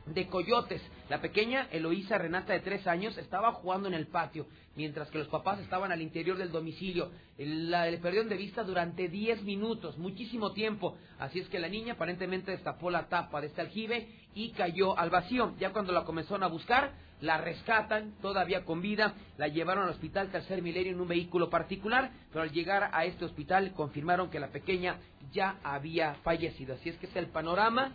de 0.07 0.29
Coyotes. 0.29 0.83
La 1.09 1.21
pequeña 1.21 1.69
Eloísa 1.71 2.19
Renata 2.19 2.53
de 2.53 2.61
tres 2.61 2.87
años 2.87 3.17
estaba 3.19 3.53
jugando 3.53 3.89
en 3.89 3.95
el 3.95 4.07
patio, 4.07 4.47
mientras 4.77 5.11
que 5.11 5.19
los 5.19 5.29
papás 5.29 5.59
estaban 5.61 5.93
al 5.93 6.03
interior 6.03 6.37
del 6.39 6.53
domicilio. 6.53 7.11
La, 7.39 7.91
le 7.91 7.99
perdieron 7.99 8.29
de 8.29 8.37
vista 8.37 8.63
durante 8.63 9.09
diez 9.09 9.43
minutos, 9.43 9.99
muchísimo 9.99 10.53
tiempo. 10.53 10.97
Así 11.19 11.41
es 11.41 11.49
que 11.49 11.59
la 11.59 11.69
niña 11.69 11.95
aparentemente 11.95 12.53
destapó 12.53 12.91
la 12.91 13.09
tapa 13.09 13.41
de 13.41 13.49
este 13.49 13.61
aljibe 13.61 14.09
y 14.35 14.51
cayó 14.53 14.99
al 14.99 15.11
vacío. 15.11 15.55
Ya 15.59 15.73
cuando 15.73 15.93
la 15.93 16.05
comenzaron 16.05 16.43
a 16.43 16.49
buscar, 16.49 16.93
la 17.21 17.39
rescatan, 17.39 18.13
todavía 18.21 18.65
con 18.65 18.83
vida, 18.83 19.15
la 19.39 19.49
llevaron 19.49 19.85
al 19.85 19.91
hospital 19.91 20.31
Tercer 20.31 20.63
Milenio 20.63 20.93
en 20.93 21.01
un 21.01 21.09
vehículo 21.09 21.49
particular, 21.49 22.11
pero 22.31 22.43
al 22.43 22.53
llegar 22.53 22.91
a 22.93 23.05
este 23.05 23.25
hospital 23.25 23.73
confirmaron 23.73 24.31
que 24.31 24.41
la 24.41 24.49
pequeña 24.49 24.99
ya 25.33 25.59
había 25.63 26.15
fallecido. 26.23 26.75
Así 26.75 26.91
es 26.91 26.97
que 26.97 27.07
es 27.07 27.17
el 27.17 27.29
panorama 27.29 27.93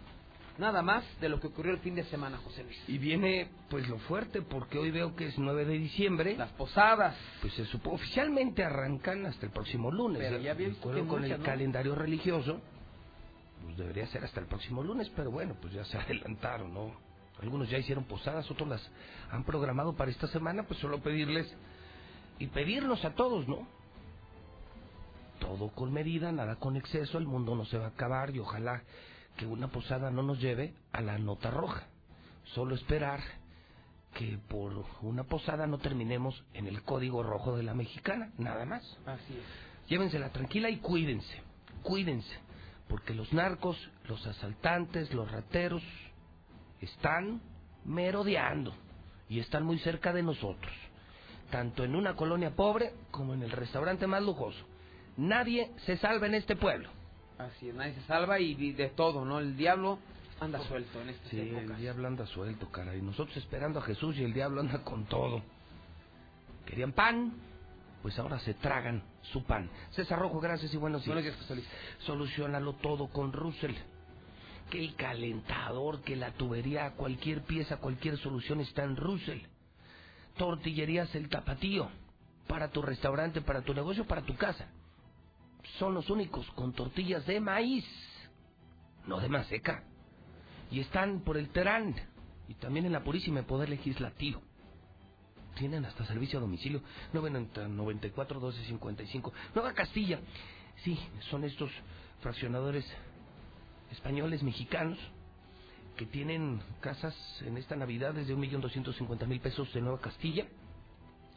nada 0.57 0.81
más 0.81 1.03
de 1.19 1.30
lo 1.30 1.39
que 1.39 1.48
ocurrió 1.48 1.73
el 1.73 1.80
fin 1.80 1.95
de 1.95 2.03
semana, 2.06 2.38
José 2.38 2.64
Luis. 2.64 2.77
Y 2.88 2.98
viene 2.98 3.49
pues 3.69 3.88
lo 3.88 3.98
fuerte, 3.99 4.41
porque 4.41 4.77
hoy 4.77 4.91
veo 4.91 5.15
que 5.15 5.27
es 5.27 5.38
9 5.38 5.65
de 5.65 5.73
diciembre. 5.73 6.35
Las 6.38 6.52
posadas. 6.52 7.15
Pues 7.41 7.53
se 7.53 7.65
supo, 7.65 7.91
oficialmente 7.91 8.64
arrancan 8.64 9.26
hasta 9.26 9.45
el 9.45 9.52
próximo 9.52 9.91
lunes. 9.91 10.22
Pero 10.22 10.39
ya 10.39 10.52
había 10.52 10.69
con 10.81 11.07
muchas, 11.07 11.31
el 11.31 11.39
¿no? 11.39 11.45
calendario 11.45 11.95
religioso, 11.95 12.61
pues 13.64 13.77
debería 13.77 14.07
ser 14.07 14.23
hasta 14.23 14.39
el 14.39 14.48
próximo 14.48 14.84
lunes, 14.84 15.11
pero 15.15 15.31
bueno, 15.31 15.56
pues 15.61 15.73
ya 15.73 15.84
se 15.85 15.98
adelantaron, 15.99 16.73
¿no? 16.73 17.10
Algunos 17.41 17.69
ya 17.69 17.80
hicieron 17.80 18.03
posadas, 18.03 18.49
otros 18.51 18.69
las 18.69 18.91
han 19.31 19.43
programado 19.43 19.95
para 19.95 20.11
esta 20.11 20.27
semana, 20.27 20.63
pues 20.63 20.80
solo 20.80 21.01
pedirles 21.01 21.51
y 22.38 22.47
pedirnos 22.47 23.03
a 23.03 23.15
todos, 23.15 23.47
¿no? 23.47 23.68
Todo 25.39 25.69
con 25.69 25.91
medida, 25.91 26.31
nada 26.31 26.57
con 26.57 26.76
exceso, 26.77 27.18
el 27.18 27.26
mundo 27.26 27.55
no 27.55 27.65
se 27.65 27.80
va 27.80 27.85
a 27.85 27.89
acabar 27.89 28.35
y 28.35 28.39
ojalá 28.39 28.84
que 29.38 29.47
una 29.47 29.69
posada 29.69 30.11
no 30.11 30.22
nos 30.22 30.39
lleve 30.39 30.76
a 30.91 31.01
la 31.01 31.18
nota 31.18 31.49
roja. 31.49 31.88
Solo 32.53 32.76
esperar 32.76 33.22
que 34.13 34.38
por 34.49 34.85
una 35.01 35.23
posada 35.23 35.65
no 35.65 35.80
terminemos 35.80 36.43
en 36.53 36.68
el 36.68 36.84
código 36.84 37.23
rojo 37.23 37.55
de 37.55 37.63
la 37.63 37.73
mexicana, 37.73 38.31
nada 38.38 38.65
más. 38.65 38.84
Así 39.05 39.34
es. 39.34 39.89
Llévensela 39.89 40.30
tranquila 40.30 40.69
y 40.69 40.77
cuídense, 40.77 41.41
cuídense, 41.81 42.38
porque 42.88 43.15
los 43.15 43.34
narcos, 43.34 43.77
los 44.07 44.26
asaltantes, 44.27 45.11
los 45.13 45.31
rateros 45.31 45.81
están 46.81 47.41
merodeando 47.85 48.73
y 49.29 49.39
están 49.39 49.63
muy 49.65 49.79
cerca 49.79 50.11
de 50.13 50.23
nosotros, 50.23 50.73
tanto 51.49 51.83
en 51.83 51.95
una 51.95 52.15
colonia 52.15 52.55
pobre 52.55 52.93
como 53.11 53.33
en 53.33 53.43
el 53.43 53.51
restaurante 53.51 54.07
más 54.07 54.21
lujoso. 54.23 54.65
Nadie 55.17 55.71
se 55.85 55.97
salva 55.97 56.27
en 56.27 56.35
este 56.35 56.55
pueblo. 56.55 56.89
Así 57.37 57.69
es, 57.69 57.75
nadie 57.75 57.93
se 57.95 58.01
salva 58.03 58.39
y 58.39 58.51
y 58.51 58.71
de 58.73 58.89
todo, 58.89 59.25
¿no? 59.25 59.39
El 59.39 59.55
diablo 59.57 59.99
anda 60.39 60.59
suelto 60.67 61.01
en 61.01 61.09
estas 61.09 61.29
Sí, 61.29 61.39
épocas. 61.39 61.63
el 61.71 61.75
diablo 61.77 62.07
anda 62.07 62.25
suelto, 62.27 62.69
caray. 62.71 63.01
Nosotros 63.01 63.35
esperando 63.37 63.79
a 63.79 63.83
Jesús 63.83 64.17
y 64.17 64.23
el 64.23 64.33
diablo 64.33 64.61
anda 64.61 64.83
con 64.83 65.05
todo. 65.05 65.41
Querían 66.65 66.93
pan, 66.93 67.33
pues 68.01 68.17
ahora 68.19 68.39
se 68.39 68.53
tragan 68.55 69.03
su 69.21 69.43
pan. 69.43 69.69
César 69.91 70.19
Rojo, 70.19 70.39
gracias 70.39 70.73
y 70.73 70.77
buenos 70.77 71.03
días. 71.03 71.15
Buenos 71.15 71.23
días, 71.25 71.37
José 71.41 71.55
Luis. 71.55 71.67
Solucionalo 71.99 72.73
todo 72.73 73.07
con 73.07 73.33
Russell. 73.33 73.73
Que 74.72 74.80
el 74.80 74.95
calentador, 74.95 76.02
que 76.02 76.15
la 76.15 76.31
tubería, 76.31 76.91
cualquier 76.93 77.43
pieza, 77.43 77.77
cualquier 77.77 78.18
solución 78.18 78.61
está 78.61 78.84
en 78.84 78.95
Russell. 78.95 79.41
Tortillerías 80.38 81.14
El 81.14 81.30
Tapatío. 81.30 81.89
Para 82.48 82.72
tu 82.72 82.81
restaurante, 82.81 83.41
para 83.41 83.61
tu 83.61 83.76
negocio, 83.76 84.07
para 84.07 84.23
tu 84.23 84.35
casa. 84.35 84.68
Son 85.77 85.93
los 85.93 86.10
únicos 86.10 86.49
con 86.52 86.73
tortillas 86.73 87.26
de 87.27 87.39
maíz. 87.39 87.85
No 89.06 89.19
de 89.19 89.30
maseca 89.30 89.84
y 90.72 90.80
están 90.80 91.19
por 91.19 91.38
el 91.38 91.49
Terán 91.49 91.93
y 92.48 92.53
también 92.56 92.85
en 92.85 92.93
la 92.93 93.03
Purísima 93.03 93.43
Poder 93.43 93.69
Legislativo. 93.69 94.41
Tienen 95.56 95.85
hasta 95.85 96.06
servicio 96.06 96.39
a 96.39 96.41
domicilio 96.41 96.81
94 97.14 98.39
12 98.39 98.64
55. 98.65 99.34
Nueva 99.53 99.73
Castilla. 99.73 100.19
Sí, 100.84 100.98
son 101.30 101.43
estos 101.43 101.69
fraccionadores 102.22 102.85
españoles 103.91 104.43
mexicanos 104.43 104.99
que 105.95 106.05
tienen 106.05 106.61
casas 106.80 107.15
en 107.45 107.57
esta 107.57 107.76
Navidad 107.76 108.13
desde 108.13 108.35
1.250.000 108.35 109.39
pesos 109.39 109.73
de 109.73 109.81
Nueva 109.81 109.99
Castilla. 109.99 110.45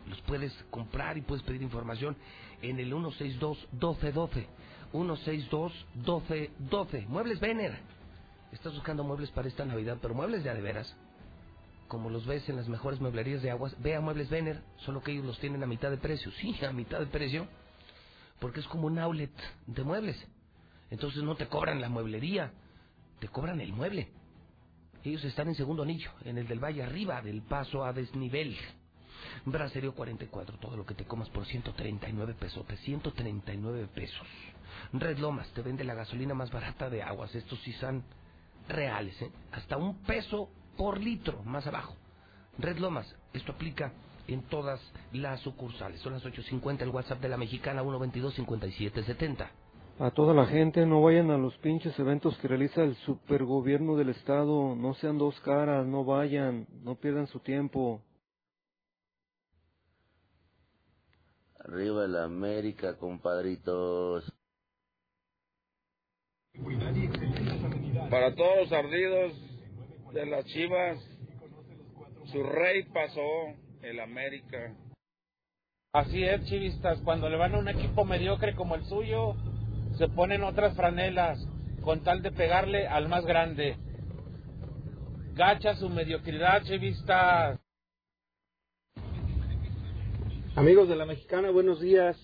Los 0.08 0.20
puedes 0.22 0.52
comprar 0.70 1.18
y 1.18 1.22
puedes 1.22 1.44
pedir 1.44 1.62
información 1.62 2.16
en 2.62 2.78
el 2.78 2.92
162-1212. 2.92 4.46
162-1212. 4.92 7.06
Muebles 7.08 7.40
Vener. 7.40 7.76
Estás 8.52 8.72
buscando 8.74 9.02
muebles 9.02 9.30
para 9.30 9.48
esta 9.48 9.64
Navidad, 9.64 9.98
pero 10.00 10.14
muebles 10.14 10.44
de 10.44 10.50
a 10.50 10.54
de 10.54 10.60
veras. 10.60 10.94
Como 11.88 12.08
los 12.08 12.24
ves 12.26 12.48
en 12.48 12.54
las 12.56 12.68
mejores 12.68 13.00
mueblerías 13.00 13.42
de 13.42 13.50
aguas, 13.50 13.74
ve 13.82 13.96
a 13.96 14.00
Muebles 14.00 14.30
Vener, 14.30 14.62
solo 14.78 15.02
que 15.02 15.12
ellos 15.12 15.26
los 15.26 15.38
tienen 15.38 15.62
a 15.62 15.66
mitad 15.66 15.90
de 15.90 15.96
precio. 15.96 16.30
Sí, 16.40 16.56
a 16.64 16.72
mitad 16.72 17.00
de 17.00 17.06
precio, 17.06 17.46
porque 18.38 18.60
es 18.60 18.66
como 18.68 18.86
un 18.86 18.98
outlet 18.98 19.32
de 19.66 19.84
muebles. 19.84 20.16
Entonces 20.90 21.22
no 21.22 21.34
te 21.36 21.46
cobran 21.46 21.80
la 21.80 21.88
mueblería, 21.88 22.52
te 23.18 23.28
cobran 23.28 23.60
el 23.60 23.72
mueble. 23.72 24.08
Ellos 25.02 25.24
están 25.24 25.48
en 25.48 25.54
segundo 25.54 25.82
anillo, 25.82 26.10
en 26.24 26.38
el 26.38 26.48
del 26.48 26.62
Valle 26.62 26.82
arriba, 26.82 27.20
del 27.20 27.42
paso 27.42 27.84
a 27.84 27.92
desnivel. 27.92 28.56
Braserio 29.44 29.94
44, 29.94 30.58
todo 30.58 30.76
lo 30.76 30.86
que 30.86 30.94
te 30.94 31.04
comas 31.04 31.28
por 31.30 31.44
139 31.46 32.34
pesos, 32.34 32.64
139 32.84 33.88
pesos. 33.94 34.26
Red 34.92 35.18
Lomas 35.18 35.48
te 35.52 35.62
vende 35.62 35.84
la 35.84 35.94
gasolina 35.94 36.34
más 36.34 36.50
barata 36.50 36.90
de 36.90 37.02
aguas, 37.02 37.34
estos 37.34 37.58
sí 37.60 37.72
son 37.74 38.04
reales, 38.68 39.20
¿eh? 39.22 39.30
hasta 39.52 39.76
un 39.76 39.98
peso 40.04 40.48
por 40.76 41.00
litro 41.00 41.42
más 41.44 41.66
abajo. 41.66 41.96
Red 42.58 42.78
Lomas, 42.78 43.14
esto 43.32 43.52
aplica 43.52 43.92
en 44.26 44.42
todas 44.42 44.80
las 45.12 45.40
sucursales. 45.40 46.00
Son 46.00 46.12
las 46.12 46.24
8.50 46.24 46.82
el 46.82 46.88
WhatsApp 46.90 47.20
de 47.20 47.28
la 47.28 47.36
mexicana 47.36 47.82
122-5770. 47.82 49.48
A 50.00 50.10
toda 50.10 50.34
la 50.34 50.46
gente, 50.46 50.84
no 50.86 51.02
vayan 51.02 51.30
a 51.30 51.38
los 51.38 51.56
pinches 51.58 51.96
eventos 52.00 52.36
que 52.38 52.48
realiza 52.48 52.82
el 52.82 52.96
supergobierno 52.96 53.94
del 53.94 54.08
estado, 54.08 54.74
no 54.74 54.94
sean 54.94 55.18
dos 55.18 55.38
caras, 55.40 55.86
no 55.86 56.04
vayan, 56.04 56.66
no 56.82 56.96
pierdan 56.96 57.28
su 57.28 57.38
tiempo. 57.38 58.02
Arriba 61.60 62.06
el 62.06 62.16
América, 62.16 62.98
compadritos. 62.98 64.24
Para 68.10 68.34
todos 68.34 68.56
los 68.58 68.72
ardidos 68.72 69.32
de 70.12 70.26
las 70.26 70.44
chivas, 70.46 70.98
su 72.32 72.42
rey 72.42 72.82
pasó, 72.92 73.20
el 73.82 74.00
América. 74.00 74.74
Así 75.92 76.24
es, 76.24 76.44
chivistas, 76.46 77.00
cuando 77.02 77.28
le 77.28 77.36
van 77.36 77.54
a 77.54 77.58
un 77.58 77.68
equipo 77.68 78.04
mediocre 78.04 78.56
como 78.56 78.74
el 78.74 78.84
suyo, 78.86 79.36
se 79.96 80.08
ponen 80.08 80.42
otras 80.42 80.74
franelas 80.76 81.38
con 81.82 82.02
tal 82.02 82.22
de 82.22 82.32
pegarle 82.32 82.86
al 82.86 83.08
más 83.08 83.24
grande. 83.24 83.76
Gacha 85.34 85.74
su 85.76 85.88
mediocridad, 85.88 86.62
chivistas. 86.64 87.60
Amigos 90.56 90.88
de 90.88 90.96
la 90.96 91.06
Mexicana, 91.06 91.50
buenos 91.50 91.80
días. 91.80 92.16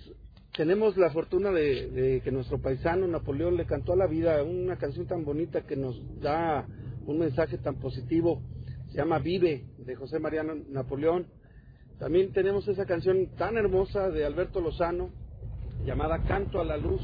Tenemos 0.56 0.97
la 0.97 1.10
fortuna 1.10 1.51
de, 1.51 1.90
de 1.90 2.20
que 2.22 2.32
nuestro 2.32 2.60
paisano 2.60 3.06
Napoleón 3.06 3.56
le 3.56 3.66
cantó 3.66 3.92
a 3.92 3.97
la 3.97 4.06
vida 4.06 4.42
una 4.42 4.76
canción 4.76 5.06
tan 5.06 5.24
bonita 5.24 5.62
que 5.62 5.76
nos 5.76 5.97
da 6.20 6.66
un 7.06 7.18
mensaje 7.18 7.59
tan 7.59 7.76
positivo. 7.76 8.42
se 8.90 8.98
llama 8.98 9.18
Vive, 9.18 9.64
de 9.78 9.94
José 9.94 10.18
Mariano 10.18 10.55
Napoleón. 10.68 11.26
También 11.98 12.32
tenemos 12.32 12.66
esa 12.66 12.86
canción 12.86 13.28
tan 13.36 13.56
hermosa 13.56 14.10
de 14.10 14.24
Alberto 14.24 14.60
Lozano, 14.60 15.10
llamada 15.84 16.22
Canto 16.24 16.60
a 16.60 16.64
la 16.64 16.76
Luz. 16.76 17.02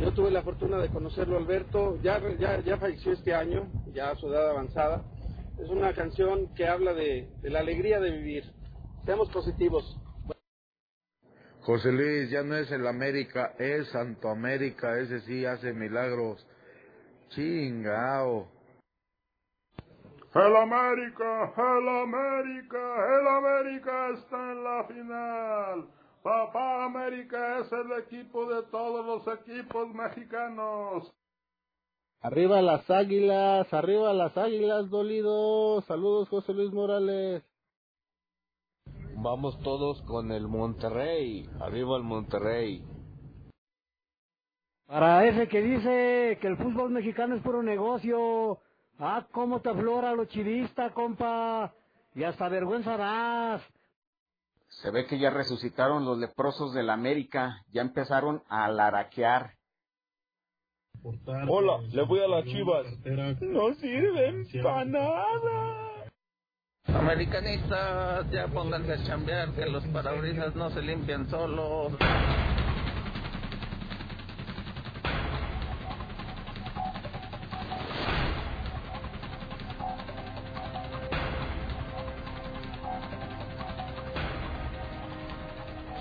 Yo 0.00 0.12
tuve 0.12 0.30
la 0.30 0.42
fortuna 0.42 0.78
de 0.78 0.88
conocerlo, 0.88 1.36
Alberto, 1.36 1.98
ya, 2.02 2.18
ya, 2.38 2.58
ya 2.60 2.78
falleció 2.78 3.12
este 3.12 3.34
año, 3.34 3.70
ya 3.92 4.10
a 4.10 4.16
su 4.16 4.28
edad 4.28 4.48
avanzada. 4.48 5.02
Es 5.58 5.68
una 5.68 5.92
canción 5.92 6.54
que 6.54 6.66
habla 6.66 6.94
de, 6.94 7.28
de 7.42 7.50
la 7.50 7.58
alegría 7.58 8.00
de 8.00 8.10
vivir. 8.10 8.44
Seamos 9.04 9.28
positivos. 9.28 9.84
José 11.60 11.92
Luis, 11.92 12.30
ya 12.30 12.42
no 12.42 12.56
es 12.56 12.70
el 12.72 12.86
América, 12.86 13.54
es 13.58 13.88
Santo 13.88 14.30
América, 14.30 14.98
ese 14.98 15.20
sí 15.20 15.44
hace 15.44 15.74
milagros. 15.74 16.46
Chingao. 17.28 18.48
El 20.34 20.56
América, 20.56 21.52
el 21.58 21.88
América, 21.88 22.78
el 23.18 23.28
América 23.28 24.08
está 24.14 24.52
en 24.52 24.64
la 24.64 24.84
final. 24.84 25.99
Papá 26.22 26.84
América 26.84 27.60
es 27.60 27.72
el 27.72 27.92
equipo 27.92 28.44
de 28.44 28.62
todos 28.64 29.06
los 29.06 29.38
equipos 29.38 29.88
mexicanos. 29.94 31.10
Arriba 32.20 32.60
las 32.60 32.90
águilas, 32.90 33.72
arriba 33.72 34.12
las 34.12 34.36
águilas 34.36 34.90
dolidos. 34.90 35.82
Saludos 35.86 36.28
José 36.28 36.52
Luis 36.52 36.70
Morales. 36.72 37.42
Vamos 39.16 39.58
todos 39.62 40.02
con 40.02 40.30
el 40.30 40.46
Monterrey, 40.46 41.48
arriba 41.60 41.96
el 41.96 42.02
Monterrey. 42.02 42.84
Para 44.86 45.26
ese 45.26 45.48
que 45.48 45.62
dice 45.62 46.38
que 46.40 46.46
el 46.48 46.58
fútbol 46.58 46.90
mexicano 46.90 47.36
es 47.36 47.42
puro 47.42 47.62
negocio, 47.62 48.58
ah, 48.98 49.26
cómo 49.32 49.60
te 49.60 49.70
aflora 49.70 50.14
lo 50.14 50.26
chivista, 50.26 50.90
compa, 50.90 51.72
y 52.14 52.24
hasta 52.24 52.48
vergüenza 52.48 52.96
das. 52.98 53.62
Se 54.82 54.90
ve 54.90 55.06
que 55.06 55.18
ya 55.18 55.28
resucitaron 55.28 56.06
los 56.06 56.18
leprosos 56.18 56.72
de 56.72 56.82
la 56.82 56.94
América, 56.94 57.62
ya 57.70 57.82
empezaron 57.82 58.42
a 58.48 58.68
laraquear. 58.68 59.52
Hola, 61.48 61.78
le 61.92 62.02
voy 62.02 62.20
a 62.20 62.28
las 62.28 62.44
chivas. 62.44 62.86
No 63.40 63.74
sirven 63.74 64.46
para 64.62 64.84
nada. 64.86 66.06
Americanistas, 66.86 68.30
ya 68.30 68.48
pónganse 68.48 68.92
a 68.94 69.04
chambear, 69.04 69.52
que 69.52 69.66
los 69.66 69.86
parabrisas 69.88 70.54
no 70.54 70.70
se 70.70 70.80
limpian 70.80 71.28
solos. 71.28 71.92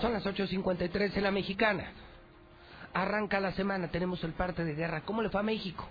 Son 0.09 0.15
las 0.15 0.25
8.53 0.25 1.17
en 1.17 1.23
la 1.23 1.29
mexicana. 1.29 1.91
Arranca 2.95 3.39
la 3.39 3.51
semana, 3.51 3.89
tenemos 3.89 4.23
el 4.23 4.33
parte 4.33 4.65
de 4.65 4.73
guerra. 4.73 5.01
¿Cómo 5.01 5.21
le 5.21 5.29
fue 5.29 5.39
a 5.39 5.43
México? 5.43 5.87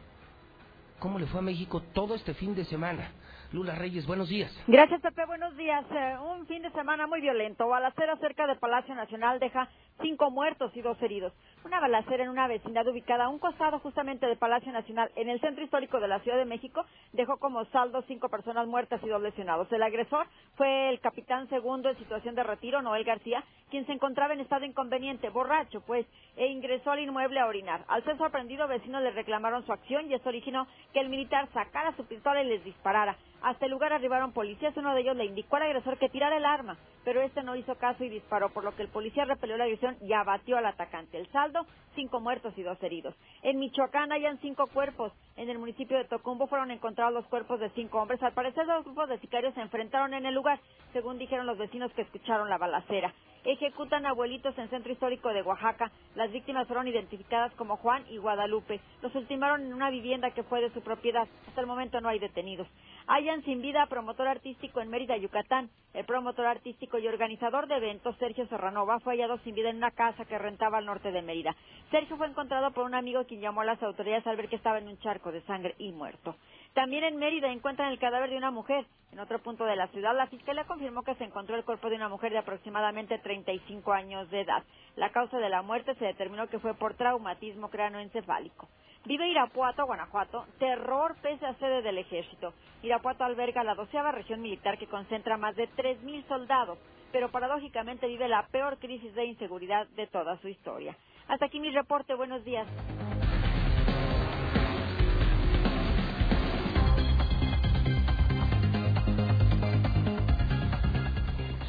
¿Cómo 0.99 1.20
le 1.20 1.27
fue 1.27 1.39
a 1.39 1.43
México 1.43 1.81
todo 1.93 2.16
este 2.16 2.35
fin 2.35 2.53
de 2.57 2.65
semana? 2.65 3.12
Lula 3.53 3.77
Reyes, 3.77 4.09
buenos 4.09 4.28
días. 4.28 4.53
Gracias, 4.66 5.01
Pepe. 5.03 5.24
Buenos 5.24 5.57
días. 5.57 5.85
Eh, 5.93 6.16
un 6.19 6.49
fin 6.49 6.62
de 6.62 6.73
semana 6.73 7.07
muy 7.07 7.20
violento. 7.20 7.69
Balacera 7.69 8.16
cerca 8.16 8.49
de 8.49 8.57
Palacio 8.57 8.93
Nacional 8.97 9.39
deja 9.39 9.69
cinco 10.01 10.31
muertos 10.31 10.77
y 10.77 10.83
dos 10.83 11.01
heridos. 11.03 11.33
Una 11.65 11.81
balacera 11.81 12.25
en 12.25 12.31
una 12.31 12.47
vecindad 12.47 12.87
ubicada 12.87 13.25
a 13.25 13.29
un 13.29 13.39
costado 13.39 13.79
justamente 13.81 14.27
de 14.27 14.37
Palacio 14.37 14.73
Nacional, 14.73 15.11
en 15.16 15.29
el 15.29 15.41
centro 15.41 15.65
histórico 15.65 16.01
de 16.01 16.09
la 16.09 16.20
Ciudad 16.20 16.39
de 16.39 16.45
México, 16.45 16.85
dejó 17.12 17.39
como 17.39 17.65
saldo 17.66 18.03
cinco 18.03 18.29
personas 18.29 18.66
muertas 18.66 19.03
y 19.03 19.09
dos 19.09 19.20
lesionados. 19.20 19.70
El 19.73 19.83
agresor 19.83 20.27
fue 20.57 20.91
el 20.91 21.01
capitán 21.01 21.49
segundo 21.49 21.89
en 21.89 21.99
situación 21.99 22.35
de 22.35 22.43
retiro, 22.43 22.81
Noel 22.81 23.05
García, 23.05 23.43
quien 23.70 23.87
se 23.87 23.93
encontraba 23.93 24.35
en 24.35 24.41
estado 24.41 24.65
inconveniente, 24.65 25.29
borracho, 25.29 25.81
pues, 25.83 26.07
e 26.37 26.47
ingresó 26.47 26.93
al 26.93 27.01
inmueble 27.01 27.41
a 27.41 27.47
orinar. 27.47 27.85
Al 27.89 28.05
ser 28.05 28.16
sorprendido, 28.16 28.69
vecinos 28.69 29.03
le 29.03 29.11
reclamaron 29.11 29.65
su 29.66 29.73
acción 29.73 30.11
y 30.11 30.15
esto 30.15 30.29
originó 30.29 30.66
que 30.93 31.01
el 31.01 31.09
militar 31.09 31.49
sacara 31.53 31.95
su 31.97 32.07
pistola 32.07 32.43
y 32.43 32.47
les 32.47 32.65
disparara. 32.65 33.16
Hasta 33.43 33.66
el 33.66 33.70
lugar 33.70 33.93
arribaron 33.93 34.33
policías, 34.33 34.77
uno 34.77 34.95
de 34.95 35.03
ellos 35.03 35.16
le 35.16 35.25
indicó 35.25 35.57
al 35.57 35.62
agresor 35.62 35.97
que 35.99 36.09
tirara 36.09 36.37
el 36.37 36.45
arma, 36.45 36.77
pero 37.05 37.20
este 37.20 37.43
no 37.43 37.55
hizo 37.55 37.77
caso 37.77 38.03
y 38.05 38.09
disparó, 38.09 38.49
por 38.51 38.65
lo 38.65 38.75
que 38.75 38.83
el 38.83 38.89
policía 38.89 39.25
repelió 39.25 39.57
la 39.57 39.65
agresión 39.65 39.88
y 40.01 40.12
abatió 40.12 40.56
al 40.59 40.66
atacante. 40.66 41.19
El 41.19 41.31
saldo, 41.31 41.66
cinco 41.94 42.20
muertos 42.20 42.52
y 42.56 42.62
dos 42.62 42.82
heridos. 42.82 43.15
En 43.43 43.59
Michoacán 43.59 44.12
hayan 44.12 44.39
cinco 44.39 44.66
cuerpos. 44.66 45.12
En 45.36 45.48
el 45.48 45.59
municipio 45.59 45.97
de 45.97 46.05
Tocumbo 46.05 46.47
fueron 46.47 46.70
encontrados 46.70 47.15
los 47.15 47.27
cuerpos 47.27 47.60
de 47.60 47.70
cinco 47.70 48.01
hombres. 48.01 48.23
Al 48.23 48.32
parecer, 48.32 48.66
dos 48.66 48.85
grupos 48.85 49.09
de 49.09 49.19
sicarios 49.19 49.55
se 49.55 49.60
enfrentaron 49.60 50.15
en 50.15 50.27
el 50.27 50.35
lugar, 50.35 50.60
según 50.93 51.19
dijeron 51.19 51.47
los 51.47 51.59
vecinos 51.59 51.93
que 51.93 52.02
escucharon 52.02 52.48
la 52.48 52.59
balacera. 52.59 53.15
Ejecutan 53.44 54.05
abuelitos 54.05 54.56
en 54.59 54.69
centro 54.69 54.93
histórico 54.93 55.28
de 55.31 55.43
Oaxaca. 55.43 55.90
Las 56.16 56.31
víctimas 56.32 56.66
fueron 56.66 56.89
identificadas 56.89 57.52
como 57.55 57.77
Juan 57.77 58.05
y 58.09 58.19
Guadalupe. 58.19 58.81
Los 59.01 59.15
ultimaron 59.15 59.62
en 59.62 59.73
una 59.73 59.90
vivienda 59.90 60.32
que 60.32 60.43
fue 60.43 60.60
de 60.60 60.70
su 60.70 60.82
propiedad. 60.82 61.27
Hasta 61.47 61.60
el 61.60 61.66
momento 61.66 62.01
no 62.01 62.09
hay 62.09 62.19
detenidos. 62.19 62.69
Hayan 63.11 63.43
sin 63.45 63.63
vida 63.63 63.83
a 63.83 63.87
promotor 63.87 64.29
artístico 64.29 64.83
en 64.83 64.91
Mérida, 64.91 65.17
Yucatán. 65.17 65.71
El 65.95 66.05
promotor 66.05 66.45
artístico 66.45 66.99
y 66.99 67.09
organizador 67.09 67.67
de 67.67 67.77
eventos, 67.77 68.15
Sergio 68.19 68.47
Serranova, 68.49 69.01
fue 69.01 69.15
hallado 69.15 69.39
sin 69.39 69.55
vida 69.55 69.71
en 69.71 69.79
una 69.79 69.93
casa 69.93 70.27
que 70.27 70.37
rentaba 70.37 70.77
al 70.77 70.85
norte 70.85 71.11
de 71.11 71.23
Mérida. 71.23 71.57
Sergio 71.91 72.19
fue 72.19 72.27
encontrado 72.27 72.71
por 72.73 72.85
un 72.85 72.95
amigo 72.95 73.25
quien 73.25 73.41
llamó 73.41 73.63
a 73.63 73.65
las 73.65 73.83
autoridades 73.83 74.27
al 74.27 74.37
ver 74.37 74.51
que 74.51 74.57
estaba 74.57 74.77
en 74.77 74.89
un 74.89 74.99
charco 74.99 75.33
de 75.33 75.41
sangre 75.45 75.75
y 75.79 75.91
muerto. 75.91 76.37
También 76.75 77.03
en 77.03 77.17
Mérida 77.17 77.51
encuentran 77.51 77.91
el 77.91 77.99
cadáver 77.99 78.29
de 78.29 78.37
una 78.37 78.51
mujer. 78.51 78.85
En 79.11 79.21
otro 79.21 79.39
punto 79.39 79.65
de 79.65 79.77
la 79.77 79.89
ciudad, 79.89 80.15
la 80.15 80.27
fiscalía 80.27 80.65
confirmó 80.65 81.03
que 81.03 81.15
se 81.15 81.25
encontró 81.25 81.57
el 81.57 81.65
cuerpo 81.65 81.89
de 81.89 81.97
una 81.97 82.11
mujer 82.11 82.33
de 82.33 82.39
aproximadamente 82.39 83.19
35 83.19 83.91
años 83.91 84.29
de 84.29 84.43
edad. 84.43 84.63
La 84.97 85.13
causa 85.13 85.39
de 85.39 85.49
la 85.49 85.63
muerte 85.63 85.95
se 85.95 86.05
determinó 86.05 86.47
que 86.49 86.59
fue 86.59 86.75
por 86.75 86.93
traumatismo 86.93 87.71
cráneoencefálico. 87.71 88.69
Vive 89.05 89.29
Irapuato, 89.29 89.87
Guanajuato, 89.87 90.47
terror 90.59 91.16
pese 91.23 91.47
a 91.47 91.55
sede 91.55 91.83
del 91.83 91.99
ejército. 91.99 92.53
Irapuato 92.83 93.25
alberga 93.25 93.65
la 93.65 93.75
doceava 93.75 94.12
región 94.12 94.41
militar 94.43 94.77
que 94.79 94.87
concentra 94.87 95.37
más 95.37 95.57
de 95.57 95.69
3.000 95.70 96.27
soldados, 96.29 96.79
pero 97.12 97.31
paradójicamente 97.31 98.07
vive 98.07 98.29
la 98.29 98.47
peor 98.49 98.79
crisis 98.79 99.15
de 99.15 99.25
inseguridad 99.25 99.87
de 99.89 100.07
toda 100.09 100.37
su 100.41 100.49
historia. 100.49 100.97
Hasta 101.29 101.47
aquí 101.47 101.61
mi 101.61 101.70
reporte, 101.70 102.15
buenos 102.15 102.45
días. 102.45 102.66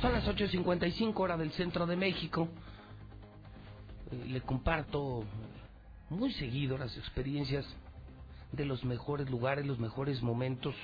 Son 0.02 0.14
las 0.14 0.26
8.55 0.28 1.14
hora 1.20 1.38
del 1.38 1.52
centro 1.52 1.86
de 1.86 1.96
México. 1.96 2.48
Eh, 4.12 4.26
le 4.28 4.42
comparto 4.42 5.24
muy 6.10 6.32
seguido 6.34 6.78
las 6.78 6.96
experiencias 6.98 7.66
de 8.52 8.66
los 8.66 8.84
mejores 8.84 9.30
lugares, 9.30 9.66
los 9.66 9.80
mejores 9.80 10.22
momentos. 10.22 10.76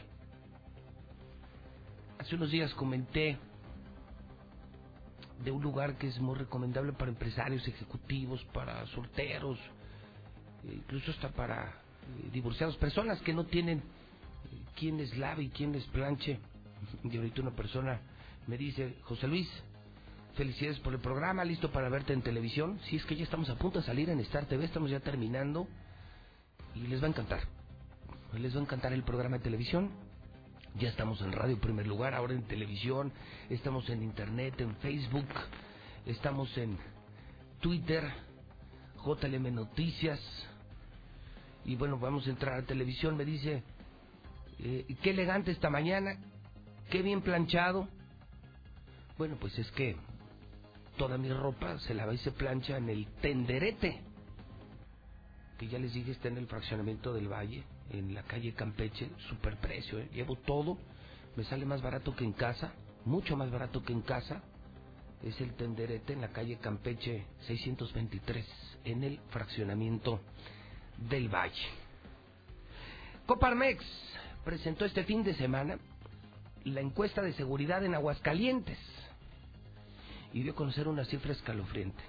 Hace 2.19 2.35
unos 2.35 2.52
días 2.52 2.73
comenté 2.76 3.38
de 5.43 5.52
un 5.52 5.61
lugar 5.61 5.97
que 5.97 6.07
es 6.07 6.19
muy 6.19 6.35
recomendable 6.35 6.93
para 6.93 7.11
empresarios, 7.11 7.68
ejecutivos, 7.68 8.43
para 8.53 8.85
solteros, 8.88 9.60
eh, 10.64 10.73
incluso 10.76 11.11
hasta 11.11 11.30
para 11.30 11.65
eh, 11.65 12.30
divorciados, 12.31 12.77
personas 12.77 13.19
que 13.22 13.34
no 13.34 13.45
tienen 13.45 13.80
eh, 13.80 13.84
quien 14.76 14.97
les 14.97 15.18
lave 15.18 15.43
y 15.43 15.49
quien 15.49 15.72
les 15.72 15.85
planche. 15.88 16.39
Y 17.03 17.18
ahorita 17.18 17.41
una 17.41 17.56
persona 17.56 17.99
me 18.47 18.57
dice, 18.57 18.95
José 19.03 19.27
Luis, 19.27 19.49
felicidades 20.35 20.79
por 20.79 20.93
el 20.93 20.99
programa, 20.99 21.43
listo 21.43 21.71
para 21.71 21.89
verte 21.89 22.13
en 22.13 22.21
televisión. 22.21 22.79
Si 22.89 22.97
es 22.97 23.05
que 23.05 23.15
ya 23.15 23.23
estamos 23.23 23.49
a 23.49 23.55
punto 23.55 23.79
de 23.79 23.85
salir 23.85 24.09
en 24.09 24.19
Star 24.21 24.45
TV, 24.45 24.65
estamos 24.65 24.89
ya 24.89 24.99
terminando 24.99 25.67
y 26.75 26.81
les 26.87 27.01
va 27.01 27.07
a 27.07 27.09
encantar. 27.09 27.41
Les 28.33 28.53
va 28.53 28.59
a 28.59 28.63
encantar 28.63 28.93
el 28.93 29.03
programa 29.03 29.37
de 29.37 29.43
televisión. 29.43 29.91
Ya 30.77 30.89
estamos 30.89 31.21
en 31.21 31.31
radio 31.31 31.53
en 31.53 31.61
primer 31.61 31.87
lugar, 31.87 32.13
ahora 32.13 32.33
en 32.33 32.43
televisión, 32.43 33.13
estamos 33.49 33.89
en 33.89 34.03
internet, 34.03 34.59
en 34.59 34.75
Facebook, 34.77 35.27
estamos 36.05 36.55
en 36.57 36.77
Twitter, 37.61 38.03
JLM 39.05 39.55
Noticias. 39.55 40.19
Y 41.63 41.77
bueno, 41.77 41.97
vamos 41.97 42.27
a 42.27 42.29
entrar 42.29 42.59
a 42.59 42.65
televisión. 42.65 43.15
Me 43.15 43.23
dice, 43.23 43.63
eh, 44.59 44.85
qué 45.01 45.11
elegante 45.11 45.51
esta 45.51 45.69
mañana, 45.69 46.19
qué 46.89 47.01
bien 47.01 47.21
planchado. 47.21 47.87
Bueno, 49.17 49.37
pues 49.39 49.57
es 49.57 49.71
que 49.71 49.95
toda 50.97 51.17
mi 51.17 51.31
ropa 51.31 51.77
se 51.80 51.93
lava 51.93 52.13
y 52.13 52.17
se 52.17 52.31
plancha 52.31 52.77
en 52.77 52.89
el 52.89 53.07
tenderete, 53.22 54.01
que 55.57 55.67
ya 55.67 55.80
les 55.80 55.93
dije 55.93 56.11
está 56.11 56.27
en 56.27 56.38
el 56.38 56.47
fraccionamiento 56.47 57.13
del 57.13 57.31
Valle, 57.31 57.63
en 57.89 58.13
la 58.13 58.23
calle 58.23 58.53
Campeche, 58.53 59.09
super 59.30 59.57
precio, 59.57 59.99
¿eh? 59.99 60.09
llevo 60.13 60.35
todo, 60.35 60.77
me 61.35 61.43
sale 61.43 61.65
más 61.65 61.81
barato 61.81 62.15
que 62.15 62.23
en 62.23 62.34
casa, 62.34 62.73
mucho 63.05 63.35
más 63.38 63.51
barato 63.51 63.84
que 63.84 63.93
en 63.93 64.01
casa, 64.01 64.41
es 65.23 65.39
el 65.41 65.53
tenderete 65.53 66.13
en 66.13 66.22
la 66.22 66.30
calle 66.30 66.57
Campeche 66.57 67.26
623, 67.47 68.45
en 68.85 69.03
el 69.03 69.19
fraccionamiento 69.30 70.22
del 71.09 71.30
Valle. 71.30 71.67
Coparmex 73.26 73.84
presentó 74.43 74.85
este 74.85 75.03
fin 75.03 75.23
de 75.23 75.35
semana 75.35 75.80
la 76.63 76.81
encuesta 76.81 77.22
de 77.22 77.34
seguridad 77.34 77.84
en 77.84 77.95
Aguascalientes 77.95 78.77
y 80.35 80.43
dio 80.43 80.51
a 80.51 80.55
conocer 80.55 80.89
una 80.89 81.05
cifra 81.05 81.31
escalofriante. 81.31 82.03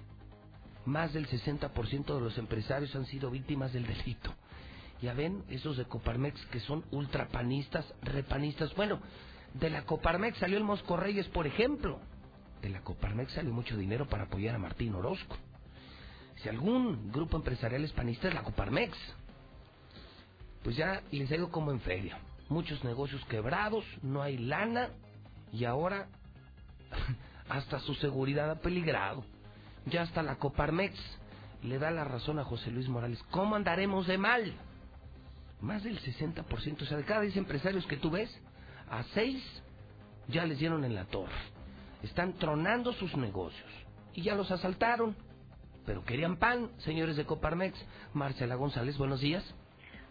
Más 0.84 1.12
del 1.12 1.28
60% 1.28 2.12
de 2.12 2.20
los 2.20 2.36
empresarios 2.38 2.94
han 2.96 3.06
sido 3.06 3.30
víctimas 3.30 3.72
del 3.72 3.86
delito. 3.86 4.34
Ya 5.00 5.14
ven, 5.14 5.44
esos 5.48 5.76
de 5.76 5.84
Coparmex 5.84 6.44
que 6.46 6.58
son 6.58 6.84
ultrapanistas, 6.90 7.86
repanistas. 8.02 8.74
Bueno, 8.74 9.00
de 9.54 9.70
la 9.70 9.82
Coparmex 9.82 10.38
salió 10.38 10.58
el 10.58 10.64
Mosco 10.64 10.96
Reyes, 10.96 11.28
por 11.28 11.46
ejemplo. 11.46 12.00
De 12.62 12.68
la 12.68 12.80
Coparmex 12.80 13.32
salió 13.32 13.52
mucho 13.52 13.76
dinero 13.76 14.08
para 14.08 14.24
apoyar 14.24 14.56
a 14.56 14.58
Martín 14.58 14.96
Orozco. 14.96 15.36
Si 16.42 16.48
algún 16.48 17.12
grupo 17.12 17.36
empresarial 17.36 17.84
es 17.84 17.92
panista 17.92 18.26
es 18.26 18.34
la 18.34 18.42
Coparmex. 18.42 18.98
Pues 20.64 20.74
ya 20.74 21.00
les 21.12 21.30
digo 21.30 21.52
como 21.52 21.70
en 21.70 21.78
feria. 21.78 22.18
Muchos 22.48 22.82
negocios 22.82 23.24
quebrados, 23.26 23.84
no 24.02 24.20
hay 24.20 24.36
lana 24.36 24.88
y 25.52 25.64
ahora 25.64 26.08
hasta 27.48 27.78
su 27.80 27.94
seguridad 27.94 28.50
ha 28.50 28.60
peligrado. 28.60 29.24
Ya 29.86 30.02
hasta 30.02 30.22
la 30.22 30.36
Coparmex 30.36 30.94
le 31.62 31.78
da 31.78 31.90
la 31.90 32.04
razón 32.04 32.38
a 32.38 32.44
José 32.44 32.70
Luis 32.70 32.88
Morales. 32.88 33.22
¿Cómo 33.30 33.56
andaremos 33.56 34.06
de 34.06 34.18
mal? 34.18 34.54
Más 35.60 35.82
del 35.84 36.00
60%, 36.00 36.82
o 36.82 36.86
sea, 36.86 36.96
de 36.96 37.04
cada 37.04 37.22
10 37.22 37.36
empresarios 37.36 37.86
que 37.86 37.96
tú 37.96 38.10
ves, 38.10 38.30
a 38.90 39.02
6 39.14 39.42
ya 40.28 40.44
les 40.44 40.58
dieron 40.58 40.84
en 40.84 40.94
la 40.94 41.04
torre. 41.04 41.32
Están 42.02 42.34
tronando 42.34 42.92
sus 42.92 43.16
negocios 43.16 43.70
y 44.14 44.22
ya 44.22 44.34
los 44.34 44.50
asaltaron. 44.50 45.16
Pero 45.84 46.04
querían 46.04 46.36
pan, 46.36 46.70
señores 46.78 47.16
de 47.16 47.24
Coparmex. 47.24 47.78
Marcela 48.12 48.56
González, 48.56 48.98
buenos 48.98 49.20
días. 49.20 49.44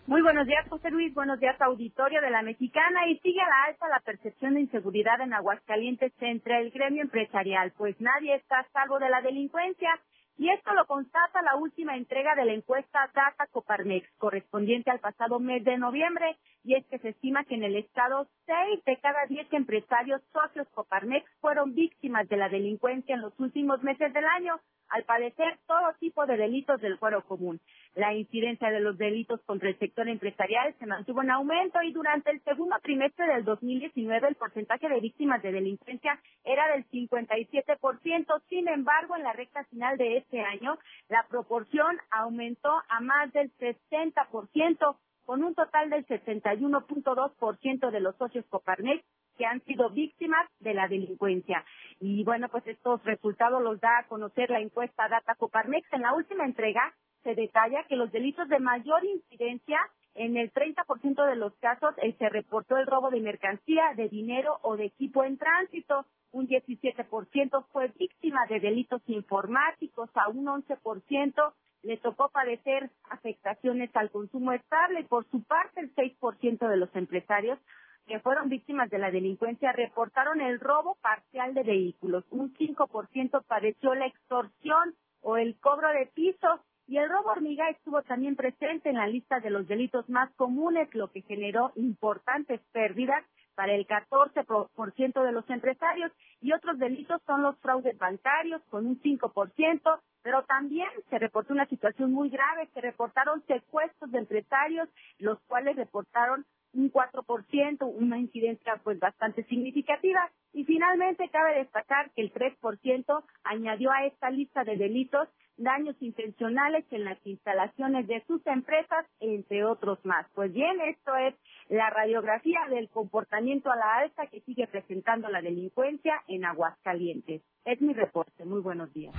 Muy 0.07 0.21
buenos 0.21 0.45
días, 0.45 0.67
José 0.69 0.91
Luis. 0.91 1.15
Buenos 1.15 1.39
días, 1.39 1.59
auditorio 1.59 2.21
de 2.21 2.29
la 2.29 2.43
Mexicana. 2.43 3.07
Y 3.07 3.17
sigue 3.21 3.41
a 3.41 3.49
la 3.49 3.63
alta 3.63 3.87
la 3.89 3.99
percepción 4.01 4.53
de 4.53 4.61
inseguridad 4.61 5.19
en 5.19 5.33
Aguascalientes 5.33 6.13
entre 6.19 6.61
el 6.61 6.69
gremio 6.69 7.01
empresarial, 7.01 7.73
pues 7.75 7.99
nadie 7.99 8.35
está 8.35 8.59
a 8.59 8.67
salvo 8.71 8.99
de 8.99 9.09
la 9.09 9.21
delincuencia. 9.21 9.89
Y 10.37 10.51
esto 10.51 10.75
lo 10.75 10.85
constata 10.85 11.41
la 11.41 11.55
última 11.55 11.97
entrega 11.97 12.35
de 12.35 12.45
la 12.45 12.53
encuesta 12.53 13.09
Data 13.15 13.47
Coparmex, 13.51 14.07
correspondiente 14.17 14.91
al 14.91 14.99
pasado 14.99 15.39
mes 15.39 15.63
de 15.63 15.77
noviembre, 15.77 16.37
y 16.63 16.75
es 16.75 16.85
que 16.85 16.99
se 16.99 17.09
estima 17.09 17.43
que 17.45 17.55
en 17.55 17.63
el 17.63 17.75
estado 17.75 18.27
seis 18.45 18.83
de 18.85 18.97
cada 18.97 19.25
diez 19.27 19.47
empresarios 19.53 20.21
socios 20.33 20.67
Coparmex 20.75 21.25
fueron 21.39 21.73
víctimas 21.73 22.27
de 22.27 22.37
la 22.37 22.49
delincuencia 22.49 23.15
en 23.15 23.21
los 23.21 23.33
últimos 23.39 23.81
meses 23.81 24.13
del 24.13 24.25
año, 24.25 24.59
al 24.89 25.03
padecer 25.03 25.57
todo 25.67 25.93
tipo 25.99 26.25
de 26.25 26.37
delitos 26.37 26.79
del 26.81 26.97
fuero 26.99 27.23
común. 27.23 27.59
La 27.95 28.13
incidencia 28.13 28.69
de 28.71 28.81
los 28.81 28.97
delitos 28.97 29.41
contra 29.45 29.69
el 29.69 29.79
sector 29.79 30.09
empresarial 30.09 30.75
se 30.79 30.85
mantuvo 30.85 31.23
en 31.23 31.31
aumento 31.31 31.81
y 31.81 31.93
durante 31.93 32.29
el 32.29 32.41
segundo 32.43 32.75
trimestre 32.83 33.25
del 33.25 33.45
2019 33.45 34.27
el 34.27 34.35
porcentaje 34.35 34.89
de 34.89 34.99
víctimas 34.99 35.41
de 35.41 35.53
delincuencia 35.53 36.19
era 36.43 36.67
del 36.73 36.85
57%. 36.89 38.41
Sin 38.49 38.67
embargo, 38.67 39.15
en 39.15 39.23
la 39.23 39.31
recta 39.31 39.63
final 39.65 39.97
de 39.97 40.17
este 40.17 40.41
año, 40.41 40.77
la 41.07 41.25
proporción 41.29 41.97
aumentó 42.11 42.69
a 42.89 42.99
más 42.99 43.31
del 43.31 43.49
60%, 43.57 44.97
con 45.23 45.43
un 45.43 45.55
total 45.55 45.89
del 45.89 46.05
71.2% 46.05 47.91
de 47.91 47.99
los 48.01 48.15
socios 48.17 48.45
Coparnex 48.49 49.05
que 49.37 49.45
han 49.45 49.61
sido 49.63 49.89
víctimas 49.89 50.47
de 50.59 50.73
la 50.73 50.87
delincuencia. 50.89 51.63
Y 51.99 52.23
bueno, 52.25 52.49
pues 52.49 52.67
estos 52.67 53.03
resultados 53.05 53.61
los 53.61 53.79
da 53.79 53.99
a 53.99 54.07
conocer 54.07 54.49
la 54.49 54.59
encuesta 54.59 55.07
Data 55.07 55.35
Coparmex. 55.35 55.91
En 55.93 56.01
la 56.01 56.13
última 56.13 56.45
entrega 56.45 56.93
se 57.25 57.33
detalla 57.33 57.83
que 57.89 57.95
los 57.95 58.11
delitos 58.11 58.47
de 58.47 58.59
mayor 58.59 59.03
incidencia, 59.03 59.79
en 60.13 60.37
el 60.37 60.53
30% 60.53 61.25
de 61.25 61.35
los 61.35 61.53
casos 61.55 61.93
eh, 61.97 62.15
se 62.19 62.29
reportó 62.29 62.77
el 62.77 62.85
robo 62.85 63.09
de 63.09 63.19
mercancía, 63.19 63.93
de 63.97 64.07
dinero 64.07 64.59
o 64.61 64.77
de 64.77 64.85
equipo 64.85 65.23
en 65.23 65.37
tránsito. 65.37 66.05
Un 66.31 66.47
17% 66.47 67.65
fue 67.71 67.87
víctima 67.97 68.45
de 68.47 68.59
delitos 68.59 69.01
informáticos, 69.07 70.09
a 70.13 70.29
un 70.29 70.45
11% 70.45 71.53
le 71.81 71.97
tocó 71.97 72.29
padecer 72.29 72.89
afectaciones 73.09 73.89
al 73.95 74.11
consumo 74.11 74.51
estable. 74.53 75.03
Por 75.03 75.27
su 75.29 75.43
parte, 75.43 75.81
el 75.81 75.93
6% 75.95 76.67
de 76.67 76.77
los 76.77 76.95
empresarios 76.95 77.59
que 78.07 78.19
fueron 78.19 78.49
víctimas 78.49 78.89
de 78.91 78.99
la 78.99 79.11
delincuencia 79.11 79.71
reportaron 79.71 80.41
el 80.41 80.59
robo 80.59 80.95
parcial 81.01 81.55
de 81.55 81.63
vehículos. 81.63 82.23
Un 82.29 82.53
5% 82.53 83.43
padeció 83.45 83.95
la 83.95 84.05
extorsión 84.05 84.95
o 85.21 85.37
el 85.37 85.59
cobro 85.59 85.89
de 85.89 86.05
piso 86.13 86.61
y 86.87 86.97
el 86.97 87.09
robo 87.09 87.31
hormiga 87.31 87.69
estuvo 87.69 88.01
también 88.03 88.35
presente 88.35 88.89
en 88.89 88.97
la 88.97 89.07
lista 89.07 89.39
de 89.39 89.49
los 89.49 89.67
delitos 89.67 90.07
más 90.09 90.31
comunes, 90.35 90.93
lo 90.93 91.11
que 91.11 91.21
generó 91.21 91.71
importantes 91.75 92.61
pérdidas 92.71 93.23
para 93.55 93.73
el 93.73 93.87
14% 93.87 95.23
de 95.23 95.31
los 95.31 95.49
empresarios 95.49 96.11
y 96.41 96.51
otros 96.53 96.77
delitos 96.77 97.21
son 97.25 97.41
los 97.41 97.57
fraudes 97.59 97.97
bancarios 97.97 98.61
con 98.69 98.85
un 98.85 99.01
5%, 99.01 99.99
pero 100.21 100.43
también 100.43 100.89
se 101.09 101.19
reportó 101.19 101.53
una 101.53 101.65
situación 101.67 102.11
muy 102.11 102.29
grave, 102.29 102.69
se 102.73 102.81
reportaron 102.81 103.43
secuestros 103.47 104.11
de 104.11 104.19
empresarios, 104.19 104.89
los 105.19 105.39
cuales 105.47 105.75
reportaron 105.77 106.45
un 106.73 106.91
4%, 106.91 107.85
una 107.85 108.19
incidencia 108.19 108.79
pues 108.83 108.99
bastante 108.99 109.43
significativa. 109.45 110.29
Y 110.51 110.65
finalmente 110.65 111.29
cabe 111.29 111.59
destacar 111.59 112.11
que 112.11 112.21
el 112.21 112.33
3% 112.33 113.23
añadió 113.43 113.91
a 113.91 114.05
esta 114.05 114.29
lista 114.29 114.63
de 114.63 114.75
delitos 114.75 115.29
daños 115.57 115.95
intencionales 116.01 116.85
en 116.91 117.05
las 117.05 117.17
instalaciones 117.25 118.07
de 118.07 118.23
sus 118.27 118.45
empresas, 118.47 119.05
entre 119.19 119.63
otros 119.65 120.03
más. 120.05 120.27
Pues 120.33 120.51
bien, 120.53 120.79
esto 120.81 121.15
es 121.15 121.33
la 121.69 121.89
radiografía 121.89 122.59
del 122.69 122.89
comportamiento 122.89 123.71
a 123.71 123.75
la 123.75 123.95
alta 123.99 124.27
que 124.27 124.41
sigue 124.41 124.67
presentando 124.67 125.29
la 125.29 125.41
delincuencia 125.41 126.21
en 126.27 126.45
Aguascalientes. 126.45 127.41
Es 127.65 127.81
mi 127.81 127.93
reporte. 127.93 128.45
Muy 128.45 128.61
buenos 128.61 128.93
días. 128.93 129.13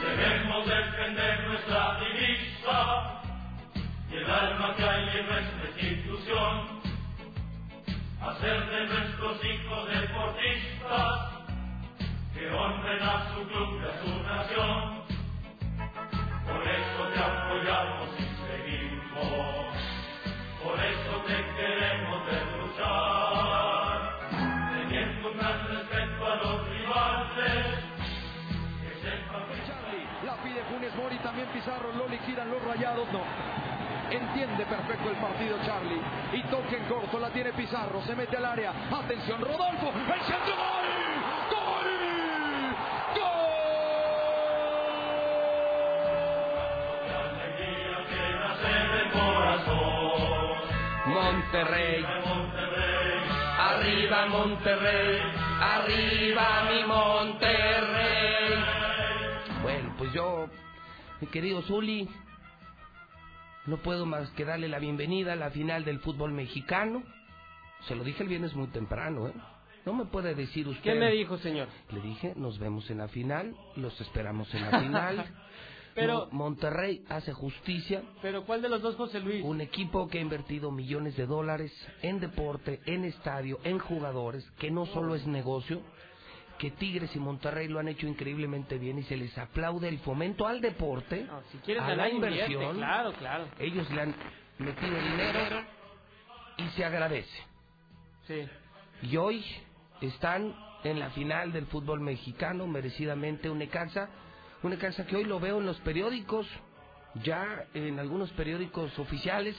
Debemos 0.00 0.66
defender 0.66 1.48
nuestra 1.48 1.98
divisa 2.00 3.20
y 4.10 4.16
el 4.16 4.24
alma 4.24 4.74
que 4.76 4.82
hay 4.82 5.18
en 5.20 5.26
nuestra 5.26 5.68
institución. 5.80 6.77
Hacer 8.20 8.66
de 8.66 8.86
nuestros 8.86 9.44
hijos 9.44 9.88
deportistas 9.88 11.30
que 12.34 12.50
honren 12.50 13.02
a 13.02 13.34
su 13.34 13.46
club 13.46 13.80
y 13.80 13.84
a 13.84 14.02
su 14.02 14.22
nación. 14.22 14.98
Por 16.44 16.62
eso 16.66 17.08
te 17.14 17.20
apoyamos 17.20 18.08
y 18.18 18.24
seguimos. 18.46 19.74
Por 20.62 20.78
eso 20.80 21.12
te 21.26 21.36
queremos 21.56 22.26
ver 22.26 22.46
luchar. 22.58 23.98
Teniendo 24.74 25.30
un 25.30 25.38
gran 25.38 25.68
respeto 25.68 26.26
a 26.26 26.36
los 26.36 26.68
rivales. 26.68 27.88
La 30.24 30.34
pide 30.42 30.62
Funes 30.64 30.94
Mori, 30.96 31.18
también 31.18 31.48
Pizarro, 31.54 31.92
lo 31.92 32.08
liquidan 32.08 32.50
los 32.50 32.62
rayados, 32.64 33.06
no. 33.12 33.22
Entiende 34.10 34.64
perfecto 34.64 35.10
el 35.10 35.16
partido 35.16 35.58
Charlie. 35.66 36.00
Y 36.32 36.42
toque 36.44 36.76
en 36.76 36.84
corto, 36.84 37.18
la 37.18 37.30
tiene 37.30 37.52
Pizarro, 37.52 38.02
se 38.02 38.14
mete 38.14 38.36
al 38.36 38.44
área. 38.46 38.72
Atención, 38.90 39.40
Rodolfo, 39.40 39.92
el 39.92 40.20
centro 40.22 40.56
gol. 40.56 40.86
¡Gol! 41.50 41.88
Monterrey. 51.06 52.04
Arriba 53.58 54.26
Monterrey, 54.26 55.20
arriba 55.60 56.64
mi 56.70 56.84
Monterrey. 56.84 58.64
Bueno, 59.62 59.94
pues 59.98 60.12
yo, 60.12 60.46
mi 61.20 61.26
querido 61.26 61.62
Zuli, 61.62 62.08
no 63.68 63.76
puedo 63.82 64.06
más 64.06 64.30
que 64.30 64.46
darle 64.46 64.66
la 64.66 64.78
bienvenida 64.78 65.34
a 65.34 65.36
la 65.36 65.50
final 65.50 65.84
del 65.84 66.00
fútbol 66.00 66.32
mexicano. 66.32 67.02
Se 67.86 67.94
lo 67.94 68.02
dije 68.02 68.22
el 68.22 68.28
viernes 68.30 68.54
muy 68.54 68.68
temprano, 68.68 69.28
¿eh? 69.28 69.34
No 69.84 69.92
me 69.92 70.06
puede 70.06 70.34
decir 70.34 70.66
usted. 70.66 70.82
¿Qué 70.94 70.98
me 70.98 71.12
dijo, 71.12 71.36
señor? 71.38 71.68
Le 71.92 72.00
dije, 72.00 72.32
nos 72.36 72.58
vemos 72.58 72.88
en 72.90 72.98
la 72.98 73.08
final, 73.08 73.54
los 73.76 73.98
esperamos 74.00 74.52
en 74.54 74.62
la 74.62 74.80
final. 74.80 75.26
Pero- 75.94 76.28
Monterrey 76.30 77.04
hace 77.08 77.32
justicia. 77.32 78.02
Pero 78.22 78.44
¿cuál 78.44 78.62
de 78.62 78.68
los 78.70 78.80
dos, 78.80 78.96
José 78.96 79.20
Luis? 79.20 79.44
Un 79.44 79.60
equipo 79.60 80.08
que 80.08 80.18
ha 80.18 80.22
invertido 80.22 80.70
millones 80.70 81.16
de 81.16 81.26
dólares 81.26 81.72
en 82.02 82.20
deporte, 82.20 82.80
en 82.86 83.04
estadio, 83.04 83.58
en 83.64 83.78
jugadores, 83.78 84.48
que 84.58 84.70
no 84.70 84.86
solo 84.86 85.14
es 85.14 85.26
negocio, 85.26 85.82
que 86.58 86.72
Tigres 86.72 87.14
y 87.14 87.18
Monterrey 87.18 87.68
lo 87.68 87.78
han 87.78 87.88
hecho 87.88 88.06
increíblemente 88.06 88.78
bien 88.78 88.98
y 88.98 89.04
se 89.04 89.16
les 89.16 89.36
aplaude 89.38 89.88
el 89.88 89.98
fomento 90.00 90.46
al 90.46 90.60
deporte, 90.60 91.26
Si 91.64 91.72
a 91.72 91.94
la 91.94 92.08
inversión. 92.10 92.50
invierte, 92.52 92.76
claro, 92.76 93.12
claro. 93.14 93.44
Ellos 93.58 93.88
le 93.90 94.00
han 94.02 94.14
metido 94.58 94.96
dinero 94.98 95.40
y 96.56 96.68
se 96.70 96.84
agradece. 96.84 97.42
Sí. 98.26 98.48
Y 99.02 99.16
hoy 99.16 99.44
están 100.00 100.54
en 100.84 100.98
la 100.98 101.10
final 101.10 101.52
del 101.52 101.66
fútbol 101.66 102.00
mexicano, 102.00 102.66
merecidamente 102.66 103.48
Necaxa, 103.48 104.08
Un 104.62 104.70
Necaxa 104.70 105.06
que 105.06 105.16
hoy 105.16 105.24
lo 105.24 105.38
veo 105.38 105.58
en 105.58 105.66
los 105.66 105.78
periódicos, 105.80 106.46
ya 107.22 107.64
en 107.74 107.98
algunos 108.00 108.30
periódicos 108.32 108.98
oficiales, 108.98 109.56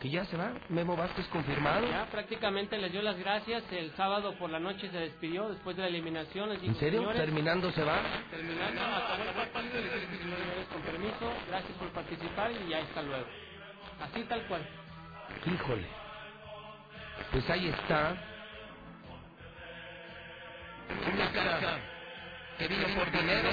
que 0.00 0.08
ya 0.10 0.24
se 0.26 0.36
va. 0.36 0.52
Memo 0.68 0.96
Vázquez 0.96 1.26
confirmado. 1.28 1.88
Ya 1.88 2.06
prácticamente 2.06 2.78
les 2.78 2.92
dio 2.92 3.02
las 3.02 3.18
gracias. 3.18 3.64
El 3.72 3.90
sábado 3.96 4.34
por 4.38 4.48
la 4.50 4.60
noche 4.60 4.88
se 4.90 4.96
despidió 4.98 5.48
después 5.48 5.76
de 5.76 5.82
la 5.82 5.88
eliminación. 5.88 6.48
Les 6.50 6.60
dijo, 6.60 6.72
¿En 6.72 6.78
serio? 6.78 7.00
"Señores, 7.00 7.20
Terminando 7.20 7.72
se 7.72 7.82
va. 7.82 8.00
Terminando, 8.30 8.80
acabó 8.80 9.22
el 9.42 9.48
partido. 9.48 9.74
Les 9.80 10.20
señores, 10.20 10.68
con 10.72 10.82
permiso, 10.82 11.32
gracias 11.48 11.72
por 11.78 11.88
participar 11.88 12.50
y 12.52 12.68
ya 12.70 12.78
hasta 12.78 13.02
luego. 13.02 13.26
Así 14.00 14.22
tal 14.24 14.42
cual. 14.46 14.62
Híjole. 15.46 15.86
Pues 17.32 17.50
ahí 17.50 17.68
está. 17.68 18.14
Un 20.88 21.18
Necaxa 21.18 21.78
que 22.56 22.68
vino 22.68 22.86
por 22.96 23.10
dinero. 23.10 23.50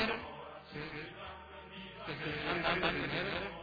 Que 2.06 2.14
se 2.14 2.30
están 2.30 2.80
dando 2.82 2.88
dinero. 3.02 3.56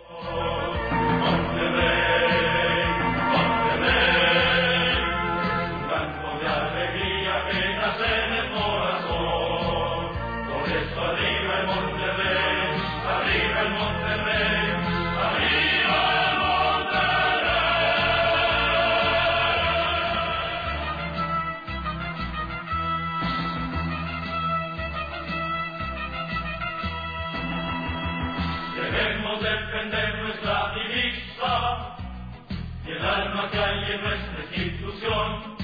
El 33.02 33.08
alma 33.08 33.50
que 33.50 33.58
hay 33.58 33.92
en 33.92 34.02
nuestra 34.02 34.44
institución. 34.54 35.56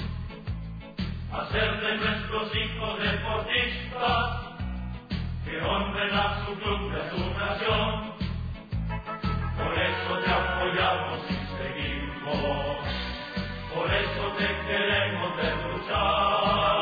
Hacer 1.33 1.81
de 1.81 1.97
nuestros 1.97 2.57
hijos 2.57 2.99
deportistas 2.99 4.39
que 5.45 5.61
honren 5.63 6.15
a 6.15 6.45
su 6.45 6.55
club 6.59 6.91
y 6.91 6.97
a 6.97 7.11
su 7.11 7.21
nación. 7.39 8.13
Por 9.57 9.73
eso 9.79 10.19
te 10.25 10.31
apoyamos 10.31 11.19
y 11.31 11.37
seguimos. 11.59 12.77
Por 13.73 13.87
eso 13.93 14.23
te 14.39 14.47
queremos 14.67 15.37
ver 15.37 15.55
luchar. 15.71 16.78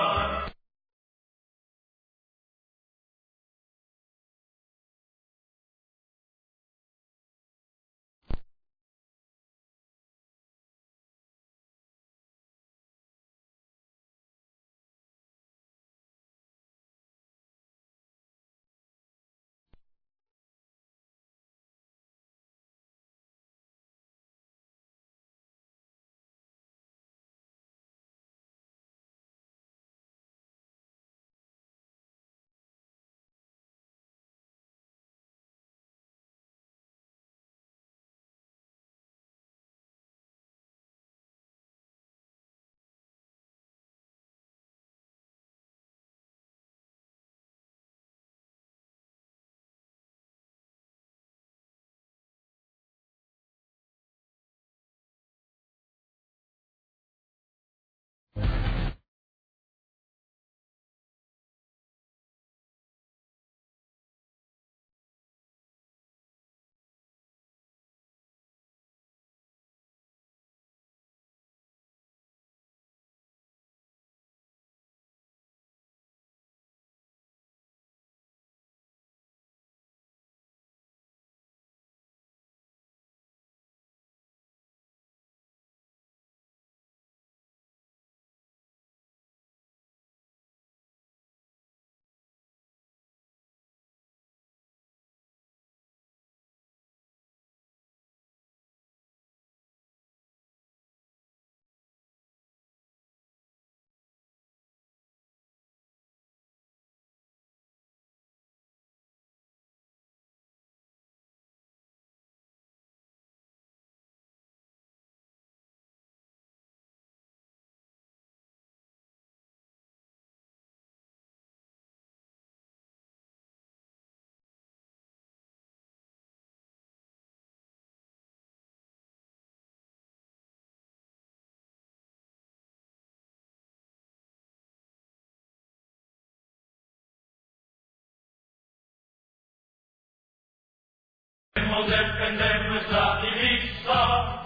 Defender 141.85 142.71
nuestra 142.71 143.21
divisa 143.21 144.43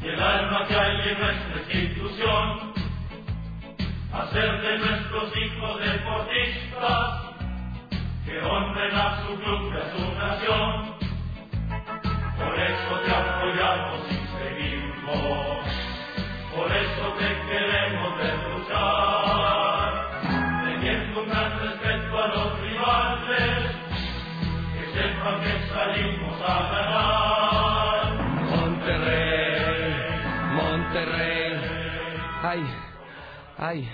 y 0.00 0.06
el 0.06 0.22
alma 0.22 0.64
que 0.68 0.76
hay 0.76 1.08
en 1.08 1.20
nuestra 1.20 1.74
institución. 1.74 2.72
Hacer 4.12 4.60
de 4.62 4.78
nuestros 4.78 5.36
hijos 5.36 5.80
deportistas 5.80 7.22
que 8.24 8.40
honren 8.40 8.94
a 8.94 9.26
su 9.26 9.34
club 9.40 9.72
y 9.72 9.76
a 9.76 9.90
su 9.92 10.14
nación. 10.14 10.94
Por 12.38 12.54
eso 12.60 13.00
te 13.04 13.10
apoyamos 13.12 14.00
y 14.08 14.14
seguimos. 14.38 15.66
Por 16.54 16.72
eso 16.72 17.14
te 17.18 17.28
queremos 17.50 18.18
ver 18.18 18.36
ay. 33.58 33.88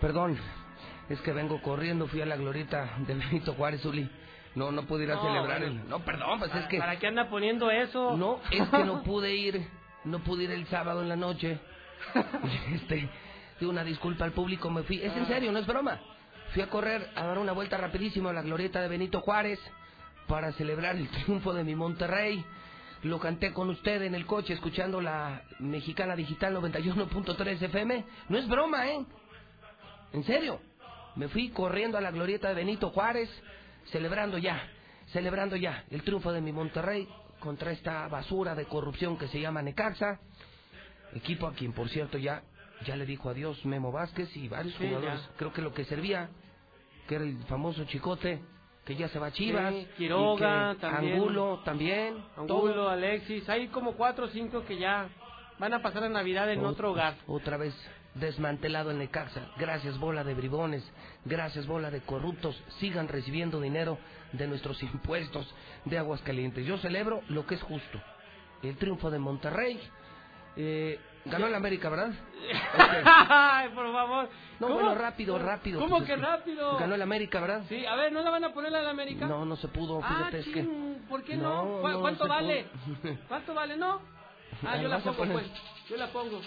Perdón, 0.00 0.38
es 1.08 1.20
que 1.20 1.32
vengo 1.32 1.60
corriendo, 1.62 2.06
fui 2.08 2.20
a 2.20 2.26
la 2.26 2.36
glorieta 2.36 2.96
del 3.06 3.18
Benito 3.18 3.54
Juárez, 3.54 3.84
Uli. 3.84 4.08
No, 4.54 4.72
no 4.72 4.82
pude 4.86 5.04
ir 5.04 5.12
a 5.12 5.16
No, 5.16 5.22
celebrar 5.22 5.60
bueno. 5.60 5.82
el... 5.82 5.88
No, 5.88 5.98
perdón, 6.00 6.38
pues 6.38 6.54
es 6.54 6.66
que... 6.66 6.78
¿Para 6.78 6.98
qué 6.98 7.06
anda 7.08 7.28
poniendo 7.28 7.70
eso? 7.70 8.16
No, 8.16 8.40
es 8.50 8.66
que 8.68 8.84
no 8.84 9.02
pude 9.04 9.34
ir, 9.34 9.66
no 10.04 10.20
pude 10.20 10.44
ir 10.44 10.50
el 10.50 10.66
sábado 10.68 11.02
en 11.02 11.08
la 11.08 11.16
noche. 11.16 11.58
Este, 12.72 13.08
pido 13.58 13.70
una 13.70 13.84
disculpa 13.84 14.24
al 14.24 14.32
público, 14.32 14.70
me 14.70 14.82
fui, 14.82 15.00
es 15.02 15.14
en 15.16 15.26
serio, 15.26 15.52
no 15.52 15.58
es 15.58 15.66
broma. 15.66 15.98
Fui 16.52 16.62
a 16.62 16.68
correr, 16.68 17.10
a 17.14 17.26
dar 17.26 17.38
una 17.38 17.52
vuelta 17.52 17.76
rapidísimo 17.76 18.28
a 18.28 18.32
la 18.32 18.42
glorieta 18.42 18.80
de 18.80 18.88
Benito 18.88 19.20
Juárez 19.20 19.58
para 20.26 20.52
celebrar 20.52 20.96
el 20.96 21.08
triunfo 21.08 21.52
de 21.52 21.64
mi 21.64 21.74
Monterrey. 21.74 22.44
Lo 23.06 23.20
canté 23.20 23.52
con 23.52 23.70
usted 23.70 24.02
en 24.02 24.16
el 24.16 24.26
coche 24.26 24.52
escuchando 24.54 25.00
la 25.00 25.42
Mexicana 25.60 26.16
Digital 26.16 26.56
91.3 26.56 27.62
FM. 27.62 28.04
No 28.28 28.36
es 28.36 28.48
broma, 28.48 28.88
¿eh? 28.88 29.04
En 30.12 30.24
serio. 30.24 30.60
Me 31.14 31.28
fui 31.28 31.50
corriendo 31.50 31.96
a 31.96 32.00
la 32.00 32.10
glorieta 32.10 32.48
de 32.48 32.54
Benito 32.56 32.90
Juárez, 32.90 33.30
celebrando 33.92 34.38
ya, 34.38 34.60
celebrando 35.12 35.54
ya 35.54 35.84
el 35.90 36.02
triunfo 36.02 36.32
de 36.32 36.40
mi 36.40 36.50
Monterrey 36.52 37.08
contra 37.38 37.70
esta 37.70 38.08
basura 38.08 38.56
de 38.56 38.64
corrupción 38.64 39.16
que 39.16 39.28
se 39.28 39.40
llama 39.40 39.62
Necaxa. 39.62 40.18
Equipo 41.14 41.46
a 41.46 41.52
quien, 41.54 41.72
por 41.72 41.88
cierto, 41.88 42.18
ya, 42.18 42.42
ya 42.84 42.96
le 42.96 43.06
dijo 43.06 43.30
adiós 43.30 43.64
Memo 43.64 43.92
Vázquez 43.92 44.36
y 44.36 44.48
varios 44.48 44.74
Sí, 44.74 44.84
jugadores. 44.88 45.20
ya. 45.20 45.30
Creo 45.36 45.52
que 45.52 45.62
lo 45.62 45.72
que 45.72 45.84
servía, 45.84 46.28
que 47.06 47.14
era 47.14 47.24
el 47.24 47.38
famoso 47.44 47.84
Chicote, 47.84 48.42
que 48.86 48.94
ya 48.96 49.08
se 49.08 49.18
va 49.18 49.26
a 49.26 49.32
Chivas. 49.32 49.74
Sí, 49.74 49.86
Quiroga, 49.98 50.76
también. 50.80 51.14
Angulo 51.14 51.60
también. 51.64 52.24
Angulo. 52.36 52.88
Alexis, 52.88 53.46
hay 53.48 53.68
como 53.68 53.92
cuatro 53.96 54.26
o 54.26 54.28
cinco 54.28 54.64
que 54.64 54.78
ya 54.78 55.08
van 55.58 55.74
a 55.74 55.82
pasar 55.82 56.04
a 56.04 56.08
Navidad 56.08 56.50
en 56.52 56.60
Ot- 56.62 56.68
otro 56.70 56.92
hogar. 56.92 57.14
Otra 57.26 57.56
vez 57.58 57.74
desmantelado 58.14 58.90
el 58.92 58.98
Necaxa. 58.98 59.50
Gracias, 59.58 59.98
bola 59.98 60.24
de 60.24 60.32
bribones. 60.34 60.82
Gracias, 61.24 61.66
bola 61.66 61.90
de 61.90 62.00
corruptos. 62.00 62.62
Sigan 62.78 63.08
recibiendo 63.08 63.60
dinero 63.60 63.98
de 64.32 64.46
nuestros 64.46 64.82
impuestos 64.82 65.52
de 65.84 65.98
Aguascalientes. 65.98 66.64
Yo 66.64 66.78
celebro 66.78 67.20
lo 67.28 67.44
que 67.44 67.56
es 67.56 67.62
justo. 67.62 68.00
El 68.62 68.76
triunfo 68.78 69.10
de 69.10 69.18
Monterrey. 69.18 69.78
Eh, 70.56 70.98
ganó 71.30 71.46
el 71.46 71.54
América, 71.54 71.88
¿verdad? 71.88 72.10
Ay, 73.28 73.68
por 73.74 73.92
favor. 73.92 74.28
No, 74.58 74.68
¿Cómo? 74.68 74.74
bueno, 74.80 74.94
rápido, 74.94 75.38
rápido. 75.38 75.80
¿Cómo 75.80 75.96
pues, 75.98 76.06
que 76.08 76.14
es 76.14 76.20
rápido? 76.20 76.78
Ganó 76.78 76.94
el 76.94 77.02
América, 77.02 77.40
¿verdad? 77.40 77.62
Sí, 77.68 77.84
a 77.84 77.94
ver, 77.96 78.12
¿no 78.12 78.22
la 78.22 78.30
van 78.30 78.44
a 78.44 78.52
poner 78.52 78.72
la 78.72 78.80
de 78.80 78.88
América? 78.90 79.26
No, 79.26 79.44
no 79.44 79.56
se 79.56 79.68
pudo, 79.68 80.00
Ah, 80.02 80.08
fíjate, 80.08 80.38
es 80.40 80.44
que... 80.46 80.52
chin, 80.62 81.04
¿por 81.08 81.22
qué 81.24 81.36
no? 81.36 81.64
No, 81.64 81.80
¿Cu- 81.82 81.88
no 81.88 82.00
¿Cuánto 82.00 82.26
vale? 82.28 82.66
pudo. 83.02 83.16
¿Cuánto 83.28 83.54
vale, 83.54 83.76
no? 83.76 84.00
Ah, 84.64 84.72
Ah, 84.72 84.76
yo 84.78 84.88
la 84.88 84.98
pongo, 84.98 85.24
pues. 85.26 85.46
Yo 85.90 85.96
la 85.96 86.06
pongo. 86.08 86.40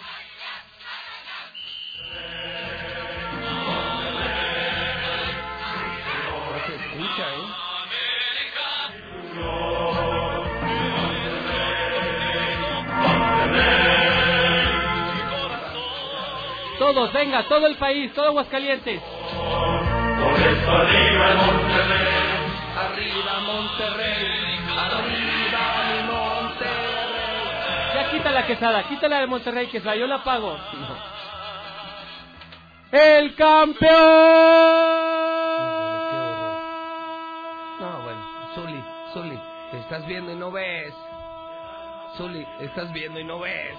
Todos, 16.92 17.14
venga, 17.14 17.48
todo 17.48 17.68
el 17.68 17.76
país, 17.76 18.12
todo 18.16 18.30
Aguascalientes. 18.30 19.00
Por 19.00 20.40
eso 20.40 20.72
arriba 20.72 21.30
el 21.30 21.38
Monterrey. 21.38 22.08
Arriba 22.76 23.40
Monterrey, 23.46 24.60
arriba 24.76 25.62
Monterrey. 26.08 27.94
Ya 27.94 28.10
quita 28.10 28.32
la 28.32 28.48
quesada, 28.48 28.84
quítala 28.90 29.20
de 29.20 29.28
Monterrey, 29.28 29.68
quesada, 29.68 29.96
yo 29.98 30.08
la 30.08 30.24
pago. 30.24 30.58
¡El 32.92 33.36
campeón! 33.36 33.94
No, 37.80 38.02
bueno, 38.02 38.22
Zuli, 38.56 38.84
Zuli, 39.14 39.40
estás 39.74 40.08
viendo 40.08 40.32
y 40.32 40.36
no 40.36 40.50
ves. 40.50 40.96
Zuli, 42.18 42.44
estás 42.62 42.92
viendo 42.92 43.20
y 43.20 43.26
no 43.26 43.38
ves. 43.38 43.78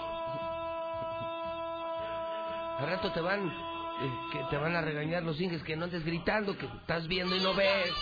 Al 2.80 2.86
rato 2.88 3.12
te 3.12 3.20
van, 3.20 3.46
eh, 3.48 4.10
que 4.32 4.38
te 4.50 4.56
van 4.56 4.74
a 4.74 4.80
regañar 4.80 5.22
los 5.22 5.40
ingles 5.40 5.62
que 5.62 5.76
no 5.76 5.84
andes 5.84 6.04
gritando, 6.04 6.56
que 6.56 6.66
estás 6.66 7.06
viendo 7.06 7.36
y 7.36 7.40
no 7.40 7.54
ves. 7.54 7.92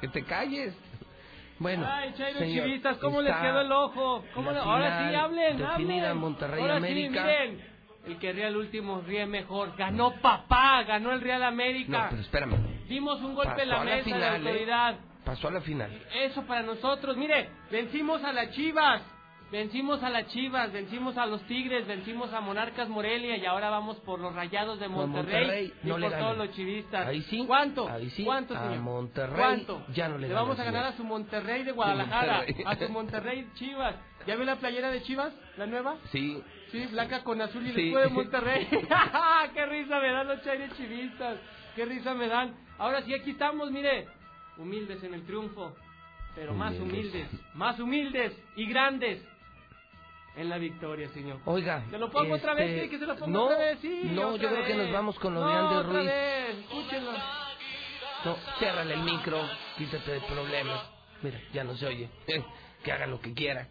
que 0.00 0.08
te 0.08 0.24
calles. 0.24 0.74
Bueno, 1.58 1.84
Ay, 1.90 2.14
Chairo 2.16 2.38
señor, 2.38 2.66
Chivistas, 2.66 2.98
¿cómo 2.98 3.20
les 3.20 3.34
quedó 3.34 3.60
el 3.62 3.72
ojo? 3.72 4.24
¿Cómo 4.32 4.52
la 4.52 4.58
le- 4.60 4.70
Ahora 4.70 5.08
sí, 5.10 5.14
hablen, 5.16 5.62
hablen. 5.62 6.16
Monterrey 6.18 6.60
Ahora 6.60 6.76
América. 6.76 7.20
sí, 7.22 7.26
miren. 7.50 7.78
El 8.06 8.18
que 8.18 8.32
ríe 8.32 8.46
al 8.46 8.56
último 8.56 9.02
ríe 9.04 9.26
mejor. 9.26 9.76
Ganó 9.76 10.12
papá, 10.22 10.84
ganó 10.84 11.12
el 11.12 11.20
Real 11.20 11.40
No, 11.40 11.46
América. 11.48 12.06
pero 12.10 12.22
espérame. 12.22 12.86
Dimos 12.86 13.20
un 13.22 13.34
golpe 13.34 13.62
en 13.62 13.68
la 13.70 13.80
a 13.80 13.84
la 13.84 13.90
mesa 13.96 14.04
final, 14.04 14.20
de 14.20 14.26
¿eh? 14.26 14.36
autoridad. 14.52 14.94
Pasó 15.24 15.48
a 15.48 15.50
la 15.50 15.60
final. 15.60 15.90
Eso 16.14 16.42
para 16.44 16.62
nosotros. 16.62 17.16
Mire, 17.16 17.50
vencimos 17.70 18.22
a 18.22 18.32
las 18.32 18.50
Chivas. 18.52 19.02
Vencimos 19.50 20.02
a 20.02 20.10
las 20.10 20.26
Chivas, 20.28 20.70
vencimos 20.72 21.16
a 21.16 21.24
los 21.24 21.40
Tigres, 21.46 21.86
vencimos 21.86 22.30
a 22.34 22.40
Monarcas 22.42 22.86
Morelia 22.90 23.34
y 23.38 23.46
ahora 23.46 23.70
vamos 23.70 23.96
por 24.00 24.20
los 24.20 24.34
Rayados 24.34 24.78
de 24.78 24.84
A 24.84 24.88
Monterrey, 24.90 25.40
Monterrey 25.40 25.72
y 25.82 25.86
no 25.86 25.92
por 25.94 26.00
le 26.02 26.10
todos 26.10 26.36
los 26.36 26.50
chivistas. 26.52 27.06
Ahí 27.06 27.22
sí, 27.22 27.44
¿Cuánto? 27.46 27.88
ahí 27.88 28.10
sí, 28.10 28.24
¿Cuánto, 28.24 28.54
a 28.54 28.62
señor? 28.64 28.80
Monterrey 28.82 29.36
¿Cuánto? 29.38 29.82
ya 29.94 30.08
no 30.10 30.18
le 30.18 30.28
vamos 30.28 30.58
ganan, 30.58 30.74
a 30.74 30.78
ganar 30.78 30.92
a 30.92 30.96
su 30.98 31.04
Monterrey 31.04 31.62
de 31.62 31.72
Guadalajara, 31.72 32.36
Monterrey. 32.46 32.64
a 32.66 32.76
su 32.76 32.88
Monterrey 32.92 33.48
Chivas. 33.54 33.94
¿Ya 34.26 34.36
vio 34.36 34.44
la 34.44 34.56
playera 34.56 34.90
de 34.90 35.02
Chivas, 35.02 35.32
la 35.56 35.66
nueva? 35.66 35.96
Sí, 36.12 36.42
Sí, 36.70 36.84
blanca 36.92 37.24
con 37.24 37.40
azul 37.40 37.66
y 37.66 37.72
Sí. 37.72 37.84
después 37.84 38.04
de 38.04 38.10
Monterrey. 38.10 38.68
¡Qué 39.54 39.64
risa 39.66 39.98
me 39.98 40.10
dan 40.12 40.28
los 40.28 40.42
chaires 40.44 40.70
chivistas! 40.76 41.38
¡Qué 41.74 41.86
risa 41.86 42.12
me 42.12 42.28
dan! 42.28 42.54
Ahora 42.76 43.00
sí, 43.00 43.14
aquí 43.14 43.30
estamos, 43.30 43.70
mire. 43.70 44.06
Humildes 44.58 45.02
en 45.04 45.14
el 45.14 45.24
triunfo, 45.24 45.74
pero 46.34 46.52
más 46.52 46.74
humildes, 46.78 47.28
más 47.54 47.78
humildes 47.80 48.36
y 48.56 48.66
grandes 48.66 49.22
en 50.38 50.48
la 50.48 50.58
victoria, 50.58 51.08
señor. 51.10 51.40
Oiga. 51.44 51.84
¿Se 51.90 51.98
lo 51.98 52.10
pongo 52.10 52.34
otra 52.34 52.54
vez? 52.54 52.64
este, 52.70 52.74
¿Quiere 52.80 52.90
que 52.90 52.98
se 52.98 53.06
lo 53.06 53.14
ponga 53.16 53.32
no, 53.32 53.44
otra 53.44 53.58
vez? 53.58 53.78
Sí, 53.80 54.00
No, 54.12 54.28
otra 54.28 54.42
yo 54.42 54.48
creo 54.54 54.64
que 54.66 54.74
nos 54.74 54.92
vamos 54.92 55.18
con 55.18 55.34
lo 55.34 55.40
no, 55.40 55.48
de 55.48 55.54
Andy 55.54 55.74
otra 55.76 55.92
Ruiz. 55.92 56.06
vez, 56.06 56.56
escúchenlo. 56.60 57.12
No, 58.24 58.36
ciérrale 58.58 58.94
el 58.94 59.02
micro, 59.02 59.40
quítate 59.76 60.10
de 60.12 60.20
problemas. 60.20 60.90
Mira, 61.22 61.40
ya 61.52 61.64
no 61.64 61.76
se 61.76 61.86
oye. 61.86 62.08
que 62.84 62.92
haga 62.92 63.06
lo 63.06 63.20
que 63.20 63.34
quiera. 63.34 63.68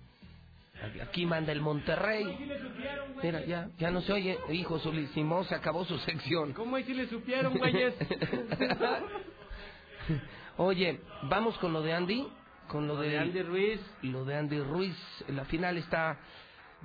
Aquí- 1.02 1.26
manda 1.26 1.52
el 1.52 1.60
Monterrey. 1.62 2.24
Mira, 3.24 3.44
ya, 3.46 3.68
ya 3.80 3.90
no 3.90 4.02
se 4.02 4.14
oye. 4.14 4.38
Hijo, 4.52 4.78
Solicimó 4.80 5.44
se 5.46 5.56
acabó 5.56 5.86
su 5.86 5.98
sección. 6.00 6.54
¿Cómo 6.54 6.76
ahí 6.76 6.84
si 6.84 6.94
le 6.94 7.08
supieron, 7.08 7.58
güeyes? 7.58 7.96
Oye, 10.58 11.00
vamos 11.24 11.58
con 11.60 11.74
lo 11.74 11.82
de 11.82 11.94
Andy. 11.94 12.28
Con 12.68 12.86
lo, 12.88 12.96
Lo 12.96 13.02
de 13.02 13.18
Andy 13.18 13.42
Ruiz. 13.44 13.80
Lo 14.02 14.26
de 14.26 14.36
Andy 14.36 14.60
Ruiz. 14.60 14.96
La 15.30 15.46
final 15.46 15.78
está 15.78 16.20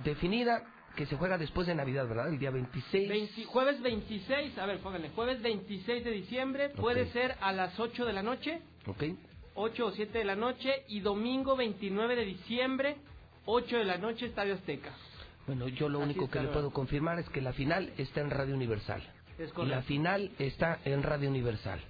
definida. 0.04 0.62
Que 0.96 1.06
se 1.06 1.16
juega 1.16 1.38
después 1.38 1.66
de 1.66 1.74
Navidad, 1.74 2.06
¿verdad? 2.06 2.28
El 2.28 2.38
día 2.38 2.50
26. 2.50 3.08
20 3.08 3.44
jueves 3.46 3.80
26, 3.80 4.58
a 4.58 4.66
ver, 4.66 4.78
pónganle, 4.80 5.08
jueves 5.14 5.40
26 5.40 6.04
de 6.04 6.10
diciembre, 6.10 6.68
puede 6.68 7.10
ser 7.12 7.34
a 7.40 7.50
las 7.50 7.80
8 7.80 8.04
de 8.04 8.12
la 8.12 8.22
noche, 8.22 8.60
¿Ok? 8.86 9.04
8 9.54 9.86
o 9.86 9.90
7 9.92 10.18
de 10.18 10.24
la 10.24 10.36
noche, 10.36 10.84
y 10.88 11.00
domingo 11.00 11.56
29 11.56 12.14
de 12.14 12.24
diciembre, 12.26 12.96
8 13.46 13.78
de 13.78 13.84
la 13.84 13.96
noche, 13.96 14.26
Estadio 14.26 14.52
Azteca. 14.52 14.92
Bueno, 15.46 15.66
yo 15.68 15.88
lo 15.88 16.00
Así 16.00 16.10
único 16.10 16.28
que 16.28 16.40
le 16.40 16.44
¿verdad? 16.48 16.52
puedo 16.60 16.70
confirmar 16.72 17.18
es 17.18 17.28
que 17.30 17.40
la 17.40 17.54
final 17.54 17.90
está 17.96 18.20
en 18.20 18.28
Radio 18.28 18.54
Universal. 18.54 19.02
Es. 19.38 19.56
La 19.56 19.80
final 19.80 20.30
está 20.38 20.78
en 20.84 21.02
Radio 21.02 21.30
Universal. 21.30 21.80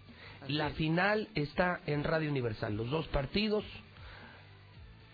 Así 0.42 0.52
la 0.52 0.68
es. 0.68 0.74
final 0.76 1.28
está 1.34 1.80
en 1.86 2.04
Radio 2.04 2.30
Universal. 2.30 2.76
Los 2.76 2.88
dos 2.88 3.08
partidos, 3.08 3.64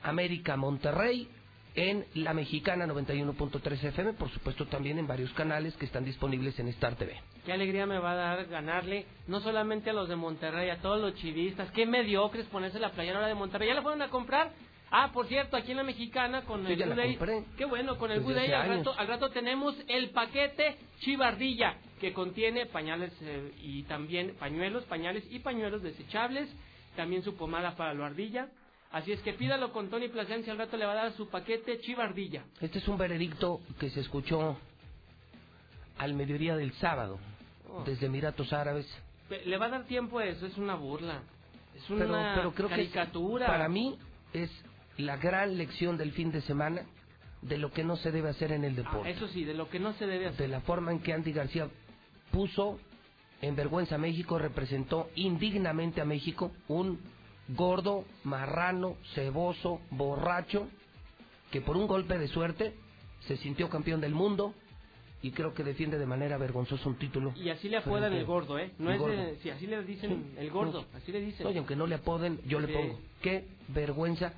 América 0.02 0.58
Monterrey, 0.58 1.26
en 1.78 2.04
la 2.14 2.34
mexicana 2.34 2.86
91.3 2.86 3.84
FM, 3.84 4.14
por 4.14 4.28
supuesto 4.30 4.66
también 4.66 4.98
en 4.98 5.06
varios 5.06 5.30
canales 5.34 5.74
que 5.76 5.86
están 5.86 6.04
disponibles 6.04 6.58
en 6.58 6.66
Star 6.68 6.96
TV. 6.96 7.14
Qué 7.46 7.52
alegría 7.52 7.86
me 7.86 8.00
va 8.00 8.12
a 8.12 8.16
dar 8.16 8.46
ganarle, 8.46 9.06
no 9.28 9.38
solamente 9.40 9.90
a 9.90 9.92
los 9.92 10.08
de 10.08 10.16
Monterrey, 10.16 10.70
a 10.70 10.78
todos 10.82 11.00
los 11.00 11.14
chivistas, 11.14 11.70
qué 11.70 11.86
mediocres 11.86 12.46
ponerse 12.46 12.80
la 12.80 12.90
playera 12.90 13.18
ahora 13.18 13.28
de 13.28 13.34
Monterrey. 13.36 13.68
¿Ya 13.68 13.74
la 13.74 13.82
fueron 13.82 14.02
a 14.02 14.08
comprar? 14.08 14.50
Ah, 14.90 15.10
por 15.12 15.28
cierto, 15.28 15.56
aquí 15.56 15.70
en 15.70 15.76
la 15.76 15.82
mexicana 15.84 16.42
con 16.42 16.66
el 16.66 16.76
ya 16.76 16.86
la 16.86 16.94
Good 16.94 17.02
Day- 17.02 17.16
compré. 17.16 17.44
Qué 17.56 17.64
bueno, 17.66 17.96
con 17.96 18.10
el 18.10 18.18
Desde 18.20 18.28
Good 18.32 18.36
Day 18.36 18.46
hace 18.52 18.54
al 18.72 18.78
rato, 18.78 18.94
al 18.98 19.06
rato 19.06 19.30
tenemos 19.30 19.76
el 19.86 20.10
paquete 20.10 20.78
Chivardilla, 21.00 21.76
que 22.00 22.12
contiene 22.12 22.66
pañales 22.66 23.12
eh, 23.20 23.52
y 23.62 23.82
también 23.84 24.34
pañuelos, 24.38 24.84
pañales 24.84 25.24
y 25.30 25.38
pañuelos 25.38 25.82
desechables, 25.82 26.48
también 26.96 27.22
su 27.22 27.36
pomada 27.36 27.76
para 27.76 27.94
la 27.94 28.06
ardilla. 28.06 28.48
Así 28.90 29.12
es 29.12 29.20
que 29.20 29.34
pídalo 29.34 29.72
con 29.72 29.90
Tony 29.90 30.08
Plasencia, 30.08 30.52
al 30.52 30.58
rato 30.58 30.76
le 30.76 30.86
va 30.86 30.92
a 30.92 30.96
dar 31.04 31.12
su 31.12 31.28
paquete 31.28 31.78
Chivardilla. 31.80 32.44
Este 32.60 32.78
es 32.78 32.88
un 32.88 32.96
veredicto 32.96 33.60
que 33.78 33.90
se 33.90 34.00
escuchó 34.00 34.56
al 35.98 36.14
mediodía 36.14 36.56
del 36.56 36.72
sábado, 36.74 37.18
Oh. 37.70 37.82
desde 37.84 38.06
Emiratos 38.06 38.52
Árabes. 38.52 38.86
Le 39.44 39.58
va 39.58 39.66
a 39.66 39.68
dar 39.68 39.84
tiempo 39.84 40.18
a 40.20 40.24
eso, 40.24 40.46
es 40.46 40.56
una 40.56 40.74
burla. 40.74 41.20
Es 41.76 41.88
una 41.90 42.06
pero, 42.06 42.34
pero 42.34 42.52
creo 42.54 42.68
que 42.68 42.82
es- 42.82 42.90
caricatura. 42.90 43.46
para 43.46 43.68
mí 43.68 43.98
es 44.32 44.50
la 44.96 45.16
gran 45.18 45.58
lección 45.58 45.98
del 45.98 46.12
fin 46.12 46.32
de 46.32 46.40
semana 46.40 46.82
de 47.42 47.58
lo 47.58 47.70
que 47.70 47.84
no 47.84 47.96
se 47.96 48.10
debe 48.10 48.30
hacer 48.30 48.52
en 48.52 48.64
el 48.64 48.72
Ah, 48.72 48.76
deporte. 48.76 49.10
eso 49.10 49.28
sí, 49.28 49.44
de 49.44 49.52
lo 49.54 49.68
que 49.68 49.78
no 49.78 49.92
se 49.92 50.06
debe 50.06 50.26
hacer. 50.28 50.38
de 50.40 50.48
la 50.48 50.60
forma 50.62 50.92
en 50.92 51.00
que 51.00 51.12
Andy 51.12 51.32
García 51.32 51.68
puso 52.32 52.78
en 53.42 53.54
vergüenza 53.54 53.96
a 53.96 53.98
México, 53.98 54.38
representó 54.38 55.10
indignamente 55.14 56.00
a 56.00 56.04
México 56.06 56.50
un 56.68 56.98
gordo, 57.48 58.04
marrano, 58.24 58.96
ceboso, 59.14 59.80
borracho, 59.90 60.68
que 61.50 61.60
por 61.60 61.76
un 61.76 61.86
golpe 61.86 62.18
de 62.18 62.28
suerte 62.28 62.74
se 63.26 63.36
sintió 63.38 63.68
campeón 63.68 64.00
del 64.00 64.14
mundo 64.14 64.54
y 65.22 65.32
creo 65.32 65.52
que 65.52 65.64
defiende 65.64 65.98
de 65.98 66.06
manera 66.06 66.38
vergonzosa 66.38 66.88
un 66.88 66.96
título. 66.96 67.32
Y 67.36 67.48
así 67.50 67.68
le 67.68 67.78
apodan 67.78 68.12
el 68.12 68.24
gordo, 68.24 68.58
¿eh? 68.58 68.72
No 68.78 68.90
el 68.90 68.96
es 68.96 69.00
gordo. 69.00 69.16
de... 69.16 69.36
Sí, 69.42 69.50
así 69.50 69.66
le 69.66 69.82
dicen 69.82 70.10
Sí. 70.34 70.40
el 70.40 70.50
gordo, 70.50 70.82
No. 70.92 70.98
así 70.98 71.10
le 71.10 71.20
dicen. 71.20 71.46
Oye, 71.46 71.58
aunque 71.58 71.74
no 71.74 71.86
le 71.86 71.96
apoden, 71.96 72.40
yo 72.46 72.60
le 72.60 72.68
pongo. 72.68 72.98
Qué 73.22 73.46
vergüenza. 73.68 74.32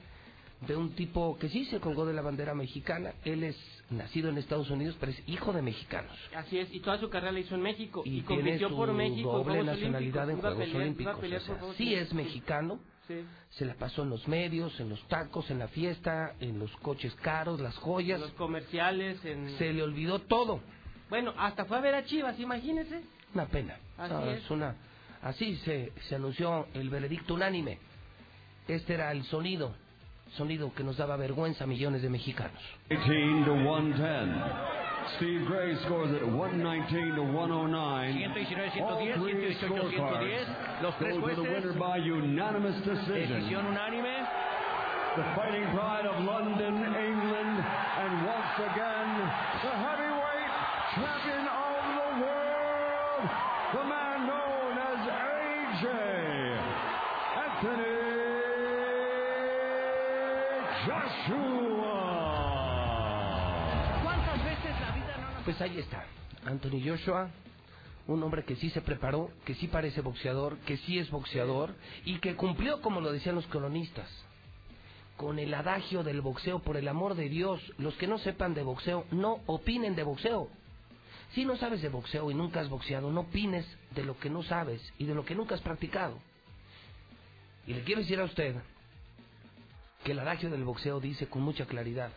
de 0.66 0.76
un 0.76 0.90
tipo 0.94 1.38
que 1.38 1.48
sí 1.48 1.64
se 1.64 1.80
colgó 1.80 2.04
de 2.04 2.12
la 2.12 2.20
bandera 2.20 2.54
mexicana. 2.54 3.14
Él 3.24 3.44
es 3.44 3.56
nacido 3.88 4.28
en 4.28 4.36
Estados 4.36 4.68
Unidos, 4.68 4.94
pero 5.00 5.10
es 5.10 5.22
hijo 5.26 5.54
de 5.54 5.62
mexicanos. 5.62 6.14
Así 6.36 6.58
es, 6.58 6.70
y 6.74 6.80
toda 6.80 6.98
su 6.98 7.08
carrera 7.08 7.32
la 7.32 7.40
hizo 7.40 7.54
en 7.54 7.62
México. 7.62 8.02
Y, 8.04 8.20
compitió 8.20 8.68
por 8.68 8.92
México 8.92 9.40
en 9.40 9.46
doble 9.46 9.64
nacionalidad 9.64 10.28
en 10.28 10.38
Juegos 10.38 10.74
Olímpicos. 10.74 11.16
o 11.16 11.28
sea, 11.40 11.72
sí 11.78 11.94
es 11.94 12.12
mexicano. 12.12 12.78
Sí. 13.10 13.24
Se 13.50 13.64
la 13.64 13.74
pasó 13.74 14.04
en 14.04 14.10
los 14.10 14.28
medios, 14.28 14.78
en 14.78 14.88
los 14.88 15.02
tacos, 15.08 15.50
en 15.50 15.58
la 15.58 15.66
fiesta, 15.68 16.34
en 16.38 16.58
los 16.60 16.70
coches 16.76 17.12
caros, 17.16 17.58
las 17.60 17.76
joyas. 17.76 18.20
Los 18.20 18.30
comerciales, 18.32 19.24
en... 19.24 19.50
Se 19.58 19.72
le 19.72 19.82
olvidó 19.82 20.20
todo. 20.20 20.60
Bueno, 21.08 21.34
hasta 21.36 21.64
fue 21.64 21.78
a 21.78 21.80
ver 21.80 21.94
a 21.96 22.04
Chivas, 22.04 22.38
imagínese. 22.38 23.02
Una 23.34 23.46
pena. 23.46 23.76
Así 23.98 24.12
No, 24.12 24.24
es. 24.30 24.50
una, 24.50 24.76
así 25.22 25.56
se, 25.64 25.92
se 26.08 26.14
anunció 26.14 26.68
el 26.74 26.88
veredicto 26.88 27.34
unánime. 27.34 27.78
Este 28.68 28.94
era 28.94 29.10
el 29.10 29.24
sonido, 29.24 29.74
sonido 30.36 30.72
que 30.72 30.84
nos 30.84 30.96
daba 30.96 31.16
vergüenza 31.16 31.64
a 31.64 31.66
millones 31.66 32.02
de 32.02 32.10
mexicanos. 32.10 32.62
18 35.16 35.46
to 35.46 35.46
110. 35.46 35.46
Steve 35.46 35.46
Gray 35.46 35.76
scores 35.84 36.14
at 36.14 36.26
119 36.26 37.14
to 37.14 37.22
109. 37.22 37.34
119, 37.34 38.82
110, 38.82 38.82
All 38.82 38.98
three 38.98 39.50
118, 39.50 39.68
scorecards 39.68 40.82
Los 40.82 40.94
tres 40.98 41.16
go 41.18 41.28
to 41.28 41.34
the 41.36 41.42
winner 41.42 41.72
by 41.74 41.96
unanimous 41.96 42.76
decision. 42.84 43.42
Decisión 43.42 43.66
unánime. 43.66 44.26
The 45.16 45.24
fighting 45.34 45.66
pride 45.74 46.06
of 46.06 46.22
London, 46.22 46.74
England, 46.76 47.54
and 47.58 48.26
once 48.26 48.56
again, 48.62 49.10
the 49.58 49.74
heavyweight 49.74 50.54
champion 50.94 51.44
of 51.50 51.82
the 51.98 52.10
world, 52.22 53.26
the 53.74 53.84
man 53.90 54.18
known 54.30 54.78
as 54.78 55.00
AJ 55.10 55.86
Anthony 57.42 58.00
Joshua. 60.86 61.79
Pues 65.44 65.58
ahí 65.62 65.78
está, 65.78 66.04
Anthony 66.44 66.82
Joshua, 66.84 67.30
un 68.06 68.22
hombre 68.22 68.44
que 68.44 68.56
sí 68.56 68.68
se 68.70 68.82
preparó, 68.82 69.30
que 69.46 69.54
sí 69.54 69.68
parece 69.68 70.02
boxeador, 70.02 70.58
que 70.58 70.76
sí 70.76 70.98
es 70.98 71.10
boxeador 71.10 71.74
y 72.04 72.18
que 72.18 72.36
cumplió 72.36 72.82
como 72.82 73.00
lo 73.00 73.10
decían 73.10 73.36
los 73.36 73.46
colonistas, 73.46 74.08
con 75.16 75.38
el 75.38 75.54
adagio 75.54 76.02
del 76.02 76.20
boxeo, 76.20 76.58
por 76.58 76.76
el 76.76 76.88
amor 76.88 77.14
de 77.14 77.30
Dios, 77.30 77.60
los 77.78 77.94
que 77.94 78.06
no 78.06 78.18
sepan 78.18 78.52
de 78.52 78.62
boxeo, 78.62 79.06
no 79.12 79.40
opinen 79.46 79.96
de 79.96 80.02
boxeo. 80.02 80.48
Si 81.32 81.46
no 81.46 81.56
sabes 81.56 81.80
de 81.80 81.88
boxeo 81.88 82.30
y 82.30 82.34
nunca 82.34 82.60
has 82.60 82.68
boxeado, 82.68 83.10
no 83.10 83.20
opines 83.20 83.66
de 83.92 84.04
lo 84.04 84.18
que 84.18 84.28
no 84.28 84.42
sabes 84.42 84.82
y 84.98 85.06
de 85.06 85.14
lo 85.14 85.24
que 85.24 85.34
nunca 85.34 85.54
has 85.54 85.62
practicado. 85.62 86.18
Y 87.66 87.72
le 87.72 87.82
quiero 87.82 88.02
decir 88.02 88.20
a 88.20 88.24
usted 88.24 88.56
que 90.04 90.12
el 90.12 90.18
adagio 90.18 90.50
del 90.50 90.64
boxeo 90.64 91.00
dice 91.00 91.28
con 91.28 91.40
mucha 91.42 91.64
claridad, 91.64 92.12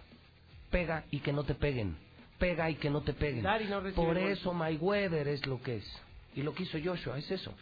pega 0.71 1.05
y 1.09 1.19
que 1.19 1.31
no 1.31 1.43
te 1.43 1.55
peguen, 1.55 1.95
pega 2.43 2.69
y 2.69 2.75
que 2.75 2.89
no 2.89 3.01
te 3.01 3.13
peguen. 3.13 3.41
No 3.41 3.49
Por 3.95 4.17
eso 4.17 4.53
Mayweather 4.53 5.29
es 5.29 5.45
lo 5.45 5.61
que 5.61 5.77
es. 5.77 6.01
Y 6.35 6.41
lo 6.41 6.53
que 6.53 6.63
hizo 6.63 6.77
Joshua 6.83 7.17
es 7.17 7.31
eso. 7.31 7.53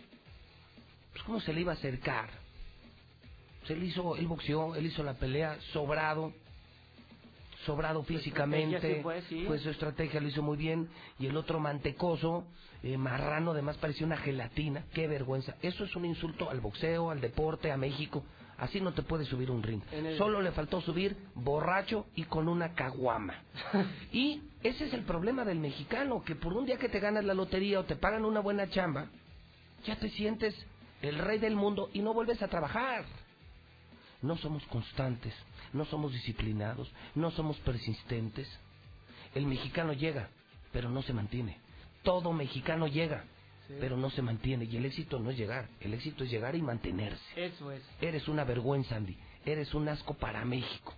Pues 1.11 1.23
cómo 1.23 1.39
se 1.39 1.53
le 1.53 1.61
iba 1.61 1.73
a 1.73 1.75
acercar. 1.75 2.29
Se 3.67 3.75
le 3.75 3.85
hizo, 3.85 4.15
él 4.15 4.25
boxeó, 4.25 4.75
él 4.75 4.87
hizo 4.87 5.03
la 5.03 5.13
pelea 5.13 5.55
sobrado, 5.71 6.33
sobrado 7.63 8.01
físicamente, 8.03 8.75
estrategia 8.75 8.97
sí 8.97 9.03
fue, 9.03 9.21
sí. 9.29 9.43
pues 9.45 9.61
su 9.61 9.69
estrategia 9.69 10.19
lo 10.19 10.29
hizo 10.29 10.41
muy 10.41 10.57
bien, 10.57 10.89
y 11.19 11.27
el 11.27 11.37
otro 11.37 11.59
mantecoso, 11.59 12.43
eh, 12.81 12.97
marrano, 12.97 13.51
además 13.51 13.77
parecía 13.77 14.07
una 14.07 14.17
gelatina, 14.17 14.85
qué 14.93 15.07
vergüenza. 15.07 15.55
Eso 15.61 15.83
es 15.83 15.95
un 15.95 16.05
insulto 16.05 16.49
al 16.49 16.59
boxeo, 16.59 17.11
al 17.11 17.21
deporte, 17.21 17.71
a 17.71 17.77
México. 17.77 18.23
Así 18.61 18.79
no 18.79 18.93
te 18.93 19.01
puedes 19.01 19.27
subir 19.27 19.49
un 19.51 19.63
ring. 19.63 19.81
El- 19.91 20.17
Solo 20.17 20.39
le 20.41 20.51
faltó 20.51 20.79
subir 20.81 21.17
borracho 21.35 22.05
y 22.15 22.23
con 22.23 22.47
una 22.47 22.73
caguama. 22.75 23.33
y 24.13 24.39
ese 24.63 24.85
es 24.85 24.93
el 24.93 25.01
problema 25.03 25.43
del 25.43 25.59
mexicano, 25.59 26.23
que 26.23 26.35
por 26.35 26.53
un 26.53 26.65
día 26.67 26.77
que 26.77 26.87
te 26.87 26.99
ganas 26.99 27.25
la 27.25 27.33
lotería 27.33 27.79
o 27.79 27.85
te 27.85 27.95
pagan 27.95 28.23
una 28.23 28.39
buena 28.39 28.69
chamba, 28.69 29.07
ya 29.85 29.95
te 29.97 30.09
sientes 30.11 30.55
el 31.01 31.17
rey 31.17 31.39
del 31.39 31.55
mundo 31.55 31.89
y 31.91 31.99
no 32.01 32.13
vuelves 32.13 32.39
a 32.43 32.47
trabajar. 32.47 33.03
No 34.21 34.37
somos 34.37 34.63
constantes, 34.67 35.33
no 35.73 35.83
somos 35.85 36.13
disciplinados, 36.13 36.91
no 37.15 37.31
somos 37.31 37.57
persistentes. 37.61 38.47
El 39.33 39.47
mexicano 39.47 39.93
llega, 39.93 40.29
pero 40.71 40.87
no 40.91 41.01
se 41.01 41.13
mantiene. 41.13 41.57
Todo 42.03 42.31
mexicano 42.31 42.85
llega, 42.87 43.23
Sí. 43.71 43.77
pero 43.79 43.97
no 43.97 44.09
se 44.09 44.21
mantiene. 44.21 44.65
Y 44.65 44.77
el 44.77 44.85
éxito 44.85 45.19
no 45.19 45.29
es 45.31 45.37
llegar, 45.37 45.67
el 45.79 45.93
éxito 45.93 46.23
es 46.23 46.29
llegar 46.31 46.55
y 46.55 46.61
mantenerse. 46.61 47.23
Eso 47.35 47.71
es. 47.71 47.81
Eres 48.01 48.27
una 48.27 48.43
vergüenza, 48.43 48.95
Andy. 48.95 49.17
Eres 49.45 49.73
un 49.73 49.87
asco 49.89 50.13
para 50.13 50.43
México. 50.45 50.93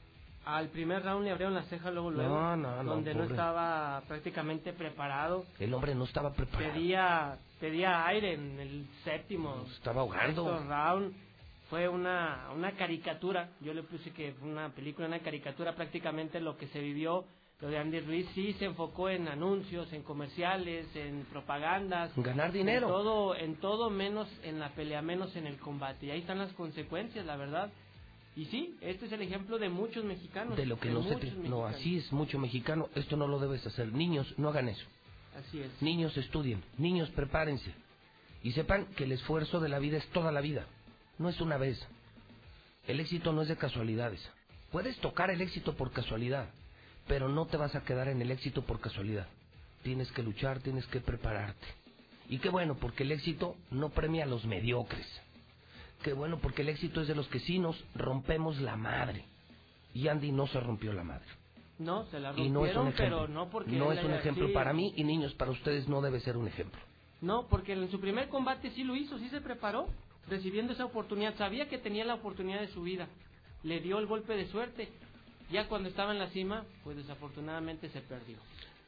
Al 0.45 0.67
primer 0.69 1.03
round 1.03 1.23
le 1.23 1.31
abrieron 1.31 1.53
la 1.55 1.63
ceja 1.63 1.89
luego, 1.89 2.11
luego. 2.11 2.35
No, 2.35 2.57
no, 2.57 2.83
no, 2.83 2.91
Donde 2.95 3.15
no 3.15 3.23
estaba 3.23 4.01
prácticamente 4.07 4.73
preparado. 4.73 5.45
El 5.57 5.73
hombre 5.73 5.95
no 5.95 6.03
estaba 6.03 6.33
preparado. 6.33 6.73
Pedía, 6.73 7.37
pedía 7.61 8.05
aire 8.07 8.33
en 8.33 8.59
el 8.59 8.85
séptimo. 9.05 9.65
Estaba 9.73 10.01
ahogando. 10.01 10.65
round. 10.67 11.13
Fue 11.69 11.87
una, 11.87 12.49
una 12.53 12.73
caricatura. 12.73 13.51
Yo 13.61 13.73
le 13.73 13.83
puse 13.83 14.11
que 14.11 14.33
fue 14.33 14.49
una 14.49 14.69
película, 14.69 15.07
una 15.07 15.19
caricatura 15.19 15.73
prácticamente 15.75 16.41
lo 16.41 16.57
que 16.57 16.67
se 16.67 16.79
vivió. 16.81 17.25
Lo 17.63 17.69
de 17.69 17.77
Andy 17.77 18.01
Ruiz 18.01 18.27
sí 18.35 18.51
se 18.59 18.65
enfocó 18.65 19.09
en 19.09 19.29
anuncios, 19.29 19.91
en 19.93 20.03
comerciales, 20.03 20.85
en 20.95 21.23
propagandas. 21.31 22.11
Ganar 22.17 22.51
dinero. 22.51 22.87
En 22.87 22.93
todo, 22.93 23.35
en 23.37 23.55
todo 23.55 23.89
menos 23.89 24.27
en 24.43 24.59
la 24.59 24.69
pelea, 24.71 25.01
menos 25.01 25.33
en 25.37 25.47
el 25.47 25.57
combate. 25.57 26.07
Y 26.07 26.11
ahí 26.11 26.19
están 26.19 26.39
las 26.39 26.51
consecuencias, 26.53 27.25
la 27.25 27.37
verdad. 27.37 27.71
Y 28.35 28.45
sí, 28.45 28.75
este 28.81 29.05
es 29.05 29.13
el 29.13 29.21
ejemplo 29.21 29.59
de 29.59 29.69
muchos 29.69 30.03
mexicanos. 30.03 30.57
De 30.57 30.65
lo 30.65 30.77
que 30.77 30.89
de 30.89 30.93
no 30.95 31.03
se... 31.03 31.15
te- 31.15 31.31
No, 31.31 31.65
así 31.65 31.97
es 31.99 32.11
mucho 32.11 32.37
mexicano. 32.37 32.89
Esto 32.95 33.15
no 33.15 33.27
lo 33.27 33.39
debes 33.39 33.65
hacer. 33.65 33.93
Niños, 33.93 34.33
no 34.37 34.49
hagan 34.49 34.67
eso. 34.67 34.85
Así 35.39 35.61
es. 35.61 35.81
Niños 35.81 36.17
estudien, 36.17 36.61
niños 36.77 37.09
prepárense 37.11 37.73
y 38.43 38.51
sepan 38.51 38.87
que 38.97 39.05
el 39.05 39.13
esfuerzo 39.13 39.61
de 39.61 39.69
la 39.69 39.79
vida 39.79 39.97
es 39.97 40.05
toda 40.09 40.33
la 40.33 40.41
vida, 40.41 40.65
no 41.17 41.29
es 41.29 41.39
una 41.39 41.57
vez. 41.57 41.79
El 42.87 42.99
éxito 42.99 43.31
no 43.31 43.41
es 43.41 43.47
de 43.47 43.55
casualidades. 43.55 44.21
Puedes 44.71 44.97
tocar 44.99 45.31
el 45.31 45.39
éxito 45.41 45.73
por 45.75 45.91
casualidad, 45.91 46.49
pero 47.07 47.27
no 47.29 47.45
te 47.45 47.57
vas 47.57 47.75
a 47.75 47.83
quedar 47.83 48.07
en 48.07 48.21
el 48.21 48.31
éxito 48.31 48.63
por 48.63 48.79
casualidad. 48.79 49.27
Tienes 49.83 50.11
que 50.11 50.23
luchar, 50.23 50.59
tienes 50.59 50.85
que 50.87 50.99
prepararte. 51.01 51.65
Y 52.29 52.37
qué 52.39 52.49
bueno, 52.49 52.75
porque 52.75 53.03
el 53.03 53.11
éxito 53.11 53.55
no 53.71 53.89
premia 53.89 54.23
a 54.23 54.27
los 54.27 54.45
mediocres. 54.45 55.05
Qué 56.03 56.13
bueno, 56.13 56.39
porque 56.39 56.61
el 56.61 56.69
éxito 56.69 57.01
es 57.01 57.07
de 57.07 57.15
los 57.15 57.27
que 57.27 57.39
sí 57.39 57.59
nos 57.59 57.81
rompemos 57.95 58.59
la 58.61 58.75
madre. 58.75 59.25
Y 59.93 60.07
Andy 60.07 60.31
no 60.31 60.47
se 60.47 60.59
rompió 60.59 60.93
la 60.93 61.03
madre. 61.03 61.25
No, 61.79 62.05
se 62.05 62.19
la 62.19 62.29
Y 62.33 62.49
rompieron, 62.49 62.53
no 62.53 62.65
es 62.65 62.75
un 62.77 62.87
ejemplo. 62.87 63.17
pero 63.21 63.27
no 63.27 63.49
porque 63.49 63.71
No 63.71 63.91
es 63.91 64.03
un 64.03 64.13
ejemplo 64.13 64.47
sí. 64.47 64.53
para 64.53 64.73
mí 64.73 64.93
y 64.95 65.03
niños, 65.03 65.33
para 65.35 65.51
ustedes 65.51 65.87
no 65.87 66.01
debe 66.01 66.19
ser 66.21 66.37
un 66.37 66.47
ejemplo. 66.47 66.79
No, 67.21 67.47
porque 67.47 67.73
en 67.73 67.89
su 67.89 67.99
primer 67.99 68.27
combate 68.29 68.71
sí 68.71 68.83
lo 68.83 68.95
hizo, 68.95 69.17
sí 69.17 69.29
se 69.29 69.41
preparó, 69.41 69.87
recibiendo 70.27 70.73
esa 70.73 70.85
oportunidad. 70.85 71.35
Sabía 71.37 71.67
que 71.69 71.77
tenía 71.77 72.05
la 72.05 72.15
oportunidad 72.15 72.59
de 72.61 72.67
su 72.67 72.81
vida. 72.83 73.07
Le 73.63 73.79
dio 73.79 73.99
el 73.99 74.07
golpe 74.07 74.35
de 74.35 74.47
suerte. 74.47 74.89
Ya 75.51 75.67
cuando 75.67 75.89
estaba 75.89 76.11
en 76.11 76.19
la 76.19 76.29
cima, 76.29 76.65
pues 76.83 76.97
desafortunadamente 76.97 77.89
se 77.89 78.01
perdió. 78.01 78.37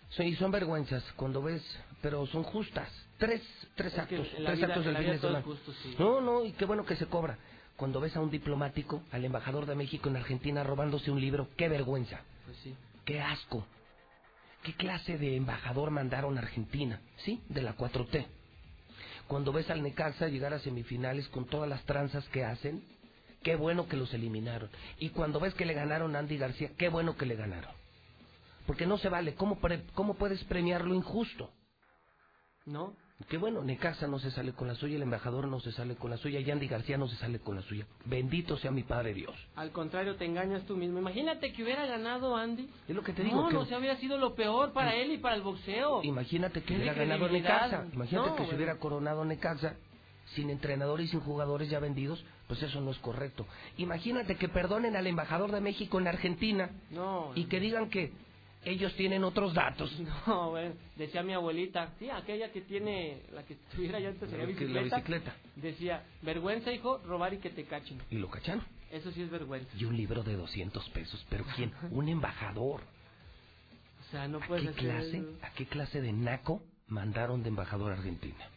Sí, 0.10 0.36
son 0.36 0.52
vergüenzas 0.52 1.04
cuando 1.16 1.42
ves, 1.42 1.64
pero 2.02 2.26
son 2.28 2.44
justas. 2.44 2.90
Tres, 3.18 3.42
tres 3.76 3.94
Es 3.94 4.00
actos, 4.00 4.28
tres 4.36 4.58
vida- 4.58 4.68
actos 4.68 4.86
del 4.86 4.98
fin 4.98 5.08
de 5.08 5.18
todo 5.20 5.38
es 5.38 5.44
semana. 5.44 5.46
justo, 5.46 5.74
sí. 5.84 5.96
No, 6.00 6.22
no, 6.22 6.46
y 6.46 6.52
qué 6.54 6.66
bueno 6.66 6.86
que 6.86 6.96
se 6.96 7.08
cobra. 7.08 7.38
Cuando 7.76 8.00
ves 8.00 8.16
a 8.16 8.22
un 8.22 8.30
diplomático, 8.32 9.04
al 9.12 9.26
embajador 9.26 9.66
de 9.66 9.76
México 9.76 10.08
en 10.10 10.16
Argentina 10.16 10.64
robándose 10.64 11.12
un 11.12 11.20
libro, 11.20 11.50
qué 11.58 11.68
vergüenza, 11.68 12.22
Pues 12.46 12.58
sí. 12.64 12.76
qué 13.04 13.20
asco. 13.20 13.66
¿Qué 14.64 14.74
clase 14.74 15.18
de 15.18 15.36
embajador 15.36 15.92
mandaron 15.92 16.38
a 16.38 16.42
Argentina? 16.42 17.02
Sí, 17.18 17.42
de 17.50 17.62
la 17.62 17.76
4T. 17.76 18.26
Cuando 19.28 19.52
ves 19.52 19.70
al 19.70 19.82
Necaxa 19.84 20.28
llegar 20.28 20.54
a 20.54 20.60
semifinales 20.60 21.28
con 21.30 21.46
todas 21.46 21.68
las 21.70 21.84
tranzas 21.86 22.28
que 22.30 22.44
hacen, 22.46 22.84
qué 23.46 23.56
bueno 23.56 23.88
que 23.88 23.96
los 23.96 24.12
eliminaron. 24.14 24.70
Y 24.98 25.10
cuando 25.12 25.40
ves 25.40 25.54
que 25.54 25.66
le 25.66 25.74
ganaron 25.76 26.16
a 26.16 26.20
Andy 26.20 26.38
García, 26.38 26.72
qué 26.78 26.90
bueno 26.90 27.16
que 27.16 27.28
le 27.28 27.36
ganaron. 27.36 27.72
Porque 28.66 28.88
no 28.88 28.98
se 28.98 29.08
vale. 29.08 29.36
¿Cómo, 29.36 29.60
pre- 29.60 29.84
cómo 29.94 30.16
puedes 30.16 30.44
premiar 30.46 30.84
lo 30.84 30.96
injusto? 30.96 31.52
¿No? 32.66 32.94
Qué 33.30 33.38
bueno, 33.38 33.64
Necaxa 33.64 34.08
no 34.08 34.20
se 34.20 34.30
sale 34.32 34.52
con 34.52 34.68
la 34.68 34.76
suya, 34.76 34.96
el 34.98 35.04
embajador 35.04 35.48
no 35.48 35.60
se 35.62 35.72
sale 35.72 35.96
con 35.96 36.10
la 36.10 36.18
suya, 36.18 36.40
y 36.42 36.52
Andy 36.52 36.68
García 36.68 36.98
no 36.98 37.08
se 37.08 37.16
sale 37.16 37.40
con 37.40 37.56
la 37.56 37.62
suya. 37.62 37.86
Bendito 38.04 38.58
sea 38.58 38.72
mi 38.72 38.84
Padre 38.84 39.14
Dios. 39.14 39.34
Al 39.56 39.72
contrario, 39.72 40.16
te 40.18 40.26
engañas 40.26 40.64
tú 40.66 40.76
mismo. 40.76 41.00
Imagínate 41.00 41.54
que 41.54 41.64
hubiera 41.64 41.86
ganado 41.86 42.36
Andy. 42.36 42.68
Es 42.90 42.96
lo 42.96 43.04
que 43.04 43.14
te 43.14 43.24
digo. 43.24 43.44
No, 43.44 43.48
que- 43.48 43.54
no, 43.54 43.66
se 43.66 43.76
habría 43.76 43.96
sido 43.98 44.18
lo 44.18 44.34
peor 44.36 44.74
para 44.74 44.96
él 44.96 45.12
y 45.14 45.18
para 45.20 45.36
el 45.36 45.44
boxeo. 45.44 46.04
Imagínate 46.04 46.64
que 46.64 46.76
hubiera 46.76 46.94
ganado. 46.94 47.30
Necaxa. 47.30 47.86
Imagínate 47.94 48.30
No, 48.32 48.36
que 48.36 48.48
se 48.48 48.56
hubiera 48.56 48.80
coronado 48.80 49.24
Necaxa 49.24 49.76
sin 50.34 50.50
entrenador 50.50 51.00
y 51.00 51.08
sin 51.08 51.20
jugadores 51.22 51.70
ya 51.70 51.80
vendidos. 51.80 52.26
Pues 52.48 52.62
eso 52.62 52.80
no 52.82 52.92
es 52.92 52.98
correcto. 53.00 53.48
Imagínate 53.78 54.36
que 54.36 54.48
perdonen 54.50 54.96
al 54.96 55.08
embajador 55.08 55.52
de 55.52 55.62
México 55.62 56.00
en 56.00 56.08
Argentina 56.08 56.70
No, 56.92 57.32
y 57.36 57.46
que 57.46 57.60
digan 57.60 57.90
que 57.90 58.12
ellos 58.64 58.94
tienen 58.96 59.24
otros 59.24 59.54
datos. 59.54 59.92
No, 60.28 60.52
bueno, 60.52 60.76
decía 60.96 61.24
mi 61.24 61.34
abuelita, 61.34 61.94
sí, 62.00 62.10
aquella 62.10 62.52
que 62.52 62.62
tiene, 62.62 63.22
la 63.34 63.44
que 63.44 63.54
estuviera 63.54 64.00
ya 64.00 64.10
antes 64.10 64.32
La 64.32 64.38
que- 64.40 64.46
bicicleta, 64.48 64.74
la 64.74 64.84
bicicleta. 64.98 65.36
decía, 65.56 66.04
vergüenza, 66.22 66.72
hijo, 66.72 67.00
robar 67.00 67.34
y 67.34 67.38
que 67.38 67.50
te 67.50 67.64
cachen. 67.66 68.00
Y 68.12 68.18
lo 68.18 68.30
cacharon. 68.30 68.64
Eso 68.92 69.12
sí 69.12 69.24
es 69.24 69.30
vergüenza. 69.32 69.70
Y 69.78 69.86
un 69.86 69.98
libro 69.98 70.24
de 70.24 70.36
200 70.36 70.88
pesos. 70.90 71.26
¿Pero 71.30 71.46
quién? 71.56 71.74
Un 71.92 72.08
embajador. 72.10 72.82
O 74.08 74.12
sea, 74.12 74.28
no 74.28 74.38
¿A 74.38 74.48
puedes 74.48 74.64
qué 74.64 74.70
hacer... 74.70 74.84
clase, 74.84 75.24
a 75.42 75.50
qué 75.52 75.66
clase 75.66 76.00
de 76.02 76.14
naco 76.14 76.62
mandaron 76.88 77.42
de 77.44 77.50
embajador 77.50 77.92
a 77.92 77.96
Argentina? 77.96 78.48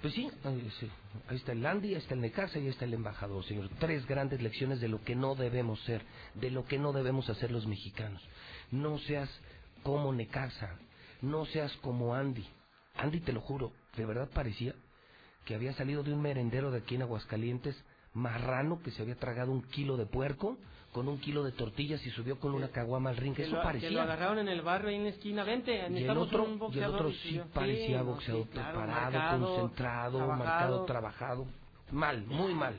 Pues 0.00 0.14
sí, 0.14 0.30
ahí 0.44 1.36
está 1.36 1.52
el 1.52 1.62
Landy, 1.62 1.88
ahí 1.88 1.94
está 1.96 2.14
el 2.14 2.20
Necaxa 2.20 2.58
y 2.60 2.62
ahí 2.62 2.68
está 2.68 2.84
el 2.84 2.94
embajador, 2.94 3.44
señor. 3.44 3.68
Tres 3.80 4.06
grandes 4.06 4.40
lecciones 4.40 4.80
de 4.80 4.86
lo 4.86 5.02
que 5.02 5.16
no 5.16 5.34
debemos 5.34 5.80
ser, 5.82 6.02
de 6.34 6.52
lo 6.52 6.64
que 6.66 6.78
no 6.78 6.92
debemos 6.92 7.28
hacer 7.28 7.50
los 7.50 7.66
mexicanos. 7.66 8.22
No 8.70 8.98
seas 8.98 9.28
como 9.82 10.12
Necaxa, 10.12 10.78
no 11.20 11.46
seas 11.46 11.72
como 11.78 12.14
Andy. 12.14 12.46
Andy, 12.94 13.20
te 13.20 13.32
lo 13.32 13.40
juro, 13.40 13.72
de 13.96 14.06
verdad 14.06 14.30
parecía 14.32 14.72
que 15.44 15.56
había 15.56 15.72
salido 15.72 16.04
de 16.04 16.12
un 16.12 16.22
merendero 16.22 16.70
de 16.70 16.78
aquí 16.78 16.94
en 16.94 17.02
Aguascalientes, 17.02 17.76
marrano, 18.12 18.80
que 18.82 18.92
se 18.92 19.02
había 19.02 19.16
tragado 19.16 19.50
un 19.50 19.62
kilo 19.62 19.96
de 19.96 20.06
puerco 20.06 20.58
con 20.98 21.06
un 21.06 21.18
kilo 21.20 21.44
de 21.44 21.52
tortillas 21.52 22.04
y 22.04 22.10
subió 22.10 22.40
con 22.40 22.52
una 22.54 22.70
caguama 22.70 23.10
al 23.10 23.16
ring. 23.16 23.32
Que 23.32 23.44
Eso 23.44 23.54
lo, 23.54 23.62
parecía. 23.62 23.88
que 23.88 23.94
lo 23.94 24.00
agarraron 24.02 24.40
en 24.40 24.48
el 24.48 24.62
barrio 24.62 24.88
ahí 24.88 24.96
en 24.96 25.04
la 25.04 25.10
esquina. 25.10 25.44
Vente, 25.44 25.86
Y 25.92 26.02
el 26.02 26.10
otro, 26.18 26.42
un 26.42 26.74
y 26.74 26.78
el 26.80 26.84
otro 26.86 27.12
sí 27.12 27.40
parecía 27.54 27.98
no, 27.98 28.06
boxeador 28.06 28.42
sí, 28.46 28.48
claro, 28.50 28.78
preparado, 28.80 29.12
marcado, 29.12 29.46
concentrado, 29.46 30.18
trabajado. 30.18 30.44
marcado, 30.44 30.84
trabajado. 30.86 31.46
Mal, 31.92 32.26
muy 32.26 32.52
mal. 32.52 32.74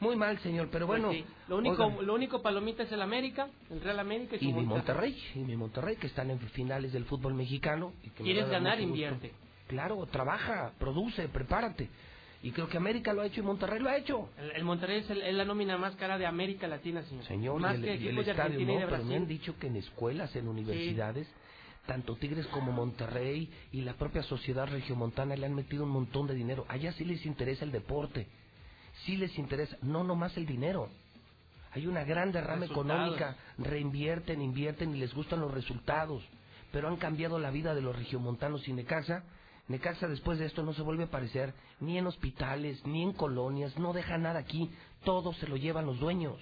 Muy 0.00 0.16
mal, 0.16 0.36
señor, 0.40 0.68
pero 0.72 0.88
Pues 0.88 1.00
bueno. 1.00 1.12
sí. 1.16 1.24
Lo 1.46 1.58
único, 1.58 1.84
oigan, 1.86 2.04
lo 2.06 2.14
único 2.14 2.42
palomita 2.42 2.82
es 2.82 2.90
el 2.90 3.00
América, 3.00 3.46
el 3.70 3.80
Real 3.80 4.00
América 4.00 4.34
y, 4.40 4.48
y 4.48 4.52
mi 4.52 4.62
Monterrey, 4.62 5.16
y 5.36 5.38
mi 5.38 5.56
Monterrey, 5.56 5.94
que 5.94 6.08
están 6.08 6.30
en 6.32 6.40
finales 6.40 6.92
del 6.92 7.04
fútbol 7.04 7.34
mexicano. 7.34 7.92
y 8.02 8.10
que 8.10 8.24
¿Quieres 8.24 8.48
ganar? 8.50 8.80
Invierte. 8.80 9.32
Claro, 9.68 10.04
trabaja, 10.06 10.72
produce, 10.80 11.28
prepárate. 11.28 11.88
Y 12.44 12.50
creo 12.52 12.68
que 12.68 12.76
América 12.76 13.14
lo 13.14 13.22
ha 13.22 13.26
hecho 13.26 13.40
y 13.40 13.42
Monterrey 13.42 13.80
lo 13.80 13.88
ha 13.88 13.96
hecho. 13.96 14.28
El, 14.38 14.50
el 14.52 14.64
Monterrey 14.64 14.98
es, 14.98 15.08
el- 15.08 15.22
es 15.22 15.34
la 15.34 15.46
nómina 15.46 15.78
más 15.78 15.96
cara 15.96 16.18
de 16.18 16.26
América 16.26 16.68
Latina, 16.68 17.02
señor. 17.04 17.24
Señor, 17.24 17.58
más 17.60 17.72
y 17.72 17.76
el, 17.76 17.82
que 17.82 17.88
y 17.88 17.92
el 17.92 18.04
equipos 18.08 18.26
de 18.26 18.30
estadio 18.32 18.44
Argentina 18.52 18.72
y 18.72 18.74
no, 18.74 18.80
de 18.80 18.86
pero 18.86 19.04
me 19.04 19.16
han 19.16 19.26
dicho 19.26 19.58
que 19.58 19.66
en 19.68 19.76
escuelas, 19.76 20.36
en 20.36 20.48
universidades, 20.48 21.26
tanto 21.86 22.16
Tigres 22.16 22.46
como 22.48 22.70
Monterrey 22.70 23.50
y 23.72 23.80
la 23.80 23.94
propia 23.94 24.22
sociedad 24.22 24.66
regiomontana 24.68 25.34
le 25.36 25.46
han 25.46 25.54
metido 25.54 25.84
un 25.84 25.90
montón 25.90 26.26
de 26.26 26.34
dinero. 26.34 26.66
Allá 26.68 26.92
sí 26.92 27.06
les 27.06 27.24
interesa 27.24 27.64
el 27.64 27.72
deporte, 27.72 28.26
sí 29.06 29.16
les 29.16 29.36
interesa, 29.38 29.78
no 29.80 30.04
nomás 30.04 30.36
el 30.36 30.44
dinero. 30.44 30.90
Hay 31.72 31.86
una 31.86 32.04
gran 32.04 32.30
derrama 32.30 32.66
económica, 32.66 33.36
reinvierten, 33.56 34.42
invierten 34.42 34.94
y 34.94 34.98
les 34.98 35.12
gustan 35.14 35.40
los 35.40 35.52
resultados, 35.52 36.22
pero 36.72 36.88
han 36.88 36.96
cambiado 36.96 37.38
la 37.38 37.50
vida 37.50 37.74
de 37.74 37.80
los 37.80 37.96
regiomontanos 37.96 38.68
y 38.68 38.74
Necaxa. 38.74 39.24
Necaxa 39.68 40.08
después 40.08 40.38
de 40.38 40.46
esto 40.46 40.62
no 40.62 40.74
se 40.74 40.82
vuelve 40.82 41.04
a 41.04 41.06
aparecer 41.06 41.54
ni 41.80 41.96
en 41.96 42.06
hospitales, 42.06 42.84
ni 42.86 43.02
en 43.02 43.12
colonias, 43.12 43.78
no 43.78 43.92
deja 43.92 44.18
nada 44.18 44.40
aquí, 44.40 44.70
todo 45.04 45.32
se 45.34 45.46
lo 45.46 45.56
llevan 45.56 45.86
los 45.86 45.98
dueños. 45.98 46.38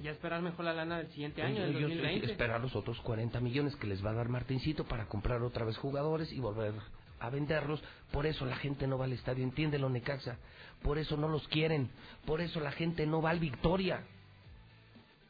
Ya 0.00 0.10
esperar 0.10 0.42
mejor 0.42 0.66
la 0.66 0.74
lana 0.74 0.98
del 0.98 1.08
siguiente 1.08 1.42
año, 1.42 1.62
del 1.62 1.76
Ellos 1.76 1.90
2020. 1.90 2.32
esperar 2.32 2.60
los 2.60 2.76
otros 2.76 3.00
40 3.00 3.40
millones 3.40 3.74
que 3.76 3.86
les 3.86 4.04
va 4.04 4.10
a 4.10 4.14
dar 4.14 4.28
Martincito 4.28 4.84
para 4.84 5.06
comprar 5.06 5.40
otra 5.42 5.64
vez 5.64 5.78
jugadores 5.78 6.30
y 6.32 6.40
volver 6.40 6.74
a 7.18 7.30
venderlos. 7.30 7.82
Por 8.12 8.26
eso 8.26 8.44
la 8.44 8.56
gente 8.56 8.86
no 8.86 8.98
va 8.98 9.06
al 9.06 9.14
estadio, 9.14 9.42
entiéndelo 9.42 9.88
Necaxa. 9.88 10.36
Por 10.82 10.98
eso 10.98 11.16
no 11.16 11.28
los 11.28 11.48
quieren. 11.48 11.88
Por 12.26 12.42
eso 12.42 12.60
la 12.60 12.72
gente 12.72 13.06
no 13.06 13.22
va 13.22 13.30
al 13.30 13.40
Victoria. 13.40 14.04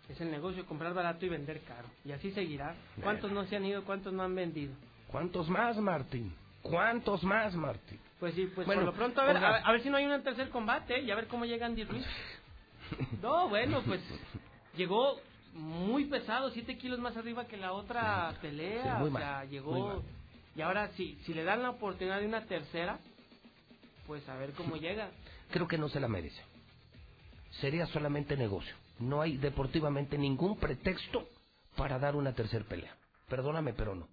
Es 0.08 0.20
el 0.20 0.32
negocio, 0.32 0.66
comprar 0.66 0.94
barato 0.94 1.24
y 1.26 1.28
vender 1.28 1.60
caro. 1.62 1.88
Y 2.04 2.10
así 2.10 2.32
seguirá. 2.32 2.74
¿Cuántos 3.02 3.30
no 3.30 3.44
se 3.46 3.56
han 3.56 3.64
ido? 3.64 3.84
¿Cuántos 3.84 4.12
no 4.12 4.24
han 4.24 4.34
vendido? 4.34 4.74
¿Cuántos 5.08 5.48
más, 5.48 5.76
Martín? 5.76 6.32
¿Cuántos 6.68 7.22
más, 7.24 7.54
Martín? 7.54 7.98
Pues 8.18 8.34
sí, 8.34 8.50
pues 8.54 8.66
Bueno, 8.66 8.82
por 8.82 8.92
lo 8.92 8.96
pronto, 8.96 9.20
a 9.20 9.24
ver, 9.24 9.36
a 9.36 9.52
ver, 9.52 9.62
a 9.64 9.72
ver 9.72 9.82
si 9.82 9.90
no 9.90 9.96
hay 9.96 10.06
un 10.06 10.22
tercer 10.22 10.48
combate 10.50 11.00
y 11.00 11.10
a 11.10 11.14
ver 11.14 11.26
cómo 11.26 11.44
llega 11.44 11.66
Andy 11.66 11.84
Ruiz. 11.84 12.06
No, 13.20 13.48
bueno, 13.48 13.82
pues 13.84 14.00
llegó 14.76 15.20
muy 15.54 16.04
pesado, 16.04 16.50
7 16.50 16.78
kilos 16.78 17.00
más 17.00 17.16
arriba 17.16 17.46
que 17.46 17.56
la 17.56 17.72
otra 17.72 18.32
pelea. 18.40 18.98
Sí, 18.98 19.04
o 19.04 19.10
mal, 19.10 19.22
sea, 19.22 19.44
llegó. 19.44 20.04
Y 20.54 20.60
ahora, 20.60 20.90
si, 20.96 21.16
si 21.26 21.34
le 21.34 21.42
dan 21.42 21.62
la 21.62 21.70
oportunidad 21.70 22.20
de 22.20 22.26
una 22.26 22.44
tercera, 22.46 23.00
pues 24.06 24.26
a 24.28 24.36
ver 24.36 24.52
cómo 24.52 24.76
llega. 24.76 25.10
Creo 25.50 25.66
que 25.66 25.78
no 25.78 25.88
se 25.88 25.98
la 25.98 26.08
merece. 26.08 26.40
Sería 27.60 27.86
solamente 27.86 28.36
negocio. 28.36 28.74
No 28.98 29.20
hay 29.20 29.36
deportivamente 29.36 30.16
ningún 30.16 30.58
pretexto 30.58 31.28
para 31.76 31.98
dar 31.98 32.16
una 32.16 32.34
tercer 32.34 32.64
pelea. 32.64 32.94
Perdóname, 33.28 33.72
pero 33.72 33.94
no. 33.94 34.08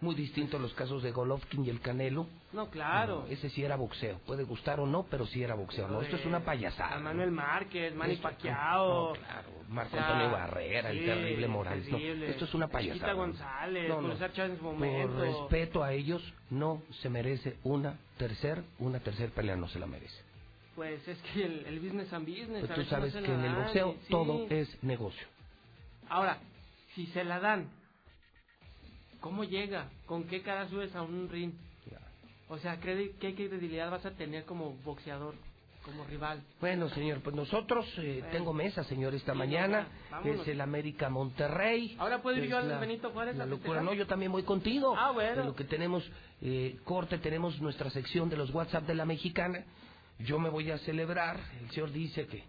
Muy 0.00 0.14
distinto 0.14 0.56
a 0.56 0.60
los 0.60 0.72
casos 0.72 1.02
de 1.02 1.12
Golovkin 1.12 1.64
y 1.64 1.68
el 1.70 1.80
Canelo. 1.80 2.26
No, 2.52 2.70
claro. 2.70 3.20
No, 3.20 3.26
ese 3.26 3.50
sí 3.50 3.62
era 3.62 3.76
boxeo. 3.76 4.18
Puede 4.26 4.44
gustar 4.44 4.80
o 4.80 4.86
no, 4.86 5.04
pero 5.10 5.26
sí 5.26 5.42
era 5.42 5.54
boxeo. 5.54 5.88
No, 5.88 6.00
esto 6.00 6.16
es 6.16 6.24
una 6.24 6.40
payasada. 6.40 6.96
A 6.96 7.00
Manuel 7.00 7.30
Márquez, 7.30 7.94
Manny 7.94 8.14
Esto- 8.14 8.28
Pacquiao. 8.28 9.08
No, 9.08 9.12
claro. 9.20 9.48
Marco 9.68 9.96
O 9.96 9.98
sea, 10.00 10.06
Antonio 10.08 10.30
Barrera, 10.32 10.90
el 10.90 11.04
terrible 11.04 11.48
Morales. 11.48 11.88
No, 11.88 11.98
esto 11.98 12.44
es 12.46 12.54
una 12.54 12.68
payasada. 12.68 13.12
González, 13.12 13.88
No, 13.88 14.00
no. 14.00 14.14
Por 14.58 15.10
respeto 15.20 15.84
a 15.84 15.92
ellos, 15.92 16.22
no 16.48 16.82
se 17.02 17.10
merece 17.10 17.58
una 17.62 17.98
tercer, 18.16 18.62
una 18.78 19.00
tercer 19.00 19.30
pelea, 19.30 19.56
no 19.56 19.68
se 19.68 19.78
la 19.78 19.86
merece. 19.86 20.22
Pues 20.74 21.06
es 21.06 21.18
que 21.18 21.44
el, 21.44 21.66
el 21.66 21.78
business 21.80 22.12
and 22.12 22.26
business. 22.26 22.64
Pues 22.66 22.74
tú 22.74 22.84
sabes 22.84 23.12
que 23.12 23.18
en 23.32 23.44
el 23.44 23.54
boxeo 23.54 23.96
sí. 24.06 24.10
todo 24.10 24.46
es 24.48 24.82
negocio. 24.82 25.26
Ahora, 26.08 26.38
si 26.94 27.06
se 27.08 27.22
la 27.22 27.38
dan, 27.38 27.68
¿cómo 29.20 29.44
llega? 29.44 29.88
¿Con 30.06 30.24
qué 30.24 30.42
cara 30.42 30.68
subes 30.68 30.94
a 30.94 31.02
un 31.02 31.28
ring? 31.28 31.52
O 32.48 32.58
sea, 32.58 32.78
¿qué, 32.80 33.12
qué 33.20 33.34
credibilidad 33.34 33.90
vas 33.92 34.04
a 34.04 34.10
tener 34.10 34.44
como 34.44 34.72
boxeador, 34.84 35.34
como 35.84 36.04
rival? 36.04 36.42
Bueno, 36.60 36.88
señor, 36.88 37.20
pues 37.20 37.36
nosotros 37.36 37.86
eh, 37.98 38.16
Bueno. 38.18 38.32
tengo 38.32 38.52
mesa, 38.52 38.82
señor, 38.82 39.14
esta 39.14 39.32
Sí, 39.32 39.38
mañana. 39.38 39.86
ya, 40.24 40.30
es 40.32 40.48
el 40.48 40.60
América 40.60 41.08
Monterrey. 41.10 41.94
Ahora 42.00 42.20
puedo 42.20 42.38
ir 42.38 42.48
yo 42.50 42.58
al 42.58 42.80
Benito 42.80 43.10
Juárez 43.10 43.36
La 43.36 43.44
a 43.44 43.46
locura, 43.46 43.82
no, 43.82 43.94
yo 43.94 44.04
también 44.08 44.32
voy 44.32 44.42
contigo. 44.42 44.96
Ah, 44.98 45.12
bueno. 45.12 45.42
En 45.42 45.46
lo 45.46 45.54
que 45.54 45.62
tenemos 45.62 46.02
eh, 46.42 46.76
corte, 46.82 47.18
tenemos 47.18 47.60
nuestra 47.60 47.88
sección 47.90 48.28
de 48.28 48.36
los 48.36 48.50
WhatsApp 48.52 48.84
de 48.84 48.96
la 48.96 49.04
mexicana. 49.04 49.64
Yo 50.18 50.40
me 50.40 50.48
voy 50.50 50.72
a 50.72 50.78
celebrar. 50.78 51.38
El 51.60 51.70
señor 51.70 51.92
dice 51.92 52.26
que 52.26 52.42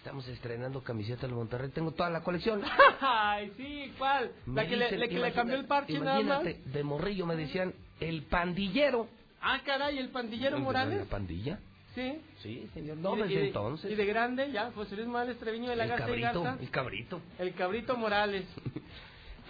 estamos 0.00 0.26
estrenando 0.28 0.82
camiseta 0.82 1.26
del 1.26 1.36
Monterrey. 1.36 1.68
Tengo 1.70 1.92
toda 1.92 2.08
la 2.08 2.22
colección. 2.22 2.62
Ay, 3.00 3.52
sí, 3.56 3.92
¿cuál? 3.98 4.32
La 4.46 4.66
que, 4.66 4.76
le, 4.76 4.96
la 4.96 5.08
que 5.08 5.18
le 5.18 5.32
cambió 5.32 5.56
el 5.56 5.66
parche 5.66 5.98
nada 6.00 6.20
más. 6.22 6.42
De 6.44 6.82
morrillo 6.82 7.26
me 7.26 7.36
decían 7.36 7.74
el 8.00 8.22
pandillero. 8.22 9.08
Ah, 9.42 9.60
caray, 9.64 9.98
¿el 9.98 10.08
pandillero 10.08 10.56
¿El 10.56 10.62
de 10.62 10.64
Morales? 10.64 10.98
¿La 11.00 11.04
pandilla? 11.04 11.58
Sí. 11.94 12.18
Sí, 12.42 12.68
señor. 12.72 12.96
No, 12.98 13.14
desde 13.14 13.34
de- 13.40 13.46
entonces. 13.48 13.90
Y 13.90 13.94
de 13.94 14.06
grande, 14.06 14.50
ya, 14.52 14.70
José 14.72 14.96
Luis 14.96 15.06
Morales 15.08 15.38
Treviño 15.38 15.68
de 15.70 15.76
la 15.76 15.84
el 15.84 15.90
Garza 15.90 16.04
y 16.04 16.06
cabrito, 16.08 16.42
Garza. 16.42 16.62
el 16.62 16.70
cabrito. 16.70 17.20
El 17.38 17.54
cabrito 17.54 17.96
Morales. 17.96 18.44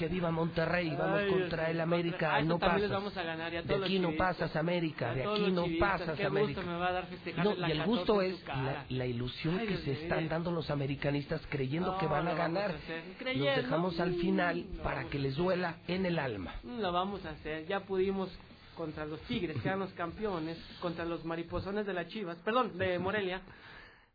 Que 0.01 0.09
viva 0.09 0.31
Monterrey, 0.31 0.97
vamos 0.97 1.21
Ay, 1.21 1.29
contra 1.31 1.71
el 1.71 1.79
América, 1.79 2.35
ah, 2.35 2.41
no 2.41 2.59
pasas. 2.59 2.81
les 2.81 2.91
vamos 2.91 3.15
a 3.19 3.23
ganar, 3.23 3.53
y 3.53 3.57
a 3.59 3.63
de 3.63 3.75
aquí 3.75 3.99
no 3.99 4.13
pasas 4.17 4.57
América, 4.57 5.13
de 5.15 5.25
aquí 5.27 5.51
no 5.53 5.67
pasas 5.79 6.17
qué 6.17 6.25
América. 6.25 6.63
gusto 6.63 6.73
me 6.73 6.79
va 6.79 6.87
a 6.89 6.93
dar 6.93 7.07
festejar 7.07 7.45
No, 7.45 7.51
y 7.51 7.71
el 7.71 7.79
14 7.79 7.85
gusto 7.85 8.23
es 8.23 8.47
la, 8.47 8.85
la 8.89 9.05
ilusión 9.07 9.59
Ay, 9.59 9.67
que 9.67 9.73
Dios 9.75 9.85
se 9.85 9.93
están 10.05 10.27
dando 10.31 10.51
los 10.53 10.71
americanistas 10.71 11.43
creyendo 11.51 11.93
No, 11.93 11.99
que 11.99 12.07
van 12.07 12.27
a 12.29 12.33
ganar. 12.33 12.71
a. 12.71 13.35
Los 13.35 13.57
dejamos 13.57 14.01
al 14.01 14.15
final 14.15 14.65
para 14.83 15.05
que 15.05 15.19
les 15.19 15.37
duela 15.37 15.77
en 15.87 16.07
el 16.07 16.19
alma. 16.19 16.55
Lo 16.65 16.93
vamos 16.93 17.23
a 17.27 17.31
hacer. 17.33 17.67
Ya 17.67 17.81
pudimos 17.81 18.31
contra 18.79 19.05
los 19.05 19.21
Tigres, 19.23 19.61
que 19.61 19.69
eran 19.69 19.81
los 19.81 19.93
campeones, 19.93 20.57
contra 20.81 21.05
los 21.05 21.27
mariposones 21.27 21.85
de 21.85 21.93
las 21.93 22.09
Chivas, 22.09 22.39
perdón, 22.39 22.79
de 22.79 22.99
Morelia. 23.07 23.43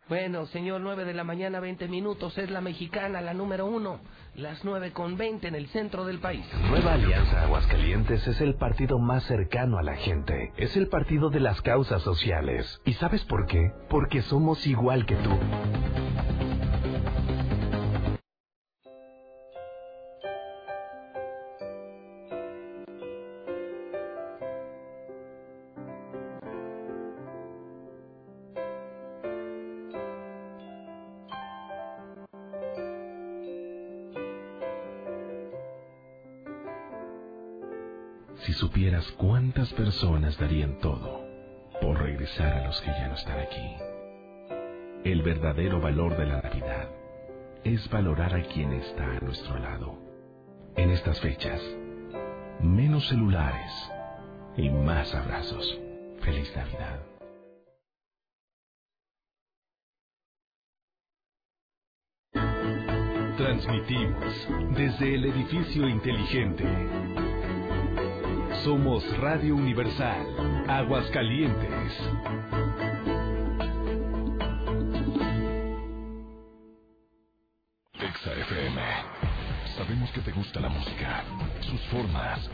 Bueno, 0.07 0.45
señor, 0.45 0.82
9 0.82 1.03
de 1.03 1.15
la 1.15 1.23
mañana, 1.23 1.60
20 1.60 1.88
minutos, 1.88 2.38
es 2.38 2.52
la 2.52 2.61
mexicana, 2.61 3.22
la 3.22 3.34
número 3.34 3.65
uno, 3.65 4.02
las 4.36 4.64
9 4.64 4.91
con 4.91 5.18
20 5.18 5.48
en 5.48 5.56
el 5.56 5.65
centro 5.69 6.06
del 6.06 6.19
país. 6.19 6.45
Nueva 6.69 6.94
Alianza 6.94 7.41
Aguascalientes 7.41 8.27
es 8.27 8.40
el 8.40 8.53
partido 8.53 8.99
más 8.99 9.23
cercano 9.23 9.80
a 9.80 9.84
la 9.84 9.95
gente. 9.95 10.53
Es 10.57 10.77
el 10.77 10.90
partido 10.90 11.32
de 11.32 11.40
las 11.40 11.60
causas 11.64 12.03
sociales. 12.03 12.80
¿Y 12.86 12.94
sabes 12.94 13.23
por 13.26 13.48
qué? 13.48 13.72
Porque 13.90 14.22
somos 14.22 14.68
igual 14.68 15.07
que 15.07 15.15
tú. 15.15 15.32
Supieras 38.86 39.12
cuántas 39.18 39.74
personas 39.74 40.38
darían 40.38 40.78
todo 40.78 41.26
por 41.82 41.99
regresar 42.03 42.53
a 42.53 42.68
los 42.68 42.80
que 42.82 42.91
ya 42.91 43.07
no 43.07 43.16
están 43.16 43.40
aquí. 43.40 43.76
El 45.03 45.24
verdadero 45.24 45.82
valor 45.82 46.16
de 46.16 46.28
la 46.28 46.40
Navidad 46.40 46.90
es 47.64 47.90
valorar 47.90 48.36
a 48.36 48.44
quien 48.44 48.74
está 48.74 49.03
a 49.03 49.20
nuestro 49.22 49.57
lado. 49.57 49.98
En 50.76 50.91
estas 50.91 51.20
fechas, 51.20 51.60
menos 52.62 53.07
celulares 53.07 53.72
y 54.56 54.70
más 54.70 55.16
abrazos. 55.16 55.80
Feliz 56.22 56.56
Navidad. 56.56 56.99
Transmitimos 63.36 64.48
desde 64.76 65.16
el 65.16 65.26
edificio 65.26 65.90
inteligente. 65.90 67.25
Somos 68.66 69.06
Radio 69.20 69.56
Universal, 69.56 70.66
Aguascalientes. 70.68 71.94
Exa 77.94 78.34
FM. 78.34 78.82
Sabemos 79.78 80.10
que 80.14 80.22
te 80.22 80.32
gusta 80.32 80.60
la 80.62 80.70
música, 80.70 81.24
sus 81.62 81.80
formas, 81.92 82.50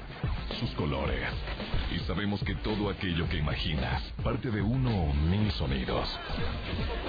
sus 0.59 0.69
colores. 0.71 1.29
Y 1.93 1.99
sabemos 2.05 2.43
que 2.43 2.55
todo 2.55 2.89
aquello 2.89 3.27
que 3.27 3.37
imaginas 3.37 4.01
parte 4.23 4.49
de 4.49 4.61
uno 4.61 4.89
o 4.89 5.13
mil 5.13 5.51
sonidos. 5.53 6.07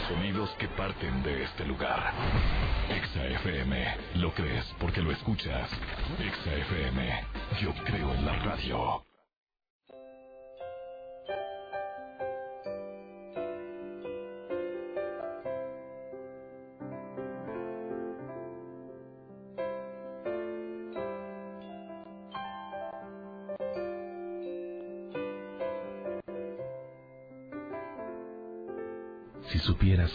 Sonidos 0.09 0.51
que 0.59 0.69
parten 0.69 1.23
de 1.23 1.45
este 1.45 1.65
lugar. 1.67 2.13
Exa 2.89 3.25
FM. 3.27 3.87
Lo 4.17 4.33
crees 4.33 4.65
porque 4.79 5.01
lo 5.03 5.13
escuchas. 5.13 5.71
Exa 6.19 6.55
FM. 6.55 7.25
Yo 7.61 7.73
creo 7.85 8.13
en 8.15 8.27
la 8.27 8.37
radio. 8.37 9.12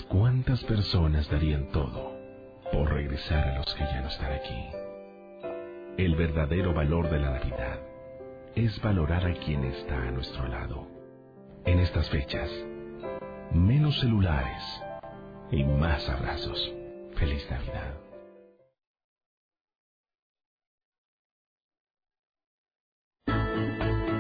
Cuántas 0.08 0.64
personas 0.64 1.30
darían 1.30 1.70
todo 1.74 2.16
por 2.72 2.90
regresar 2.90 3.50
a 3.50 3.58
los 3.58 3.74
que 3.76 3.84
ya 3.84 4.02
no 4.02 4.08
están 4.08 4.32
aquí. 4.32 4.66
El 5.98 6.16
verdadero 6.16 6.74
valor 6.74 7.10
de 7.10 7.20
la 7.20 7.32
Navidad 7.32 7.80
es 8.56 8.82
valorar 8.82 9.26
a 9.28 9.34
quien 9.34 9.66
está 9.66 10.08
a 10.08 10.12
nuestro 10.12 10.48
lado. 10.48 10.88
En 11.66 11.80
estas 11.80 12.10
fechas, 12.10 12.50
menos 13.52 14.00
celulares 14.00 14.64
y 15.52 15.66
más 15.66 16.08
abrazos. 16.08 16.74
Feliz 17.16 17.46
Navidad. 17.52 17.94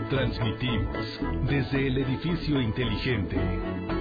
Transmitimos 0.10 1.22
desde 1.48 1.88
el 1.88 1.98
edificio 1.99 2.61
inteligente. 2.61 3.97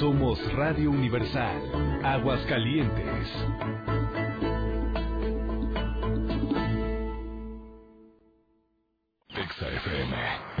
Somos 0.00 0.40
Radio 0.54 0.90
Universal, 0.90 1.60
Aguascalientes. 2.02 3.28
Exa 9.28 9.68
FM. 9.68 10.59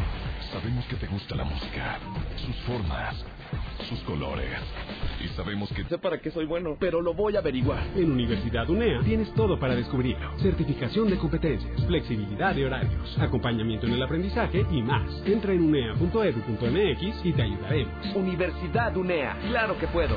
Sabemos 0.52 0.84
que 0.86 0.96
te 0.96 1.06
gusta 1.06 1.36
la 1.36 1.44
música, 1.44 2.00
sus 2.44 2.56
formas, 2.62 3.14
sus 3.88 4.00
colores. 4.00 4.58
Y 5.22 5.28
sabemos 5.28 5.70
que... 5.70 5.84
Sé 5.84 5.98
para 5.98 6.20
qué 6.20 6.30
soy 6.32 6.44
bueno, 6.44 6.76
pero 6.78 7.00
lo 7.00 7.14
voy 7.14 7.36
a 7.36 7.38
averiguar. 7.38 7.82
En 7.94 8.10
Universidad 8.10 8.68
UNEA 8.68 9.00
tienes 9.04 9.32
todo 9.34 9.60
para 9.60 9.76
descubrirlo. 9.76 10.36
Certificación 10.40 11.08
de 11.08 11.18
competencias, 11.18 11.86
flexibilidad 11.86 12.54
de 12.54 12.66
horarios, 12.66 13.16
acompañamiento 13.20 13.86
en 13.86 13.92
el 13.92 14.02
aprendizaje 14.02 14.66
y 14.72 14.82
más. 14.82 15.08
Entra 15.24 15.52
en 15.52 15.62
unea.edu.mx 15.62 17.24
y 17.24 17.32
te 17.32 17.42
ayudaremos. 17.42 18.16
Universidad 18.16 18.96
UNEA, 18.96 19.38
claro 19.48 19.78
que 19.78 19.86
puedo. 19.86 20.16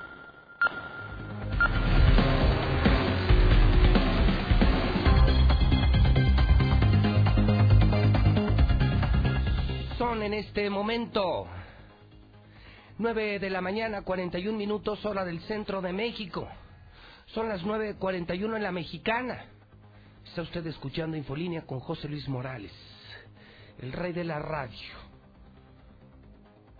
En 10.21 10.35
este 10.35 10.69
momento 10.69 11.47
9 12.99 13.39
de 13.39 13.49
la 13.49 13.59
mañana, 13.59 14.03
41 14.03 14.55
minutos, 14.55 15.03
hora 15.03 15.25
del 15.25 15.39
centro 15.41 15.81
de 15.81 15.91
México. 15.93 16.47
Son 17.25 17.49
las 17.49 17.63
9.41 17.63 18.55
en 18.55 18.61
la 18.61 18.71
mexicana. 18.71 19.45
Está 20.23 20.43
usted 20.43 20.67
escuchando 20.67 21.17
Infolínea 21.17 21.63
con 21.63 21.79
José 21.79 22.07
Luis 22.07 22.29
Morales, 22.29 22.71
el 23.79 23.91
rey 23.91 24.13
de 24.13 24.23
la 24.23 24.37
radio. 24.37 24.77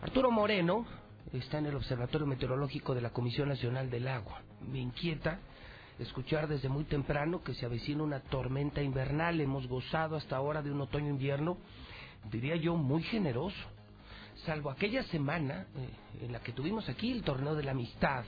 Arturo 0.04 0.30
Moreno 0.30 0.86
está 1.34 1.58
en 1.58 1.66
el 1.66 1.76
Observatorio 1.76 2.28
Meteorológico 2.28 2.94
de 2.94 3.02
la 3.02 3.10
Comisión 3.10 3.50
Nacional 3.50 3.90
del 3.90 4.08
Agua. 4.08 4.44
Me 4.72 4.78
inquieta 4.78 5.40
escuchar 5.98 6.48
desde 6.48 6.70
muy 6.70 6.84
temprano 6.84 7.42
que 7.42 7.56
se 7.56 7.66
avecina 7.66 8.04
una 8.04 8.20
tormenta 8.20 8.84
invernal. 8.84 9.42
Hemos 9.42 9.68
gozado 9.68 10.16
hasta 10.16 10.36
ahora 10.36 10.62
de 10.62 10.70
un 10.70 10.82
otoño-invierno, 10.82 11.58
diría 12.30 12.56
yo, 12.56 12.76
muy 12.76 13.04
generoso. 13.04 13.58
Salvo 14.46 14.70
aquella 14.70 15.04
semana 15.04 15.68
eh, 15.76 15.90
en 16.26 16.32
la 16.32 16.40
que 16.40 16.52
tuvimos 16.52 16.88
aquí 16.90 17.12
el 17.12 17.24
torneo 17.24 17.56
de 17.56 17.64
la 17.64 17.72
amistad, 17.72 18.24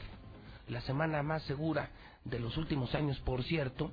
la 0.68 0.82
semana 0.82 1.24
más 1.24 1.44
segura 1.44 1.90
de 2.24 2.40
los 2.40 2.56
últimos 2.58 2.94
años, 2.96 3.20
por 3.22 3.44
cierto, 3.44 3.92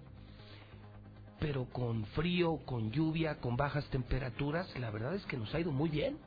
pero 1.39 1.65
con 1.65 2.05
frío, 2.07 2.59
con 2.67 2.91
lluvia, 2.93 3.37
con 3.41 3.57
bajas 3.57 3.89
temperaturas, 3.89 4.79
la 4.79 4.91
verdad 4.91 5.15
es 5.15 5.25
que 5.27 5.37
nos 5.37 5.53
ha 5.55 5.61
ido 5.61 5.73
muy 5.73 5.89
bien. 5.89 6.19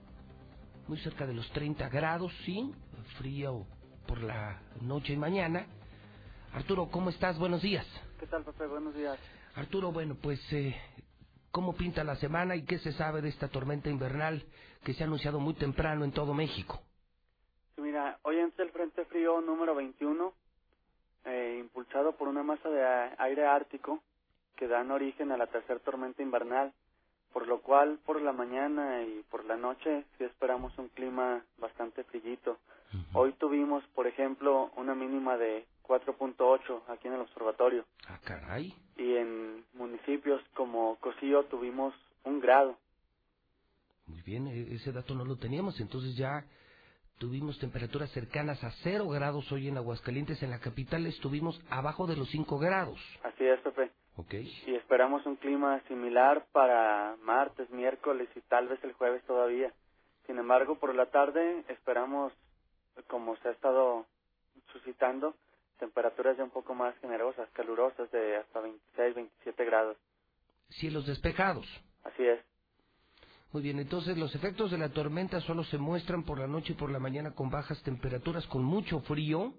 Muy 0.87 0.97
cerca 0.97 1.25
de 1.25 1.33
los 1.33 1.49
30 1.51 1.87
grados, 1.87 2.33
sí, 2.43 2.73
frío 3.17 3.65
por 4.05 4.21
la 4.21 4.59
noche 4.81 5.13
y 5.13 5.17
mañana. 5.17 5.65
Arturo, 6.53 6.89
¿cómo 6.89 7.09
estás? 7.09 7.37
Buenos 7.39 7.61
días. 7.61 7.85
¿Qué 8.19 8.27
tal, 8.27 8.43
Pepe? 8.43 8.67
Buenos 8.67 8.93
días. 8.93 9.17
Arturo, 9.55 9.91
bueno, 9.91 10.15
pues, 10.15 10.39
eh, 10.51 10.75
¿cómo 11.53 11.73
pinta 11.75 12.03
la 12.03 12.15
semana 12.15 12.55
y 12.55 12.65
qué 12.65 12.79
se 12.79 12.91
sabe 12.93 13.21
de 13.21 13.29
esta 13.29 13.47
tormenta 13.47 13.87
invernal 13.87 14.43
que 14.83 14.93
se 14.93 15.03
ha 15.03 15.05
anunciado 15.05 15.39
muy 15.39 15.53
temprano 15.53 16.03
en 16.03 16.11
todo 16.11 16.33
México? 16.33 16.81
Sí, 17.75 17.81
mira, 17.81 18.17
hoy 18.23 18.39
entra 18.39 18.65
el 18.65 18.71
Frente 18.71 19.05
Frío 19.05 19.39
número 19.39 19.75
21, 19.75 20.33
eh, 21.25 21.57
impulsado 21.59 22.13
por 22.13 22.27
una 22.27 22.41
masa 22.41 22.67
de 22.69 22.83
aire 23.19 23.45
ártico 23.45 24.01
que 24.55 24.67
dan 24.67 24.89
origen 24.89 25.31
a 25.31 25.37
la 25.37 25.45
tercera 25.45 25.79
tormenta 25.79 26.23
invernal, 26.23 26.73
por 27.31 27.47
lo 27.47 27.61
cual 27.61 27.99
por 28.03 28.19
la 28.19 28.33
mañana 28.33 29.03
y 29.03 29.23
por 29.29 29.45
la 29.45 29.55
noche 29.55 30.05
sí 30.17 30.23
esperamos 30.23 30.75
un 30.79 30.89
clima 30.89 31.45
bastante 31.59 32.03
frillito. 32.03 32.57
Hoy 33.13 33.33
tuvimos, 33.33 33.83
por 33.93 34.07
ejemplo, 34.07 34.71
una 34.75 34.95
mínima 34.95 35.37
de 35.37 35.67
4.8 35.83 36.83
aquí 36.87 37.07
en 37.07 37.13
el 37.15 37.21
observatorio 37.21 37.85
Ah, 38.07 38.19
caray. 38.23 38.73
y 38.97 39.15
en 39.15 39.65
municipios 39.73 40.41
como 40.55 40.97
Cosillo 40.99 41.45
tuvimos 41.45 41.93
un 42.23 42.39
grado. 42.39 42.77
Muy 44.07 44.21
bien, 44.21 44.47
e- 44.47 44.73
ese 44.75 44.91
dato 44.91 45.13
no 45.15 45.25
lo 45.25 45.37
teníamos, 45.37 45.79
entonces 45.79 46.15
ya 46.17 46.45
tuvimos 47.19 47.57
temperaturas 47.59 48.11
cercanas 48.11 48.61
a 48.63 48.71
cero 48.83 49.07
grados 49.07 49.49
hoy 49.51 49.67
en 49.69 49.77
Aguascalientes. 49.77 50.41
En 50.43 50.49
la 50.51 50.59
capital 50.59 51.05
estuvimos 51.05 51.59
abajo 51.69 52.05
de 52.07 52.17
los 52.17 52.29
5 52.29 52.59
grados. 52.59 52.99
Así 53.23 53.45
es, 53.45 53.59
Pepe. 53.61 53.91
Ok. 54.15 54.33
y 54.35 54.75
esperamos 54.75 55.25
un 55.25 55.37
clima 55.37 55.81
similar 55.87 56.45
para 56.51 57.15
martes, 57.23 57.67
miércoles 57.71 58.29
y 58.35 58.41
tal 58.41 58.67
vez 58.67 58.83
el 58.83 58.93
jueves 58.93 59.23
todavía. 59.25 59.73
Sin 60.27 60.37
embargo, 60.37 60.77
por 60.77 60.93
la 60.93 61.07
tarde 61.07 61.65
esperamos, 61.69 62.31
como 63.07 63.35
se 63.37 63.47
ha 63.47 63.51
estado 63.51 64.05
suscitando, 64.71 65.33
temperaturas 65.83 66.37
ya 66.37 66.45
un 66.45 66.49
poco 66.49 66.73
más 66.73 66.97
generosas, 66.99 67.49
calurosas 67.51 68.09
de 68.11 68.37
hasta 68.37 68.61
26, 68.61 69.15
27 69.15 69.65
grados. 69.65 69.97
Cielos 70.69 71.05
despejados. 71.05 71.67
Así 72.05 72.23
es. 72.23 72.39
Muy 73.51 73.61
bien, 73.63 73.79
entonces 73.79 74.17
los 74.17 74.33
efectos 74.33 74.71
de 74.71 74.77
la 74.77 74.93
tormenta 74.93 75.41
solo 75.41 75.65
se 75.65 75.77
muestran 75.77 76.23
por 76.23 76.39
la 76.39 76.47
noche 76.47 76.71
y 76.71 76.75
por 76.77 76.89
la 76.89 76.99
mañana 76.99 77.35
con 77.35 77.49
bajas 77.49 77.83
temperaturas, 77.83 78.47
con 78.47 78.63
mucho 78.63 79.01
frío. 79.01 79.53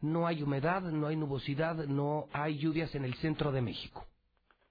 No 0.00 0.26
hay 0.26 0.42
humedad, 0.42 0.80
no 0.80 1.08
hay 1.08 1.16
nubosidad, 1.16 1.74
no 1.74 2.26
hay 2.32 2.56
lluvias 2.58 2.94
en 2.94 3.04
el 3.04 3.14
centro 3.16 3.52
de 3.52 3.60
México. 3.60 4.06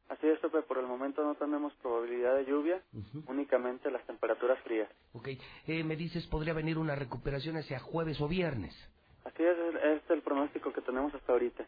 Así 0.10 0.28
es, 0.28 0.40
Pepe. 0.40 0.64
Por 0.64 0.80
el 0.80 0.88
momento 0.88 1.24
no 1.24 1.36
tenemos 1.36 1.72
probabilidad 1.84 2.36
de 2.36 2.46
lluvia, 2.46 2.82
únicamente 3.28 3.92
las 3.92 4.06
temperaturas 4.08 4.60
frías. 4.64 4.90
Ok, 5.14 5.30
eh, 5.68 5.84
me 5.84 5.96
dices, 5.96 6.26
podría 6.28 6.54
venir 6.54 6.80
una 6.80 6.96
recuperación 6.96 7.58
hacia 7.58 7.80
jueves 7.80 8.20
o 8.20 8.28
viernes. 8.28 8.76
Así 9.26 9.44
es, 9.44 9.58
es 9.84 10.10
el 10.10 10.22
pronóstico 10.22 10.72
que 10.74 10.82
tenemos 10.82 11.14
hasta 11.14 11.32
ahorita. 11.32 11.66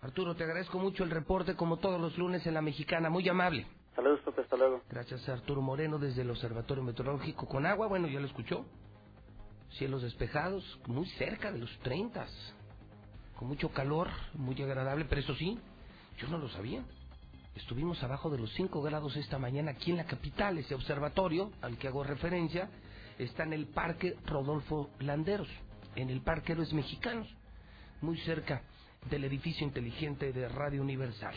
Arturo, 0.00 0.34
te 0.34 0.44
agradezco 0.44 0.78
mucho 0.78 1.04
el 1.04 1.10
reporte, 1.10 1.54
como 1.56 1.78
todos 1.78 2.00
los 2.00 2.16
lunes 2.18 2.46
en 2.46 2.54
la 2.54 2.62
Mexicana, 2.62 3.10
muy 3.10 3.28
amable. 3.28 3.66
Saludos, 3.94 4.20
Pepe. 4.24 4.42
Hasta 4.42 4.56
luego. 4.56 4.82
Gracias 4.90 5.28
a 5.28 5.32
Arturo 5.32 5.62
Moreno 5.62 5.98
desde 5.98 6.22
el 6.22 6.30
Observatorio 6.30 6.82
Meteorológico 6.84 7.46
con 7.46 7.64
agua. 7.66 7.86
Bueno, 7.86 8.06
ya 8.08 8.20
lo 8.20 8.26
escuchó. 8.26 8.64
cielos 9.70 10.02
despejados, 10.02 10.62
muy 10.86 11.06
cerca 11.18 11.50
de 11.50 11.58
los 11.58 11.78
30, 11.80 12.26
con 13.38 13.48
mucho 13.48 13.70
calor, 13.70 14.08
muy 14.34 14.60
agradable, 14.62 15.06
pero 15.08 15.20
eso 15.20 15.34
sí, 15.34 15.58
yo 16.18 16.28
no 16.28 16.38
lo 16.38 16.48
sabía. 16.48 16.84
Estuvimos 17.54 18.02
abajo 18.02 18.30
de 18.30 18.38
los 18.38 18.52
5 18.52 18.82
grados 18.82 19.16
esta 19.16 19.38
mañana 19.38 19.72
aquí 19.72 19.90
en 19.90 19.96
la 19.96 20.04
capital. 20.06 20.58
Ese 20.58 20.74
observatorio 20.74 21.50
al 21.62 21.78
que 21.78 21.88
hago 21.88 22.04
referencia 22.04 22.68
está 23.18 23.44
en 23.44 23.54
el 23.54 23.66
Parque 23.66 24.14
Rodolfo 24.26 24.90
Landeros, 25.00 25.48
en 25.96 26.10
el 26.10 26.20
Parque 26.20 26.52
Héroes 26.52 26.72
Mexicanos, 26.72 27.28
muy 28.00 28.18
cerca 28.18 28.62
del 29.10 29.24
edificio 29.24 29.66
inteligente 29.66 30.32
de 30.32 30.48
Radio 30.48 30.82
Universal. 30.82 31.34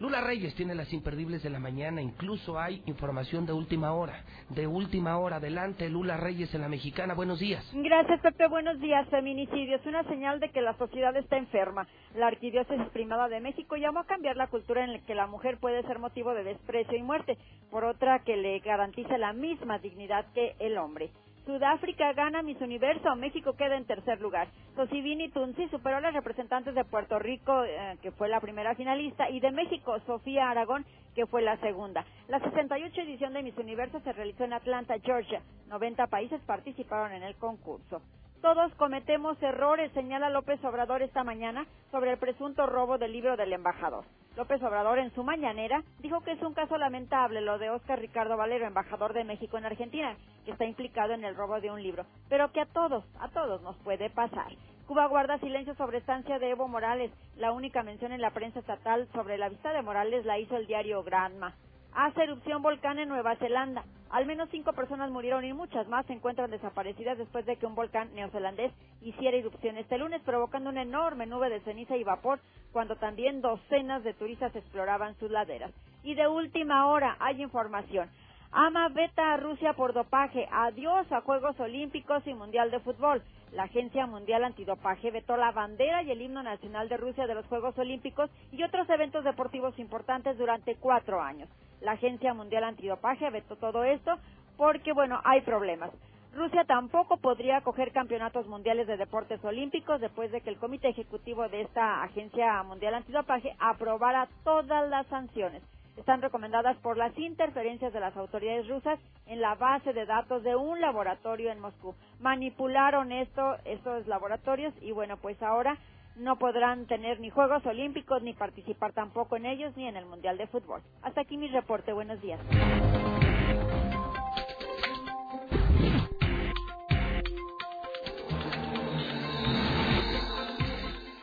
Lula 0.00 0.22
Reyes 0.22 0.54
tiene 0.54 0.74
las 0.74 0.90
imperdibles 0.94 1.42
de 1.42 1.50
la 1.50 1.58
mañana, 1.58 2.00
incluso 2.00 2.58
hay 2.58 2.82
información 2.86 3.44
de 3.44 3.52
última 3.52 3.92
hora. 3.92 4.24
De 4.48 4.66
última 4.66 5.18
hora, 5.18 5.36
adelante 5.36 5.90
Lula 5.90 6.16
Reyes 6.16 6.54
en 6.54 6.62
la 6.62 6.70
mexicana, 6.70 7.12
buenos 7.12 7.38
días. 7.38 7.70
Gracias, 7.74 8.18
Pepe. 8.22 8.48
Buenos 8.48 8.80
días. 8.80 9.06
Feminicidio 9.10 9.76
es 9.76 9.84
una 9.84 10.02
señal 10.04 10.40
de 10.40 10.48
que 10.48 10.62
la 10.62 10.72
sociedad 10.78 11.14
está 11.18 11.36
enferma. 11.36 11.86
La 12.14 12.28
Arquidiócesis 12.28 12.88
Primada 12.94 13.28
de 13.28 13.40
México 13.40 13.76
llamó 13.76 14.00
a 14.00 14.06
cambiar 14.06 14.38
la 14.38 14.46
cultura 14.46 14.84
en 14.84 14.94
la 14.94 15.00
que 15.00 15.14
la 15.14 15.26
mujer 15.26 15.58
puede 15.58 15.82
ser 15.82 15.98
motivo 15.98 16.32
de 16.32 16.44
desprecio 16.44 16.96
y 16.96 17.02
muerte, 17.02 17.36
por 17.70 17.84
otra 17.84 18.20
que 18.20 18.38
le 18.38 18.58
garantice 18.60 19.18
la 19.18 19.34
misma 19.34 19.80
dignidad 19.80 20.24
que 20.32 20.56
el 20.60 20.78
hombre. 20.78 21.10
Sudáfrica 21.46 22.12
gana 22.12 22.42
Miss 22.42 22.60
Universo, 22.60 23.16
México 23.16 23.54
queda 23.54 23.76
en 23.76 23.86
tercer 23.86 24.20
lugar. 24.20 24.48
Sosibini 24.76 25.30
Tunsi 25.30 25.68
superó 25.68 25.96
a 25.96 26.00
las 26.00 26.14
representantes 26.14 26.74
de 26.74 26.84
Puerto 26.84 27.18
Rico, 27.18 27.64
eh, 27.64 27.96
que 28.02 28.12
fue 28.12 28.28
la 28.28 28.40
primera 28.40 28.74
finalista, 28.74 29.30
y 29.30 29.40
de 29.40 29.50
México, 29.50 29.98
Sofía 30.06 30.50
Aragón, 30.50 30.84
que 31.14 31.26
fue 31.26 31.42
la 31.42 31.56
segunda. 31.58 32.04
La 32.28 32.40
68 32.40 33.00
edición 33.00 33.32
de 33.32 33.42
Miss 33.42 33.56
Universo 33.56 34.00
se 34.00 34.12
realizó 34.12 34.44
en 34.44 34.52
Atlanta, 34.52 34.94
Georgia. 35.02 35.42
90 35.68 36.06
países 36.08 36.40
participaron 36.42 37.12
en 37.12 37.22
el 37.22 37.34
concurso. 37.36 38.02
Todos 38.40 38.74
cometemos 38.76 39.40
errores, 39.42 39.92
señala 39.92 40.30
López 40.30 40.64
Obrador 40.64 41.02
esta 41.02 41.22
mañana 41.22 41.66
sobre 41.90 42.12
el 42.12 42.18
presunto 42.18 42.64
robo 42.64 42.96
del 42.96 43.12
libro 43.12 43.36
del 43.36 43.52
embajador. 43.52 44.06
López 44.34 44.62
Obrador 44.62 44.98
en 44.98 45.12
su 45.14 45.22
mañanera 45.22 45.82
dijo 45.98 46.22
que 46.22 46.32
es 46.32 46.40
un 46.40 46.54
caso 46.54 46.78
lamentable 46.78 47.42
lo 47.42 47.58
de 47.58 47.68
Óscar 47.68 48.00
Ricardo 48.00 48.38
Valero, 48.38 48.66
embajador 48.66 49.12
de 49.12 49.24
México 49.24 49.58
en 49.58 49.66
Argentina, 49.66 50.16
que 50.46 50.52
está 50.52 50.64
implicado 50.64 51.12
en 51.12 51.22
el 51.22 51.36
robo 51.36 51.60
de 51.60 51.70
un 51.70 51.82
libro, 51.82 52.06
pero 52.30 52.50
que 52.50 52.62
a 52.62 52.66
todos, 52.66 53.04
a 53.20 53.28
todos 53.28 53.60
nos 53.60 53.76
puede 53.78 54.08
pasar. 54.08 54.52
Cuba 54.86 55.04
guarda 55.06 55.36
silencio 55.38 55.74
sobre 55.74 55.98
estancia 55.98 56.38
de 56.38 56.48
Evo 56.48 56.66
Morales. 56.66 57.12
La 57.36 57.52
única 57.52 57.82
mención 57.82 58.10
en 58.12 58.22
la 58.22 58.30
prensa 58.30 58.60
estatal 58.60 59.06
sobre 59.12 59.36
la 59.36 59.50
vista 59.50 59.74
de 59.74 59.82
Morales 59.82 60.24
la 60.24 60.38
hizo 60.38 60.56
el 60.56 60.66
diario 60.66 61.02
Granma. 61.02 61.54
Hace 61.92 62.22
erupción 62.22 62.62
volcán 62.62 62.98
en 62.98 63.10
Nueva 63.10 63.36
Zelanda. 63.36 63.84
Al 64.10 64.26
menos 64.26 64.48
cinco 64.50 64.72
personas 64.72 65.10
murieron 65.10 65.44
y 65.44 65.52
muchas 65.52 65.86
más 65.86 66.04
se 66.06 66.12
encuentran 66.12 66.50
desaparecidas 66.50 67.16
después 67.16 67.46
de 67.46 67.56
que 67.56 67.66
un 67.66 67.76
volcán 67.76 68.12
neozelandés 68.12 68.72
hiciera 69.02 69.36
erupción 69.36 69.78
este 69.78 69.98
lunes, 69.98 70.20
provocando 70.22 70.68
una 70.68 70.82
enorme 70.82 71.26
nube 71.26 71.48
de 71.48 71.60
ceniza 71.60 71.96
y 71.96 72.02
vapor, 72.02 72.40
cuando 72.72 72.96
también 72.96 73.40
docenas 73.40 74.02
de 74.02 74.12
turistas 74.14 74.54
exploraban 74.56 75.14
sus 75.20 75.30
laderas. 75.30 75.70
Y 76.02 76.14
de 76.14 76.26
última 76.26 76.88
hora 76.88 77.16
hay 77.20 77.40
información. 77.40 78.10
AMA 78.50 78.88
veta 78.88 79.32
a 79.32 79.36
Rusia 79.36 79.74
por 79.74 79.92
dopaje. 79.92 80.48
Adiós 80.50 81.10
a 81.12 81.20
Juegos 81.20 81.58
Olímpicos 81.60 82.26
y 82.26 82.34
Mundial 82.34 82.72
de 82.72 82.80
Fútbol. 82.80 83.22
La 83.52 83.64
Agencia 83.64 84.06
Mundial 84.06 84.42
Antidopaje 84.42 85.12
vetó 85.12 85.36
la 85.36 85.52
bandera 85.52 86.02
y 86.02 86.10
el 86.10 86.20
himno 86.20 86.42
nacional 86.42 86.88
de 86.88 86.96
Rusia 86.96 87.28
de 87.28 87.34
los 87.36 87.46
Juegos 87.46 87.78
Olímpicos 87.78 88.28
y 88.50 88.64
otros 88.64 88.90
eventos 88.90 89.22
deportivos 89.22 89.78
importantes 89.78 90.36
durante 90.36 90.74
cuatro 90.74 91.20
años. 91.22 91.48
La 91.80 91.92
Agencia 91.92 92.34
Mundial 92.34 92.64
Antidopaje 92.64 93.30
vetó 93.30 93.56
todo 93.56 93.84
esto 93.84 94.18
porque, 94.56 94.92
bueno, 94.92 95.20
hay 95.24 95.40
problemas. 95.40 95.90
Rusia 96.34 96.64
tampoco 96.64 97.16
podría 97.16 97.56
acoger 97.56 97.92
campeonatos 97.92 98.46
mundiales 98.46 98.86
de 98.86 98.96
deportes 98.96 99.44
olímpicos 99.44 100.00
después 100.00 100.30
de 100.30 100.40
que 100.40 100.50
el 100.50 100.58
Comité 100.58 100.88
Ejecutivo 100.88 101.48
de 101.48 101.62
esta 101.62 102.02
Agencia 102.02 102.62
Mundial 102.62 102.94
Antidopaje 102.94 103.56
aprobara 103.58 104.28
todas 104.44 104.88
las 104.88 105.06
sanciones 105.08 105.62
están 106.00 106.22
recomendadas 106.22 106.76
por 106.78 106.96
las 106.96 107.16
interferencias 107.18 107.92
de 107.92 108.00
las 108.00 108.16
autoridades 108.16 108.66
rusas 108.68 108.98
en 109.26 109.40
la 109.40 109.54
base 109.54 109.92
de 109.92 110.06
datos 110.06 110.42
de 110.42 110.56
un 110.56 110.80
laboratorio 110.80 111.52
en 111.52 111.60
Moscú. 111.60 111.94
Manipularon 112.20 113.12
esto, 113.12 113.56
estos 113.64 114.06
laboratorios 114.06 114.72
y 114.80 114.92
bueno, 114.92 115.18
pues 115.18 115.40
ahora 115.42 115.76
no 116.20 116.38
podrán 116.38 116.86
tener 116.86 117.18
ni 117.18 117.30
Juegos 117.30 117.64
Olímpicos 117.66 118.22
ni 118.22 118.34
participar 118.34 118.92
tampoco 118.92 119.36
en 119.36 119.46
ellos 119.46 119.76
ni 119.76 119.86
en 119.86 119.96
el 119.96 120.06
Mundial 120.06 120.36
de 120.38 120.46
Fútbol. 120.46 120.82
Hasta 121.02 121.22
aquí 121.22 121.36
mi 121.36 121.48
reporte. 121.48 121.92
Buenos 121.92 122.20
días. 122.20 122.40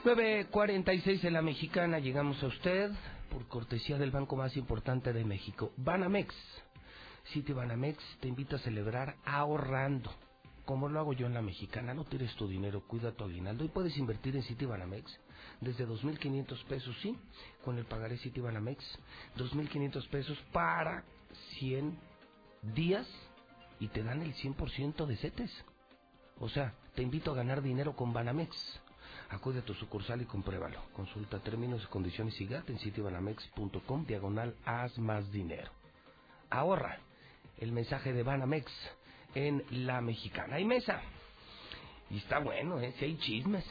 ...9.46 0.04 1.26
en 1.26 1.34
la 1.34 1.42
mexicana, 1.42 2.00
llegamos 2.00 2.42
a 2.42 2.48
usted 2.48 2.92
por 3.30 3.46
cortesía 3.50 3.98
del 3.98 4.10
banco 4.10 4.38
más 4.38 4.56
importante 4.56 5.12
de 5.12 5.26
México, 5.26 5.74
Banamex. 5.76 6.34
City 7.26 7.52
Banamex 7.52 7.98
te 8.22 8.30
invita 8.30 8.56
a 8.56 8.60
celebrar 8.60 9.16
ahorrando. 9.26 10.10
Como 10.68 10.90
lo 10.90 11.00
hago 11.00 11.14
yo 11.14 11.28
en 11.28 11.34
la 11.34 11.42
mexicana, 11.42 11.94
no 11.94 12.04
tires 12.04 12.36
tu 12.36 12.46
dinero, 12.46 12.84
cuida 12.86 13.14
tu 13.14 13.24
aguinaldo 13.24 13.64
y 13.64 13.70
puedes 13.70 13.98
invertir 13.98 14.36
en 14.36 14.44
City 14.44 14.66
Banamex 14.66 15.18
desde 15.62 15.88
2.500 15.88 16.66
pesos, 16.66 16.94
sí, 17.02 17.18
con 17.64 17.78
el 17.78 17.86
pagaré 17.86 18.18
City 18.18 18.42
Banamex, 18.42 18.84
2.500 19.38 20.10
pesos 20.10 20.38
para 20.52 21.06
100 21.60 21.98
días 22.76 23.08
y 23.80 23.88
te 23.88 24.04
dan 24.04 24.22
el 24.22 24.34
100% 24.36 25.06
de 25.06 25.16
CETES. 25.16 25.52
O 26.42 26.50
sea, 26.50 26.74
te 26.96 27.02
invito 27.02 27.32
a 27.32 27.36
ganar 27.36 27.62
dinero 27.62 27.96
con 27.96 28.12
Banamex. 28.12 28.82
Acude 29.30 29.60
a 29.60 29.66
tu 29.66 29.74
sucursal 29.74 30.22
y 30.22 30.26
compruébalo. 30.26 30.82
Consulta 30.92 31.40
términos 31.40 31.82
y 31.82 31.88
condiciones 31.88 32.42
y 32.42 32.46
GAT 32.46 32.70
en 32.70 32.80
sitiobanamex.com 32.80 34.06
diagonal 34.06 34.54
haz 34.66 34.98
más 35.00 35.32
dinero. 35.32 35.72
Ahorra 36.50 37.00
el 37.58 37.72
mensaje 37.72 38.12
de 38.12 38.24
Banamex 38.24 38.70
en 39.38 39.64
la 39.86 40.02
mexicana. 40.02 40.56
Hay 40.56 40.66
mesa. 40.66 41.00
Y 42.10 42.18
está 42.18 42.40
bueno, 42.40 42.80
¿eh? 42.80 42.94
Si 42.98 43.06
hay 43.06 43.18
chismes. 43.18 43.66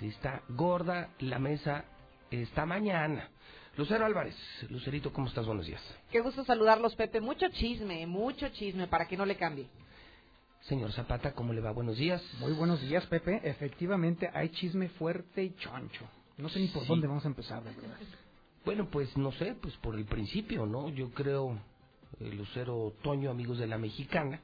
Si 0.00 0.08
está 0.08 0.42
gorda 0.48 1.10
la 1.20 1.38
mesa 1.38 1.84
esta 2.30 2.66
mañana. 2.66 3.28
Lucero 3.76 4.04
Álvarez, 4.06 4.36
Lucerito, 4.70 5.12
¿cómo 5.12 5.26
estás? 5.28 5.46
Buenos 5.46 5.66
días. 5.66 5.82
Qué 6.10 6.20
gusto 6.20 6.44
saludarlos, 6.44 6.94
Pepe. 6.96 7.20
Mucho 7.20 7.48
chisme, 7.50 8.06
mucho 8.06 8.48
chisme, 8.50 8.86
para 8.86 9.06
que 9.06 9.16
no 9.16 9.24
le 9.26 9.36
cambie. 9.36 9.66
Señor 10.62 10.92
Zapata, 10.92 11.32
¿cómo 11.32 11.52
le 11.52 11.60
va? 11.60 11.70
Buenos 11.72 11.96
días. 11.96 12.22
Muy 12.40 12.52
buenos 12.52 12.80
días, 12.80 13.04
Pepe. 13.06 13.40
Efectivamente, 13.44 14.30
hay 14.32 14.48
chisme 14.50 14.88
fuerte 14.90 15.42
y 15.44 15.54
choncho. 15.56 16.08
No 16.38 16.48
sé 16.48 16.58
ni 16.60 16.68
por 16.68 16.82
Sí. 16.82 16.88
dónde 16.88 17.06
vamos 17.06 17.24
a 17.24 17.28
empezar, 17.28 17.62
de 17.62 17.70
verdad. 17.72 17.96
Bueno, 18.64 18.88
pues 18.90 19.16
no 19.16 19.30
sé, 19.32 19.54
pues 19.60 19.76
por 19.78 19.94
el 19.96 20.04
principio, 20.06 20.66
¿no? 20.66 20.88
Yo 20.88 21.10
creo, 21.10 21.58
eh, 22.20 22.30
Lucero 22.32 22.94
Toño, 23.02 23.30
amigos 23.30 23.58
de 23.58 23.66
la 23.66 23.76
mexicana, 23.76 24.40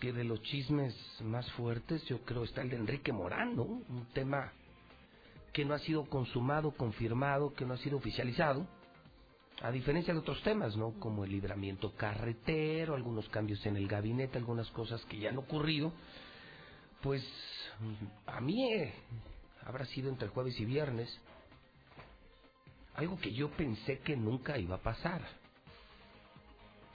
que 0.00 0.12
de 0.12 0.24
los 0.24 0.42
chismes 0.42 0.94
más 1.22 1.50
fuertes, 1.52 2.04
yo 2.06 2.20
creo 2.22 2.44
está 2.44 2.62
el 2.62 2.70
de 2.70 2.76
Enrique 2.76 3.12
Morán, 3.12 3.56
¿no? 3.56 3.62
Un 3.64 4.06
tema 4.12 4.52
que 5.52 5.64
no 5.64 5.74
ha 5.74 5.78
sido 5.78 6.04
consumado, 6.06 6.72
confirmado, 6.72 7.54
que 7.54 7.64
no 7.64 7.74
ha 7.74 7.78
sido 7.78 7.96
oficializado, 7.98 8.66
a 9.62 9.70
diferencia 9.70 10.12
de 10.12 10.20
otros 10.20 10.42
temas, 10.42 10.76
¿no? 10.76 10.92
Como 10.98 11.24
el 11.24 11.30
libramiento 11.30 11.94
carretero, 11.94 12.94
algunos 12.94 13.28
cambios 13.28 13.64
en 13.66 13.76
el 13.76 13.86
gabinete, 13.86 14.36
algunas 14.36 14.68
cosas 14.70 15.04
que 15.04 15.18
ya 15.18 15.30
han 15.30 15.38
ocurrido, 15.38 15.92
pues 17.02 17.24
a 18.26 18.40
mí 18.40 18.72
eh, 18.72 18.92
habrá 19.64 19.86
sido 19.86 20.08
entre 20.08 20.28
jueves 20.28 20.58
y 20.58 20.64
viernes, 20.64 21.20
algo 22.96 23.18
que 23.18 23.32
yo 23.32 23.50
pensé 23.50 23.98
que 24.00 24.16
nunca 24.16 24.58
iba 24.58 24.76
a 24.76 24.82
pasar, 24.82 25.22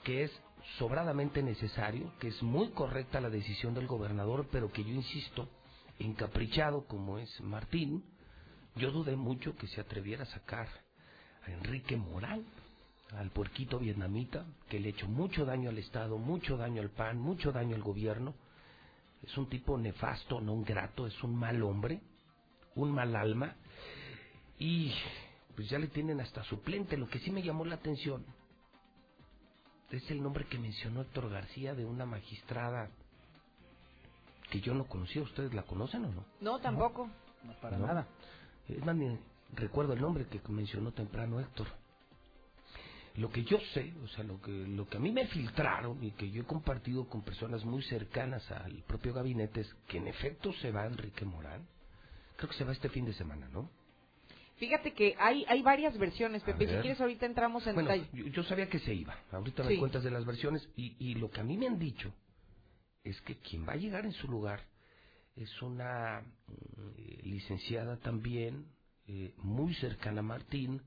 que 0.04 0.24
es 0.24 0.32
sobradamente 0.78 1.42
necesario, 1.42 2.12
que 2.18 2.28
es 2.28 2.42
muy 2.42 2.70
correcta 2.70 3.20
la 3.20 3.30
decisión 3.30 3.74
del 3.74 3.86
gobernador, 3.86 4.48
pero 4.50 4.70
que 4.70 4.84
yo 4.84 4.92
insisto, 4.92 5.48
encaprichado 5.98 6.86
como 6.86 7.18
es 7.18 7.40
Martín, 7.40 8.04
yo 8.76 8.90
dudé 8.90 9.16
mucho 9.16 9.56
que 9.56 9.66
se 9.66 9.80
atreviera 9.80 10.22
a 10.22 10.26
sacar 10.26 10.68
a 11.46 11.50
Enrique 11.50 11.96
Morán, 11.96 12.44
al 13.16 13.30
puerquito 13.30 13.78
vietnamita, 13.78 14.46
que 14.68 14.78
le 14.78 14.88
ha 14.88 14.90
hecho 14.90 15.08
mucho 15.08 15.44
daño 15.44 15.70
al 15.70 15.78
Estado, 15.78 16.16
mucho 16.18 16.56
daño 16.56 16.80
al 16.80 16.90
PAN, 16.90 17.18
mucho 17.18 17.52
daño 17.52 17.74
al 17.74 17.82
gobierno. 17.82 18.34
Es 19.22 19.36
un 19.36 19.48
tipo 19.48 19.76
nefasto, 19.76 20.40
no 20.40 20.60
grato, 20.62 21.06
es 21.06 21.22
un 21.22 21.34
mal 21.34 21.62
hombre, 21.62 22.00
un 22.76 22.92
mal 22.92 23.16
alma. 23.16 23.56
Y 24.58 24.92
pues 25.56 25.68
ya 25.68 25.78
le 25.78 25.88
tienen 25.88 26.20
hasta 26.20 26.44
suplente. 26.44 26.96
Lo 26.96 27.08
que 27.08 27.18
sí 27.18 27.30
me 27.30 27.42
llamó 27.42 27.64
la 27.64 27.74
atención 27.74 28.24
es 29.90 30.10
el 30.10 30.22
nombre 30.22 30.46
que 30.46 30.58
mencionó 30.58 31.02
Héctor 31.02 31.30
García 31.30 31.74
de 31.74 31.84
una 31.84 32.06
magistrada 32.06 32.90
que 34.50 34.60
yo 34.60 34.74
no 34.74 34.86
conocía. 34.86 35.22
¿Ustedes 35.22 35.54
la 35.54 35.62
conocen 35.62 36.04
o 36.04 36.12
no? 36.12 36.24
No, 36.40 36.58
tampoco. 36.60 37.08
No, 37.44 37.52
para 37.60 37.78
No. 37.78 37.86
nada. 37.86 38.06
Es 38.68 38.84
más, 38.84 38.94
ni 38.96 39.18
recuerdo 39.54 39.92
el 39.94 40.00
nombre 40.00 40.26
que 40.26 40.40
mencionó 40.48 40.92
temprano 40.92 41.40
Héctor. 41.40 41.66
lo 43.16 43.28
que 43.30 43.42
yo 43.44 43.58
sé, 43.74 43.92
o 44.04 44.08
sea, 44.08 44.22
lo 44.24 44.40
que, 44.40 44.50
lo 44.52 44.88
que 44.88 44.96
a 44.96 45.00
mí 45.00 45.10
me 45.10 45.26
filtraron 45.26 46.02
y 46.02 46.12
que 46.12 46.30
yo 46.30 46.42
he 46.42 46.46
compartido 46.46 47.08
con 47.08 47.22
personas 47.22 47.64
muy 47.64 47.82
cercanas 47.82 48.48
al 48.52 48.82
propio 48.84 49.12
gabinete 49.12 49.62
es 49.62 49.74
que 49.88 49.98
en 49.98 50.06
efecto 50.06 50.52
se 50.54 50.70
va 50.70 50.86
Enrique 50.86 51.24
Morán. 51.24 51.66
Creo 52.36 52.48
que 52.50 52.56
se 52.56 52.64
va 52.64 52.72
este 52.72 52.88
fin 52.88 53.04
de 53.04 53.12
semana, 53.12 53.48
¿no? 53.48 53.68
Fíjate 54.60 54.92
que 54.92 55.16
hay, 55.18 55.44
hay 55.48 55.62
varias 55.62 55.96
versiones, 55.98 56.42
Pepe. 56.44 56.66
Si 56.66 56.72
quieres, 56.82 57.00
ahorita 57.00 57.24
entramos 57.26 57.66
en 57.66 57.74
Bueno, 57.74 57.90
detalle. 57.90 58.08
yo, 58.12 58.26
yo 58.26 58.42
sabía 58.44 58.68
que 58.68 58.78
se 58.78 58.94
iba. 58.94 59.18
Ahorita 59.32 59.62
me 59.64 59.70
Sí. 59.70 59.78
cuentas 59.78 60.04
de 60.04 60.10
las 60.10 60.24
versiones. 60.26 60.68
Y, 60.76 60.94
y 60.98 61.14
lo 61.14 61.30
que 61.30 61.40
a 61.40 61.44
mí 61.44 61.56
me 61.56 61.66
han 61.66 61.78
dicho 61.78 62.12
es 63.02 63.18
que 63.22 63.36
quien 63.38 63.66
va 63.66 63.72
a 63.72 63.76
llegar 63.76 64.04
en 64.04 64.12
su 64.12 64.28
lugar 64.28 64.60
es 65.34 65.62
una 65.62 66.20
eh, 66.20 67.20
licenciada 67.24 67.96
también, 67.96 68.66
eh, 69.06 69.32
muy 69.38 69.74
cercana 69.74 70.20
a 70.20 70.22
Martín. 70.22 70.82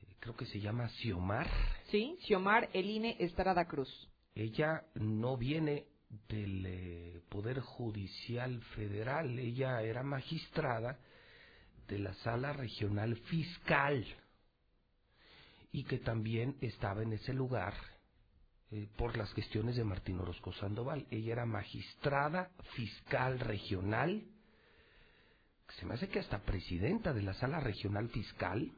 eh, 0.00 0.14
creo 0.20 0.36
que 0.36 0.46
se 0.46 0.60
llama 0.60 0.88
Xiomar. 0.88 1.48
Sí, 1.90 2.16
Xiomar 2.22 2.70
Eline 2.72 3.16
Estrada 3.18 3.66
Cruz. 3.66 3.90
Ella 4.36 4.84
no 4.94 5.36
viene 5.36 5.86
del 6.28 7.20
Poder 7.28 7.58
Judicial 7.58 8.60
Federal. 8.76 9.36
Ella 9.40 9.82
era 9.82 10.04
magistrada 10.04 10.98
de 11.88 11.98
la 11.98 12.14
Sala 12.14 12.52
Regional 12.52 13.16
Fiscal 13.16 14.06
y 15.72 15.84
que 15.84 15.98
también 15.98 16.56
estaba 16.60 17.02
en 17.02 17.12
ese 17.12 17.32
lugar 17.32 17.74
eh, 18.70 18.88
por 18.96 19.16
las 19.16 19.32
gestiones 19.34 19.76
de 19.76 19.84
Martín 19.84 20.20
Orozco 20.20 20.52
Sandoval. 20.52 21.06
Ella 21.10 21.32
era 21.32 21.46
magistrada 21.46 22.50
fiscal 22.74 23.40
regional, 23.40 24.24
se 25.78 25.86
me 25.86 25.94
hace 25.94 26.08
que 26.08 26.20
hasta 26.20 26.38
presidenta 26.40 27.12
de 27.12 27.22
la 27.22 27.34
Sala 27.34 27.58
Regional 27.58 28.08
Fiscal, 28.10 28.70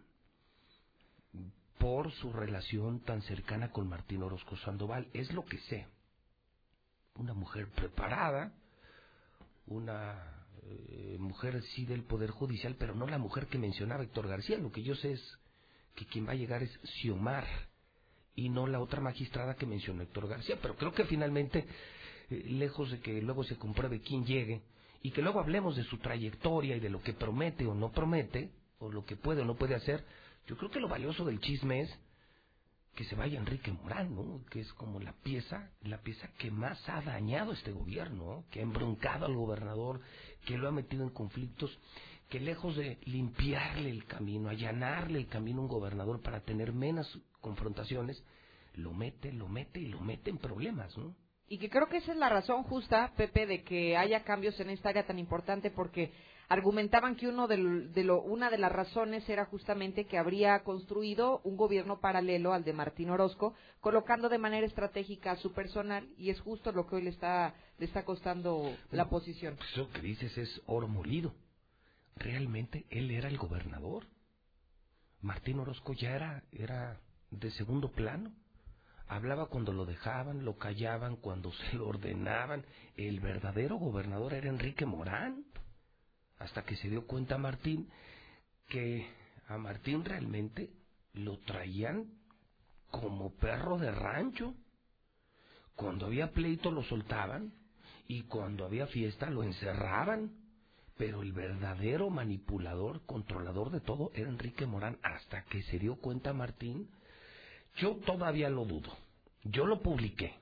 por 1.79 2.11
su 2.13 2.33
relación 2.33 3.01
tan 3.01 3.23
cercana 3.23 3.71
con 3.71 3.89
Martín 3.89 4.23
Orozco 4.23 4.57
Sandoval. 4.57 5.09
Es 5.13 5.33
lo 5.33 5.45
que 5.45 5.59
sé. 5.59 5.87
Una 7.17 7.35
mujer 7.35 7.69
preparada, 7.69 8.53
una 9.67 10.36
eh, 10.69 11.17
mujer 11.19 11.63
sí 11.75 11.85
del 11.85 12.03
Poder 12.03 12.31
Judicial, 12.31 12.77
pero 12.79 12.95
no 12.95 13.07
la 13.07 13.19
mujer 13.19 13.47
que 13.47 13.59
mencionaba 13.59 14.03
Héctor 14.03 14.29
García. 14.29 14.59
Lo 14.59 14.73
que 14.73 14.83
yo 14.83 14.95
sé 14.95 15.13
es 15.13 15.39
que 15.95 16.07
quien 16.07 16.27
va 16.27 16.33
a 16.33 16.37
llegar 16.37 16.63
es 16.63 16.79
Xiomar 16.83 17.47
y 18.35 18.49
no 18.49 18.67
la 18.67 18.81
otra 18.81 19.01
magistrada 19.01 19.55
que 19.55 19.67
mencionó 19.67 20.03
Héctor 20.03 20.29
García. 20.29 20.59
Pero 20.61 20.77
creo 20.77 20.93
que 20.93 21.05
finalmente, 21.05 21.67
eh, 22.31 22.45
lejos 22.49 22.91
de 22.91 23.01
que 23.01 23.21
luego 23.23 23.45
se 23.45 23.57
compruebe 23.57 24.01
quién 24.01 24.25
llegue 24.25 24.63
y 25.03 25.11
que 25.11 25.23
luego 25.23 25.41
hablemos 25.41 25.77
de 25.77 25.85
su 25.85 25.99
trayectoria 25.99 26.77
y 26.77 26.81
de 26.81 26.91
lo 26.91 27.01
que 27.01 27.13
promete 27.13 27.67
o 27.67 27.75
no 27.75 27.93
promete, 27.93 28.51
o 28.79 28.91
lo 28.91 29.05
que 29.05 29.17
puede 29.17 29.43
o 29.43 29.45
no 29.45 29.57
puede 29.57 29.75
hacer, 29.75 30.05
yo 30.47 30.57
creo 30.57 30.71
que 30.71 30.81
lo 30.81 30.89
valioso 30.89 31.25
del 31.25 31.41
chisme 31.41 31.83
es 31.83 31.99
que 32.97 33.05
se 33.05 33.15
vaya 33.15 33.39
Enrique 33.39 33.71
Morán, 33.71 34.17
¿no? 34.17 34.41
Que 34.51 34.61
es 34.61 34.73
como 34.73 34.99
la 34.99 35.13
pieza, 35.13 35.71
la 35.83 35.99
pieza 35.99 36.29
que 36.39 36.51
más 36.51 36.89
ha 36.89 37.03
dañado 37.03 37.53
este 37.53 37.71
gobierno, 37.71 38.25
¿no? 38.25 38.45
que 38.51 38.61
ha 38.61 38.63
embroncado 38.63 39.27
al 39.27 39.37
gobernador, 39.37 40.01
que 40.47 40.57
lo 40.57 40.67
ha 40.67 40.73
metido 40.73 41.05
en 41.05 41.11
conflictos, 41.11 41.79
que 42.31 42.41
lejos 42.41 42.75
de 42.75 42.99
limpiarle 43.05 43.91
el 43.91 44.07
camino, 44.07 44.49
allanarle 44.49 45.19
el 45.19 45.29
camino 45.29 45.61
a 45.61 45.63
un 45.63 45.69
gobernador 45.69 46.23
para 46.23 46.41
tener 46.41 46.73
menos 46.73 47.21
confrontaciones, 47.41 48.25
lo 48.75 48.93
mete, 48.93 49.31
lo 49.31 49.47
mete 49.47 49.79
y 49.79 49.87
lo 49.87 50.01
mete 50.01 50.31
en 50.31 50.39
problemas, 50.39 50.97
¿no? 50.97 51.15
Y 51.49 51.59
que 51.59 51.71
creo 51.71 51.89
que 51.89 51.99
esa 51.99 52.13
es 52.13 52.19
la 52.19 52.29
razón 52.29 52.65
justa, 52.65 53.13
Pepe, 53.17 53.47
de 53.47 53.63
que 53.63 53.97
haya 53.97 54.25
cambios 54.25 54.59
en 54.59 54.71
esta 54.71 54.89
área 54.89 55.07
tan 55.07 55.19
importante, 55.19 55.71
porque 55.71 56.13
argumentaban 56.49 57.17
que 57.17 57.29
uno 57.29 57.49
del- 57.49 57.93
de 57.93 58.05
lo, 58.05 58.23
una 58.23 58.51
de 58.51 58.59
las 58.59 58.71
razones 58.73 59.29
era 59.29 59.45
justamente 59.47 60.05
que 60.07 60.19
habría 60.19 60.63
construido 60.63 61.41
un 61.45 61.57
gobierno 61.57 62.01
paralelo 62.01 62.53
al 62.53 62.65
de 62.65 62.73
Martín 62.73 63.11
Orozco, 63.11 63.55
colocando 63.81 64.29
de 64.29 64.39
manera 64.39 64.67
estratégica 64.67 65.33
a 65.33 65.37
su 65.37 65.53
personal, 65.53 66.09
y 66.19 66.31
es 66.31 66.41
justo 66.41 66.73
lo 66.73 66.87
que 66.87 66.97
hoy 66.97 67.03
le 67.03 67.11
está, 67.11 67.55
le 67.79 67.87
está 67.87 68.05
costando 68.05 68.77
la 68.93 69.09
posición. 69.09 69.57
Pues 69.57 69.71
Eso 69.73 69.91
que 69.91 70.01
dices 70.03 70.37
es 70.39 70.63
oro 70.67 70.89
molido. 70.89 71.35
Realmente 72.17 72.87
él 72.91 73.11
era 73.11 73.29
el 73.29 73.39
gobernador. 73.39 74.05
Martín 75.21 75.59
Orozco 75.59 75.93
ya 75.95 76.15
era, 76.15 76.43
era 76.53 76.99
de 77.31 77.51
segundo 77.53 77.91
plano. 77.91 78.33
Hablaba 79.09 79.47
cuando 79.47 79.73
lo 79.73 79.85
dejaban, 79.87 80.45
lo 80.45 80.57
callaban 80.57 81.17
cuando 81.17 81.53
se 81.71 81.77
lo 81.77 81.89
ordenaban. 81.89 82.65
El 82.97 83.21
verdadero 83.21 83.77
gobernador 83.77 84.35
era 84.35 84.49
Enrique 84.49 84.87
Morán. 84.87 85.45
Hasta 86.39 86.65
que 86.65 86.77
se 86.77 86.89
dio 86.89 87.07
cuenta 87.07 87.39
Martín 87.39 87.89
que 88.69 89.07
a 89.49 89.59
Martín 89.59 90.05
realmente 90.05 90.71
lo 91.15 91.39
traían 91.39 92.11
como 92.91 93.35
perro 93.37 93.79
de 93.79 93.91
rancho. 93.91 94.55
Cuando 95.75 96.07
había 96.07 96.33
pleito 96.33 96.71
lo 96.71 96.83
soltaban 96.85 97.53
y 98.09 98.23
cuando 98.23 98.65
había 98.65 98.87
fiesta 98.87 99.31
lo 99.31 99.43
encerraban. 99.43 100.33
Pero 100.97 101.23
el 101.23 101.33
verdadero 101.33 102.09
manipulador, 102.09 103.05
controlador 103.05 103.71
de 103.71 103.81
todo 103.81 104.11
era 104.15 104.31
Enrique 104.31 104.65
Morán. 104.65 104.99
Hasta 105.03 105.45
que 105.45 105.63
se 105.65 105.79
dio 105.79 105.97
cuenta 105.97 106.33
Martín, 106.33 106.89
yo 107.77 107.97
todavía 107.97 108.49
lo 108.49 108.65
dudo. 108.65 108.97
Yo 109.45 109.67
lo 109.67 109.83
publiqué. 109.83 110.35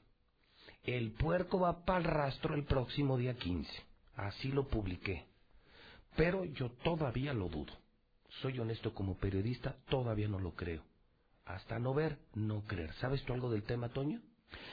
El 0.84 1.12
puerco 1.12 1.58
va 1.58 1.84
para 1.84 1.98
el 1.98 2.04
rastro 2.04 2.54
el 2.54 2.64
próximo 2.64 3.16
día 3.18 3.34
15. 3.34 3.68
Así 4.16 4.52
lo 4.52 4.68
publiqué. 4.68 5.24
Pero 6.16 6.44
yo 6.44 6.70
todavía 6.82 7.32
lo 7.32 7.48
dudo. 7.48 7.72
Soy 8.40 8.58
honesto 8.58 8.94
como 8.94 9.16
periodista, 9.16 9.76
todavía 9.88 10.28
no 10.28 10.38
lo 10.38 10.52
creo. 10.52 10.82
Hasta 11.44 11.78
no 11.78 11.94
ver, 11.94 12.18
no 12.34 12.62
creer. 12.62 12.92
¿Sabes 12.94 13.22
tú 13.24 13.32
algo 13.32 13.50
del 13.50 13.62
tema, 13.62 13.88
Toño? 13.90 14.20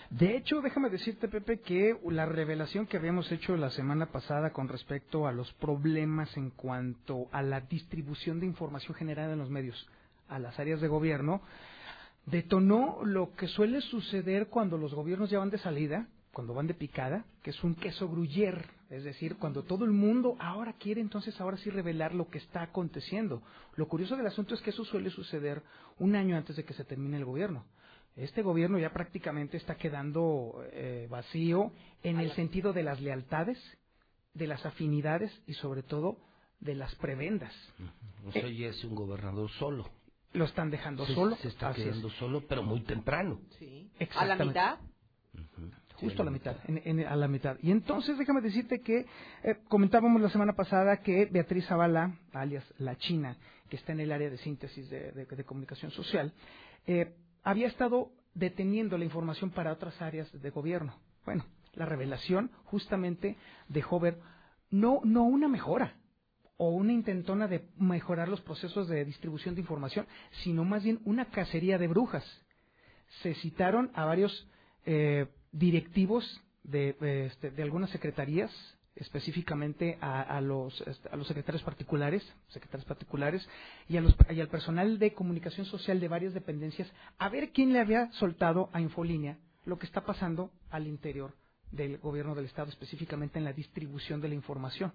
De 0.10 0.36
hecho, 0.36 0.62
déjame 0.62 0.90
decirte, 0.90 1.28
Pepe, 1.28 1.60
que 1.60 1.98
la 2.10 2.26
revelación 2.26 2.86
que 2.86 2.98
habíamos 2.98 3.32
hecho 3.32 3.56
la 3.58 3.70
semana 3.72 4.08
pasada 4.08 4.52
con 4.52 4.68
respecto 4.68 5.28
a 5.28 5.32
los 5.32 5.52
problemas 5.54 6.36
en 6.38 6.52
cuanto 6.52 7.28
a 7.32 7.42
la 7.42 7.62
distribución 7.62 8.40
de 8.40 8.46
información 8.46 8.96
generada 8.96 9.34
en 9.34 9.40
los 9.40 9.50
medios 9.50 9.88
a 10.28 10.40
las 10.40 10.58
áreas 10.60 10.82
de 10.82 10.88
gobierno, 10.88 11.42
detonó 12.26 13.04
lo 13.04 13.34
que 13.36 13.48
suele 13.48 13.82
suceder 13.82 14.48
cuando 14.48 14.78
los 14.78 14.94
gobiernos 14.94 15.30
ya 15.30 15.40
van 15.40 15.50
de 15.50 15.58
salida, 15.58 16.08
cuando 16.32 16.54
van 16.54 16.68
de 16.68 16.74
picada, 16.74 17.26
que 17.44 17.50
es 17.50 17.64
un 17.64 17.76
queso 17.76 18.08
gruyer, 18.08 18.66
es 18.92 19.04
decir, 19.06 19.38
cuando 19.38 19.64
todo 19.64 19.86
el 19.86 19.92
mundo 19.92 20.36
ahora 20.40 20.74
quiere 20.74 21.00
entonces 21.00 21.40
ahora 21.40 21.56
sí 21.58 21.70
revelar 21.70 22.14
lo 22.14 22.28
que 22.30 22.38
está 22.40 22.62
aconteciendo. 22.62 23.42
Lo 23.78 23.88
curioso 23.88 24.18
del 24.18 24.28
asunto 24.28 24.54
es 24.54 24.62
que 24.62 24.72
eso 24.72 24.84
suele 24.84 25.10
suceder 25.10 25.64
un 25.98 26.16
año 26.16 26.36
antes 26.36 26.58
de 26.58 26.66
que 26.66 26.74
se 26.74 26.84
termine 26.84 27.16
el 27.18 27.24
gobierno. 27.26 27.66
Este 28.18 28.42
gobierno 28.42 28.78
ya 28.78 28.92
prácticamente 28.92 29.56
está 29.56 29.76
quedando 29.76 30.62
eh, 30.74 31.08
vacío 31.10 31.72
en 32.04 32.20
el 32.20 32.34
sentido 32.34 32.74
de 32.74 32.84
las 32.84 33.00
lealtades, 33.00 33.58
de 34.34 34.48
las 34.48 34.66
afinidades 34.66 35.32
y 35.48 35.54
sobre 35.54 35.84
todo 35.84 36.18
de 36.60 36.76
las 36.76 36.94
prebendas. 36.96 37.54
O 38.28 38.32
sea, 38.34 38.48
ya 38.50 38.68
es 38.68 38.84
un 38.84 38.96
gobernador 38.96 39.50
solo. 39.52 39.90
Lo 40.34 40.44
están 40.46 40.70
dejando 40.70 41.06
se, 41.06 41.14
solo. 41.14 41.38
Se 41.38 41.48
está 41.48 41.70
Así 41.70 41.82
es. 41.82 41.88
quedando 41.88 42.10
solo, 42.12 42.44
pero 42.48 42.62
muy 42.64 42.82
temprano. 42.82 43.40
Sí. 43.58 43.90
¿A 43.96 44.26
la 44.26 44.36
Exactamente. 44.36 44.46
mitad? 44.46 44.80
Justo 46.02 46.22
a 46.22 46.26
la 46.26 46.32
mitad, 46.32 46.56
en- 46.68 46.82
en- 46.84 47.08
a 47.08 47.16
la 47.16 47.28
mitad. 47.28 47.58
Y 47.62 47.72
entonces 47.72 48.18
déjame 48.18 48.42
decirte 48.42 48.82
que 48.82 49.06
eh, 49.44 49.56
comentábamos 49.70 50.22
la 50.22 50.30
semana 50.30 50.54
pasada 50.54 50.98
que 51.02 51.26
Beatriz 51.26 51.66
Zavala, 51.68 52.16
alias 52.34 52.64
La 52.80 52.96
China, 52.98 53.38
que 53.70 53.76
está 53.78 53.92
en 53.94 54.02
el 54.02 54.12
área 54.12 54.30
de 54.30 54.38
síntesis 54.38 54.90
de, 54.90 55.12
de- 55.12 55.26
de 55.26 55.44
comunicación 55.44 55.92
social, 55.92 56.34
eh, 56.88 57.14
había 57.44 57.68
estado 57.68 58.12
deteniendo 58.34 58.98
la 58.98 59.06
información 59.06 59.52
para 59.52 59.72
otras 59.74 60.02
áreas 60.02 60.30
de 60.42 60.50
gobierno. 60.50 60.96
Bueno, 61.26 61.46
la 61.74 61.86
revelación 61.86 62.52
justamente 62.66 63.38
dejó 63.70 64.00
ver 64.00 64.18
no, 64.70 65.02
no 65.04 65.24
una 65.24 65.48
mejora 65.48 65.96
o 66.58 66.70
una 66.70 66.94
intentona 66.94 67.48
de 67.48 67.68
mejorar 67.78 68.28
los 68.30 68.42
procesos 68.42 68.88
de 68.88 69.04
distribución 69.06 69.56
de 69.56 69.62
información, 69.62 70.06
sino 70.44 70.64
más 70.64 70.84
bien 70.84 71.00
una 71.06 71.26
cacería 71.26 71.78
de 71.78 71.88
brujas. 71.88 72.24
Se 73.22 73.34
citaron 73.36 73.92
a 73.96 74.06
varios 74.06 74.48
eh, 74.86 75.28
directivos 75.52 76.42
de, 76.64 76.96
este, 77.28 77.52
de 77.52 77.64
algunas 77.64 77.90
secretarías, 77.90 78.52
específicamente 78.96 79.98
a, 80.02 80.22
a 80.22 80.42
los, 80.42 80.82
este, 80.82 81.10
a 81.10 81.16
los 81.16 81.28
secretarios 81.28 81.64
particulares, 81.64 82.24
secretarios 82.50 82.86
particulares 82.86 83.48
y, 83.88 83.98
a 83.98 84.02
los, 84.02 84.16
y 84.30 84.40
al 84.40 84.50
personal 84.50 85.00
de 85.00 85.14
comunicación 85.14 85.66
social 85.66 86.00
de 86.00 86.08
varias 86.08 86.34
dependencias, 86.34 86.92
a 87.18 87.30
ver 87.30 87.52
quién 87.52 87.74
le 87.74 87.80
había 87.80 88.12
soltado 88.14 88.70
a 88.74 88.82
Infolínea 88.82 89.38
lo 89.66 89.78
que 89.78 89.86
está 89.86 90.04
pasando 90.04 90.52
al 90.70 90.88
interior 90.88 91.34
del 91.72 91.98
gobierno 92.00 92.36
del 92.36 92.46
Estado, 92.46 92.70
específicamente 92.70 93.40
en 93.40 93.46
la 93.46 93.54
distribución 93.54 94.20
de 94.20 94.30
la 94.30 94.36
información. 94.36 94.92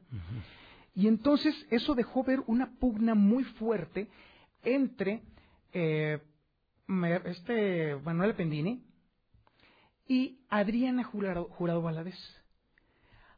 Y 0.94 1.08
entonces 1.08 1.54
eso 1.70 1.94
dejó 1.94 2.24
ver 2.24 2.42
una 2.46 2.72
pugna 2.78 3.14
muy 3.14 3.44
fuerte 3.44 4.08
entre 4.62 5.22
eh, 5.72 6.20
este 7.24 7.96
Manuel 7.96 8.34
Pendini 8.34 8.85
y 10.08 10.38
Adriana 10.48 11.04
Jurado, 11.04 11.44
Jurado 11.44 11.82
Valadez. 11.82 12.18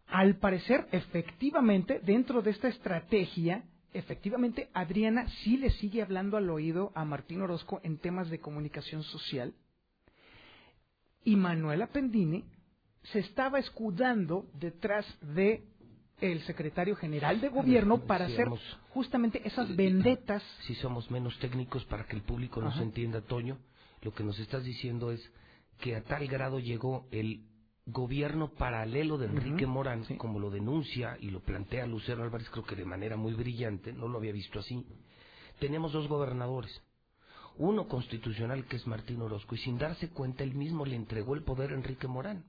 Al 0.07 0.37
parecer, 0.37 0.87
efectivamente, 0.93 2.01
dentro 2.01 2.43
de 2.43 2.51
esta 2.51 2.69
estrategia 2.69 3.65
efectivamente 3.93 4.69
Adriana 4.75 5.27
sí 5.43 5.57
le 5.57 5.71
sigue 5.71 6.03
hablando 6.03 6.37
al 6.37 6.51
oído 6.51 6.93
a 6.95 7.05
Martín 7.05 7.41
Orozco 7.43 7.81
en 7.83 7.99
temas 7.99 8.29
de 8.31 8.41
comunicación 8.41 9.03
social 9.03 9.55
y 11.25 11.37
Manuela 11.37 11.87
Pendini 11.89 12.45
se 13.05 13.21
estaba 13.21 13.59
escudando 13.59 14.47
detrás 14.55 15.07
de 15.23 15.65
el 16.21 16.43
secretario 16.43 16.97
general 16.97 17.41
de 17.41 17.49
gobierno 17.49 18.01
para 18.01 18.27
hacer 18.27 18.49
justamente 18.91 19.41
esas 19.47 19.75
vendetas. 19.77 20.43
Si 20.67 20.75
somos 20.77 21.11
menos 21.11 21.39
técnicos 21.39 21.85
para 21.85 22.05
que 22.05 22.17
el 22.17 22.23
público 22.23 22.61
nos 22.61 22.75
Ajá. 22.75 22.83
entienda, 22.83 23.21
Toño, 23.21 23.57
lo 24.03 24.13
que 24.13 24.25
nos 24.25 24.39
estás 24.39 24.65
diciendo 24.65 25.13
es 25.13 25.21
que 25.81 25.97
a 25.97 26.03
tal 26.03 26.27
grado 26.27 26.59
llegó 26.59 27.07
el 27.11 27.45
gobierno 27.87 28.51
paralelo 28.51 29.17
de 29.17 29.27
Enrique 29.27 29.67
Morán, 29.67 30.05
como 30.19 30.39
lo 30.39 30.51
denuncia 30.51 31.17
y 31.21 31.31
lo 31.31 31.41
plantea 31.41 31.87
Lucero 31.87 32.23
Álvarez, 32.23 32.49
creo 32.51 32.65
que 32.65 32.77
de 32.77 32.85
manera 32.85 33.17
muy 33.17 33.33
brillante, 33.33 33.93
no 33.93 34.09
lo 34.09 34.19
había 34.19 34.33
visto 34.33 34.59
así. 34.59 34.85
Tenemos 35.59 35.93
dos 35.93 36.07
gobernadores. 36.07 36.83
Uno 37.57 37.89
constitucional, 37.89 38.67
que 38.67 38.77
es 38.77 38.87
Martín 38.87 39.23
Orozco, 39.23 39.55
y 39.55 39.59
sin 39.59 39.79
darse 39.79 40.11
cuenta, 40.11 40.45
él 40.45 40.55
mismo 40.55 40.85
le 40.85 40.97
entregó 40.97 41.35
el 41.35 41.43
poder 41.43 41.73
a 41.73 41.75
Enrique 41.75 42.07
Morán. 42.07 42.45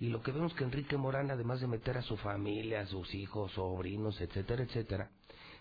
Y 0.00 0.10
lo 0.10 0.22
que 0.22 0.30
vemos 0.30 0.54
que 0.54 0.64
Enrique 0.64 0.96
Morán, 0.96 1.30
además 1.30 1.60
de 1.60 1.66
meter 1.66 1.96
a 1.96 2.02
su 2.02 2.16
familia, 2.16 2.80
a 2.80 2.86
sus 2.86 3.12
hijos, 3.14 3.52
sobrinos, 3.52 4.20
etcétera, 4.20 4.62
etcétera, 4.62 5.10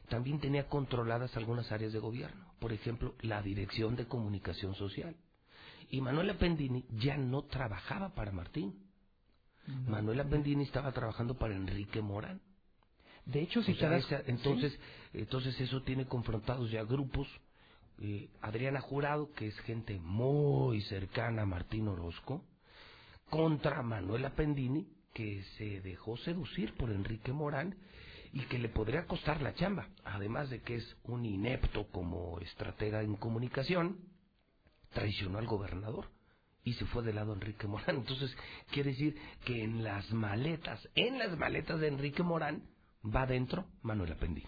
también 0.09 0.39
tenía 0.39 0.67
controladas 0.67 1.35
algunas 1.37 1.71
áreas 1.71 1.93
de 1.93 1.99
gobierno. 1.99 2.45
Por 2.59 2.71
ejemplo, 2.71 3.15
la 3.21 3.41
Dirección 3.41 3.95
de 3.95 4.05
Comunicación 4.05 4.75
Social. 4.75 5.15
Y 5.89 6.01
Manuela 6.01 6.33
Pendini 6.37 6.85
ya 6.99 7.17
no 7.17 7.43
trabajaba 7.43 8.13
para 8.13 8.31
Martín. 8.31 8.75
Manuela 9.87 10.23
Pendini 10.25 10.63
estaba 10.63 10.91
trabajando 10.91 11.37
para 11.37 11.55
Enrique 11.55 12.01
Morán. 12.01 12.41
De 13.25 13.41
hecho, 13.41 13.61
si 13.63 13.71
esa- 13.97 14.21
entonces, 14.27 14.79
entonces 15.13 15.59
eso 15.59 15.81
tiene 15.83 16.05
confrontados 16.05 16.71
ya 16.71 16.83
grupos. 16.83 17.27
eh, 17.99 18.29
Adriana 18.41 18.79
Jurado, 18.79 19.31
que 19.31 19.47
es 19.47 19.59
gente 19.61 19.97
muy 19.99 20.81
cercana 20.83 21.41
a 21.41 21.45
Martín 21.47 21.87
Orozco, 21.87 22.43
contra 23.31 23.81
Manuela 23.81 24.35
Pendini, 24.35 24.87
que 25.15 25.43
se 25.57 25.81
dejó 25.81 26.15
seducir 26.17 26.75
por 26.75 26.91
Enrique 26.91 27.33
Morán 27.33 27.75
y 28.33 28.41
que 28.41 28.59
le 28.59 28.69
podría 28.69 29.07
costar 29.07 29.41
la 29.41 29.55
chamba, 29.55 29.87
además 30.05 30.51
de 30.51 30.61
que 30.61 30.75
es 30.75 30.95
un 31.05 31.25
inepto 31.25 31.87
como 31.87 32.37
estratega 32.39 33.01
en 33.01 33.15
comunicación, 33.15 33.97
traicionó 34.91 35.37
al 35.37 35.45
gobernador 35.45 36.09
y 36.63 36.73
se 36.73 36.85
fue 36.85 37.03
del 37.03 37.15
lado 37.15 37.27
de 37.27 37.35
Enrique 37.35 37.67
Morán. 37.67 37.95
Entonces, 37.97 38.35
quiere 38.71 38.91
decir 38.91 39.17
que 39.45 39.63
en 39.63 39.83
las 39.83 40.11
maletas, 40.11 40.87
en 40.95 41.17
las 41.17 41.37
maletas 41.37 41.79
de 41.79 41.87
Enrique 41.87 42.23
Morán, 42.23 42.63
va 43.03 43.25
dentro 43.25 43.65
Manuela 43.81 44.15
Pendini. 44.15 44.47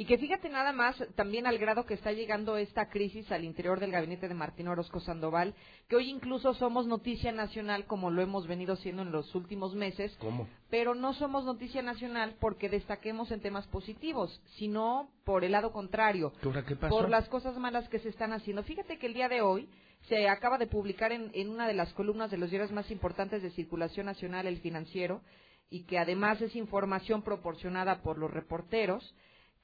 Y 0.00 0.06
que 0.06 0.16
fíjate 0.16 0.48
nada 0.48 0.72
más, 0.72 0.96
también 1.14 1.46
al 1.46 1.58
grado 1.58 1.84
que 1.84 1.92
está 1.92 2.10
llegando 2.10 2.56
esta 2.56 2.88
crisis 2.88 3.30
al 3.30 3.44
interior 3.44 3.80
del 3.80 3.90
gabinete 3.90 4.28
de 4.28 4.34
Martín 4.34 4.66
Orozco 4.66 4.98
Sandoval, 4.98 5.54
que 5.90 5.96
hoy 5.96 6.08
incluso 6.08 6.54
somos 6.54 6.86
noticia 6.86 7.32
nacional 7.32 7.84
como 7.84 8.10
lo 8.10 8.22
hemos 8.22 8.46
venido 8.46 8.76
siendo 8.76 9.02
en 9.02 9.12
los 9.12 9.34
últimos 9.34 9.74
meses, 9.74 10.16
¿Cómo? 10.16 10.48
pero 10.70 10.94
no 10.94 11.12
somos 11.12 11.44
noticia 11.44 11.82
nacional 11.82 12.34
porque 12.40 12.70
destaquemos 12.70 13.30
en 13.30 13.42
temas 13.42 13.66
positivos, 13.66 14.40
sino 14.56 15.10
por 15.26 15.44
el 15.44 15.52
lado 15.52 15.70
contrario, 15.70 16.32
¿Que 16.40 16.48
ahora 16.48 16.64
qué 16.64 16.76
pasó? 16.76 16.96
por 16.96 17.10
las 17.10 17.28
cosas 17.28 17.58
malas 17.58 17.86
que 17.90 17.98
se 17.98 18.08
están 18.08 18.32
haciendo. 18.32 18.62
Fíjate 18.62 18.98
que 18.98 19.06
el 19.06 19.12
día 19.12 19.28
de 19.28 19.42
hoy 19.42 19.68
se 20.08 20.30
acaba 20.30 20.56
de 20.56 20.66
publicar 20.66 21.12
en, 21.12 21.30
en 21.34 21.50
una 21.50 21.68
de 21.68 21.74
las 21.74 21.92
columnas 21.92 22.30
de 22.30 22.38
los 22.38 22.48
diarios 22.48 22.72
más 22.72 22.90
importantes 22.90 23.42
de 23.42 23.50
circulación 23.50 24.06
nacional, 24.06 24.46
El 24.46 24.62
Financiero, 24.62 25.20
y 25.68 25.84
que 25.84 25.98
además 25.98 26.40
es 26.40 26.56
información 26.56 27.20
proporcionada 27.20 28.00
por 28.00 28.16
los 28.16 28.30
reporteros, 28.30 29.14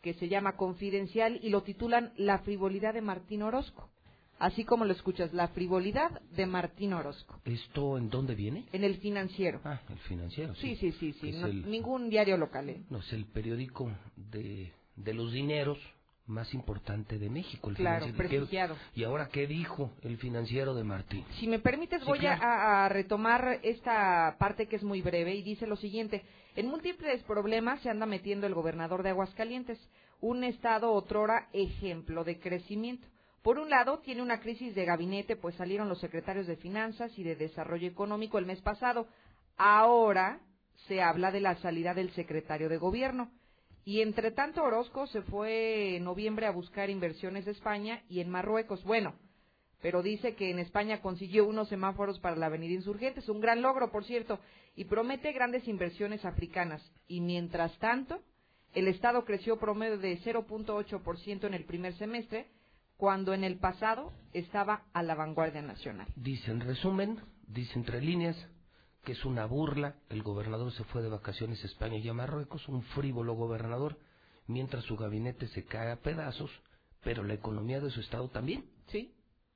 que 0.07 0.15
se 0.15 0.29
llama 0.29 0.57
Confidencial 0.57 1.41
y 1.43 1.49
lo 1.49 1.65
titulan 1.65 2.13
La 2.17 2.39
frivolidad 2.39 2.95
de 2.95 3.01
Martín 3.03 3.43
Orozco. 3.43 3.91
Así 4.39 4.63
como 4.65 4.85
lo 4.85 4.93
escuchas, 4.93 5.35
La 5.35 5.49
frivolidad 5.49 6.21
de 6.37 6.47
Martín 6.47 6.93
Orozco. 6.93 7.41
¿Esto 7.45 7.99
en 7.99 8.09
dónde 8.09 8.37
viene? 8.37 8.67
En 8.73 8.85
el 8.85 8.99
financiero. 8.99 9.61
Ah, 9.65 9.81
el 9.91 9.99
financiero. 9.99 10.55
Sí, 10.55 10.77
sí, 10.77 10.93
sí, 10.93 11.13
sí. 11.15 11.33
No- 11.33 11.47
el- 11.49 11.69
Ningún 11.69 12.09
diario 12.09 12.37
local. 12.37 12.69
¿eh? 12.69 12.85
No, 12.89 12.99
es 12.99 13.13
el 13.13 13.25
periódico 13.27 13.91
de, 14.15 14.71
de 14.95 15.13
los 15.15 15.33
dineros 15.33 15.79
más 16.27 16.53
importante 16.55 17.19
de 17.19 17.31
México. 17.31 17.71
El 17.71 17.77
Claro, 17.77 18.07
Financiero. 18.07 18.29
prestigiado. 18.29 18.77
¿Y 18.95 19.05
ahora 19.05 19.29
qué 19.29 19.47
dijo 19.47 19.93
el 20.03 20.19
financiero 20.19 20.75
de 20.75 20.85
Martín? 20.85 21.25
Si 21.39 21.47
me 21.47 21.59
permites, 21.59 22.01
Sí, 22.01 22.07
voy 22.07 22.19
claro. 22.19 22.43
a, 22.43 22.85
a 22.85 22.89
retomar 22.89 23.61
esta 23.63 24.37
parte 24.39 24.67
que 24.67 24.77
es 24.77 24.83
muy 24.83 25.03
breve 25.03 25.35
y 25.35 25.43
dice 25.43 25.67
lo 25.67 25.77
siguiente. 25.77 26.25
En 26.57 26.69
múltiples 26.69 27.23
problemas 27.25 27.81
se 27.83 27.91
anda 27.91 28.07
metiendo 28.07 28.47
el 28.47 28.55
gobernador 28.55 29.03
de 29.03 29.11
Aguascalientes, 29.11 29.79
un 30.21 30.43
estado 30.45 30.93
otrora 30.93 31.49
ejemplo 31.53 32.25
de 32.25 32.41
crecimiento. 32.41 33.07
Por 33.43 33.59
un 33.61 33.71
lado, 33.71 33.99
tiene 34.01 34.23
una 34.23 34.41
crisis 34.41 34.75
de 34.75 34.85
gabinete, 34.85 35.37
pues 35.37 35.55
salieron 35.55 35.89
los 35.89 36.01
secretarios 36.01 36.49
de 36.49 36.57
Finanzas 36.57 37.17
y 37.17 37.23
de 37.23 37.37
Desarrollo 37.37 37.87
Económico 37.87 38.39
el 38.39 38.47
mes 38.47 38.61
pasado. 38.61 39.07
Ahora 39.57 40.41
se 40.89 41.01
habla 41.03 41.31
de 41.31 41.41
la 41.41 41.55
salida 41.57 41.95
del 41.95 42.11
secretario 42.11 42.69
de 42.69 42.77
Gobierno. 42.79 43.31
Y 43.87 44.01
entre 44.01 44.33
tanto, 44.33 44.65
Orozco 44.65 45.07
se 45.07 45.23
fue 45.23 45.95
en 45.95 46.03
noviembre 46.03 46.47
a 46.47 46.51
buscar 46.51 46.91
inversiones 46.91 47.45
de 47.45 47.53
España 47.53 48.03
y 48.09 48.19
en 48.19 48.29
Marruecos. 48.29 48.83
Bueno, 48.83 49.15
pero 49.81 50.03
dice 50.03 50.35
que 50.35 50.51
en 50.51 50.59
España 50.59 51.01
consiguió 51.01 51.47
unos 51.47 51.69
semáforos 51.69 52.19
para 52.19 52.35
la 52.35 52.47
avenida 52.47 52.75
Insurgentes, 52.75 53.29
un 53.29 53.41
gran 53.41 53.63
logro, 53.63 53.93
por 53.93 54.05
cierto, 54.05 54.41
y 54.75 54.87
promete 54.87 55.31
grandes 55.33 55.69
inversiones 55.69 56.25
africanas. 56.25 56.83
Y 57.07 57.21
mientras 57.21 57.79
tanto, 57.79 58.21
el 58.75 58.89
Estado 58.89 59.25
creció 59.25 59.57
promedio 59.57 59.99
de 59.99 60.19
0.8% 60.19 61.47
en 61.47 61.55
el 61.55 61.65
primer 61.65 61.97
semestre, 61.97 62.49
cuando 62.97 63.35
en 63.35 63.45
el 63.45 63.57
pasado 63.57 64.13
estaba 64.33 64.83
a 64.95 65.05
la 65.05 65.15
vanguardia 65.15 65.63
nacional. 65.63 66.09
Dice 66.17 66.51
en 66.51 66.61
resumen, 66.61 67.21
dice 67.47 67.79
entre 67.79 68.01
líneas, 68.01 68.37
que 69.07 69.13
es 69.13 69.25
una 69.25 69.47
burla. 69.47 69.95
El 70.11 70.23
gobernador 70.25 70.73
se 70.73 70.83
fue 70.85 71.01
de 71.01 71.09
vacaciones 71.09 71.63
a 71.63 71.67
España 71.69 71.97
y 71.99 72.09
a 72.09 72.13
Marruecos, 72.13 72.69
un 72.69 72.83
frívolo 72.83 73.35
gobernador, 73.35 73.97
mientras 74.49 74.83
su 74.85 74.97
gabinete 74.97 75.47
se 75.49 75.65
cae 75.65 75.93
a 75.93 76.03
pedazos, 76.03 76.51
pero 77.05 77.23
la 77.23 77.35
economía 77.35 77.81
de 77.81 77.91
su 77.91 78.01
estado 78.01 78.29
también. 78.29 78.65
Sí. 78.89 79.13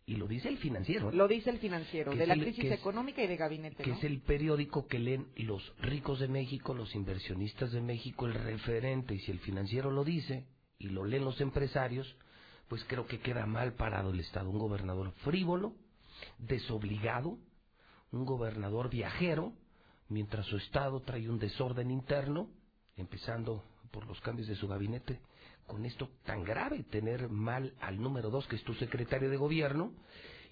Y 0.06 0.14
lo 0.16 0.28
dice 0.28 0.48
el 0.48 0.58
financiero. 0.58 1.10
¿eh? 1.10 1.14
Lo 1.14 1.26
dice 1.26 1.50
el 1.50 1.58
financiero, 1.58 2.14
de 2.14 2.26
la 2.28 2.34
el- 2.34 2.42
crisis 2.42 2.64
es- 2.66 2.78
económica 2.80 3.22
y 3.24 3.26
de 3.26 3.36
gabinete. 3.36 3.82
que 3.82 3.90
¿no? 3.90 3.96
es 3.96 4.04
el 4.04 4.20
periódico 4.20 4.86
que 4.86 5.00
leen 5.00 5.26
los 5.36 5.72
ricos 5.80 6.20
de 6.20 6.28
México, 6.28 6.72
los 6.72 6.94
inversionistas 6.94 7.72
de 7.72 7.80
México, 7.80 8.26
el 8.26 8.34
referente, 8.34 9.14
y 9.14 9.18
si 9.18 9.32
el 9.32 9.40
financiero 9.40 9.90
lo 9.90 10.04
dice 10.04 10.46
y 10.78 10.90
lo 10.90 11.04
leen 11.04 11.24
los 11.24 11.40
empresarios, 11.40 12.16
pues 12.68 12.84
creo 12.84 13.06
que 13.06 13.18
queda 13.18 13.46
mal 13.46 13.74
parado 13.74 14.10
el 14.10 14.20
Estado. 14.20 14.48
Un 14.48 14.58
gobernador 14.60 15.10
frívolo, 15.24 15.74
desobligado, 16.38 17.36
un 18.12 18.24
gobernador 18.24 18.90
viajero, 18.90 19.52
mientras 20.08 20.46
su 20.46 20.56
Estado 20.56 21.00
trae 21.00 21.28
un 21.28 21.38
desorden 21.38 21.90
interno, 21.90 22.48
empezando 22.96 23.64
por 23.90 24.06
los 24.06 24.20
cambios 24.20 24.48
de 24.48 24.56
su 24.56 24.68
gabinete, 24.68 25.20
con 25.66 25.84
esto 25.84 26.08
tan 26.24 26.42
grave, 26.42 26.82
tener 26.84 27.28
mal 27.28 27.74
al 27.80 28.00
número 28.00 28.30
dos, 28.30 28.46
que 28.48 28.56
es 28.56 28.64
tu 28.64 28.74
secretario 28.74 29.30
de 29.30 29.36
gobierno, 29.36 29.92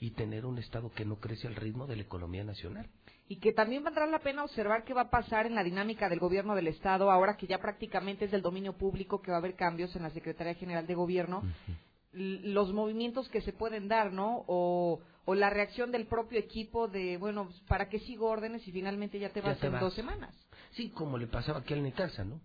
y 0.01 0.12
tener 0.12 0.47
un 0.47 0.59
Estado 0.59 0.90
que 0.93 1.05
no 1.05 1.16
crece 1.16 1.48
al 1.48 1.56
ritmo 1.56 1.86
de 1.86 1.97
la 1.97 2.02
economía 2.02 2.44
nacional. 2.44 2.89
y 3.30 3.40
que 3.40 3.52
también 3.52 3.85
valdrá 3.85 4.06
la 4.06 4.20
pena 4.20 4.43
observar 4.43 4.85
qué 4.85 4.94
va 4.94 5.02
a 5.02 5.10
pasar 5.10 5.44
en 5.44 5.55
la 5.55 5.62
dinámica 5.62 6.09
del 6.09 6.18
gobierno 6.18 6.55
del 6.55 6.68
Estado, 6.68 7.10
ahora 7.10 7.36
que 7.36 7.47
ya 7.47 7.59
prácticamente 7.59 8.24
es 8.24 8.30
del 8.30 8.40
dominio 8.40 8.72
público, 8.72 9.20
que 9.20 9.30
va 9.30 9.36
a 9.36 9.40
haber 9.40 9.55
cambios 9.55 9.94
en 9.97 10.02
la 10.02 10.10
Secretaría 10.10 10.55
General 10.55 10.86
de 10.86 10.94
Gobierno, 10.94 11.43
los 12.12 12.72
movimientos 12.72 13.28
que 13.28 13.43
se 13.43 13.52
pueden 13.52 13.86
dar, 13.86 14.12
¿no? 14.12 14.44
O, 14.47 15.01
o 15.30 15.34
la 15.34 15.50
reacción 15.50 15.92
del 15.92 16.06
propio 16.06 16.38
equipo 16.38 16.88
de, 16.88 17.18
bueno, 17.18 17.44
pues, 17.44 17.60
¿para 17.68 17.90
qué 17.90 17.98
sigo 17.98 18.30
órdenes 18.30 18.66
y 18.66 18.72
finalmente 18.72 19.18
ya 19.18 19.28
te 19.28 19.42
Ya 19.42 19.48
vas 19.48 19.59
te 19.60 19.66
en 19.66 19.74
vas. 19.74 19.82
dos 19.82 19.92
semanas? 19.92 20.34
Sí, 20.70 20.88
como 20.88 21.18
le 21.18 21.26
pasaba 21.26 21.59
aquí 21.59 21.74
al 21.74 21.82
Necaxa, 21.82 22.24
¿no? 22.24 22.40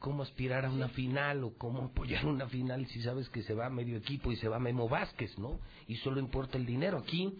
Cómo 0.00 0.24
aspirar 0.24 0.64
a 0.64 0.70
una 0.72 0.88
final 0.88 1.44
o 1.44 1.56
cómo 1.56 1.84
apoyar 1.84 2.26
una 2.26 2.48
final 2.48 2.84
si 2.88 3.00
sabes 3.00 3.28
que 3.28 3.44
se 3.44 3.54
va 3.54 3.70
medio 3.70 3.96
equipo 3.96 4.32
y 4.32 4.36
se 4.38 4.48
va 4.48 4.58
Memo 4.58 4.88
Vázquez, 4.88 5.38
¿no? 5.38 5.60
Y 5.86 5.94
solo 5.98 6.18
importa 6.18 6.58
el 6.58 6.66
dinero. 6.66 6.98
Aquí 6.98 7.38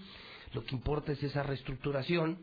lo 0.53 0.65
que 0.65 0.77
importa 0.77 1.11
es 1.11 1.21
esa 1.25 1.43
reestructuración, 1.43 2.39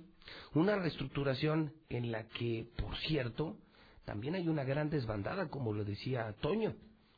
una 0.54 0.76
reestructuración 0.76 1.72
en 1.88 2.12
la 2.12 2.28
que, 2.28 2.68
por 2.76 2.94
cierto, 2.98 3.56
también 4.04 4.36
hay 4.36 4.50
una 4.50 4.66
gran 4.66 4.90
desbandada, 4.90 5.48
como 5.48 5.72
lo 5.72 5.86
decía 5.86 6.36
Toño. 6.42 6.76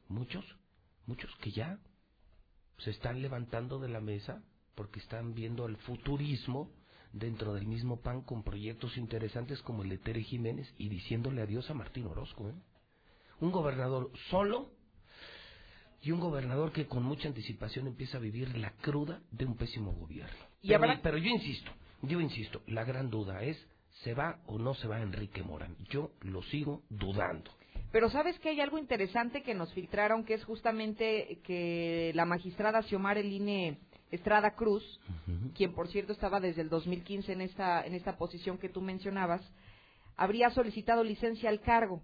Muchos, 0.08 0.46
muchos 1.08 1.36
que 1.38 1.50
ya 1.50 1.80
se 2.78 2.92
están 2.92 3.22
levantando 3.22 3.80
de 3.80 3.90
la 3.90 4.02
mesa 4.02 4.44
porque 4.76 5.00
están 5.00 5.34
viendo 5.34 5.66
el 5.66 5.78
futurismo 5.78 6.72
dentro 7.14 7.54
del 7.54 7.66
mismo 7.66 8.02
PAN 8.02 8.22
con 8.22 8.44
proyectos 8.44 8.98
interesantes 8.98 9.62
como 9.62 9.84
el 9.84 9.90
de 9.90 9.98
Tere 9.98 10.22
Jiménez 10.24 10.72
y 10.78 10.90
diciéndole 10.90 11.42
adiós 11.42 11.70
a 11.70 11.74
Martín 11.74 12.06
Orozco. 12.06 12.50
¿eh? 12.50 12.54
Un 13.40 13.52
gobernador 13.52 14.12
solo 14.30 14.72
y 16.02 16.12
un 16.12 16.20
gobernador 16.20 16.72
que 16.72 16.86
con 16.88 17.04
mucha 17.04 17.28
anticipación 17.28 17.88
empieza 17.88 18.18
a 18.18 18.22
vivir 18.22 18.56
la 18.58 18.72
cruda 18.78 19.22
de 19.32 19.46
un 19.46 19.56
pésimo 19.58 19.94
gobierno. 19.94 20.38
Y 20.62 20.68
pero, 20.70 20.84
habrá- 20.84 21.02
pero 21.02 21.18
yo 21.18 21.30
insisto, 21.30 21.72
yo 22.04 22.22
insisto, 22.22 22.62
la 22.68 22.84
gran 22.84 23.10
duda 23.10 23.42
es, 23.44 23.58
¿se 24.04 24.14
va 24.14 24.42
o 24.46 24.60
no 24.60 24.76
se 24.76 24.88
va 24.88 25.02
Enrique 25.02 25.42
Morán? 25.42 25.76
Yo 25.90 26.12
lo 26.22 26.44
sigo 26.44 26.84
dudando. 26.90 27.52
Pero 27.92 28.10
sabes 28.10 28.38
que 28.40 28.50
hay 28.50 28.60
algo 28.62 28.78
interesante 28.78 29.42
que 29.44 29.54
nos 29.54 29.72
filtraron, 29.74 30.24
que 30.26 30.34
es 30.34 30.44
justamente 30.44 31.40
que 31.44 32.12
la 32.16 32.26
magistrada 32.26 32.82
Xiomar 32.84 33.18
Eline 33.18 33.80
Estrada 34.12 34.56
Cruz, 34.56 34.84
quien 35.56 35.74
por 35.74 35.88
cierto 35.88 36.14
estaba 36.14 36.40
desde 36.40 36.62
el 36.62 36.70
2015 36.70 37.32
en 37.34 37.42
esta, 37.42 37.86
en 37.86 37.94
esta 37.94 38.18
posición 38.18 38.58
que 38.58 38.70
tú 38.70 38.82
mencionabas, 38.82 39.42
habría 40.16 40.50
solicitado 40.52 41.04
licencia 41.04 41.50
al 41.50 41.62
cargo. 41.62 42.02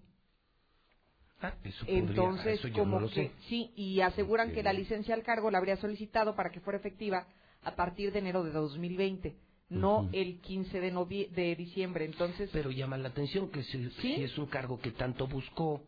Ah, 1.41 1.53
eso 1.63 1.85
podría- 1.85 1.99
Entonces, 1.99 2.59
eso 2.59 2.69
como 2.73 2.99
no 3.01 3.09
que 3.09 3.31
sí, 3.49 3.71
y 3.75 3.99
aseguran 4.01 4.51
que 4.53 4.63
la 4.63 4.71
licencia 4.73 5.13
al 5.13 5.23
cargo 5.23 5.51
la 5.51 5.57
habría 5.57 5.75
solicitado 5.77 6.35
para 6.35 6.51
que 6.51 6.61
fuera 6.61 6.79
efectiva 6.79 7.27
a 7.63 7.75
partir 7.75 8.11
de 8.13 8.19
enero 8.19 8.43
de 8.43 8.51
2020, 8.51 9.35
no 9.73 10.09
el 10.13 10.39
15 10.41 10.79
de, 10.79 10.93
novie- 10.93 11.29
de 11.29 11.55
diciembre. 11.55 12.05
Entonces, 12.05 12.49
Pero 12.53 12.71
llama 12.71 12.97
la 12.97 13.09
atención 13.09 13.49
que 13.49 13.63
si, 13.63 13.89
si 13.91 14.13
es 14.23 14.37
un 14.37 14.45
cargo 14.47 14.79
que 14.79 14.91
tanto 14.91 15.27
buscó 15.27 15.81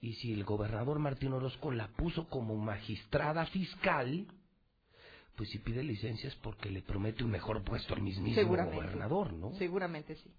y 0.00 0.14
si 0.14 0.32
el 0.32 0.44
gobernador 0.44 0.98
Martín 0.98 1.32
Orozco 1.32 1.70
la 1.72 1.88
puso 1.88 2.28
como 2.28 2.56
magistrada 2.56 3.46
fiscal, 3.46 4.26
pues 5.36 5.48
si 5.50 5.58
pide 5.58 5.82
licencias 5.82 6.34
porque 6.36 6.70
le 6.70 6.82
promete 6.82 7.22
un 7.24 7.30
mejor 7.30 7.62
puesto 7.64 7.94
al 7.94 8.02
mismísimo 8.02 8.56
gobernador, 8.56 9.32
¿no? 9.32 9.52
seguramente 9.52 10.16
sí. 10.16 10.30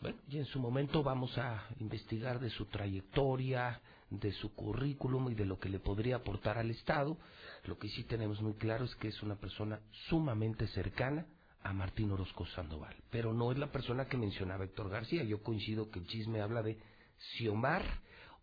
Bueno, 0.00 0.18
y 0.28 0.38
en 0.38 0.44
su 0.46 0.60
momento 0.60 1.02
vamos 1.02 1.36
a 1.38 1.66
investigar 1.80 2.38
de 2.38 2.50
su 2.50 2.66
trayectoria, 2.66 3.80
de 4.10 4.32
su 4.32 4.54
currículum 4.54 5.30
y 5.30 5.34
de 5.34 5.46
lo 5.46 5.58
que 5.58 5.68
le 5.68 5.80
podría 5.80 6.16
aportar 6.16 6.58
al 6.58 6.70
Estado. 6.70 7.18
Lo 7.64 7.78
que 7.78 7.88
sí 7.88 8.04
tenemos 8.04 8.40
muy 8.40 8.54
claro 8.54 8.84
es 8.84 8.94
que 8.96 9.08
es 9.08 9.22
una 9.22 9.36
persona 9.36 9.80
sumamente 10.08 10.66
cercana 10.68 11.26
a 11.62 11.72
Martín 11.72 12.12
Orozco 12.12 12.46
Sandoval, 12.46 12.94
pero 13.10 13.32
no 13.32 13.50
es 13.50 13.58
la 13.58 13.72
persona 13.72 14.06
que 14.06 14.16
mencionaba 14.16 14.64
Héctor 14.64 14.88
García. 14.88 15.24
Yo 15.24 15.42
coincido 15.42 15.90
que 15.90 15.98
el 15.98 16.06
chisme 16.06 16.40
habla 16.40 16.62
de 16.62 16.78
Xiomar, 17.18 17.84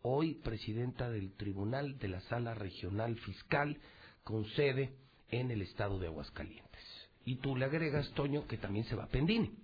hoy 0.01 0.35
presidenta 0.35 1.09
del 1.09 1.33
Tribunal 1.33 1.97
de 1.99 2.09
la 2.09 2.19
Sala 2.21 2.53
Regional 2.53 3.15
Fiscal 3.19 3.79
con 4.23 4.45
sede 4.45 4.97
en 5.29 5.51
el 5.51 5.61
estado 5.61 5.99
de 5.99 6.07
Aguascalientes. 6.07 6.81
Y 7.23 7.37
tú 7.37 7.55
le 7.55 7.65
agregas, 7.65 8.11
Toño, 8.11 8.45
que 8.47 8.57
también 8.57 8.85
se 8.85 8.95
va 8.95 9.05
a 9.05 9.09
Pendini 9.09 9.55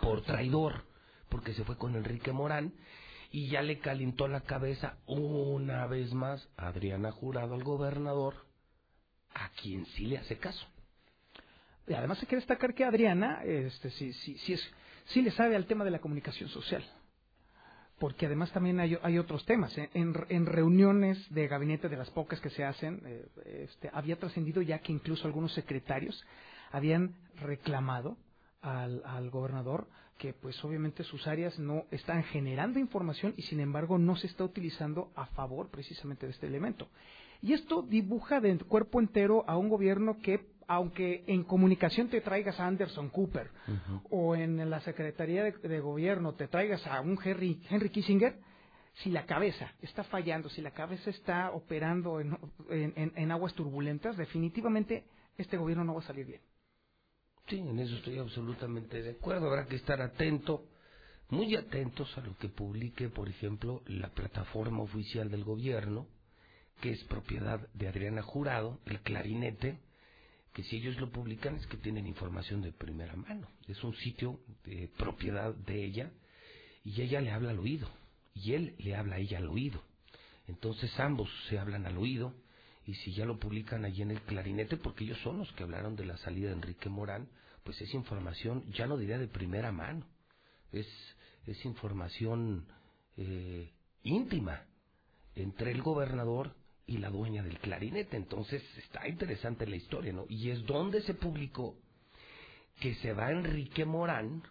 por 0.00 0.22
traidor, 0.22 0.84
porque 1.28 1.54
se 1.54 1.64
fue 1.64 1.76
con 1.76 1.94
Enrique 1.94 2.32
Morán 2.32 2.72
y 3.30 3.48
ya 3.48 3.62
le 3.62 3.78
calentó 3.78 4.28
la 4.28 4.40
cabeza 4.40 4.96
una 5.06 5.86
vez 5.86 6.12
más 6.14 6.48
Adriana 6.56 7.10
Jurado, 7.12 7.54
al 7.54 7.62
gobernador, 7.62 8.34
a 9.34 9.50
quien 9.50 9.84
sí 9.86 10.06
le 10.06 10.18
hace 10.18 10.38
caso. 10.38 10.66
Y 11.86 11.94
además 11.94 12.20
hay 12.20 12.26
que 12.26 12.36
destacar 12.36 12.74
que 12.74 12.84
Adriana 12.84 13.42
este, 13.44 13.90
sí, 13.90 14.12
sí, 14.12 14.36
sí, 14.38 14.52
es, 14.54 14.70
sí 15.06 15.22
le 15.22 15.30
sabe 15.30 15.56
al 15.56 15.66
tema 15.66 15.84
de 15.84 15.90
la 15.90 16.00
comunicación 16.00 16.48
social. 16.48 16.84
Porque 17.98 18.26
además 18.26 18.52
también 18.52 18.78
hay, 18.78 18.96
hay 19.02 19.18
otros 19.18 19.44
temas. 19.44 19.76
¿eh? 19.76 19.90
En, 19.94 20.14
en 20.28 20.46
reuniones 20.46 21.18
de 21.34 21.48
gabinete, 21.48 21.88
de 21.88 21.96
las 21.96 22.10
pocas 22.10 22.40
que 22.40 22.50
se 22.50 22.64
hacen, 22.64 23.02
eh, 23.04 23.26
este, 23.64 23.90
había 23.92 24.18
trascendido 24.18 24.62
ya 24.62 24.78
que 24.78 24.92
incluso 24.92 25.26
algunos 25.26 25.52
secretarios 25.52 26.24
habían 26.70 27.14
reclamado 27.40 28.16
al, 28.60 29.02
al 29.04 29.30
gobernador 29.30 29.88
que 30.18 30.32
pues 30.34 30.62
obviamente 30.64 31.04
sus 31.04 31.26
áreas 31.26 31.58
no 31.58 31.84
están 31.90 32.24
generando 32.24 32.78
información 32.78 33.34
y 33.36 33.42
sin 33.42 33.60
embargo 33.60 33.98
no 33.98 34.16
se 34.16 34.26
está 34.26 34.44
utilizando 34.44 35.10
a 35.14 35.26
favor 35.26 35.70
precisamente 35.70 36.26
de 36.26 36.32
este 36.32 36.46
elemento. 36.46 36.88
Y 37.40 37.52
esto 37.52 37.82
dibuja 37.82 38.40
de 38.40 38.58
cuerpo 38.58 39.00
entero 39.00 39.44
a 39.46 39.56
un 39.56 39.68
gobierno 39.68 40.18
que, 40.18 40.48
aunque 40.66 41.22
en 41.28 41.44
comunicación 41.44 42.08
te 42.08 42.20
traigas 42.20 42.58
a 42.58 42.66
Anderson 42.66 43.10
Cooper 43.10 43.50
o 44.10 44.34
en 44.34 44.68
la 44.68 44.80
Secretaría 44.80 45.44
de, 45.44 45.52
de 45.52 45.80
Gobierno 45.80 46.34
te 46.34 46.48
traigas 46.48 46.84
a 46.88 47.00
un 47.00 47.16
Henry, 47.24 47.62
Henry 47.70 47.90
Kissinger, 47.90 48.38
si 48.94 49.10
la 49.10 49.24
cabeza 49.24 49.72
está 49.82 50.02
fallando, 50.02 50.48
si 50.48 50.60
la 50.60 50.72
cabeza 50.72 51.10
está 51.10 51.52
operando 51.52 52.20
en- 52.20 52.36
en 53.14 53.30
aguas 53.30 53.54
turbulentas, 53.54 54.16
definitivamente 54.16 55.04
este 55.36 55.56
gobierno 55.56 55.84
no 55.84 55.94
va 55.94 56.00
a 56.00 56.06
salir 56.06 56.26
bien. 56.26 56.40
Sí, 57.48 57.56
en 57.56 57.78
eso 57.78 57.94
estoy 57.96 58.18
absolutamente 58.18 59.02
de 59.02 59.12
acuerdo. 59.12 59.46
Habrá 59.46 59.66
que 59.66 59.76
estar 59.76 60.02
atento, 60.02 60.66
muy 61.30 61.56
atentos 61.56 62.16
a 62.18 62.20
lo 62.20 62.36
que 62.36 62.50
publique, 62.50 63.08
por 63.08 63.28
ejemplo, 63.28 63.82
la 63.86 64.10
plataforma 64.10 64.82
oficial 64.82 65.30
del 65.30 65.44
gobierno, 65.44 66.06
que 66.82 66.90
es 66.90 67.02
propiedad 67.04 67.66
de 67.72 67.88
Adriana 67.88 68.20
Jurado, 68.20 68.80
el 68.84 69.00
clarinete, 69.00 69.78
que 70.52 70.62
si 70.64 70.76
ellos 70.76 70.98
lo 70.98 71.10
publican 71.10 71.56
es 71.56 71.66
que 71.68 71.78
tienen 71.78 72.06
información 72.06 72.60
de 72.60 72.72
primera 72.72 73.16
mano. 73.16 73.48
Es 73.66 73.82
un 73.82 73.94
sitio 73.94 74.40
de 74.64 74.90
propiedad 74.98 75.54
de 75.54 75.84
ella 75.84 76.10
y 76.84 77.00
ella 77.00 77.20
le 77.22 77.30
habla 77.30 77.50
al 77.50 77.60
oído 77.60 77.88
y 78.34 78.52
él 78.52 78.74
le 78.78 78.94
habla 78.94 79.16
a 79.16 79.18
ella 79.20 79.38
al 79.38 79.48
oído. 79.48 79.82
Entonces 80.48 80.90
ambos 81.00 81.30
se 81.48 81.58
hablan 81.58 81.86
al 81.86 81.96
oído 81.96 82.34
y 82.88 82.94
si 82.94 83.12
ya 83.12 83.26
lo 83.26 83.38
publican 83.38 83.84
allí 83.84 84.00
en 84.00 84.12
el 84.12 84.22
clarinete, 84.22 84.78
porque 84.78 85.04
ellos 85.04 85.18
son 85.18 85.36
los 85.36 85.52
que 85.52 85.62
hablaron 85.62 85.94
de 85.94 86.06
la 86.06 86.16
salida 86.16 86.48
de 86.48 86.54
Enrique 86.54 86.88
Morán, 86.88 87.28
pues 87.62 87.78
es 87.82 87.92
información, 87.92 88.64
ya 88.72 88.86
no 88.86 88.96
diría 88.96 89.18
de 89.18 89.28
primera 89.28 89.70
mano, 89.72 90.06
es, 90.72 90.88
es 91.46 91.62
información 91.66 92.66
eh, 93.18 93.70
íntima 94.04 94.64
entre 95.34 95.72
el 95.72 95.82
gobernador 95.82 96.56
y 96.86 96.96
la 96.96 97.10
dueña 97.10 97.42
del 97.42 97.58
clarinete. 97.58 98.16
Entonces 98.16 98.62
está 98.78 99.06
interesante 99.06 99.66
la 99.66 99.76
historia, 99.76 100.14
¿no? 100.14 100.24
Y 100.26 100.48
es 100.48 100.64
donde 100.64 101.02
se 101.02 101.12
publicó 101.12 101.76
que 102.80 102.94
se 102.94 103.12
va 103.12 103.30
Enrique 103.30 103.84
Morán 103.84 104.42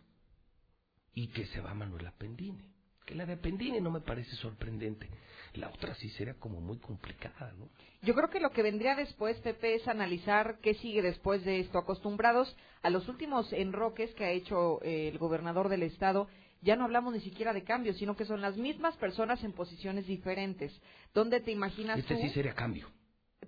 y 1.15 1.29
que 1.29 1.47
se 1.47 1.59
va 1.59 1.73
Manuela 1.73 2.13
Pendine. 2.19 2.63
Que 3.03 3.15
la 3.15 3.25
de 3.25 3.37
Pendine 3.37 3.81
no 3.81 3.89
me 3.89 4.01
parece 4.01 4.35
sorprendente. 4.35 5.09
La 5.57 5.69
otra 5.69 5.95
sí 5.95 6.09
sería 6.11 6.35
como 6.35 6.61
muy 6.61 6.77
complicada, 6.77 7.51
¿no? 7.57 7.69
Yo 8.03 8.13
creo 8.13 8.29
que 8.29 8.39
lo 8.39 8.51
que 8.51 8.61
vendría 8.61 8.95
después, 8.95 9.37
Pepe, 9.39 9.75
es 9.75 9.87
analizar 9.87 10.59
qué 10.61 10.75
sigue 10.75 11.01
después 11.01 11.43
de 11.43 11.59
esto. 11.59 11.79
Acostumbrados 11.79 12.55
a 12.83 12.89
los 12.89 13.07
últimos 13.09 13.51
enroques 13.53 14.13
que 14.15 14.25
ha 14.25 14.31
hecho 14.31 14.81
eh, 14.83 15.07
el 15.07 15.17
gobernador 15.17 15.69
del 15.69 15.83
estado, 15.83 16.27
ya 16.61 16.75
no 16.75 16.85
hablamos 16.85 17.13
ni 17.13 17.21
siquiera 17.21 17.53
de 17.53 17.63
cambios, 17.63 17.97
sino 17.97 18.15
que 18.15 18.25
son 18.25 18.41
las 18.41 18.57
mismas 18.57 18.95
personas 18.97 19.43
en 19.43 19.53
posiciones 19.53 20.05
diferentes. 20.07 20.71
¿Dónde 21.13 21.39
te 21.39 21.51
imaginas 21.51 21.99
Este 21.99 22.15
tú? 22.15 22.21
sí 22.21 22.29
sería 22.29 22.53
cambio. 22.53 22.89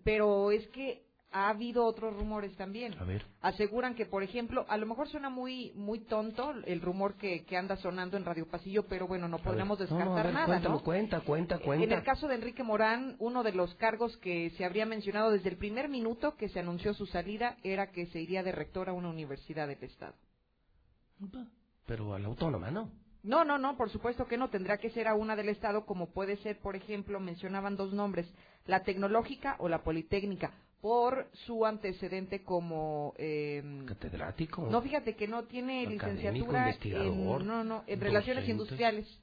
Pero 0.03 0.51
es 0.51 0.67
que 0.69 1.03
ha 1.31 1.49
habido 1.49 1.85
otros 1.85 2.15
rumores 2.15 2.55
también. 2.55 2.95
A 2.99 3.03
ver. 3.03 3.25
Aseguran 3.41 3.95
que, 3.95 4.05
por 4.05 4.23
ejemplo, 4.23 4.65
a 4.67 4.77
lo 4.77 4.85
mejor 4.85 5.07
suena 5.09 5.29
muy 5.29 5.71
muy 5.75 5.99
tonto 5.99 6.53
el 6.65 6.81
rumor 6.81 7.15
que, 7.15 7.43
que 7.45 7.57
anda 7.57 7.75
sonando 7.77 8.17
en 8.17 8.25
Radio 8.25 8.47
Pasillo, 8.47 8.87
pero 8.87 9.07
bueno, 9.07 9.27
no 9.27 9.37
podemos 9.39 9.77
descartar 9.77 10.07
No, 10.07 10.15
no, 10.15 10.23
ver, 10.23 10.33
nada, 10.33 10.45
cuéntalo, 10.45 10.75
¿no? 10.75 10.83
cuenta, 10.83 11.21
cuenta, 11.21 11.59
cuenta. 11.59 11.85
En 11.85 11.91
el 11.91 12.03
caso 12.03 12.27
de 12.27 12.35
Enrique 12.35 12.63
Morán, 12.63 13.15
uno 13.19 13.43
de 13.43 13.51
los 13.51 13.73
cargos 13.75 14.17
que 14.17 14.49
se 14.51 14.65
habría 14.65 14.85
mencionado 14.85 15.31
desde 15.31 15.49
el 15.49 15.57
primer 15.57 15.89
minuto 15.89 16.35
que 16.35 16.49
se 16.49 16.59
anunció 16.59 16.93
su 16.93 17.05
salida 17.05 17.57
era 17.63 17.91
que 17.91 18.07
se 18.07 18.21
iría 18.21 18.43
de 18.43 18.51
rector 18.51 18.89
a 18.89 18.93
una 18.93 19.09
universidad 19.09 19.67
del 19.67 19.83
Estado. 19.83 20.15
Pero 21.85 22.13
a 22.13 22.19
la 22.19 22.27
autónoma, 22.27 22.71
¿no? 22.71 22.89
No, 23.21 23.43
no, 23.43 23.57
no, 23.57 23.75
por 23.75 23.89
supuesto 23.89 24.25
que 24.27 24.37
no. 24.37 24.49
Tendrá 24.49 24.77
que 24.77 24.91
ser 24.91 25.07
a 25.07 25.15
una 25.15 25.35
del 25.35 25.49
Estado, 25.49 25.85
como 25.85 26.11
puede 26.11 26.37
ser, 26.37 26.59
por 26.59 26.75
ejemplo, 26.75 27.19
mencionaban 27.19 27.75
dos 27.75 27.93
nombres, 27.93 28.31
la 28.65 28.83
tecnológica 28.83 29.55
o 29.59 29.67
la 29.67 29.83
politécnica, 29.83 30.53
por 30.81 31.27
su 31.45 31.65
antecedente 31.65 32.43
como... 32.43 33.13
Eh, 33.17 33.83
Catedrático. 33.85 34.67
no, 34.69 34.81
fíjate 34.81 35.15
que 35.15 35.27
no 35.27 35.43
tiene 35.43 35.85
licenciatura 35.87 36.75
en, 36.81 37.25
no, 37.45 37.63
no, 37.63 37.83
en 37.87 37.99
relaciones 37.99 38.43
docente. 38.47 38.51
industriales. 38.51 39.19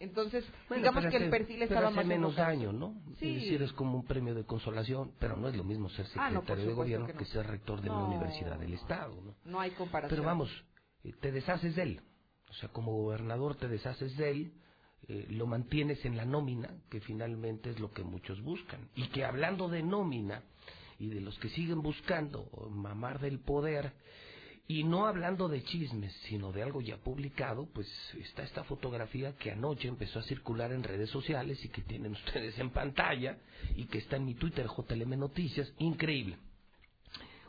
Entonces, 0.00 0.44
Bueno, 0.68 0.82
digamos 0.82 1.02
pero 1.04 1.10
que 1.18 1.24
el 1.24 1.30
perfil 1.30 1.56
pero 1.56 1.64
estaba 1.64 1.86
hace 1.88 1.96
más 1.96 2.06
menos 2.06 2.30
enfocado. 2.30 2.48
daño, 2.56 2.72
¿no? 2.72 2.94
Sí. 3.18 3.28
Es 3.34 3.42
decir, 3.42 3.62
es 3.62 3.72
como 3.72 3.96
un 3.98 4.04
premio 4.04 4.32
de 4.34 4.44
consolación, 4.44 5.12
pero 5.18 5.36
no 5.36 5.48
es 5.48 5.56
lo 5.56 5.64
mismo 5.64 5.88
ser 5.90 6.06
Ah, 6.16 6.30
secretario 6.30 6.64
no, 6.64 6.70
de 6.70 6.74
gobierno 6.76 7.06
que 7.08 7.24
ser 7.24 7.46
rector 7.46 7.80
de 7.80 7.88
No, 7.88 7.96
una 8.06 8.14
universidad 8.16 8.58
del 8.60 8.74
Estado, 8.74 9.20
¿no? 9.20 9.34
No 9.44 9.58
hay 9.60 9.72
comparación. 9.72 10.10
Pero 10.16 10.22
vamos, 10.26 10.48
eh, 11.02 11.12
te 11.20 11.32
deshaces 11.32 11.74
de 11.74 11.82
él. 11.82 12.00
O 12.48 12.54
sea, 12.54 12.68
como 12.68 12.92
gobernador 12.92 13.56
te 13.56 13.66
deshaces 13.66 14.16
de 14.16 14.30
él, 14.30 14.52
eh, 15.06 15.26
lo 15.30 15.46
mantienes 15.46 16.04
en 16.04 16.16
la 16.16 16.24
nómina, 16.24 16.70
que 16.90 17.00
finalmente 17.00 17.70
es 17.70 17.78
lo 17.78 17.92
que 17.92 18.02
muchos 18.02 18.42
buscan. 18.42 18.88
Y 18.94 19.08
que 19.08 19.24
hablando 19.24 19.68
de 19.68 19.82
nómina 19.82 20.42
y 20.98 21.08
de 21.08 21.20
los 21.20 21.38
que 21.38 21.48
siguen 21.50 21.82
buscando 21.82 22.50
mamar 22.70 23.20
del 23.20 23.38
poder, 23.38 23.92
y 24.70 24.84
no 24.84 25.06
hablando 25.06 25.48
de 25.48 25.64
chismes, 25.64 26.12
sino 26.28 26.52
de 26.52 26.62
algo 26.62 26.82
ya 26.82 26.98
publicado, 26.98 27.66
pues 27.72 27.88
está 28.20 28.42
esta 28.42 28.64
fotografía 28.64 29.34
que 29.38 29.50
anoche 29.50 29.88
empezó 29.88 30.18
a 30.18 30.24
circular 30.24 30.72
en 30.72 30.82
redes 30.82 31.08
sociales 31.08 31.64
y 31.64 31.70
que 31.70 31.80
tienen 31.80 32.12
ustedes 32.26 32.58
en 32.58 32.68
pantalla 32.68 33.38
y 33.76 33.86
que 33.86 33.96
está 33.96 34.16
en 34.16 34.26
mi 34.26 34.34
Twitter 34.34 34.66
JLM 34.66 35.18
Noticias, 35.18 35.72
increíble. 35.78 36.36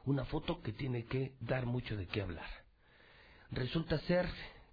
Una 0.05 0.23
foto 0.23 0.61
que 0.61 0.71
tiene 0.71 1.03
que 1.05 1.33
dar 1.41 1.65
mucho 1.65 1.97
de 1.97 2.07
qué 2.07 2.21
hablar. 2.21 2.49
Resulta 3.51 3.99
ser 3.99 4.29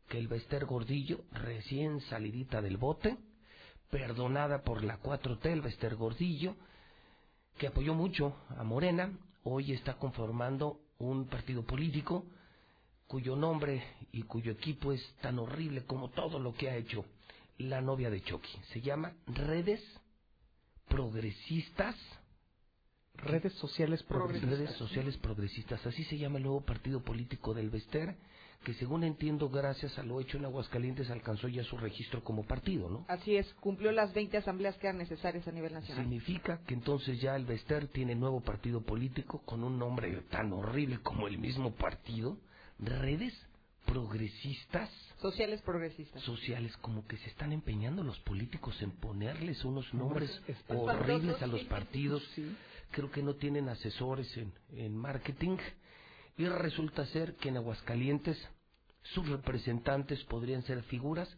que 0.08 0.18
el 0.18 0.28
Bester 0.28 0.64
Gordillo, 0.64 1.24
recién 1.32 2.00
salidita 2.02 2.62
del 2.62 2.76
bote, 2.76 3.16
perdonada 3.90 4.62
por 4.62 4.84
la 4.84 5.00
4T, 5.00 5.46
el 5.46 5.62
Bester 5.62 5.96
Gordillo, 5.96 6.56
que 7.58 7.66
apoyó 7.66 7.94
mucho 7.94 8.36
a 8.56 8.64
Morena, 8.64 9.12
hoy 9.44 9.72
está 9.72 9.94
conformando 9.94 10.80
un 10.98 11.26
partido 11.26 11.64
político 11.64 12.24
cuyo 13.06 13.36
nombre 13.36 13.82
y 14.12 14.22
cuyo 14.22 14.52
equipo 14.52 14.92
es 14.92 15.02
tan 15.20 15.38
horrible 15.38 15.84
como 15.84 16.10
todo 16.10 16.38
lo 16.38 16.54
que 16.54 16.68
ha 16.68 16.76
hecho 16.76 17.04
la 17.58 17.80
novia 17.80 18.10
de 18.10 18.22
Chucky. 18.22 18.50
Se 18.72 18.80
llama 18.80 19.12
Redes 19.26 19.82
Progresistas. 20.88 21.96
Redes 23.14 23.54
sociales 23.54 24.02
progresistas. 24.02 24.58
Redes 24.58 24.76
sociales 24.76 25.16
progresistas. 25.16 25.86
Así 25.86 26.04
se 26.04 26.18
llama 26.18 26.36
el 26.36 26.44
nuevo 26.44 26.60
partido 26.60 27.00
político 27.00 27.54
del 27.54 27.70
Vester, 27.70 28.14
que 28.64 28.74
según 28.74 29.04
entiendo, 29.04 29.48
gracias 29.48 29.98
a 29.98 30.02
lo 30.02 30.20
hecho 30.20 30.38
en 30.38 30.44
Aguascalientes, 30.44 31.10
alcanzó 31.10 31.48
ya 31.48 31.62
su 31.64 31.76
registro 31.76 32.24
como 32.24 32.44
partido, 32.44 32.88
¿no? 32.88 33.04
Así 33.08 33.36
es, 33.36 33.52
cumplió 33.54 33.92
las 33.92 34.12
20 34.12 34.36
asambleas 34.38 34.76
que 34.76 34.88
eran 34.88 34.98
necesarias 34.98 35.46
a 35.46 35.52
nivel 35.52 35.72
nacional. 35.72 36.04
Significa 36.04 36.60
que 36.66 36.74
entonces 36.74 37.20
ya 37.20 37.36
el 37.36 37.44
Vester 37.44 37.88
tiene 37.88 38.14
nuevo 38.14 38.40
partido 38.40 38.80
político 38.80 39.42
con 39.44 39.62
un 39.62 39.78
nombre 39.78 40.22
tan 40.30 40.52
horrible 40.52 40.98
como 40.98 41.28
el 41.28 41.38
mismo 41.38 41.72
partido. 41.72 42.38
Redes 42.78 43.34
progresistas. 43.86 44.90
Sociales 45.20 45.62
progresistas. 45.62 46.22
Sociales, 46.22 46.76
como 46.78 47.06
que 47.06 47.16
se 47.16 47.30
están 47.30 47.52
empeñando 47.52 48.02
los 48.02 48.18
políticos 48.20 48.76
en 48.82 48.90
ponerles 48.90 49.64
unos 49.64 49.92
nombres 49.94 50.30
horribles 50.68 51.40
a 51.40 51.46
los 51.46 51.60
sí. 51.60 51.66
partidos. 51.66 52.22
Creo 52.90 53.10
que 53.10 53.22
no 53.22 53.34
tienen 53.34 53.68
asesores 53.68 54.36
en, 54.36 54.52
en 54.72 54.96
marketing. 54.96 55.56
Y 56.36 56.46
resulta 56.46 57.06
ser 57.06 57.34
que 57.36 57.48
en 57.48 57.56
Aguascalientes 57.56 58.36
sus 59.14 59.28
representantes 59.28 60.22
podrían 60.24 60.62
ser 60.62 60.82
figuras 60.84 61.28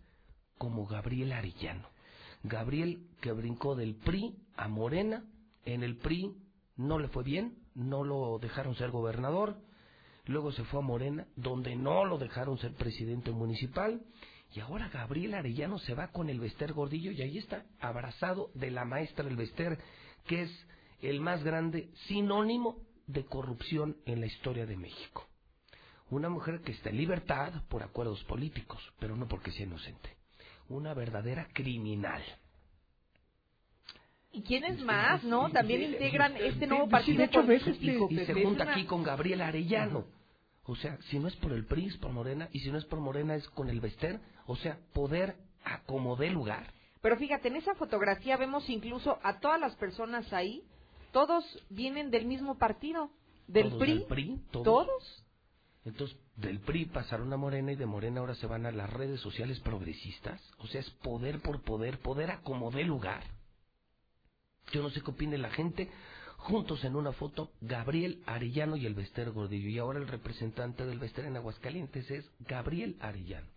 como 0.56 0.86
Gabriel 0.86 1.32
Arellano. 1.32 1.88
Gabriel 2.42 3.06
que 3.20 3.32
brincó 3.32 3.76
del 3.76 3.94
PRI 3.94 4.34
a 4.56 4.68
Morena. 4.68 5.24
En 5.64 5.82
el 5.82 5.96
PRI 5.96 6.34
no 6.76 6.98
le 6.98 7.08
fue 7.08 7.22
bien, 7.22 7.58
no 7.74 8.04
lo 8.04 8.38
dejaron 8.40 8.74
ser 8.74 8.90
gobernador. 8.90 9.60
Luego 10.26 10.52
se 10.52 10.64
fue 10.64 10.80
a 10.80 10.82
Morena, 10.82 11.26
donde 11.36 11.76
no 11.76 12.04
lo 12.04 12.18
dejaron 12.18 12.58
ser 12.58 12.74
presidente 12.74 13.30
municipal. 13.30 14.02
Y 14.52 14.60
ahora 14.60 14.88
Gabriel 14.88 15.34
Arellano 15.34 15.78
se 15.78 15.94
va 15.94 16.08
con 16.08 16.28
el 16.28 16.40
Vester 16.40 16.72
Gordillo 16.72 17.12
y 17.12 17.22
ahí 17.22 17.38
está, 17.38 17.66
abrazado 17.80 18.50
de 18.54 18.70
la 18.70 18.84
maestra 18.84 19.24
del 19.24 19.36
Vester, 19.36 19.78
que 20.26 20.42
es 20.42 20.66
el 21.02 21.20
más 21.20 21.44
grande 21.44 21.90
sinónimo 22.06 22.87
de 23.08 23.24
corrupción 23.26 23.96
en 24.06 24.20
la 24.20 24.26
historia 24.26 24.64
de 24.66 24.76
México. 24.76 25.26
Una 26.10 26.28
mujer 26.28 26.60
que 26.62 26.72
está 26.72 26.90
en 26.90 26.96
libertad 26.98 27.52
por 27.68 27.82
acuerdos 27.82 28.22
políticos, 28.24 28.80
pero 28.98 29.16
no 29.16 29.26
porque 29.26 29.50
sea 29.50 29.66
inocente. 29.66 30.16
Una 30.68 30.94
verdadera 30.94 31.48
criminal. 31.52 32.22
¿Y 34.32 34.42
quiénes 34.42 34.80
más, 34.82 35.24
no? 35.24 35.50
También 35.50 35.82
integran 35.82 36.36
y- 36.36 36.42
este 36.42 36.66
nuevo 36.66 36.88
partido 36.88 37.28
político. 37.30 38.08
y 38.10 38.24
se 38.24 38.34
junta 38.44 38.70
aquí 38.72 38.84
con 38.84 39.02
Gabriel 39.02 39.40
Arellano. 39.40 40.04
O 40.64 40.76
sea, 40.76 40.98
si 41.08 41.18
no 41.18 41.28
es 41.28 41.36
por 41.36 41.52
el 41.52 41.64
PRI, 41.64 41.86
es 41.86 41.96
por 41.96 42.12
Morena, 42.12 42.48
y 42.52 42.60
si 42.60 42.70
no 42.70 42.76
es 42.76 42.84
por 42.84 43.00
Morena, 43.00 43.34
es 43.34 43.48
con 43.50 43.70
el 43.70 43.80
Vester. 43.80 44.20
O 44.46 44.54
sea, 44.56 44.78
poder 44.92 45.36
acomodé 45.64 46.30
lugar. 46.30 46.72
Pero 47.00 47.16
fíjate, 47.16 47.48
en 47.48 47.56
esa 47.56 47.74
fotografía 47.74 48.36
vemos 48.36 48.68
incluso 48.68 49.18
a 49.22 49.40
todas 49.40 49.58
las 49.58 49.74
personas 49.76 50.30
ahí, 50.32 50.62
todos 51.18 51.44
vienen 51.68 52.12
del 52.12 52.26
mismo 52.26 52.58
partido, 52.58 53.10
del 53.48 53.70
Todos 53.70 53.78
PRI. 53.80 53.92
del 53.94 54.04
PRI, 54.04 54.40
todos. 54.52 54.64
¿Todos? 54.64 55.24
Entonces, 55.84 56.16
del 56.36 56.60
PRI 56.60 56.84
pasaron 56.84 57.32
a 57.32 57.36
Morena 57.36 57.72
y 57.72 57.74
de 57.74 57.86
Morena 57.86 58.20
ahora 58.20 58.36
se 58.36 58.46
van 58.46 58.66
a 58.66 58.70
las 58.70 58.88
redes 58.88 59.20
sociales 59.20 59.58
progresistas. 59.58 60.40
O 60.58 60.68
sea, 60.68 60.80
es 60.80 60.88
poder 61.02 61.40
por 61.40 61.62
poder, 61.62 61.98
poder 61.98 62.30
acomodé 62.30 62.84
lugar. 62.84 63.24
Yo 64.70 64.80
no 64.80 64.90
sé 64.90 65.00
qué 65.00 65.10
opine 65.10 65.38
la 65.38 65.50
gente. 65.50 65.90
Juntos 66.36 66.84
en 66.84 66.94
una 66.94 67.10
foto, 67.10 67.50
Gabriel 67.60 68.22
Arellano 68.24 68.76
y 68.76 68.86
el 68.86 68.94
Vester 68.94 69.32
Gordillo. 69.32 69.70
Y 69.70 69.78
ahora 69.78 69.98
el 69.98 70.06
representante 70.06 70.86
del 70.86 71.00
Vester 71.00 71.24
en 71.24 71.36
Aguascalientes 71.36 72.08
es 72.12 72.30
Gabriel 72.38 72.96
Arellano. 73.00 73.48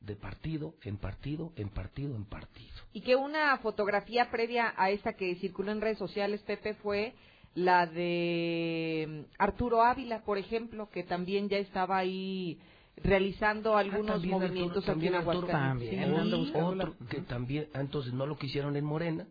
De 0.00 0.16
partido 0.16 0.74
en 0.82 0.96
partido, 0.96 1.52
en 1.56 1.68
partido 1.68 2.16
en 2.16 2.24
partido. 2.24 2.70
Y 2.92 3.02
que 3.02 3.16
una 3.16 3.58
fotografía 3.58 4.30
previa 4.30 4.72
a 4.76 4.90
esta 4.90 5.12
que 5.12 5.34
circuló 5.36 5.72
en 5.72 5.80
redes 5.82 5.98
sociales, 5.98 6.40
Pepe, 6.42 6.74
fue 6.74 7.14
la 7.54 7.86
de 7.86 9.26
mm, 9.28 9.34
Arturo 9.38 9.82
Ávila, 9.82 10.22
por 10.22 10.38
ejemplo, 10.38 10.88
que 10.88 11.02
también 11.02 11.48
ya 11.50 11.58
estaba 11.58 11.98
ahí 11.98 12.58
realizando 12.96 13.76
algunos 13.76 14.10
Ah, 14.10 14.12
también 14.14 14.32
movimientos 14.38 14.88
Arturo- 14.88 14.92
aquí 14.98 15.06
en 15.06 15.12
también 15.12 15.14
Arturo 15.16 15.48
Aguascalientes. 15.48 16.00
también, 16.00 16.46
Sí. 16.46 16.52
otro 16.54 17.06
que 17.08 17.20
también, 17.22 17.68
ah, 17.74 17.80
entonces 17.80 18.12
no 18.14 18.26
lo 18.26 18.38
quisieron 18.38 18.76
en 18.76 18.84
Morena. 18.84 19.26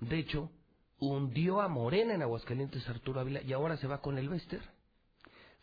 De 0.00 0.18
hecho, 0.18 0.50
hundió 1.00 1.60
a 1.60 1.68
Morena 1.68 2.14
en 2.14 2.22
Aguascalientes 2.22 2.88
Arturo 2.88 3.20
Ávila 3.20 3.42
y 3.42 3.52
ahora 3.52 3.76
se 3.76 3.86
va 3.88 4.00
con 4.00 4.18
el 4.18 4.28
Vester. 4.28 4.62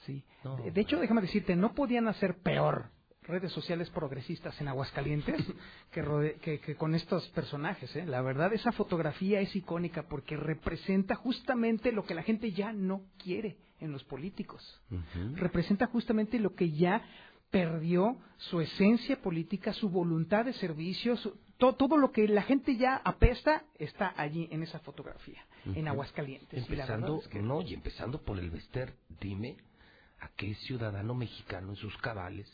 Sí. 0.06 0.24
No, 0.44 0.58
De- 0.58 0.72
de 0.72 0.82
hecho, 0.82 1.00
déjame 1.00 1.22
decirte, 1.22 1.56
no 1.56 1.74
podían 1.74 2.08
hacer 2.08 2.38
peor 2.40 2.90
redes 3.28 3.52
sociales 3.52 3.90
progresistas 3.90 4.60
en 4.62 4.68
Aguascalientes 4.70 5.36
que, 5.92 6.04
rode- 6.04 6.36
que, 6.40 6.60
que 6.60 6.76
con 6.76 6.96
estos 6.96 7.28
personajes. 7.30 7.96
¿eh? 7.96 8.06
La 8.06 8.22
verdad, 8.22 8.54
esa 8.54 8.72
fotografía 8.72 9.40
es 9.42 9.56
icónica 9.56 10.04
porque 10.08 10.36
representa 10.38 11.16
justamente 11.16 11.92
lo 11.92 12.04
que 12.06 12.16
la 12.16 12.24
gente 12.24 12.52
ya 12.52 12.74
no 12.74 13.02
quiere 13.22 13.58
en 13.80 13.92
los 13.92 14.04
políticos. 14.04 14.82
Representa 15.36 15.86
justamente 15.88 16.40
lo 16.40 16.56
que 16.56 16.72
ya 16.72 17.04
perdió 17.52 18.18
su 18.38 18.60
esencia 18.62 19.22
política, 19.22 19.72
su 19.74 19.90
voluntad 19.90 20.46
de 20.46 20.54
servicio, 20.54 21.16
su- 21.18 21.38
to- 21.58 21.76
todo 21.76 21.98
lo 21.98 22.12
que 22.12 22.28
la 22.28 22.42
gente 22.42 22.76
ya 22.76 22.98
apesta 23.04 23.64
está 23.80 24.14
allí 24.18 24.48
en 24.52 24.64
esa 24.64 24.80
fotografía, 24.80 25.46
en. 25.66 25.88
Aguascalientes. 25.88 26.54
Y 26.54 26.58
Empezando, 26.74 27.20
es 27.22 27.28
que- 27.30 27.42
no, 27.42 27.62
y 27.62 27.74
empezando 27.74 28.22
por 28.22 28.38
el 28.40 28.50
Vester, 28.52 28.94
dime 29.22 29.58
a 30.20 30.30
qué 30.36 30.56
ciudadano 30.56 31.14
mexicano 31.14 31.70
en 31.70 31.76
sus 31.76 31.96
cabales 31.98 32.52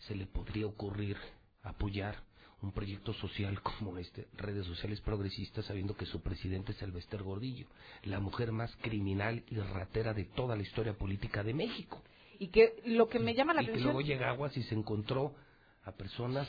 se 0.00 0.14
le 0.14 0.26
podría 0.26 0.66
ocurrir 0.66 1.16
apoyar 1.62 2.16
un 2.62 2.72
proyecto 2.72 3.12
social 3.14 3.60
como 3.62 3.96
este, 3.98 4.28
redes 4.36 4.66
sociales 4.66 5.00
progresistas, 5.00 5.64
sabiendo 5.66 5.96
que 5.96 6.06
su 6.06 6.20
presidente 6.22 6.72
es 6.72 6.82
el 6.82 6.92
Vester 6.92 7.22
Gordillo, 7.22 7.66
la 8.04 8.20
mujer 8.20 8.52
más 8.52 8.74
criminal 8.76 9.42
y 9.48 9.56
ratera 9.56 10.14
de 10.14 10.24
toda 10.24 10.56
la 10.56 10.62
historia 10.62 10.94
política 10.94 11.42
de 11.42 11.54
México. 11.54 12.02
Y 12.38 12.48
que 12.48 12.80
lo 12.86 13.08
que 13.08 13.18
me 13.18 13.34
llama 13.34 13.52
la 13.52 13.62
y 13.62 13.66
que 13.66 13.72
atención 13.72 13.92
luego 13.92 14.06
llega 14.06 14.30
Aguas 14.30 14.56
y 14.56 14.62
se 14.62 14.74
encontró 14.74 15.34
a 15.84 15.92
personas 15.92 16.48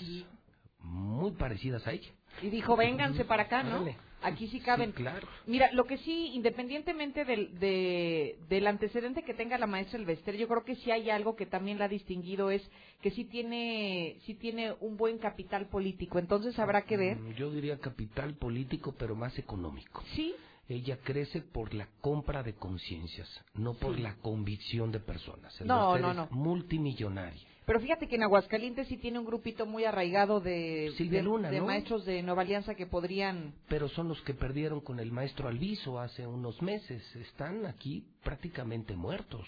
muy 0.83 1.31
parecidas 1.31 1.85
a 1.87 1.91
ella. 1.93 2.09
y 2.41 2.49
dijo, 2.49 2.75
vénganse 2.77 3.25
para 3.25 3.43
acá, 3.43 3.61
¿no? 3.63 3.85
Aquí 4.23 4.47
sí 4.47 4.59
caben. 4.59 4.91
Sí, 4.91 4.97
claro. 4.97 5.27
Mira, 5.47 5.71
lo 5.73 5.85
que 5.85 5.97
sí, 5.97 6.27
independientemente 6.33 7.25
del, 7.25 7.59
de- 7.59 8.37
del 8.49 8.67
antecedente 8.67 9.23
que 9.23 9.33
tenga 9.33 9.57
la 9.57 9.65
maestra 9.67 9.97
Elvester, 9.99 10.37
yo 10.37 10.47
creo 10.47 10.63
que 10.63 10.75
sí 10.75 10.91
hay 10.91 11.09
algo 11.09 11.35
que 11.35 11.47
también 11.47 11.79
la 11.79 11.85
ha 11.85 11.89
distinguido, 11.89 12.51
es 12.51 12.61
que 13.01 13.09
sí 13.11 13.25
tiene, 13.25 14.17
sí 14.25 14.35
tiene 14.35 14.73
un 14.79 14.95
buen 14.95 15.17
capital 15.17 15.67
político. 15.69 16.19
Entonces 16.19 16.57
habrá 16.59 16.83
que 16.83 16.97
ver. 16.97 17.17
Mm, 17.17 17.33
Yo 17.33 17.51
diría 17.51 17.79
capital 17.79 18.35
político, 18.35 18.93
pero 18.97 19.15
más 19.15 19.37
económico. 19.39 20.03
Sí. 20.15 20.35
Ella 20.69 20.97
crece 21.03 21.41
por 21.41 21.73
la 21.73 21.87
compra 21.99 22.43
de 22.43 22.53
conciencias, 22.53 23.27
no 23.55 23.73
por 23.73 23.95
Sí. 23.95 24.01
la 24.03 24.15
convicción 24.17 24.91
de 24.91 24.99
personas. 24.99 25.59
El 25.59 25.67
No, 25.67 25.93
Bester 25.93 26.01
no, 26.01 26.11
es 26.11 26.17
no. 26.17 26.27
multimillonaria. 26.37 27.47
Pero 27.65 27.79
fíjate 27.79 28.07
que 28.07 28.15
en 28.15 28.23
Aguascalientes 28.23 28.87
sí 28.87 28.97
tiene 28.97 29.19
un 29.19 29.25
grupito 29.25 29.65
muy 29.65 29.85
arraigado 29.85 30.39
de, 30.39 30.91
Silvia 30.97 31.19
de- 31.19 31.23
Luna, 31.23 31.51
de 31.51 31.59
¿no? 31.59 31.67
maestros 31.67 32.05
de 32.05 32.23
Nueva 32.23 32.41
Alianza 32.41 32.75
que 32.75 32.87
podrían 32.87 33.53
Pero 33.69 33.87
son 33.89 34.07
los 34.07 34.19
que 34.23 34.33
perdieron 34.33 34.81
con 34.81 34.99
el 34.99 35.11
maestro 35.11 35.47
Alviso 35.47 35.99
hace 35.99 36.25
unos 36.25 36.61
meses. 36.61 37.03
Están 37.15 37.65
aquí 37.65 38.03
prácticamente 38.23 38.95
muertos. 38.95 39.47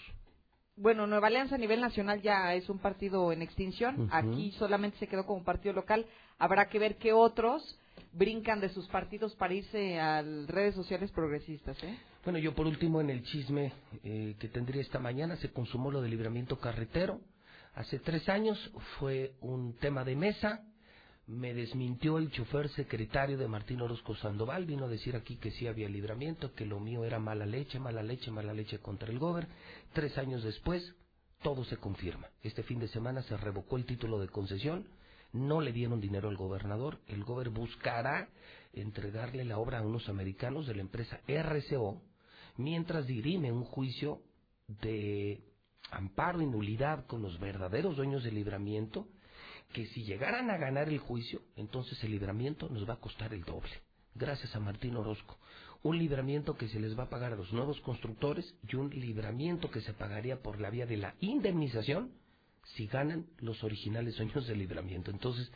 Bueno, 0.76 1.06
Nueva 1.06 1.28
Alianza 1.28 1.54
a 1.56 1.58
nivel 1.58 1.80
nacional 1.80 2.20
ya 2.22 2.54
es 2.54 2.68
un 2.68 2.78
partido 2.78 3.30
en 3.32 3.42
extinción. 3.42 4.08
Aquí 4.12 4.52
solamente 4.58 4.98
se 4.98 5.06
quedó 5.06 5.24
como 5.26 5.44
partido 5.44 5.72
local. 5.74 6.06
Habrá 6.38 6.68
que 6.68 6.78
ver 6.80 6.96
qué 6.96 7.12
otros 7.12 7.78
brincan 8.12 8.60
de 8.60 8.68
sus 8.70 8.86
partidos 8.88 9.34
para 9.36 9.54
irse 9.54 10.00
a 10.00 10.22
redes 10.22 10.74
sociales 10.74 11.10
progresistas. 11.12 11.76
¿eh? 11.82 11.96
Bueno, 12.24 12.38
yo 12.38 12.54
por 12.54 12.66
último 12.66 13.00
en 13.00 13.10
el 13.10 13.22
chisme 13.24 13.72
eh, 14.02 14.34
que 14.38 14.48
tendría 14.48 14.82
esta 14.82 14.98
mañana 14.98 15.36
se 15.36 15.50
consumó 15.52 15.90
lo 15.92 16.00
del 16.00 16.10
libramiento 16.12 16.58
carretero. 16.58 17.20
Hace 17.74 17.98
tres 17.98 18.28
años 18.28 18.58
fue 18.98 19.34
un 19.40 19.76
tema 19.78 20.04
de 20.04 20.14
mesa. 20.14 20.64
Me 21.26 21.54
desmintió 21.54 22.18
el 22.18 22.30
chofer 22.30 22.68
secretario 22.70 23.36
de 23.36 23.48
Martín 23.48 23.80
Orozco 23.80 24.14
Sandoval. 24.14 24.64
Vino 24.64 24.84
a 24.84 24.88
decir 24.88 25.16
aquí 25.16 25.36
que 25.36 25.50
sí 25.50 25.66
había 25.66 25.88
libramiento, 25.88 26.54
que 26.54 26.66
lo 26.66 26.78
mío 26.78 27.04
era 27.04 27.18
mala 27.18 27.46
leche, 27.46 27.80
mala 27.80 28.02
leche, 28.02 28.30
mala 28.30 28.54
leche 28.54 28.78
contra 28.78 29.10
el 29.10 29.18
gober. 29.18 29.48
Tres 29.92 30.16
años 30.18 30.44
después, 30.44 30.94
todo 31.42 31.64
se 31.64 31.76
confirma. 31.78 32.28
Este 32.42 32.62
fin 32.62 32.78
de 32.78 32.88
semana 32.88 33.22
se 33.22 33.36
revocó 33.36 33.76
el 33.76 33.86
título 33.86 34.20
de 34.20 34.28
concesión. 34.28 34.86
No 35.32 35.60
le 35.60 35.72
dieron 35.72 36.00
dinero 36.00 36.28
al 36.28 36.36
gobernador. 36.36 37.00
El 37.08 37.24
gober 37.24 37.48
buscará 37.48 38.28
entregarle 38.72 39.44
la 39.44 39.58
obra 39.58 39.78
a 39.78 39.82
unos 39.82 40.08
americanos 40.08 40.68
de 40.68 40.76
la 40.76 40.82
empresa 40.82 41.20
RCO 41.26 42.00
mientras 42.56 43.06
dirime 43.06 43.50
un 43.50 43.64
juicio 43.64 44.20
de 44.68 45.42
amparo 45.90 46.40
y 46.40 46.46
nulidad 46.46 47.06
con 47.06 47.22
los 47.22 47.38
verdaderos 47.38 47.96
dueños 47.96 48.24
del 48.24 48.34
libramiento, 48.34 49.06
que 49.72 49.86
si 49.86 50.04
llegaran 50.04 50.50
a 50.50 50.56
ganar 50.56 50.88
el 50.88 50.98
juicio, 50.98 51.42
entonces 51.56 52.02
el 52.04 52.12
libramiento 52.12 52.68
nos 52.68 52.88
va 52.88 52.94
a 52.94 53.00
costar 53.00 53.34
el 53.34 53.44
doble. 53.44 53.70
Gracias 54.14 54.54
a 54.54 54.60
Martín 54.60 54.96
Orozco. 54.96 55.38
Un 55.82 55.98
libramiento 55.98 56.56
que 56.56 56.68
se 56.68 56.80
les 56.80 56.98
va 56.98 57.04
a 57.04 57.10
pagar 57.10 57.32
a 57.32 57.36
los 57.36 57.52
nuevos 57.52 57.80
constructores 57.80 58.54
y 58.66 58.76
un 58.76 58.90
libramiento 58.90 59.70
que 59.70 59.80
se 59.80 59.92
pagaría 59.92 60.40
por 60.40 60.60
la 60.60 60.70
vía 60.70 60.86
de 60.86 60.96
la 60.96 61.14
indemnización 61.20 62.12
si 62.76 62.86
ganan 62.86 63.26
los 63.38 63.62
originales 63.64 64.16
dueños 64.16 64.46
del 64.46 64.58
libramiento. 64.58 65.10
Entonces, 65.10 65.50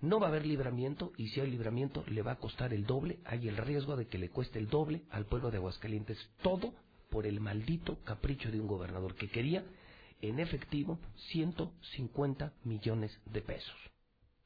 No 0.00 0.20
va 0.20 0.26
a 0.26 0.28
haber 0.28 0.44
libramiento 0.44 1.12
y 1.16 1.28
si 1.28 1.40
hay 1.40 1.50
libramiento 1.50 2.04
le 2.08 2.22
va 2.22 2.32
a 2.32 2.38
costar 2.38 2.74
el 2.74 2.84
doble. 2.84 3.18
Hay 3.24 3.48
el 3.48 3.56
riesgo 3.56 3.96
de 3.96 4.06
que 4.06 4.18
le 4.18 4.28
cueste 4.28 4.58
el 4.58 4.68
doble 4.68 5.02
al 5.10 5.24
pueblo 5.24 5.50
de 5.50 5.56
Aguascalientes. 5.56 6.18
Todo 6.42 6.74
por 7.10 7.26
el 7.26 7.40
maldito 7.40 7.98
capricho 8.04 8.50
de 8.50 8.60
un 8.60 8.66
gobernador 8.66 9.14
que 9.14 9.28
quería 9.28 9.64
en 10.22 10.38
efectivo 10.40 10.98
150 11.30 12.52
millones 12.64 13.18
de 13.26 13.40
pesos. 13.42 13.76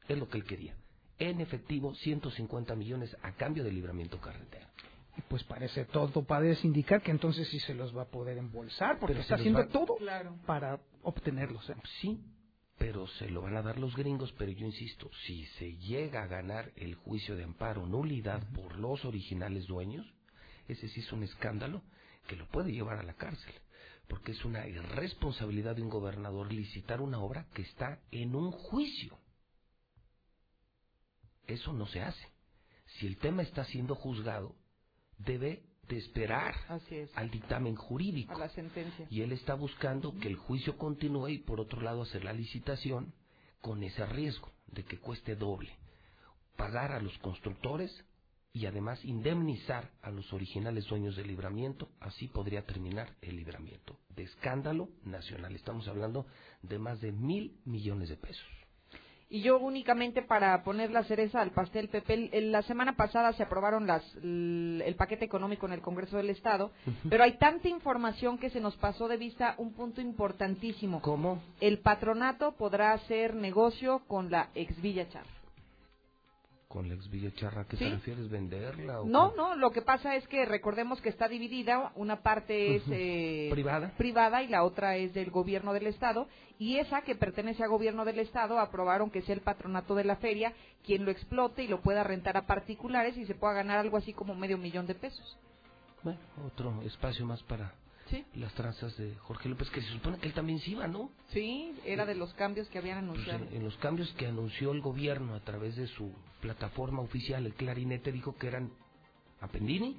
Es 0.08 0.18
lo 0.18 0.28
que 0.28 0.38
él 0.38 0.44
quería. 0.44 0.74
En 1.18 1.40
efectivo 1.40 1.94
150 1.94 2.74
millones 2.74 3.14
a 3.22 3.32
cambio 3.32 3.62
del 3.64 3.74
libramiento 3.74 4.18
carretera. 4.20 4.70
Y 5.16 5.20
pues 5.22 5.42
parece 5.44 5.84
todo 5.86 6.24
parece 6.24 6.66
indicar 6.66 7.02
que 7.02 7.10
entonces 7.10 7.48
sí 7.48 7.60
se 7.60 7.74
los 7.74 7.96
va 7.96 8.02
a 8.02 8.08
poder 8.10 8.38
embolsar 8.38 8.98
porque 8.98 9.12
Pero 9.14 9.22
está 9.22 9.34
haciendo 9.36 9.60
va- 9.60 9.68
todo 9.68 9.96
Claro. 9.96 10.36
para 10.46 10.80
obtenerlos. 11.02 11.68
¿eh? 11.70 11.74
Sí, 12.00 12.20
pero 12.78 13.06
se 13.06 13.28
lo 13.28 13.42
van 13.42 13.56
a 13.56 13.62
dar 13.62 13.78
los 13.78 13.94
gringos, 13.94 14.32
pero 14.38 14.50
yo 14.52 14.64
insisto, 14.66 15.10
si 15.26 15.44
se 15.58 15.76
llega 15.76 16.22
a 16.22 16.26
ganar 16.26 16.72
el 16.76 16.94
juicio 16.94 17.36
de 17.36 17.44
amparo 17.44 17.84
nulidad 17.86 18.42
por 18.54 18.76
los 18.78 19.04
originales 19.04 19.66
dueños, 19.66 20.06
ese 20.68 20.88
sí 20.88 21.00
es 21.00 21.12
un 21.12 21.22
escándalo 21.24 21.82
que 22.30 22.36
lo 22.36 22.46
puede 22.46 22.70
llevar 22.70 22.96
a 22.96 23.02
la 23.02 23.14
cárcel, 23.14 23.52
porque 24.06 24.30
es 24.30 24.44
una 24.44 24.64
irresponsabilidad 24.68 25.74
de 25.74 25.82
un 25.82 25.90
gobernador 25.90 26.52
licitar 26.52 27.00
una 27.00 27.18
obra 27.18 27.48
que 27.54 27.62
está 27.62 27.98
en 28.12 28.36
un 28.36 28.52
juicio. 28.52 29.18
Eso 31.48 31.72
no 31.72 31.88
se 31.88 32.02
hace. 32.02 32.28
Si 32.86 33.08
el 33.08 33.16
tema 33.16 33.42
está 33.42 33.64
siendo 33.64 33.96
juzgado, 33.96 34.54
debe 35.18 35.64
de 35.88 35.98
esperar 35.98 36.54
es. 36.88 37.10
al 37.16 37.32
dictamen 37.32 37.74
jurídico 37.74 38.36
A 38.36 38.38
la 38.38 38.48
sentencia. 38.50 39.08
y 39.10 39.22
él 39.22 39.32
está 39.32 39.54
buscando 39.54 40.16
que 40.20 40.28
el 40.28 40.36
juicio 40.36 40.78
continúe 40.78 41.30
y 41.30 41.38
por 41.38 41.58
otro 41.58 41.80
lado 41.80 42.02
hacer 42.02 42.22
la 42.22 42.32
licitación 42.32 43.12
con 43.60 43.82
ese 43.82 44.06
riesgo 44.06 44.52
de 44.68 44.84
que 44.84 45.00
cueste 45.00 45.34
doble, 45.34 45.76
pagar 46.56 46.92
a 46.92 47.00
los 47.00 47.18
constructores 47.18 47.90
y 48.52 48.66
además 48.66 49.04
indemnizar 49.04 49.90
a 50.02 50.10
los 50.10 50.32
originales 50.32 50.86
dueños 50.86 51.16
del 51.16 51.28
libramiento, 51.28 51.88
así 52.00 52.26
podría 52.28 52.62
terminar 52.62 53.08
el 53.22 53.36
libramiento. 53.36 53.96
De 54.16 54.24
escándalo 54.24 54.88
nacional, 55.04 55.54
estamos 55.54 55.86
hablando 55.86 56.26
de 56.62 56.78
más 56.78 57.00
de 57.00 57.12
mil 57.12 57.56
millones 57.64 58.08
de 58.08 58.16
pesos. 58.16 58.46
Y 59.32 59.42
yo 59.42 59.60
únicamente 59.60 60.22
para 60.22 60.60
poner 60.64 60.90
la 60.90 61.04
cereza 61.04 61.40
al 61.40 61.52
pastel, 61.52 61.88
Pepe, 61.88 62.28
la 62.42 62.62
semana 62.62 62.96
pasada 62.96 63.32
se 63.34 63.44
aprobaron 63.44 63.86
las, 63.86 64.02
el, 64.16 64.82
el 64.84 64.96
paquete 64.96 65.24
económico 65.24 65.66
en 65.66 65.72
el 65.72 65.80
Congreso 65.80 66.16
del 66.16 66.30
Estado, 66.30 66.72
pero 67.08 67.22
hay 67.22 67.38
tanta 67.38 67.68
información 67.68 68.38
que 68.38 68.50
se 68.50 68.58
nos 68.58 68.76
pasó 68.76 69.06
de 69.06 69.16
vista 69.16 69.54
un 69.58 69.72
punto 69.72 70.00
importantísimo. 70.00 71.00
¿Cómo? 71.00 71.40
El 71.60 71.78
patronato 71.78 72.56
podrá 72.56 72.92
hacer 72.92 73.36
negocio 73.36 74.02
con 74.08 74.32
la 74.32 74.50
ex 74.56 74.82
Villa 74.82 75.08
Char. 75.08 75.39
Con 76.70 76.88
la 76.88 76.94
ex 76.94 77.10
Villa 77.10 77.32
Charra, 77.34 77.64
¿qué 77.66 77.76
¿Sí? 77.76 77.84
te 77.84 77.90
refieres? 77.90 78.30
¿Venderla? 78.30 79.00
o 79.00 79.04
No, 79.04 79.32
qué? 79.32 79.36
no, 79.38 79.56
lo 79.56 79.72
que 79.72 79.82
pasa 79.82 80.14
es 80.14 80.28
que 80.28 80.44
recordemos 80.44 81.00
que 81.00 81.08
está 81.08 81.26
dividida, 81.26 81.90
una 81.96 82.22
parte 82.22 82.76
es 82.76 82.82
eh, 82.92 83.48
¿Privada? 83.50 83.92
privada 83.98 84.40
y 84.44 84.46
la 84.46 84.62
otra 84.62 84.96
es 84.96 85.12
del 85.12 85.32
gobierno 85.32 85.72
del 85.72 85.88
Estado, 85.88 86.28
y 86.60 86.76
esa 86.76 87.02
que 87.02 87.16
pertenece 87.16 87.64
al 87.64 87.70
gobierno 87.70 88.04
del 88.04 88.20
Estado 88.20 88.60
aprobaron 88.60 89.10
que 89.10 89.22
sea 89.22 89.34
el 89.34 89.40
patronato 89.40 89.96
de 89.96 90.04
la 90.04 90.14
feria 90.16 90.52
quien 90.84 91.04
lo 91.04 91.10
explote 91.10 91.64
y 91.64 91.68
lo 91.68 91.80
pueda 91.80 92.04
rentar 92.04 92.36
a 92.36 92.46
particulares 92.46 93.16
y 93.16 93.26
se 93.26 93.34
pueda 93.34 93.54
ganar 93.54 93.78
algo 93.78 93.96
así 93.96 94.12
como 94.12 94.36
medio 94.36 94.56
millón 94.56 94.86
de 94.86 94.94
pesos. 94.94 95.38
Bueno, 96.04 96.20
otro 96.46 96.82
espacio 96.82 97.26
más 97.26 97.42
para 97.42 97.74
Sí. 98.10 98.24
las 98.34 98.52
tranzas 98.54 98.96
de 98.96 99.14
Jorge 99.16 99.48
López, 99.48 99.70
que 99.70 99.80
se 99.80 99.88
supone 99.92 100.18
que 100.18 100.26
él 100.26 100.34
también 100.34 100.58
sí 100.58 100.72
iba, 100.72 100.86
¿no? 100.88 101.10
Sí, 101.32 101.72
era 101.84 102.04
de 102.06 102.14
los 102.16 102.34
cambios 102.34 102.68
que 102.68 102.78
habían 102.78 103.06
Pues 103.06 103.20
anunciado. 103.28 103.44
en, 103.46 103.56
en 103.58 103.64
los 103.64 103.76
cambios 103.76 104.12
que 104.14 104.26
anunció 104.26 104.72
el 104.72 104.80
gobierno 104.80 105.34
a 105.34 105.40
través 105.40 105.76
de 105.76 105.86
su 105.86 106.12
plataforma 106.40 107.00
oficial, 107.02 107.46
el 107.46 107.54
Clarinete 107.54 108.10
dijo 108.12 108.36
que 108.36 108.48
eran 108.48 108.72
Appendini, 109.40 109.96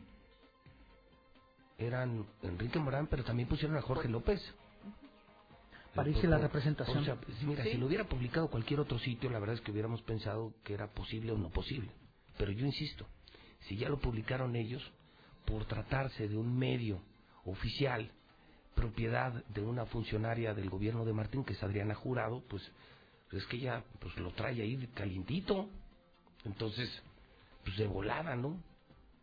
eran 1.78 2.26
Enrique 2.44 2.80
Morán, 2.80 3.08
pero 3.08 3.24
también 3.24 3.48
pusieron 3.50 3.78
a 3.78 3.82
Jorge 3.82 4.08
López. 4.08 4.42
Parece 5.96 6.28
la 6.28 6.38
representación. 6.38 7.00
O 7.00 7.04
sea, 7.04 7.16
pues, 7.16 7.42
mira, 7.44 7.64
Sí. 7.64 7.72
si 7.72 7.78
lo 7.78 7.88
hubiera 7.88 8.06
publicado 8.06 8.50
cualquier 8.50 8.80
otro 8.80 8.98
sitio, 9.00 9.30
la 9.30 9.40
verdad 9.40 9.56
es 9.56 9.62
que 9.62 9.72
hubiéramos 9.72 10.02
pensado 10.04 10.54
que 10.64 10.74
era 10.74 10.88
posible 10.94 11.32
o 11.34 11.38
no 11.38 11.50
posible. 11.50 11.92
Pero 12.38 12.52
yo 12.52 12.66
insisto, 12.66 13.06
si 13.68 13.76
ya 13.78 13.90
lo 13.90 14.00
publicaron 14.00 14.56
ellos, 14.56 14.82
por 15.46 15.66
tratarse 15.66 16.28
de 16.30 16.38
un 16.38 16.58
medio 16.58 17.02
oficial, 17.46 18.12
propiedad 18.76 19.34
de 19.48 19.62
una 19.62 19.86
funcionaria 19.86 20.54
del 20.54 20.70
gobierno 20.70 21.06
de 21.06 21.14
Martín, 21.14 21.44
que 21.44 21.54
es 21.54 21.64
Adriana 21.64 21.96
Jurado, 21.96 22.44
pues 22.50 22.64
es 23.32 23.46
que 23.48 23.58
ella 23.58 23.84
pues 24.00 24.16
lo 24.18 24.32
trae 24.32 24.62
ahí 24.62 24.88
calientito. 24.94 25.70
Entonces, 26.46 26.90
pues 27.64 27.78
de 27.78 27.88
volada, 27.88 28.36
¿no? 28.36 28.58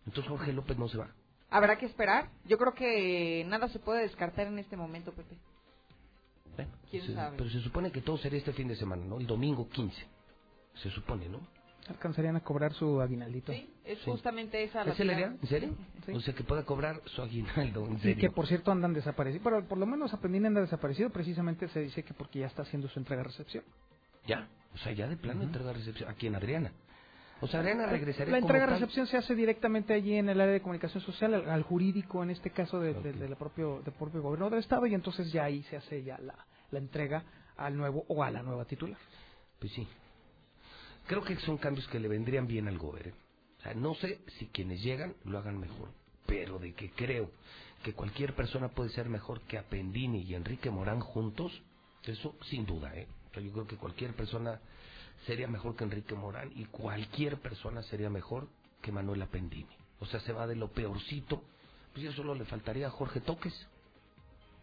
Entonces 0.07 0.31
Jorge 0.31 0.53
López 0.53 0.79
no 0.79 0.89
se 0.89 0.99
va. 0.99 1.11
Habrá 1.51 1.77
que 1.79 1.87
esperar. 1.87 2.31
Yo 2.45 2.59
creo 2.59 2.75
que 2.75 3.45
nada 3.49 3.69
se 3.69 3.79
puede 3.79 4.03
descartar 4.03 4.47
en 4.47 4.59
este 4.59 4.77
momento, 4.77 5.13
Pepe. 5.13 5.37
Bueno, 6.57 6.71
¿Quién 6.91 7.07
se- 7.07 7.15
sabe? 7.15 7.37
Pero 7.37 7.51
se 7.51 7.61
supone 7.61 7.91
que 7.93 8.01
todo 8.03 8.19
sería 8.19 8.39
este 8.39 8.53
fin 8.53 8.69
de 8.69 8.77
semana, 8.77 9.05
¿no? 9.05 9.19
El 9.19 9.27
domingo 9.27 9.69
15. 9.69 9.97
Se 10.83 10.91
supone, 10.91 11.29
¿no? 11.29 11.41
Alcanzarían 11.89 12.36
a 12.36 12.41
cobrar 12.41 12.73
su 12.75 13.00
aguinaldito. 13.00 13.52
Es 13.52 13.99
Sí. 14.00 14.10
justamente 14.10 14.62
esa 14.62 14.84
la 14.84 14.92
¿Es 14.92 14.99
la 14.99 15.12
idea? 15.15 15.26
¿En 15.41 15.49
serio? 15.49 15.75
Sí. 16.07 16.12
O 16.12 16.20
sea, 16.20 16.34
que 16.34 16.44
pueda 16.44 16.65
cobrar 16.65 17.00
su 17.07 17.23
aguinaldo, 17.23 17.86
en 17.86 17.94
Y 17.97 18.00
serio. 18.00 18.17
que 18.20 18.31
por 18.31 18.47
cierto 18.47 18.70
andan 18.73 18.92
desaparecidos. 18.94 19.42
Pero 19.44 19.65
por 19.67 19.78
lo 19.78 19.86
menos 19.86 20.12
Aprendín 20.12 20.47
anda 20.47 20.60
desaparecido. 20.60 21.10
Precisamente 21.10 21.68
se 21.68 21.81
dice 21.81 22.02
que 22.02 22.15
porque 22.15 22.41
ya 22.41 22.47
está 22.47 22.62
haciendo 22.62 22.89
su 22.89 22.99
entrega-recepción. 22.99 23.65
Ya, 24.26 24.49
o 24.75 24.78
sea, 24.78 24.92
ya 24.92 25.07
de 25.08 25.17
plano 25.17 25.42
entrega 25.42 25.73
recepción. 25.73 26.10
Aquí 26.10 26.26
en 26.26 26.34
Adriana. 26.36 26.73
O 27.41 27.47
sea, 27.47 27.60
Adriana 27.60 27.86
regresaría 27.86 28.33
La 28.33 28.39
entrega-recepción 28.39 29.07
se 29.07 29.17
hace 29.17 29.34
directamente 29.36 29.94
allí 29.94 30.15
en 30.15 30.28
el 30.28 30.41
área 30.41 30.52
de 30.55 30.60
comunicación 30.60 31.02
social, 31.05 31.34
al, 31.34 31.49
al 31.49 31.62
jurídico, 31.62 32.23
en 32.25 32.31
este 32.31 32.50
caso 32.50 32.81
de- 32.81 32.94
de- 32.94 33.12
del 33.12 33.36
propio, 33.36 33.81
del 33.84 33.94
propio 33.94 34.20
gobierno 34.23 34.50
del 34.50 34.58
Estado, 34.58 34.84
y 34.86 34.94
entonces 34.94 35.31
ya 35.33 35.44
ahí 35.44 35.62
se 35.65 35.76
hace 35.76 36.02
ya 36.02 36.18
la, 36.18 36.34
la 36.73 36.78
entrega 36.81 37.23
al 37.57 37.76
nuevo 37.76 38.05
o 38.08 38.25
a 38.25 38.31
la 38.33 38.42
nueva 38.42 38.65
titular. 38.65 38.99
Pues 39.60 39.73
sí. 39.73 39.86
Creo 41.09 41.25
que 41.25 41.37
son 41.37 41.57
cambios 41.57 41.89
que 41.89 41.99
le 41.99 42.07
vendrían 42.07 42.47
bien 42.47 42.69
al 42.69 42.77
gobierno. 42.77 43.15
O 43.59 43.62
sea, 43.62 43.73
no 43.73 43.95
sé 43.95 44.20
si 44.39 44.47
quienes 44.49 44.83
llegan 44.83 45.15
lo 45.25 45.39
hagan 45.39 45.59
mejor, 45.59 45.89
pero 46.27 46.59
de 46.59 46.75
que 46.75 46.91
creo 46.91 47.31
que 47.83 47.95
cualquier 47.95 48.35
persona 48.35 48.69
puede 48.69 48.91
ser 48.91 49.09
mejor 49.09 49.41
que 49.41 49.57
Apendini 49.57 50.20
y 50.20 50.35
Enrique 50.35 50.70
Morán 50.70 51.01
juntos, 51.01 51.62
eso 52.05 52.37
sin 52.51 52.67
duda, 52.67 52.95
¿eh? 52.95 53.09
Yo 53.35 53.53
creo 53.53 53.67
que 53.67 53.77
cualquier 53.77 54.15
persona 54.15 54.61
sería 55.25 55.49
mejor 55.49 55.77
que 55.77 55.85
Enrique 55.85 56.15
Morán 56.15 56.53
y 56.55 56.67
cualquier 56.67 57.39
persona 57.39 57.83
sería 57.85 58.11
mejor 58.11 58.47
que 58.83 58.93
Manuel 58.93 59.23
Apendini. 59.23 59.77
O 60.01 60.07
sea, 60.07 60.20
se 60.20 60.33
va 60.35 60.47
de 60.47 60.57
lo 60.57 60.69
peorcito, 60.73 61.43
pues 61.95 62.05
ya 62.05 62.12
solo 62.12 62.35
le 62.35 62.45
faltaría 62.45 62.89
a 62.89 62.91
Jorge 62.91 63.20
Toques. 63.20 63.55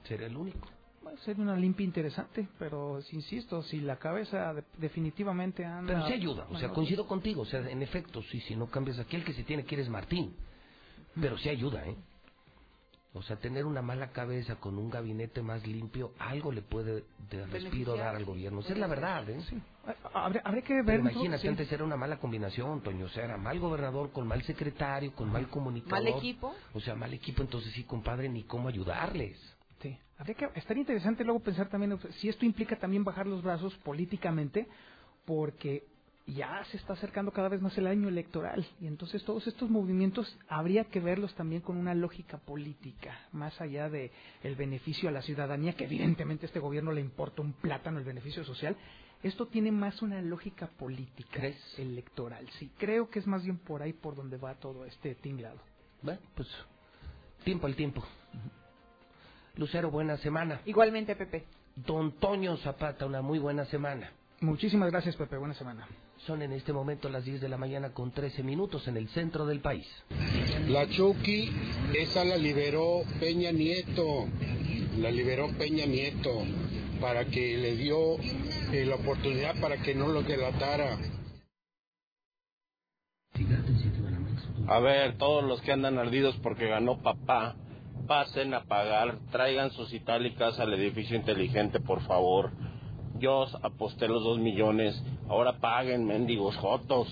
Sería 0.04 0.28
el 0.28 0.38
único. 0.38 0.68
Ser 1.24 1.40
una 1.40 1.56
limpia 1.56 1.84
interesante, 1.84 2.48
pero 2.60 3.02
si 3.04 3.16
insisto, 3.16 3.62
si 3.64 3.80
la 3.80 3.98
cabeza 3.98 4.54
de- 4.54 4.64
definitivamente 4.78 5.64
anda... 5.64 5.94
Pero 5.94 6.08
sí 6.08 6.14
ayuda, 6.14 6.48
o 6.50 6.58
sea, 6.58 6.70
coincido 6.70 7.08
contigo, 7.08 7.44
o 7.44 7.46
sea, 7.46 7.62
en 7.70 7.82
efecto, 7.82 8.22
sí, 8.24 8.42
si 8.42 8.56
no 8.56 8.68
cambias 8.68 9.00
aquí, 9.00 9.16
el 9.16 9.24
que 9.24 9.34
se 9.34 9.44
tiene 9.44 9.64
que 9.66 9.76
ir 9.76 9.82
es 9.82 9.90
Martín. 9.90 10.36
Pero 11.20 11.38
sí 11.38 11.50
ayuda, 11.50 11.86
¿eh? 11.88 11.96
O 13.14 13.22
sea, 13.22 13.38
tener 13.38 13.66
una 13.66 13.82
mala 13.82 14.12
cabeza 14.12 14.56
con 14.58 14.78
un 14.78 14.90
gabinete 14.90 15.42
más 15.42 15.66
limpio, 15.66 16.12
algo 16.20 16.52
le 16.52 16.62
puede 16.62 17.06
de 17.30 17.46
respiro 17.48 17.96
dar 17.96 18.16
al 18.16 18.24
sí, 18.24 18.26
gobierno. 18.26 18.60
Esa 18.60 18.68
puede 18.68 18.74
es 18.76 18.82
la 18.82 18.88
verdad, 18.88 19.30
¿eh? 19.30 19.40
Habría, 20.14 20.42
habría 20.44 20.64
que 20.64 20.74
Pero 20.74 20.86
ver... 20.86 21.00
imagínate, 21.00 21.44
sí. 21.44 21.48
antes 21.48 21.72
era 21.72 21.86
una 21.86 21.96
mala 21.96 22.18
combinación, 22.20 22.82
Toño. 22.82 23.06
O 23.06 23.10
sea, 23.10 23.24
era 23.24 23.38
mal 23.38 23.58
gobernador 23.60 24.12
con 24.12 24.28
mal 24.28 24.44
secretario, 24.44 25.14
con 25.14 25.32
mal 25.32 25.48
comunicador. 25.50 26.04
Mal 26.04 26.08
equipo. 26.10 26.54
O 26.74 26.82
sea, 26.82 26.96
mal 26.96 27.14
equipo, 27.14 27.42
entonces 27.42 27.72
sí, 27.72 27.86
compadre, 27.86 28.28
ni 28.28 28.44
cómo 28.44 28.68
ayudarles. 28.68 29.40
Habría 30.18 30.36
que, 30.36 30.50
estaría 30.56 30.82
interesante 30.82 31.24
luego 31.24 31.42
pensar 31.42 31.68
también 31.68 32.00
si 32.20 32.30
esto 32.30 32.46
implica 32.46 32.78
también 32.78 33.04
bajar 33.04 33.28
los 33.28 33.44
brazos 33.44 33.76
políticamente, 33.78 34.68
porque 35.26 35.84
ya 36.28 36.64
se 36.66 36.78
está 36.78 36.94
acercando 36.94 37.32
cada 37.32 37.50
vez 37.50 37.62
más 37.62 37.78
el 37.78 37.88
año 37.88 38.08
electoral 38.08 38.66
y 38.82 38.88
entonces 38.88 39.24
todos 39.24 39.46
estos 39.46 39.70
movimientos 39.70 40.38
habría 40.48 40.86
que 40.86 41.00
verlos 41.00 41.36
también 41.36 41.62
con 41.62 41.78
una 41.78 41.94
lógica 41.94 42.38
política, 42.40 43.20
más 43.32 43.60
allá 43.62 43.90
de 43.90 44.12
el 44.44 44.56
beneficio 44.56 45.10
a 45.10 45.12
la 45.12 45.22
ciudadanía, 45.22 45.74
que 45.74 45.86
evidentemente 45.86 46.46
a 46.46 46.48
este 46.48 46.60
gobierno 46.60 46.92
le 46.92 47.02
importa 47.02 47.42
un 47.42 47.54
plátano 47.54 48.00
el 48.00 48.06
beneficio 48.06 48.44
social. 48.44 48.76
Esto 49.22 49.48
tiene 49.48 49.72
más 49.72 50.02
una 50.02 50.22
lógica 50.22 50.68
política 50.68 51.42
electoral. 51.78 52.48
Sí, 52.60 52.72
creo 52.78 53.10
que 53.10 53.20
es 53.20 53.28
más 53.28 53.44
bien 53.44 53.58
por 53.58 53.82
ahí 53.82 53.94
por 53.94 54.16
donde 54.16 54.38
va 54.38 54.56
todo 54.56 54.86
este 54.86 55.16
tinglado. 55.16 55.60
Bueno, 56.02 56.20
pues 56.36 56.48
tiempo 57.44 57.68
al 57.68 57.76
tiempo. 57.76 58.04
Lucero, 59.58 59.90
buena 59.90 60.18
semana. 60.18 60.62
Igualmente, 60.66 61.16
Pepe. 61.16 61.46
Don 61.76 62.14
Toño 62.14 62.58
Zapata, 62.58 63.06
una 63.06 63.22
muy 63.22 63.40
buena 63.40 63.66
semana. 63.66 64.12
Muchísimas 64.42 64.92
gracias, 64.92 65.16
Pepe. 65.16 65.38
Buena 65.38 65.54
semana. 65.54 65.88
Son 66.26 66.42
en 66.42 66.52
este 66.52 66.74
momento 66.74 67.10
las 67.10 67.24
10 67.24 67.42
de 67.42 67.50
la 67.50 67.58
mañana 67.58 67.92
con 67.92 68.12
13 68.12 68.44
minutos 68.44 68.88
en 68.88 68.98
el 68.98 69.08
centro 69.10 69.46
del 69.46 69.62
país. 69.62 69.88
La 70.68 70.90
Chucky, 70.90 71.52
esa 71.94 72.26
la 72.26 72.38
liberó 72.38 73.04
Peña 73.20 73.52
Nieto, 73.52 74.28
la 74.98 75.12
liberó 75.12 75.50
Peña 75.58 75.86
Nieto 75.86 76.32
para 77.00 77.26
que 77.26 77.58
le 77.58 77.76
dio 77.76 78.18
eh, 78.72 78.86
la 78.86 78.96
oportunidad 78.96 79.60
para 79.62 79.78
que 79.78 79.94
no 79.96 80.08
lo 80.08 80.24
delatara. 80.24 80.98
A 84.68 84.80
ver, 84.80 85.18
todos 85.18 85.44
los 85.44 85.62
que 85.62 85.72
andan 85.72 85.98
ardidos 85.98 86.36
porque 86.42 86.68
ganó 86.68 87.02
papá, 87.02 87.56
pasen 88.06 88.54
a 88.54 88.64
pagar, 88.66 89.18
traigan 89.32 89.72
sus 89.72 89.94
itálicas 89.94 90.60
al 90.60 90.74
edificio 90.74 91.16
inteligente, 91.16 91.80
por 91.80 92.02
favor. 92.02 92.52
Yo 93.18 93.46
aposté 93.64 94.08
los 94.08 94.24
dos 94.24 94.40
millones, 94.40 95.02
ahora 95.30 95.60
paguen, 95.60 96.06
mendigos 96.06 96.56
jotos. 96.58 97.08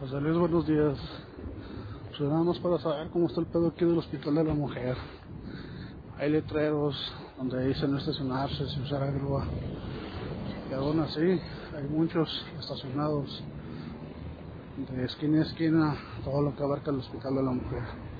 José 0.00 0.20
Luis, 0.20 0.36
buenos 0.36 0.66
días. 0.66 0.98
Pues 2.08 2.20
nada 2.20 2.44
más 2.44 2.58
para 2.58 2.78
saber 2.78 3.08
cómo 3.10 3.26
está 3.26 3.40
el 3.40 3.46
pedo 3.46 3.68
aquí 3.68 3.84
del 3.84 3.98
Hospital 3.98 4.34
de 4.36 4.44
la 4.44 4.54
Mujer. 4.54 4.96
Hay 6.18 6.30
letreros 6.30 6.94
donde 7.36 7.66
dicen 7.66 7.90
no 7.90 7.98
estacionarse 7.98 8.68
sin 8.68 8.82
usar 8.82 9.12
grúa. 9.14 9.46
Y 10.70 10.74
aún 10.74 11.00
así, 11.00 11.40
hay 11.76 11.84
muchos 11.88 12.46
estacionados 12.58 13.42
de 14.76 15.04
esquina 15.04 15.40
a 15.40 15.42
esquina, 15.42 15.96
todo 16.24 16.42
lo 16.42 16.54
que 16.54 16.62
abarca 16.62 16.90
el 16.90 16.98
Hospital 16.98 17.34
de 17.36 17.42
la 17.42 17.50
Mujer. 17.50 18.13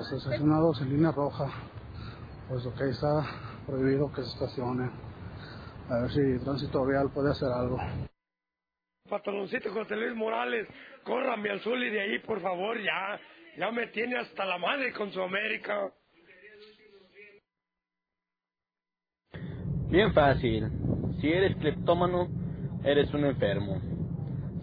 Estacionados 0.00 0.80
en 0.80 0.88
línea 0.88 1.12
roja, 1.12 1.46
pues 2.48 2.64
lo 2.64 2.74
que 2.74 2.88
está 2.88 3.26
prohibido 3.66 4.10
que 4.12 4.22
se 4.22 4.28
estacione. 4.28 4.90
A 5.90 6.00
ver 6.00 6.10
si 6.10 6.44
Tránsito 6.44 6.86
Vial 6.86 7.10
puede 7.12 7.30
hacer 7.30 7.48
algo. 7.48 7.76
Patroncito 9.08 9.70
José 9.72 9.96
Luis 9.96 10.14
Morales, 10.14 10.66
córrame 11.04 11.50
al 11.50 11.60
sur 11.60 11.76
y 11.76 11.90
de 11.90 12.00
ahí, 12.00 12.18
por 12.20 12.40
favor, 12.40 12.78
ya. 12.80 13.20
Ya 13.58 13.70
me 13.70 13.88
tiene 13.88 14.16
hasta 14.16 14.46
la 14.46 14.56
madre 14.56 14.92
con 14.94 15.12
su 15.12 15.20
América. 15.20 15.92
Bien 19.90 20.14
fácil. 20.14 20.70
Si 21.20 21.30
eres 21.30 21.54
cleptómano, 21.56 22.28
eres 22.82 23.12
un 23.12 23.26
enfermo. 23.26 23.78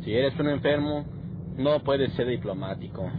Si 0.04 0.12
eres 0.12 0.34
un 0.40 0.50
enfermo, 0.50 1.06
no 1.56 1.84
puedes 1.84 2.12
ser 2.14 2.28
diplomático. 2.28 3.12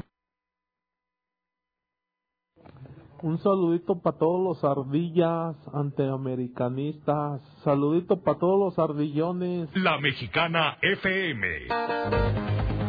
Un 3.22 3.38
saludito 3.38 4.00
para 4.00 4.16
todos 4.16 4.42
los 4.42 4.64
ardillas 4.64 5.54
antiamericanistas. 5.74 7.42
Saludito 7.64 8.22
para 8.22 8.38
todos 8.38 8.58
los 8.58 8.78
ardillones. 8.78 9.68
La 9.74 9.98
Mexicana 9.98 10.78
FM. 10.80 12.79